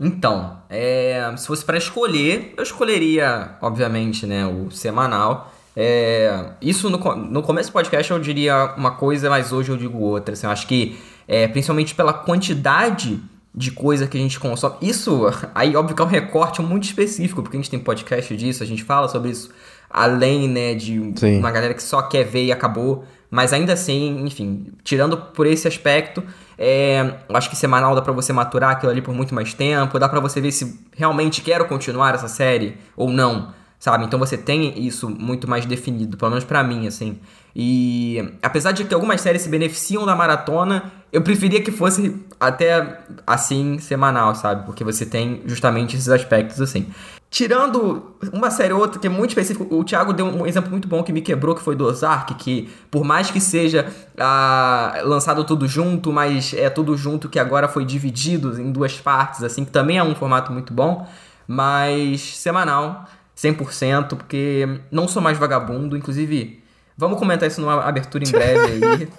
Então, 0.00 0.62
é, 0.70 1.34
se 1.36 1.46
fosse 1.46 1.64
para 1.64 1.76
escolher, 1.76 2.54
eu 2.56 2.62
escolheria, 2.62 3.58
obviamente, 3.60 4.26
né, 4.26 4.46
o 4.46 4.70
semanal. 4.70 5.52
É, 5.76 6.52
isso 6.62 6.88
no, 6.88 6.98
no 7.16 7.42
começo 7.42 7.68
do 7.68 7.72
podcast 7.72 8.10
eu 8.10 8.18
diria 8.18 8.74
uma 8.76 8.92
coisa, 8.92 9.28
mas 9.28 9.52
hoje 9.52 9.70
eu 9.70 9.76
digo 9.76 9.98
outra. 9.98 10.32
Assim, 10.32 10.46
eu 10.46 10.52
acho 10.52 10.66
que, 10.66 10.98
é, 11.26 11.46
principalmente 11.48 11.94
pela 11.94 12.12
quantidade 12.14 13.20
de 13.58 13.72
coisa 13.72 14.06
que 14.06 14.16
a 14.16 14.20
gente 14.20 14.38
consome. 14.38 14.76
Isso, 14.80 15.26
aí 15.54 15.74
óbvio 15.74 15.96
que 15.96 16.00
é 16.00 16.04
um 16.04 16.08
recorte 16.08 16.62
muito 16.62 16.84
específico, 16.84 17.42
porque 17.42 17.56
a 17.56 17.60
gente 17.60 17.70
tem 17.70 17.78
podcast 17.78 18.34
disso, 18.36 18.62
a 18.62 18.66
gente 18.66 18.84
fala 18.84 19.08
sobre 19.08 19.30
isso 19.30 19.50
além, 19.90 20.48
né, 20.48 20.74
de 20.74 21.12
Sim. 21.16 21.38
uma 21.38 21.50
galera 21.50 21.74
que 21.74 21.82
só 21.82 22.02
quer 22.02 22.24
ver 22.24 22.44
e 22.44 22.52
acabou. 22.52 23.04
Mas 23.30 23.52
ainda 23.52 23.72
assim, 23.72 24.22
enfim, 24.24 24.68
tirando 24.82 25.16
por 25.16 25.46
esse 25.46 25.68
aspecto, 25.68 26.22
é, 26.56 27.14
eu 27.28 27.36
acho 27.36 27.50
que 27.50 27.56
semanal 27.56 27.94
dá 27.94 28.00
pra 28.00 28.12
você 28.12 28.32
maturar 28.32 28.70
aquilo 28.70 28.90
ali 28.90 29.02
por 29.02 29.14
muito 29.14 29.34
mais 29.34 29.52
tempo, 29.52 29.98
dá 29.98 30.08
pra 30.08 30.20
você 30.20 30.40
ver 30.40 30.52
se 30.52 30.78
realmente 30.96 31.42
quero 31.42 31.66
continuar 31.66 32.14
essa 32.14 32.28
série 32.28 32.78
ou 32.96 33.10
não, 33.10 33.52
sabe? 33.78 34.04
Então 34.04 34.18
você 34.18 34.36
tem 34.36 34.86
isso 34.86 35.10
muito 35.10 35.48
mais 35.48 35.66
definido, 35.66 36.16
pelo 36.16 36.30
menos 36.30 36.44
pra 36.44 36.62
mim, 36.62 36.86
assim. 36.86 37.18
E 37.60 38.34
apesar 38.40 38.70
de 38.70 38.84
que 38.84 38.94
algumas 38.94 39.20
séries 39.20 39.42
se 39.42 39.48
beneficiam 39.48 40.06
da 40.06 40.14
maratona, 40.14 40.92
eu 41.12 41.20
preferia 41.20 41.60
que 41.60 41.72
fosse 41.72 42.14
até 42.38 43.00
assim 43.26 43.80
semanal, 43.80 44.32
sabe? 44.36 44.64
Porque 44.64 44.84
você 44.84 45.04
tem 45.04 45.42
justamente 45.44 45.96
esses 45.96 46.08
aspectos 46.08 46.60
assim. 46.60 46.86
Tirando 47.28 48.14
uma 48.32 48.48
série 48.48 48.72
ou 48.72 48.78
outra 48.78 49.00
que 49.00 49.08
é 49.08 49.10
muito 49.10 49.30
específica, 49.30 49.74
o 49.74 49.82
Thiago 49.82 50.12
deu 50.12 50.26
um 50.26 50.46
exemplo 50.46 50.70
muito 50.70 50.86
bom 50.86 51.02
que 51.02 51.12
me 51.12 51.20
quebrou, 51.20 51.52
que 51.52 51.60
foi 51.60 51.74
do 51.74 51.84
Ozark, 51.84 52.32
que 52.34 52.70
por 52.92 53.02
mais 53.02 53.28
que 53.28 53.40
seja 53.40 53.92
ah, 54.16 55.00
lançado 55.02 55.42
tudo 55.42 55.66
junto, 55.66 56.12
mas 56.12 56.54
é 56.54 56.70
tudo 56.70 56.96
junto 56.96 57.28
que 57.28 57.40
agora 57.40 57.66
foi 57.66 57.84
dividido 57.84 58.58
em 58.60 58.70
duas 58.70 59.00
partes, 59.00 59.42
assim, 59.42 59.64
que 59.64 59.72
também 59.72 59.98
é 59.98 60.02
um 60.02 60.14
formato 60.14 60.52
muito 60.52 60.72
bom, 60.72 61.08
mas 61.46 62.20
semanal, 62.36 63.04
100%, 63.36 64.10
porque 64.10 64.80
não 64.92 65.08
sou 65.08 65.20
mais 65.20 65.36
vagabundo, 65.36 65.96
inclusive, 65.96 66.62
vamos 66.98 67.18
comentar 67.18 67.48
isso 67.48 67.60
numa 67.62 67.82
abertura 67.82 68.24
em 68.24 68.30
breve 68.30 68.60
aí. 68.84 69.08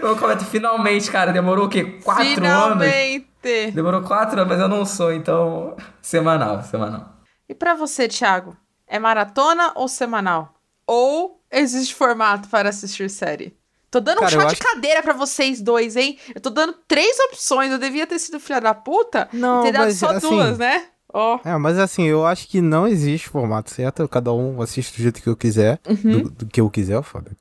Vamos 0.00 0.20
comentar, 0.20 0.44
finalmente, 0.46 1.10
cara, 1.10 1.32
demorou 1.32 1.66
o 1.66 1.68
quê? 1.68 1.98
Quatro 2.04 2.22
anos? 2.24 2.34
Finalmente! 2.34 3.70
Demorou 3.72 4.02
quatro 4.02 4.38
anos, 4.40 4.52
mas 4.52 4.60
eu 4.60 4.68
não 4.68 4.84
sou, 4.84 5.12
então. 5.12 5.76
Semanal, 6.00 6.62
semanal. 6.62 7.16
E 7.48 7.54
pra 7.54 7.74
você, 7.74 8.06
Thiago? 8.06 8.56
É 8.86 8.98
maratona 8.98 9.72
ou 9.74 9.88
semanal? 9.88 10.54
Ou 10.86 11.42
existe 11.50 11.94
formato 11.94 12.48
para 12.48 12.68
assistir 12.68 13.08
série? 13.10 13.56
Tô 13.90 13.98
dando 14.00 14.20
Cara, 14.20 14.30
um 14.30 14.34
eu 14.34 14.40
chá 14.42 14.46
de 14.46 14.52
acho- 14.54 14.62
cadeira 14.74 15.02
pra 15.02 15.12
vocês 15.14 15.60
dois, 15.60 15.96
hein? 15.96 16.18
Eu 16.34 16.40
tô 16.40 16.50
dando 16.50 16.74
três 16.86 17.18
opções. 17.20 17.70
Eu 17.72 17.78
devia 17.78 18.06
ter 18.06 18.18
sido 18.18 18.38
filha 18.40 18.60
da 18.60 18.74
puta 18.74 19.28
Não, 19.32 19.60
e 19.60 19.64
ter 19.66 19.72
dado 19.72 19.84
mas, 19.84 19.96
só 19.98 20.10
assim, 20.10 20.28
duas, 20.28 20.58
né? 20.58 20.86
Ó. 21.12 21.38
É, 21.44 21.56
mas 21.58 21.78
assim, 21.78 22.04
eu 22.04 22.24
acho 22.26 22.48
que 22.48 22.60
não 22.60 22.86
existe 22.86 23.28
formato 23.28 23.70
certo. 23.70 24.06
Cada 24.08 24.32
um 24.32 24.60
assiste 24.62 24.96
do 24.96 25.02
jeito 25.02 25.22
que 25.22 25.28
eu 25.28 25.36
quiser. 25.36 25.78
Do, 25.84 26.30
do 26.30 26.46
que 26.46 26.60
eu 26.60 26.70
quiser, 26.70 27.02
foda. 27.02 27.32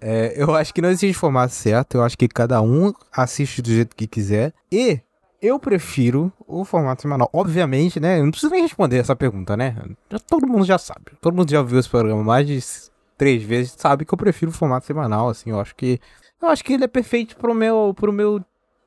É, 0.00 0.34
eu 0.36 0.54
acho 0.54 0.72
que 0.72 0.80
não 0.82 0.90
existe 0.90 1.14
formato 1.18 1.52
certo. 1.52 1.96
Eu 1.96 2.02
acho 2.02 2.16
que 2.16 2.28
cada 2.28 2.60
um 2.62 2.92
assiste 3.12 3.60
do 3.62 3.70
jeito 3.70 3.96
que 3.96 4.06
quiser. 4.06 4.52
E 4.70 5.00
eu 5.42 5.58
prefiro 5.58 6.32
o 6.46 6.64
formato 6.64 7.02
semanal. 7.02 7.28
Obviamente, 7.32 7.98
né? 7.98 8.18
Eu 8.18 8.24
não 8.24 8.30
preciso 8.30 8.52
nem 8.52 8.62
responder 8.62 8.98
essa 8.98 9.16
pergunta, 9.16 9.56
né? 9.56 9.76
Já- 10.10 10.18
Todo 10.18 10.46
mundo 10.46 10.64
já 10.64 10.78
sabe. 10.78 11.12
Todo 11.20 11.34
mundo 11.36 11.50
já 11.50 11.62
viu 11.62 11.78
esse 11.78 11.88
programa 11.88 12.22
mais 12.22 12.46
de 12.46 12.58
três 13.18 13.42
vezes. 13.42 13.74
Sabe 13.76 14.04
que 14.04 14.12
eu 14.14 14.18
prefiro 14.18 14.50
o 14.50 14.54
formato 14.54 14.86
semanal, 14.86 15.28
assim. 15.28 15.50
Eu 15.50 15.60
acho 15.60 15.74
que. 15.74 15.98
Eu 16.40 16.48
acho 16.48 16.62
que 16.62 16.74
ele 16.74 16.84
é 16.84 16.88
perfeito 16.88 17.36
pro 17.36 17.54
meu. 17.54 17.92
Pro 17.96 18.12
meu 18.12 18.40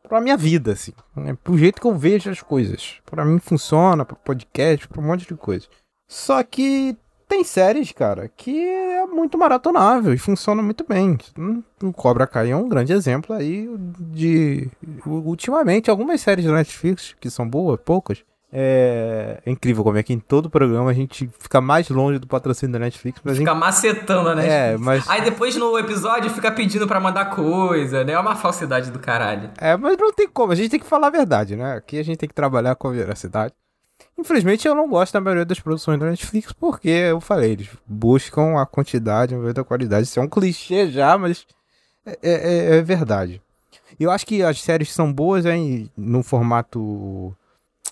pra 0.07 0.21
minha 0.21 0.37
vida, 0.37 0.71
assim. 0.71 0.93
Né? 1.15 1.37
Pro 1.43 1.57
jeito 1.57 1.79
que 1.81 1.87
eu 1.87 1.95
vejo 1.95 2.29
as 2.29 2.41
coisas. 2.41 2.95
Pra 3.05 3.25
mim 3.25 3.39
funciona, 3.39 4.05
pro 4.05 4.15
podcast, 4.15 4.87
pra 4.87 5.01
um 5.01 5.05
monte 5.05 5.27
de 5.27 5.35
coisa. 5.35 5.67
Só 6.07 6.41
que 6.43 6.95
tem 7.27 7.43
séries, 7.43 7.91
cara, 7.91 8.29
que 8.35 8.57
é 8.65 9.05
muito 9.05 9.37
maratonável 9.37 10.13
e 10.13 10.17
funciona 10.17 10.63
muito 10.63 10.85
bem. 10.87 11.17
Hum, 11.37 11.61
O 11.83 11.91
Cobra 11.91 12.25
Kai 12.25 12.51
é 12.51 12.55
um 12.55 12.69
grande 12.69 12.93
exemplo 12.93 13.35
aí 13.35 13.69
de. 13.99 14.69
Ultimamente, 15.05 15.89
algumas 15.89 16.21
séries 16.21 16.45
da 16.45 16.53
Netflix, 16.53 17.15
que 17.19 17.29
são 17.29 17.47
boas, 17.47 17.79
poucas. 17.83 18.23
É... 18.51 19.41
é 19.45 19.51
incrível 19.51 19.83
como 19.83 19.97
é 19.97 20.03
que 20.03 20.13
em 20.13 20.19
todo 20.19 20.49
programa 20.49 20.89
a 20.89 20.93
gente 20.93 21.29
fica 21.37 21.59
mais 21.59 21.89
longe 21.89 22.17
do 22.17 22.27
patrocínio 22.27 22.71
da 22.73 22.79
Netflix, 22.79 23.19
mas 23.23 23.37
Fica 23.37 23.53
macetando, 23.53 24.33
né? 24.35 24.47
É, 24.73 24.77
mas- 24.77 25.07
Aí 25.09 25.21
depois 25.21 25.55
no 25.57 25.77
episódio 25.77 26.29
fica 26.29 26.49
pedindo 26.51 26.87
pra 26.87 26.99
mandar 26.99 27.25
coisa, 27.25 28.03
né? 28.05 28.13
É 28.13 28.19
uma 28.19 28.35
falsidade 28.35 28.89
do 28.89 28.99
caralho. 28.99 29.51
É, 29.57 29.75
mas 29.75 29.97
não 29.97 30.13
tem 30.13 30.27
como, 30.29 30.53
a 30.53 30.55
gente 30.55 30.69
tem 30.69 30.79
que 30.79 30.85
falar 30.85 31.07
a 31.07 31.11
verdade, 31.11 31.55
né? 31.57 31.73
Aqui 31.75 31.99
a 31.99 32.03
gente 32.03 32.17
tem 32.17 32.29
que 32.29 32.35
trabalhar 32.35 32.75
com 32.75 32.87
a 32.87 32.91
veracidade. 32.91 33.53
Infelizmente 34.17 34.67
eu 34.67 34.73
não 34.75 34.87
gosto 34.89 35.13
da 35.13 35.21
maioria 35.21 35.45
das 35.45 35.59
produções 35.59 35.99
da 35.99 36.05
Netflix, 36.09 36.53
porque 36.53 36.87
eu 36.89 37.19
falei, 37.19 37.51
eles 37.51 37.69
buscam 37.85 38.57
a 38.59 38.65
quantidade 38.65 39.33
ao 39.35 39.41
invés 39.41 39.53
da 39.55 39.63
qualidade. 39.63 40.07
Isso 40.07 40.19
é 40.19 40.23
um 40.23 40.29
clichê 40.29 40.89
já, 40.89 41.17
mas 41.17 41.45
é, 42.05 42.17
é- 42.23 42.77
é 42.77 42.81
verdade. 42.81 43.41
E 43.99 44.03
eu 44.03 44.11
acho 44.11 44.25
que 44.25 44.41
as 44.41 44.61
séries 44.61 44.93
são 44.93 45.11
boas 45.11 45.45
hein, 45.45 45.89
no 45.97 46.23
formato. 46.23 47.35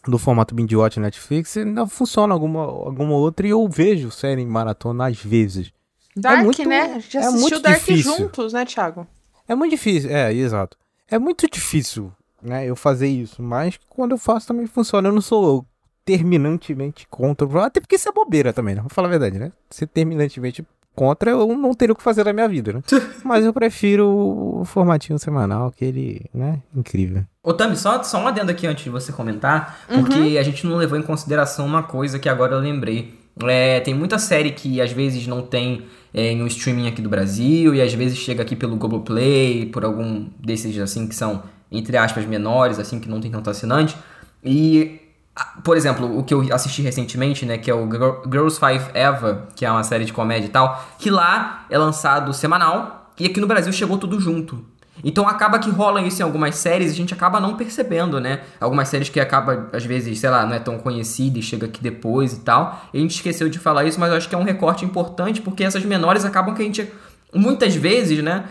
No 0.07 0.17
formato 0.19 0.53
binge 0.53 0.75
watch 0.75 0.99
Netflix, 0.99 1.57
ainda 1.57 1.87
funciona 1.87 2.33
alguma, 2.33 2.61
alguma 2.63 3.13
outra 3.15 3.47
e 3.47 3.49
eu 3.49 3.67
vejo 3.67 4.11
série 4.11 4.41
em 4.41 4.47
maratona 4.47 5.07
às 5.07 5.17
vezes. 5.17 5.71
Dark, 6.15 6.43
muito- 6.43 6.63
né? 6.67 6.99
Gente 6.99 7.17
é 7.17 7.19
assistiu 7.21 7.39
muito 7.41 7.59
Dark 7.59 7.79
difícil. 7.79 8.15
juntos, 8.17 8.53
né, 8.53 8.65
Thiago? 8.65 9.07
É 9.47 9.55
muito 9.55 9.71
difícil, 9.71 10.09
é, 10.11 10.31
exato. 10.33 10.77
É 11.09 11.19
muito 11.19 11.47
difícil, 11.49 12.11
né, 12.41 12.65
eu 12.69 12.75
fazer 12.75 13.07
isso, 13.07 13.41
mas 13.43 13.79
quando 13.89 14.11
eu 14.11 14.17
faço 14.17 14.47
também 14.47 14.65
funciona. 14.67 15.09
Eu 15.09 15.13
não 15.13 15.21
sou 15.21 15.65
terminantemente 16.05 17.07
contra, 17.09 17.47
até 17.65 17.79
porque 17.79 17.95
isso 17.95 18.07
é 18.07 18.11
bobeira 18.11 18.53
também, 18.53 18.75
né? 18.75 18.81
Vou 18.81 18.89
falar 18.89 19.07
a 19.07 19.11
verdade, 19.11 19.37
né? 19.39 19.51
Ser 19.69 19.87
terminantemente 19.87 20.65
contra, 20.95 21.31
eu 21.31 21.47
não 21.55 21.73
teria 21.73 21.93
o 21.93 21.95
que 21.95 22.01
fazer 22.01 22.23
na 22.23 22.33
minha 22.33 22.47
vida, 22.47 22.73
né? 22.73 22.81
mas 23.23 23.45
eu 23.45 23.53
prefiro 23.53 24.07
o 24.07 24.65
formatinho 24.65 25.19
semanal, 25.19 25.71
que 25.71 25.85
ele, 25.85 26.25
né, 26.33 26.61
incrível. 26.75 27.23
Ô, 27.43 27.53
Tami, 27.53 27.75
só, 27.77 28.01
só 28.01 28.17
um 28.19 28.27
adendo 28.27 28.51
aqui 28.51 28.65
antes 28.65 28.83
de 28.83 28.89
você 28.89 29.11
comentar, 29.11 29.79
porque 29.87 30.37
a 30.37 30.43
gente 30.43 30.65
não 30.65 30.77
levou 30.77 30.97
em 30.97 31.03
consideração 31.03 31.65
uma 31.65 31.83
coisa 31.83 32.17
que 32.17 32.27
agora 32.27 32.55
eu 32.55 32.59
lembrei. 32.59 33.13
É, 33.43 33.79
tem 33.81 33.93
muita 33.93 34.17
série 34.17 34.51
que 34.51 34.79
às 34.81 34.91
vezes 34.91 35.27
não 35.27 35.41
tem 35.41 35.85
é, 36.13 36.33
no 36.33 36.47
streaming 36.47 36.87
aqui 36.87 37.01
do 37.01 37.09
Brasil 37.09 37.75
e 37.75 37.81
às 37.81 37.93
vezes 37.93 38.17
chega 38.17 38.41
aqui 38.41 38.55
pelo 38.55 38.77
Globoplay, 38.77 39.65
por 39.65 39.83
algum 39.83 40.27
desses 40.39 40.79
assim 40.79 41.05
que 41.05 41.13
são, 41.13 41.43
entre 41.69 41.97
aspas, 41.97 42.25
menores, 42.25 42.79
assim, 42.79 42.99
que 42.99 43.09
não 43.09 43.19
tem 43.19 43.29
tanto 43.29 43.49
assinante. 43.49 43.95
E, 44.43 45.01
por 45.63 45.75
exemplo, 45.75 46.17
o 46.17 46.23
que 46.23 46.33
eu 46.33 46.45
assisti 46.53 46.81
recentemente, 46.81 47.45
né, 47.45 47.57
que 47.57 47.69
é 47.69 47.73
o 47.73 47.89
Girl- 47.89 48.21
Girls 48.31 48.59
Five 48.59 48.85
Eva, 48.93 49.47
que 49.55 49.65
é 49.65 49.71
uma 49.71 49.83
série 49.83 50.05
de 50.05 50.13
comédia 50.13 50.47
e 50.47 50.49
tal, 50.49 50.83
que 50.97 51.09
lá 51.09 51.65
é 51.69 51.77
lançado 51.77 52.33
semanal 52.33 53.11
e 53.19 53.25
aqui 53.25 53.41
no 53.41 53.47
Brasil 53.47 53.71
chegou 53.73 53.97
tudo 53.97 54.19
junto. 54.19 54.63
Então 55.03 55.27
acaba 55.27 55.59
que 55.59 55.69
rola 55.69 56.01
isso 56.01 56.21
em 56.21 56.23
algumas 56.23 56.55
séries 56.55 56.89
e 56.89 56.93
a 56.93 56.95
gente 56.95 57.13
acaba 57.13 57.37
não 57.39 57.57
percebendo, 57.57 58.19
né? 58.21 58.39
Algumas 58.61 58.87
séries 58.87 59.09
que 59.09 59.19
acaba, 59.19 59.67
às 59.73 59.83
vezes, 59.83 60.17
sei 60.19 60.29
lá, 60.29 60.45
não 60.45 60.53
é 60.55 60.59
tão 60.59 60.77
conhecida 60.77 61.37
e 61.37 61.41
chega 61.41 61.65
aqui 61.65 61.81
depois 61.83 62.31
e 62.31 62.39
tal. 62.39 62.81
E 62.93 62.97
a 62.97 63.01
gente 63.01 63.13
esqueceu 63.13 63.49
de 63.49 63.59
falar 63.59 63.83
isso, 63.83 63.99
mas 63.99 64.09
eu 64.09 64.17
acho 64.17 64.29
que 64.29 64.35
é 64.35 64.37
um 64.37 64.43
recorte 64.43 64.85
importante 64.85 65.41
porque 65.41 65.65
essas 65.65 65.83
menores 65.83 66.23
acabam 66.23 66.55
que 66.55 66.61
a 66.61 66.65
gente, 66.65 66.89
muitas 67.35 67.75
vezes, 67.75 68.23
né? 68.23 68.45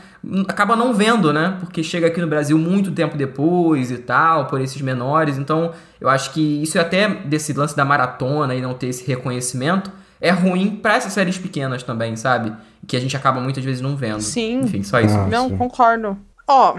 Acaba 0.49 0.75
não 0.77 0.95
vendo, 0.95 1.33
né? 1.33 1.57
Porque 1.61 1.83
chega 1.83 2.07
aqui 2.07 2.21
no 2.21 2.27
Brasil 2.27 2.57
muito 2.59 2.91
tempo 2.93 3.17
depois 3.17 3.91
e 3.91 3.99
tal, 3.99 4.47
por 4.47 4.61
esses 4.61 4.81
menores. 4.81 5.37
Então 5.39 5.73
eu 6.01 6.09
acho 6.09 6.33
que 6.33 6.63
isso 6.63 6.79
é 6.79 6.81
até 6.81 7.09
desse 7.09 7.53
lance 7.53 7.77
da 7.77 7.85
maratona 7.85 8.55
e 8.55 8.61
não 8.61 8.75
ter 8.75 8.89
esse 8.89 9.07
reconhecimento 9.07 9.91
é 10.21 10.31
ruim 10.31 10.77
pra 10.77 10.95
essas 10.97 11.13
séries 11.13 11.37
pequenas 11.37 11.83
também, 11.83 12.17
sabe? 12.17 12.53
Que 12.87 12.97
a 12.97 13.01
gente 13.01 13.17
acaba 13.17 13.41
muitas 13.41 13.63
vezes 13.65 13.81
não 13.83 13.97
vendo. 13.97 14.21
Sim. 14.23 14.61
Enfim, 14.61 14.83
só 14.83 15.01
isso. 15.01 15.15
Ah, 15.15 15.27
Não, 15.27 15.51
concordo. 15.57 16.17
Ó, 16.49 16.77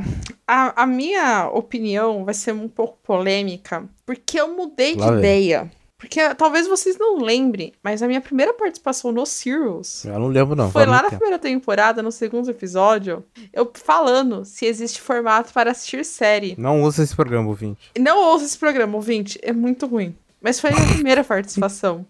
a, 0.47 0.84
a 0.84 0.86
minha 0.88 1.47
opinião 1.51 2.24
vai 2.26 2.34
ser 2.34 2.53
um 2.53 2.68
pouco 2.68 2.97
polêmica, 3.03 3.84
porque 4.06 4.39
eu 4.39 4.56
mudei 4.56 4.93
de 4.95 5.01
Lá 5.01 5.10
vem. 5.12 5.20
ideia. 5.20 5.72
Porque 5.98 6.36
talvez 6.36 6.68
vocês 6.68 6.98
não 6.98 7.18
lembrem, 7.18 7.74
mas 7.82 8.04
a 8.04 8.08
minha 8.08 8.20
primeira 8.20 8.54
participação 8.54 9.14
no 9.14 9.26
Serials 9.26 10.04
Eu 10.04 10.20
não 10.20 10.28
lembro 10.28 10.56
não. 10.56 10.70
foi 10.70 10.86
lá 10.86 10.98
na 10.98 11.04
tempo. 11.04 11.18
primeira 11.18 11.39
temporada, 11.39 12.04
no 12.04 12.12
segundo 12.12 12.50
episódio, 12.52 13.24
eu 13.54 13.72
falando 13.74 14.43
se 14.43 14.66
existe 14.66 15.00
formato 15.02 15.54
para 15.54 15.72
assistir 15.72 16.04
série. 16.04 16.54
Não 16.58 16.84
usa 16.84 17.02
esse 17.02 17.16
programa, 17.16 17.48
ouvinte. 17.48 17.91
Não 17.98 18.20
ouça 18.20 18.43
esse 18.43 18.58
programa, 18.58 18.96
ouvinte, 18.96 19.39
é 19.41 19.54
muito 19.54 19.86
ruim. 19.88 20.16
Mas 20.41 20.60
foi 20.60 20.72
a 20.72 20.74
minha 20.76 20.93
primeira 20.93 21.24
participação. 21.26 22.06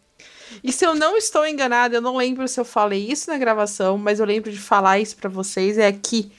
E 0.64 0.72
se 0.72 0.84
eu 0.86 0.96
não 0.96 1.16
estou 1.16 1.46
enganada, 1.46 1.96
eu 1.96 2.02
não 2.02 2.18
lembro 2.18 2.48
se 2.48 2.60
eu 2.60 2.66
falei 2.66 3.06
isso 3.12 3.30
na 3.30 3.38
gravação, 3.38 3.98
mas 4.00 4.20
eu 4.20 4.26
lembro 4.26 4.52
de 4.52 4.60
falar 4.60 5.00
isso 5.00 5.16
pra 5.16 5.30
vocês, 5.30 5.78
é 5.78 5.92
que 5.92 6.32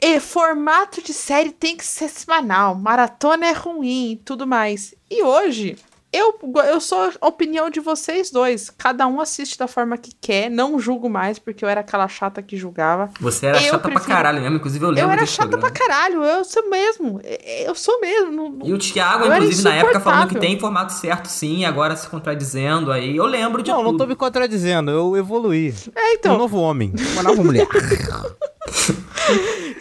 e, 0.00 0.20
formato 0.20 1.02
de 1.02 1.12
série 1.12 1.50
tem 1.50 1.76
que 1.76 1.84
ser 1.84 2.08
semanal, 2.08 2.74
maratona 2.74 3.46
é 3.46 3.52
ruim 3.52 4.12
e 4.12 4.16
tudo 4.16 4.46
mais. 4.46 4.94
E 5.10 5.22
hoje 5.22 5.76
eu, 6.16 6.38
eu 6.64 6.80
sou 6.80 7.10
a 7.20 7.26
opinião 7.26 7.68
de 7.68 7.80
vocês 7.80 8.30
dois. 8.30 8.70
Cada 8.70 9.06
um 9.06 9.20
assiste 9.20 9.58
da 9.58 9.66
forma 9.66 9.96
que 9.98 10.12
quer. 10.20 10.48
Não 10.50 10.78
julgo 10.78 11.08
mais, 11.10 11.38
porque 11.38 11.64
eu 11.64 11.68
era 11.68 11.80
aquela 11.80 12.06
chata 12.08 12.40
que 12.42 12.56
julgava. 12.56 13.10
Você 13.20 13.46
era 13.46 13.58
Eu 13.58 13.62
chata 13.62 13.78
prefiro- 13.80 14.04
pra 14.04 14.14
caralho 14.14 14.40
mesmo, 14.40 14.56
inclusive 14.56 14.84
eu 14.84 14.90
lembro 14.90 15.04
Eu 15.08 15.10
era 15.12 15.20
desse 15.22 15.32
chata 15.34 15.48
programa. 15.50 15.72
pra 15.74 15.86
caralho. 15.86 16.22
Eu 16.24 16.44
sou 16.44 16.68
mesmo. 16.70 17.20
Eu 17.66 17.74
sou 17.74 18.00
mesmo. 18.00 18.56
Não- 18.58 18.66
E 18.66 18.72
o 18.72 18.78
Thiago, 18.78 19.24
Eu 19.24 19.34
inclusive, 19.34 19.62
na 19.62 19.74
época, 19.74 20.00
falando 20.00 20.28
que 20.28 20.38
tem 20.38 20.58
formato 20.58 20.92
certo 20.92 21.26
sim, 21.26 21.64
agora 21.64 21.96
se 21.96 22.08
contradizendo 22.08 22.90
aí. 22.92 23.16
Eu 23.16 23.26
lembro 23.26 23.62
de 23.62 23.70
Não, 23.70 23.78
tudo. 23.78 23.90
não 23.92 23.96
tô 23.98 24.06
me 24.06 24.14
contradizendo, 24.16 24.90
eu 24.90 25.16
evoluí. 25.16 25.74
É, 25.94 26.14
então. 26.14 26.34
Um 26.34 26.38
novo 26.38 26.58
homem, 26.58 26.92
uma 27.12 27.22
nova 27.22 27.42
mulher. 27.42 27.66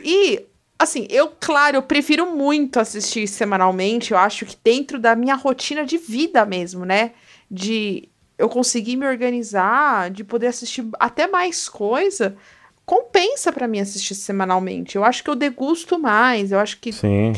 E, 0.04 0.46
assim, 0.84 1.08
eu, 1.10 1.32
claro, 1.40 1.78
eu 1.78 1.82
prefiro 1.82 2.36
muito 2.36 2.80
assistir 2.80 3.28
semanalmente. 3.28 4.12
Eu 4.12 4.18
acho 4.18 4.46
que 4.46 4.56
dentro 4.64 5.00
da 5.00 5.16
minha 5.16 5.36
rotina 5.36 5.86
de 5.86 5.98
vida 5.98 6.46
mesmo, 6.46 6.86
né? 6.86 7.12
De 7.50 8.10
eu 8.38 8.50
conseguir 8.50 8.96
me 8.96 9.08
organizar, 9.08 10.10
de 10.12 10.24
poder 10.24 10.48
assistir 10.48 10.86
até 11.00 11.28
mais 11.28 11.70
coisa, 11.70 12.36
compensa 12.86 13.52
pra 13.52 13.68
mim 13.68 13.80
assistir 13.80 14.16
semanalmente. 14.16 14.96
Eu 14.96 15.04
acho 15.04 15.24
que 15.24 15.30
eu 15.30 15.36
degusto 15.36 16.00
mais, 16.00 16.52
eu 16.52 16.60
acho 16.60 16.80
que 16.80 16.92
Sim. 16.92 17.34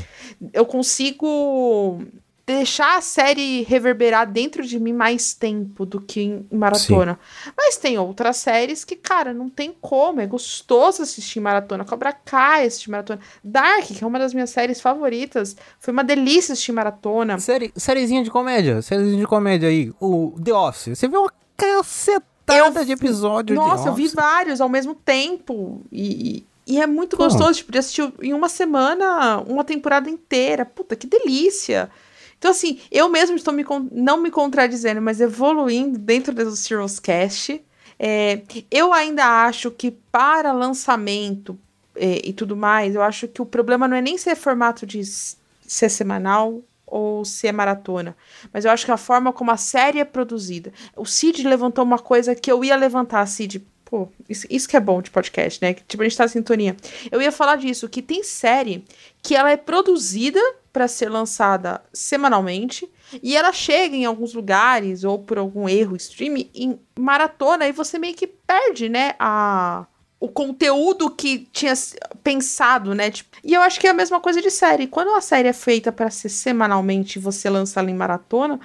eu 0.54 0.66
consigo 0.66 2.02
deixar 2.48 2.98
a 2.98 3.02
série 3.02 3.64
reverberar 3.64 4.30
dentro 4.32 4.64
de 4.64 4.80
mim 4.80 4.94
mais 4.94 5.34
tempo 5.34 5.86
do 5.86 6.00
que 6.00 6.22
em 6.22 6.48
maratona. 6.52 7.20
Mas 7.58 7.76
tem 7.78 7.98
outras 7.98 8.38
séries 8.38 8.84
que, 8.86 8.96
cara, 8.96 9.34
não 9.34 9.50
tem 9.50 9.76
como. 9.82 10.22
É 10.22 10.28
gostoso 10.28 11.02
assistir 11.02 11.40
maratona. 11.40 11.84
Cobra 11.84 12.14
Kai 12.14 12.68
assistir 12.68 12.92
maratona. 12.92 13.20
Dark, 13.44 13.86
que 13.88 14.04
é 14.04 14.08
uma 14.08 14.20
das 14.20 14.34
minhas 14.34 14.52
séries 14.52 14.80
favoritas. 14.80 15.56
Foi 15.80 15.92
uma 15.92 16.04
delícia 16.04 16.54
assistir 16.54 16.72
maratona. 16.72 17.40
Série, 17.40 17.72
sériezinha 17.76 18.24
de 18.24 18.30
comédia, 18.30 18.82
sériezinha 18.82 19.20
de 19.20 19.28
comédia 19.28 19.68
aí. 19.70 19.92
O 20.00 20.34
The 20.44 20.54
Office. 20.54 20.98
Você 21.00 21.08
vê 21.08 21.18
uma 21.18 21.32
cacetada 21.58 22.80
Eu- 22.82 22.86
de 22.86 22.92
episódios 22.92 23.58
Nossa, 23.58 23.84
The 23.86 23.90
eu 23.90 23.94
vi 23.96 24.08
vários 24.10 24.62
ao 24.62 24.70
mesmo 24.70 24.94
tempo. 24.94 25.82
E, 25.92 26.46
e 26.68 26.80
é 26.80 26.86
muito 26.86 27.18
Pô. 27.18 27.24
gostoso, 27.24 27.54
tipo, 27.56 27.72
de 27.72 27.80
assistir 27.80 28.12
em 28.22 28.34
uma 28.34 28.50
semana 28.50 29.40
uma 29.48 29.64
temporada 29.64 30.10
inteira. 30.10 30.64
Puta, 30.66 30.96
que 30.96 31.08
delícia! 31.08 31.90
Então, 32.38 32.52
assim, 32.52 32.80
eu 32.92 33.10
mesmo 33.10 33.36
estou 33.36 33.54
me, 33.54 33.66
não 33.92 34.18
me 34.18 34.30
contradizendo, 34.30 35.02
mas 35.02 35.20
evoluindo 35.20 35.98
dentro 35.98 36.34
do 36.34 36.56
Serials 36.56 37.00
Cast. 37.00 37.64
É, 37.98 38.42
eu 38.70 38.94
ainda 38.94 39.46
acho 39.46 39.72
que 39.72 39.90
para 39.90 40.52
lançamento 40.52 41.58
é, 41.96 42.22
e 42.24 42.34
tudo 42.34 42.56
mais, 42.56 42.94
eu 42.94 43.02
acho 43.02 43.28
que 43.28 43.42
o 43.42 43.46
problema 43.46 43.88
não 43.88 43.96
é 43.96 44.02
nem 44.02 44.18
ser 44.18 44.36
formato 44.36 44.86
de 44.86 45.02
ser 45.06 45.90
semanal 45.90 46.62
ou 46.86 47.26
ser 47.26 47.52
maratona, 47.52 48.16
mas 48.54 48.64
eu 48.64 48.72
acho 48.72 48.86
que 48.86 48.92
a 48.92 48.98
forma 48.98 49.34
como 49.34 49.52
a 49.52 49.58
série 49.58 50.00
é 50.00 50.06
produzida. 50.06 50.72
O 50.96 51.06
Cid 51.06 51.48
levantou 51.48 51.84
uma 51.84 51.98
coisa 51.98 52.36
que 52.36 52.52
eu 52.52 52.64
ia 52.64 52.76
levantar, 52.76 53.26
Cid. 53.26 53.66
Pô, 53.96 54.10
isso, 54.28 54.46
isso 54.50 54.68
que 54.68 54.76
é 54.76 54.80
bom 54.82 55.02
de 55.02 55.10
podcast, 55.10 55.62
né? 55.62 55.74
Que, 55.74 55.82
tipo, 55.86 56.04
a 56.04 56.06
gente 56.06 56.18
tá 56.18 56.26
em 56.26 56.28
sintonia. 56.28 56.76
Eu 57.10 57.22
ia 57.22 57.32
falar 57.32 57.56
disso, 57.56 57.88
que 57.88 58.02
tem 58.02 58.24
série 58.24 58.84
que 59.24 59.34
ela 59.34 59.50
é 59.50 59.56
produzida 59.56 60.38
para 60.74 60.86
ser 60.86 61.08
lançada 61.08 61.82
semanalmente 61.94 62.90
e 63.24 63.38
ela 63.38 63.54
chega 63.54 63.96
em 63.96 64.04
alguns 64.04 64.34
lugares 64.34 65.06
ou 65.06 65.18
por 65.18 65.38
algum 65.38 65.70
erro 65.70 65.96
stream 65.96 66.46
em 66.54 66.78
maratona 67.00 67.70
e 67.70 67.72
você 67.72 67.98
meio 67.98 68.14
que 68.14 68.28
perde, 68.28 68.90
né, 68.90 69.16
a 69.18 69.86
o 70.20 70.28
conteúdo 70.28 71.10
que 71.10 71.48
tinha 71.54 71.74
pensado, 72.22 72.94
né? 72.94 73.12
Tipo, 73.12 73.38
e 73.44 73.54
eu 73.54 73.62
acho 73.62 73.80
que 73.80 73.88
é 73.88 73.92
a 73.92 73.94
mesma 73.94 74.20
coisa 74.20 74.42
de 74.42 74.50
série. 74.50 74.88
Quando 74.88 75.12
a 75.12 75.22
série 75.22 75.48
é 75.48 75.54
feita 75.54 75.90
para 75.92 76.10
ser 76.10 76.30
semanalmente 76.30 77.18
e 77.18 77.22
você 77.22 77.50
lança 77.50 77.80
ela 77.80 77.92
em 77.92 77.96
maratona, 77.96 78.60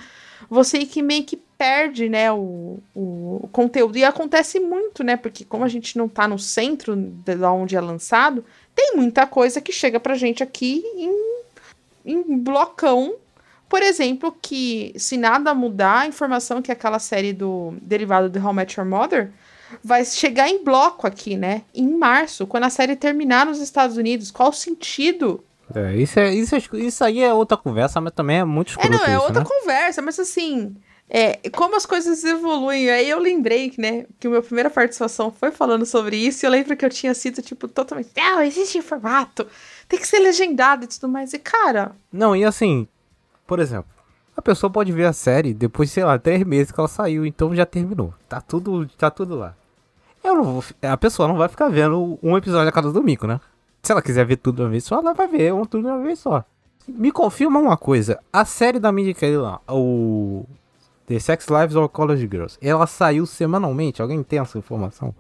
você 0.49 0.89
meio 1.03 1.25
que 1.25 1.41
perde, 1.61 2.09
né, 2.09 2.33
o, 2.33 2.79
o, 2.95 3.47
conteúdo. 3.53 3.99
E 3.99 4.03
acontece 4.03 4.59
muito, 4.59 5.05
né? 5.05 5.15
Porque 5.15 5.45
como 5.45 5.63
a 5.63 5.69
gente 5.69 5.99
não 5.99 6.09
tá 6.09 6.27
no 6.27 6.39
centro 6.39 6.97
de 6.97 7.35
de 7.35 7.45
onde 7.45 7.77
é 7.77 7.81
lançado, 7.83 8.43
tem 8.75 8.97
muita 8.97 9.27
coisa 9.27 9.61
que 9.61 9.71
chega 9.71 10.01
pra 10.01 10.15
gente 10.15 10.43
aqui 10.43 10.83
em, 10.97 11.43
em 12.07 12.39
blocão. 12.39 13.15
Por 13.69 13.83
exemplo, 13.83 14.35
que 14.41 14.95
se 14.97 15.19
nada 15.19 15.53
mudar, 15.53 16.01
a 16.01 16.07
informação 16.07 16.63
que 16.63 16.73
aquela 16.73 16.99
série 16.99 17.35
do 17.35 17.75
derivado 17.83 18.31
de 18.31 18.39
How 18.39 18.53
I 18.53 18.55
Met 18.55 18.81
Your 18.81 18.89
Mother 18.89 19.31
vai 19.85 20.03
chegar 20.07 20.49
em 20.49 20.65
bloco 20.65 21.07
aqui, 21.07 21.37
né? 21.37 21.61
Em 21.75 21.87
março, 21.95 22.47
quando 22.47 22.65
a 22.65 22.71
série 22.71 22.97
terminar 22.97 23.45
nos 23.45 23.61
Estados 23.61 23.99
Unidos. 23.99 24.31
Qual 24.31 24.49
o 24.49 24.55
sentido? 24.55 25.45
É, 25.75 25.95
isso, 25.95 26.19
é, 26.19 26.35
isso, 26.35 26.57
é- 26.57 26.79
isso 26.79 27.05
aí 27.05 27.23
é 27.23 27.35
outra 27.35 27.59
conversa, 27.59 28.01
mas 28.01 28.15
também 28.15 28.39
é 28.39 28.45
muito 28.45 28.69
É, 28.69 28.71
escroto 28.71 28.93
não, 28.93 29.05
é 29.05 29.15
isso, 29.15 29.25
outra 29.25 29.43
né? 29.43 29.47
conversa, 29.47 30.01
mas 30.03 30.19
assim, 30.19 30.75
é, 31.13 31.51
como 31.51 31.77
as 31.77 31.85
coisas 31.85 32.23
evoluem, 32.23 32.89
aí 32.89 33.11
eu 33.11 33.19
lembrei 33.19 33.73
né, 33.77 34.07
que 34.21 34.29
a 34.29 34.31
minha 34.31 34.43
primeira 34.43 34.71
participação 34.71 35.33
foi 35.33 35.51
falando 35.51 35.85
sobre 35.85 36.17
isso, 36.17 36.45
e 36.45 36.47
eu 36.47 36.51
lembro 36.53 36.77
que 36.77 36.85
eu 36.85 36.91
tinha 36.91 37.13
sido, 37.15 37.43
tipo, 37.43 37.67
totalmente, 37.67 38.11
não, 38.17 38.41
existe 38.41 38.79
em 38.79 38.83
formato, 38.83 39.45
tem 39.89 39.99
que 39.99 40.07
ser 40.07 40.21
legendado 40.21 40.85
e 40.85 40.87
tudo 40.87 41.09
mais, 41.09 41.33
e 41.33 41.39
cara, 41.41 41.93
Não, 42.13 42.37
e 42.37 42.45
assim, 42.45 42.87
por 43.45 43.59
exemplo, 43.59 43.91
a 44.37 44.41
pessoa 44.41 44.71
pode 44.71 44.93
ver 44.93 45.07
a 45.07 45.13
série 45.13 45.53
depois, 45.53 45.91
sei 45.91 46.05
lá, 46.05 46.17
três 46.17 46.45
meses 46.45 46.71
que 46.71 46.79
ela 46.79 46.89
saiu, 46.89 47.27
então 47.27 47.55
já 47.55 47.67
terminou. 47.67 48.15
Tá 48.29 48.41
tudo, 48.41 48.87
tá 48.97 49.11
tudo 49.11 49.35
lá. 49.35 49.55
Eu 50.23 50.35
não 50.35 50.45
vou, 50.45 50.65
a 50.83 50.97
pessoa 50.97 51.29
não 51.29 51.37
vai 51.37 51.49
ficar 51.49 51.69
vendo 51.69 52.19
um 52.23 52.37
episódio 52.37 52.69
a 52.69 52.73
cada 52.73 52.93
domingo, 52.93 53.27
né? 53.27 53.41
Se 53.83 53.93
ela 53.93 54.01
quiser 54.01 54.25
ver 54.25 54.37
tudo 54.37 54.57
de 54.57 54.63
uma 54.63 54.69
vez 54.69 54.85
só, 54.85 54.99
ela 54.99 55.13
vai 55.13 55.27
ver 55.27 55.53
um 55.53 55.65
tudo 55.65 55.83
de 55.83 55.89
uma 55.89 56.03
vez 56.03 56.21
só. 56.21 56.45
Me 56.87 57.11
confirma 57.11 57.59
uma 57.59 57.77
coisa, 57.77 58.19
a 58.33 58.45
série 58.45 58.79
da 58.79 58.93
Mindy 58.93 59.13
Kelly 59.13 59.37
lá, 59.37 59.61
o 59.69 60.45
The 61.11 61.19
Sex 61.19 61.49
Lives 61.49 61.75
of 61.75 61.89
College 61.93 62.29
Girls, 62.31 62.57
ela 62.63 62.87
saiu 62.87 63.27
semanalmente? 63.27 64.01
Alguém 64.01 64.23
tem 64.23 64.39
essa 64.39 64.57
informação? 64.57 65.13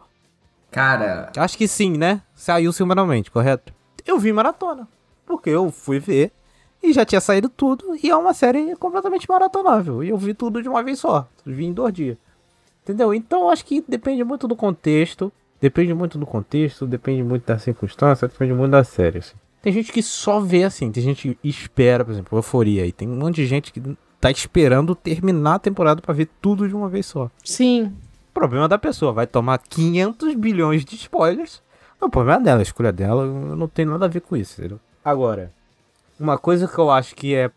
Cara, 0.70 1.32
Acho 1.36 1.59
que 1.59 1.66
sim, 1.66 1.99
né? 1.99 2.22
Saiu 2.32 2.72
semanalmente, 2.72 3.28
correto? 3.28 3.72
Eu 4.07 4.16
vi 4.16 4.32
maratona. 4.32 4.86
Porque 5.26 5.51
eu 5.51 5.68
fui 5.72 5.99
ver 5.99 6.30
e 6.80 6.93
já 6.93 7.05
tinha 7.05 7.20
saído 7.20 7.49
tudo. 7.49 7.97
E 8.01 8.09
é 8.09 8.14
uma 8.14 8.32
série 8.32 8.76
completamente 8.76 9.28
maratonável. 9.28 10.05
E 10.05 10.11
eu 10.11 10.16
vi 10.16 10.32
tudo 10.32 10.62
de 10.62 10.68
uma 10.68 10.80
vez 10.80 11.01
só. 11.01 11.26
Vi 11.45 11.64
em 11.64 11.72
dois 11.72 11.93
dias. 11.93 12.16
Entendeu? 12.84 13.12
Então 13.12 13.51
acho 13.51 13.64
que 13.64 13.84
depende 13.88 14.22
muito 14.22 14.47
do 14.47 14.55
contexto. 14.55 15.32
Depende 15.61 15.93
muito 15.93 16.16
do 16.18 16.24
contexto, 16.24 16.86
depende 16.86 17.24
muito 17.24 17.45
da 17.45 17.59
circunstância, 17.59 18.28
depende 18.28 18.53
muito 18.55 18.70
da 18.70 18.84
série. 18.84 19.18
assim. 19.18 19.34
Tem 19.61 19.72
gente 19.72 19.93
que 19.93 20.05
só 20.05 20.38
vê 20.38 20.62
assim, 20.62 20.91
tem 20.93 21.03
gente 21.03 21.34
que 21.34 21.49
espera, 21.49 22.05
por 22.05 22.12
exemplo, 22.12 22.38
euforia 22.38 22.84
aí. 22.84 22.93
Tem 22.93 23.09
um 23.09 23.16
monte 23.16 23.36
de 23.36 23.47
gente 23.47 23.72
que 23.72 23.82
tá 24.20 24.30
esperando 24.30 24.94
terminar 24.94 25.54
a 25.54 25.58
temporada 25.58 26.02
pra 26.02 26.14
ver 26.14 26.28
tudo 26.40 26.68
de 26.68 26.74
uma 26.74 26.88
vez 26.88 27.06
só. 27.06 27.30
sim, 27.42 27.92
Problema 28.32 28.68
da 28.68 28.78
pessoa, 28.78 29.12
vai 29.12 29.26
tomar 29.26 29.58
500 29.58 30.34
bilhões 30.34 30.84
de 30.84 30.94
spoilers. 30.94 31.60
É 32.00 32.04
o 32.04 32.08
problema 32.08 32.40
dela, 32.40 32.60
a 32.60 32.62
escolha 32.62 32.92
dela, 32.92 33.24
eu 33.24 33.56
não 33.56 33.66
tem 33.68 33.84
nada 33.84 34.04
a 34.04 34.08
ver 34.08 34.20
com 34.20 34.36
isso, 34.36 34.58
entendeu? 34.58 34.78
Agora, 35.04 35.52
uma 36.18 36.38
coisa 36.38 36.68
que 36.68 36.78
eu 36.78 36.90
acho 36.90 37.14
que 37.14 37.34
é 37.34 37.50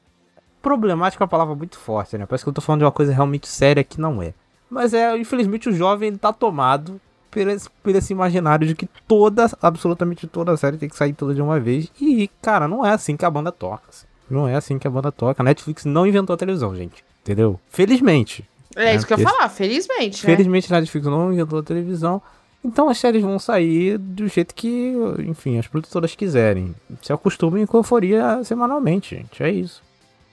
problemática 0.61 1.23
é 1.23 1.25
uma 1.25 1.29
palavra 1.29 1.53
muito 1.53 1.77
forte, 1.77 2.17
né? 2.17 2.25
Parece 2.25 2.43
que 2.43 2.49
eu 2.49 2.53
tô 2.53 2.59
falando 2.59 2.79
de 2.79 2.85
uma 2.85 2.91
coisa 2.91 3.13
realmente 3.13 3.47
séria 3.47 3.83
que 3.83 4.01
não 4.01 4.21
é. 4.21 4.33
Mas 4.69 4.93
é, 4.93 5.15
infelizmente, 5.15 5.69
o 5.69 5.73
jovem 5.73 6.07
ele 6.09 6.17
tá 6.17 6.33
tomado 6.33 6.99
por 7.29 7.47
esse, 7.47 7.69
por 7.69 7.95
esse 7.95 8.13
imaginário 8.13 8.65
de 8.67 8.75
que 8.75 8.87
toda, 9.07 9.49
absolutamente 9.61 10.27
toda 10.27 10.51
a 10.51 10.57
série 10.57 10.77
tem 10.77 10.89
que 10.89 10.95
sair 10.95 11.13
toda 11.13 11.35
de 11.35 11.41
uma 11.41 11.59
vez. 11.59 11.91
E, 12.01 12.29
cara, 12.41 12.67
não 12.67 12.85
é 12.85 12.91
assim 12.91 13.15
que 13.15 13.25
a 13.25 13.29
banda 13.29 13.51
toca. 13.51 13.83
assim. 13.89 14.07
Não 14.29 14.47
é 14.47 14.55
assim 14.55 14.79
que 14.79 14.87
a 14.87 14.91
banda 14.91 15.11
toca. 15.11 15.41
A 15.41 15.45
Netflix 15.45 15.85
não 15.85 16.07
inventou 16.07 16.33
a 16.33 16.37
televisão, 16.37 16.75
gente. 16.75 17.03
Entendeu? 17.21 17.59
Felizmente. 17.69 18.43
é 18.75 18.95
isso 18.95 19.05
que 19.05 19.13
eu 19.13 19.19
ia 19.19 19.23
falar, 19.27 19.49
felizmente, 19.49 20.25
né? 20.25 20.35
Felizmente 20.35 20.73
a 20.73 20.79
Netflix 20.79 21.07
não 21.07 21.31
inventou 21.31 21.59
a 21.59 21.63
televisão. 21.63 22.21
Então 22.65 22.89
as 22.89 22.97
séries 22.97 23.21
vão 23.21 23.37
sair 23.37 23.97
do 23.97 24.27
jeito 24.27 24.55
que, 24.55 24.93
enfim, 25.19 25.59
as 25.59 25.67
produtoras 25.67 26.15
quiserem. 26.15 26.73
Se 27.01 27.11
acostumem 27.11 27.65
com 27.65 27.77
euforia 27.77 28.41
semanalmente, 28.43 29.15
gente. 29.15 29.43
É 29.43 29.51
isso. 29.51 29.81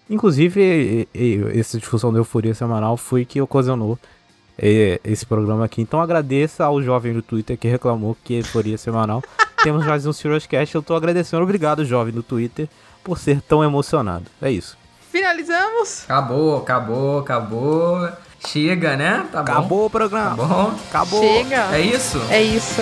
Inclusive, 0.09 1.09
essa 1.55 1.79
discussão 1.79 2.13
da 2.13 2.19
euforia 2.19 2.55
semanal 2.55 2.97
foi 2.97 3.25
que 3.25 3.41
ocasionou 3.41 3.99
esse 4.59 5.25
programa 5.25 5.65
aqui. 5.65 5.81
Então 5.81 6.01
agradeça 6.01 6.65
ao 6.65 6.83
jovem 6.83 7.13
do 7.13 7.23
Twitter 7.23 7.57
que 7.57 7.69
reclamou 7.69 8.17
que 8.23 8.35
é 8.35 8.39
euforia 8.41 8.77
semanal. 8.77 9.23
Temos 9.63 9.85
mais 9.87 10.07
um 10.07 10.13
Serious 10.13 10.47
Cast. 10.47 10.75
Eu 10.75 10.83
tô 10.83 10.95
agradecendo. 10.95 11.43
Obrigado, 11.43 11.85
jovem 11.85 12.13
do 12.13 12.23
Twitter, 12.23 12.69
por 13.03 13.19
ser 13.19 13.41
tão 13.43 13.63
emocionado. 13.65 14.27
É 14.41 14.51
isso. 14.51 14.77
Finalizamos? 15.11 16.05
acabou, 16.05 16.59
acabou, 16.59 17.19
acabou. 17.21 18.09
Chega, 18.47 18.97
né? 18.97 19.27
Tá 19.31 19.43
bom. 19.43 19.53
Acabou 19.53 19.81
o 19.81 19.91
Tá 19.91 19.99
programa. 19.99 20.37
bom. 20.37 20.73
Acabou. 20.89 21.21
Chega. 21.21 21.77
É 21.77 21.81
isso? 21.81 22.19
É 22.31 22.41
isso. 22.43 22.81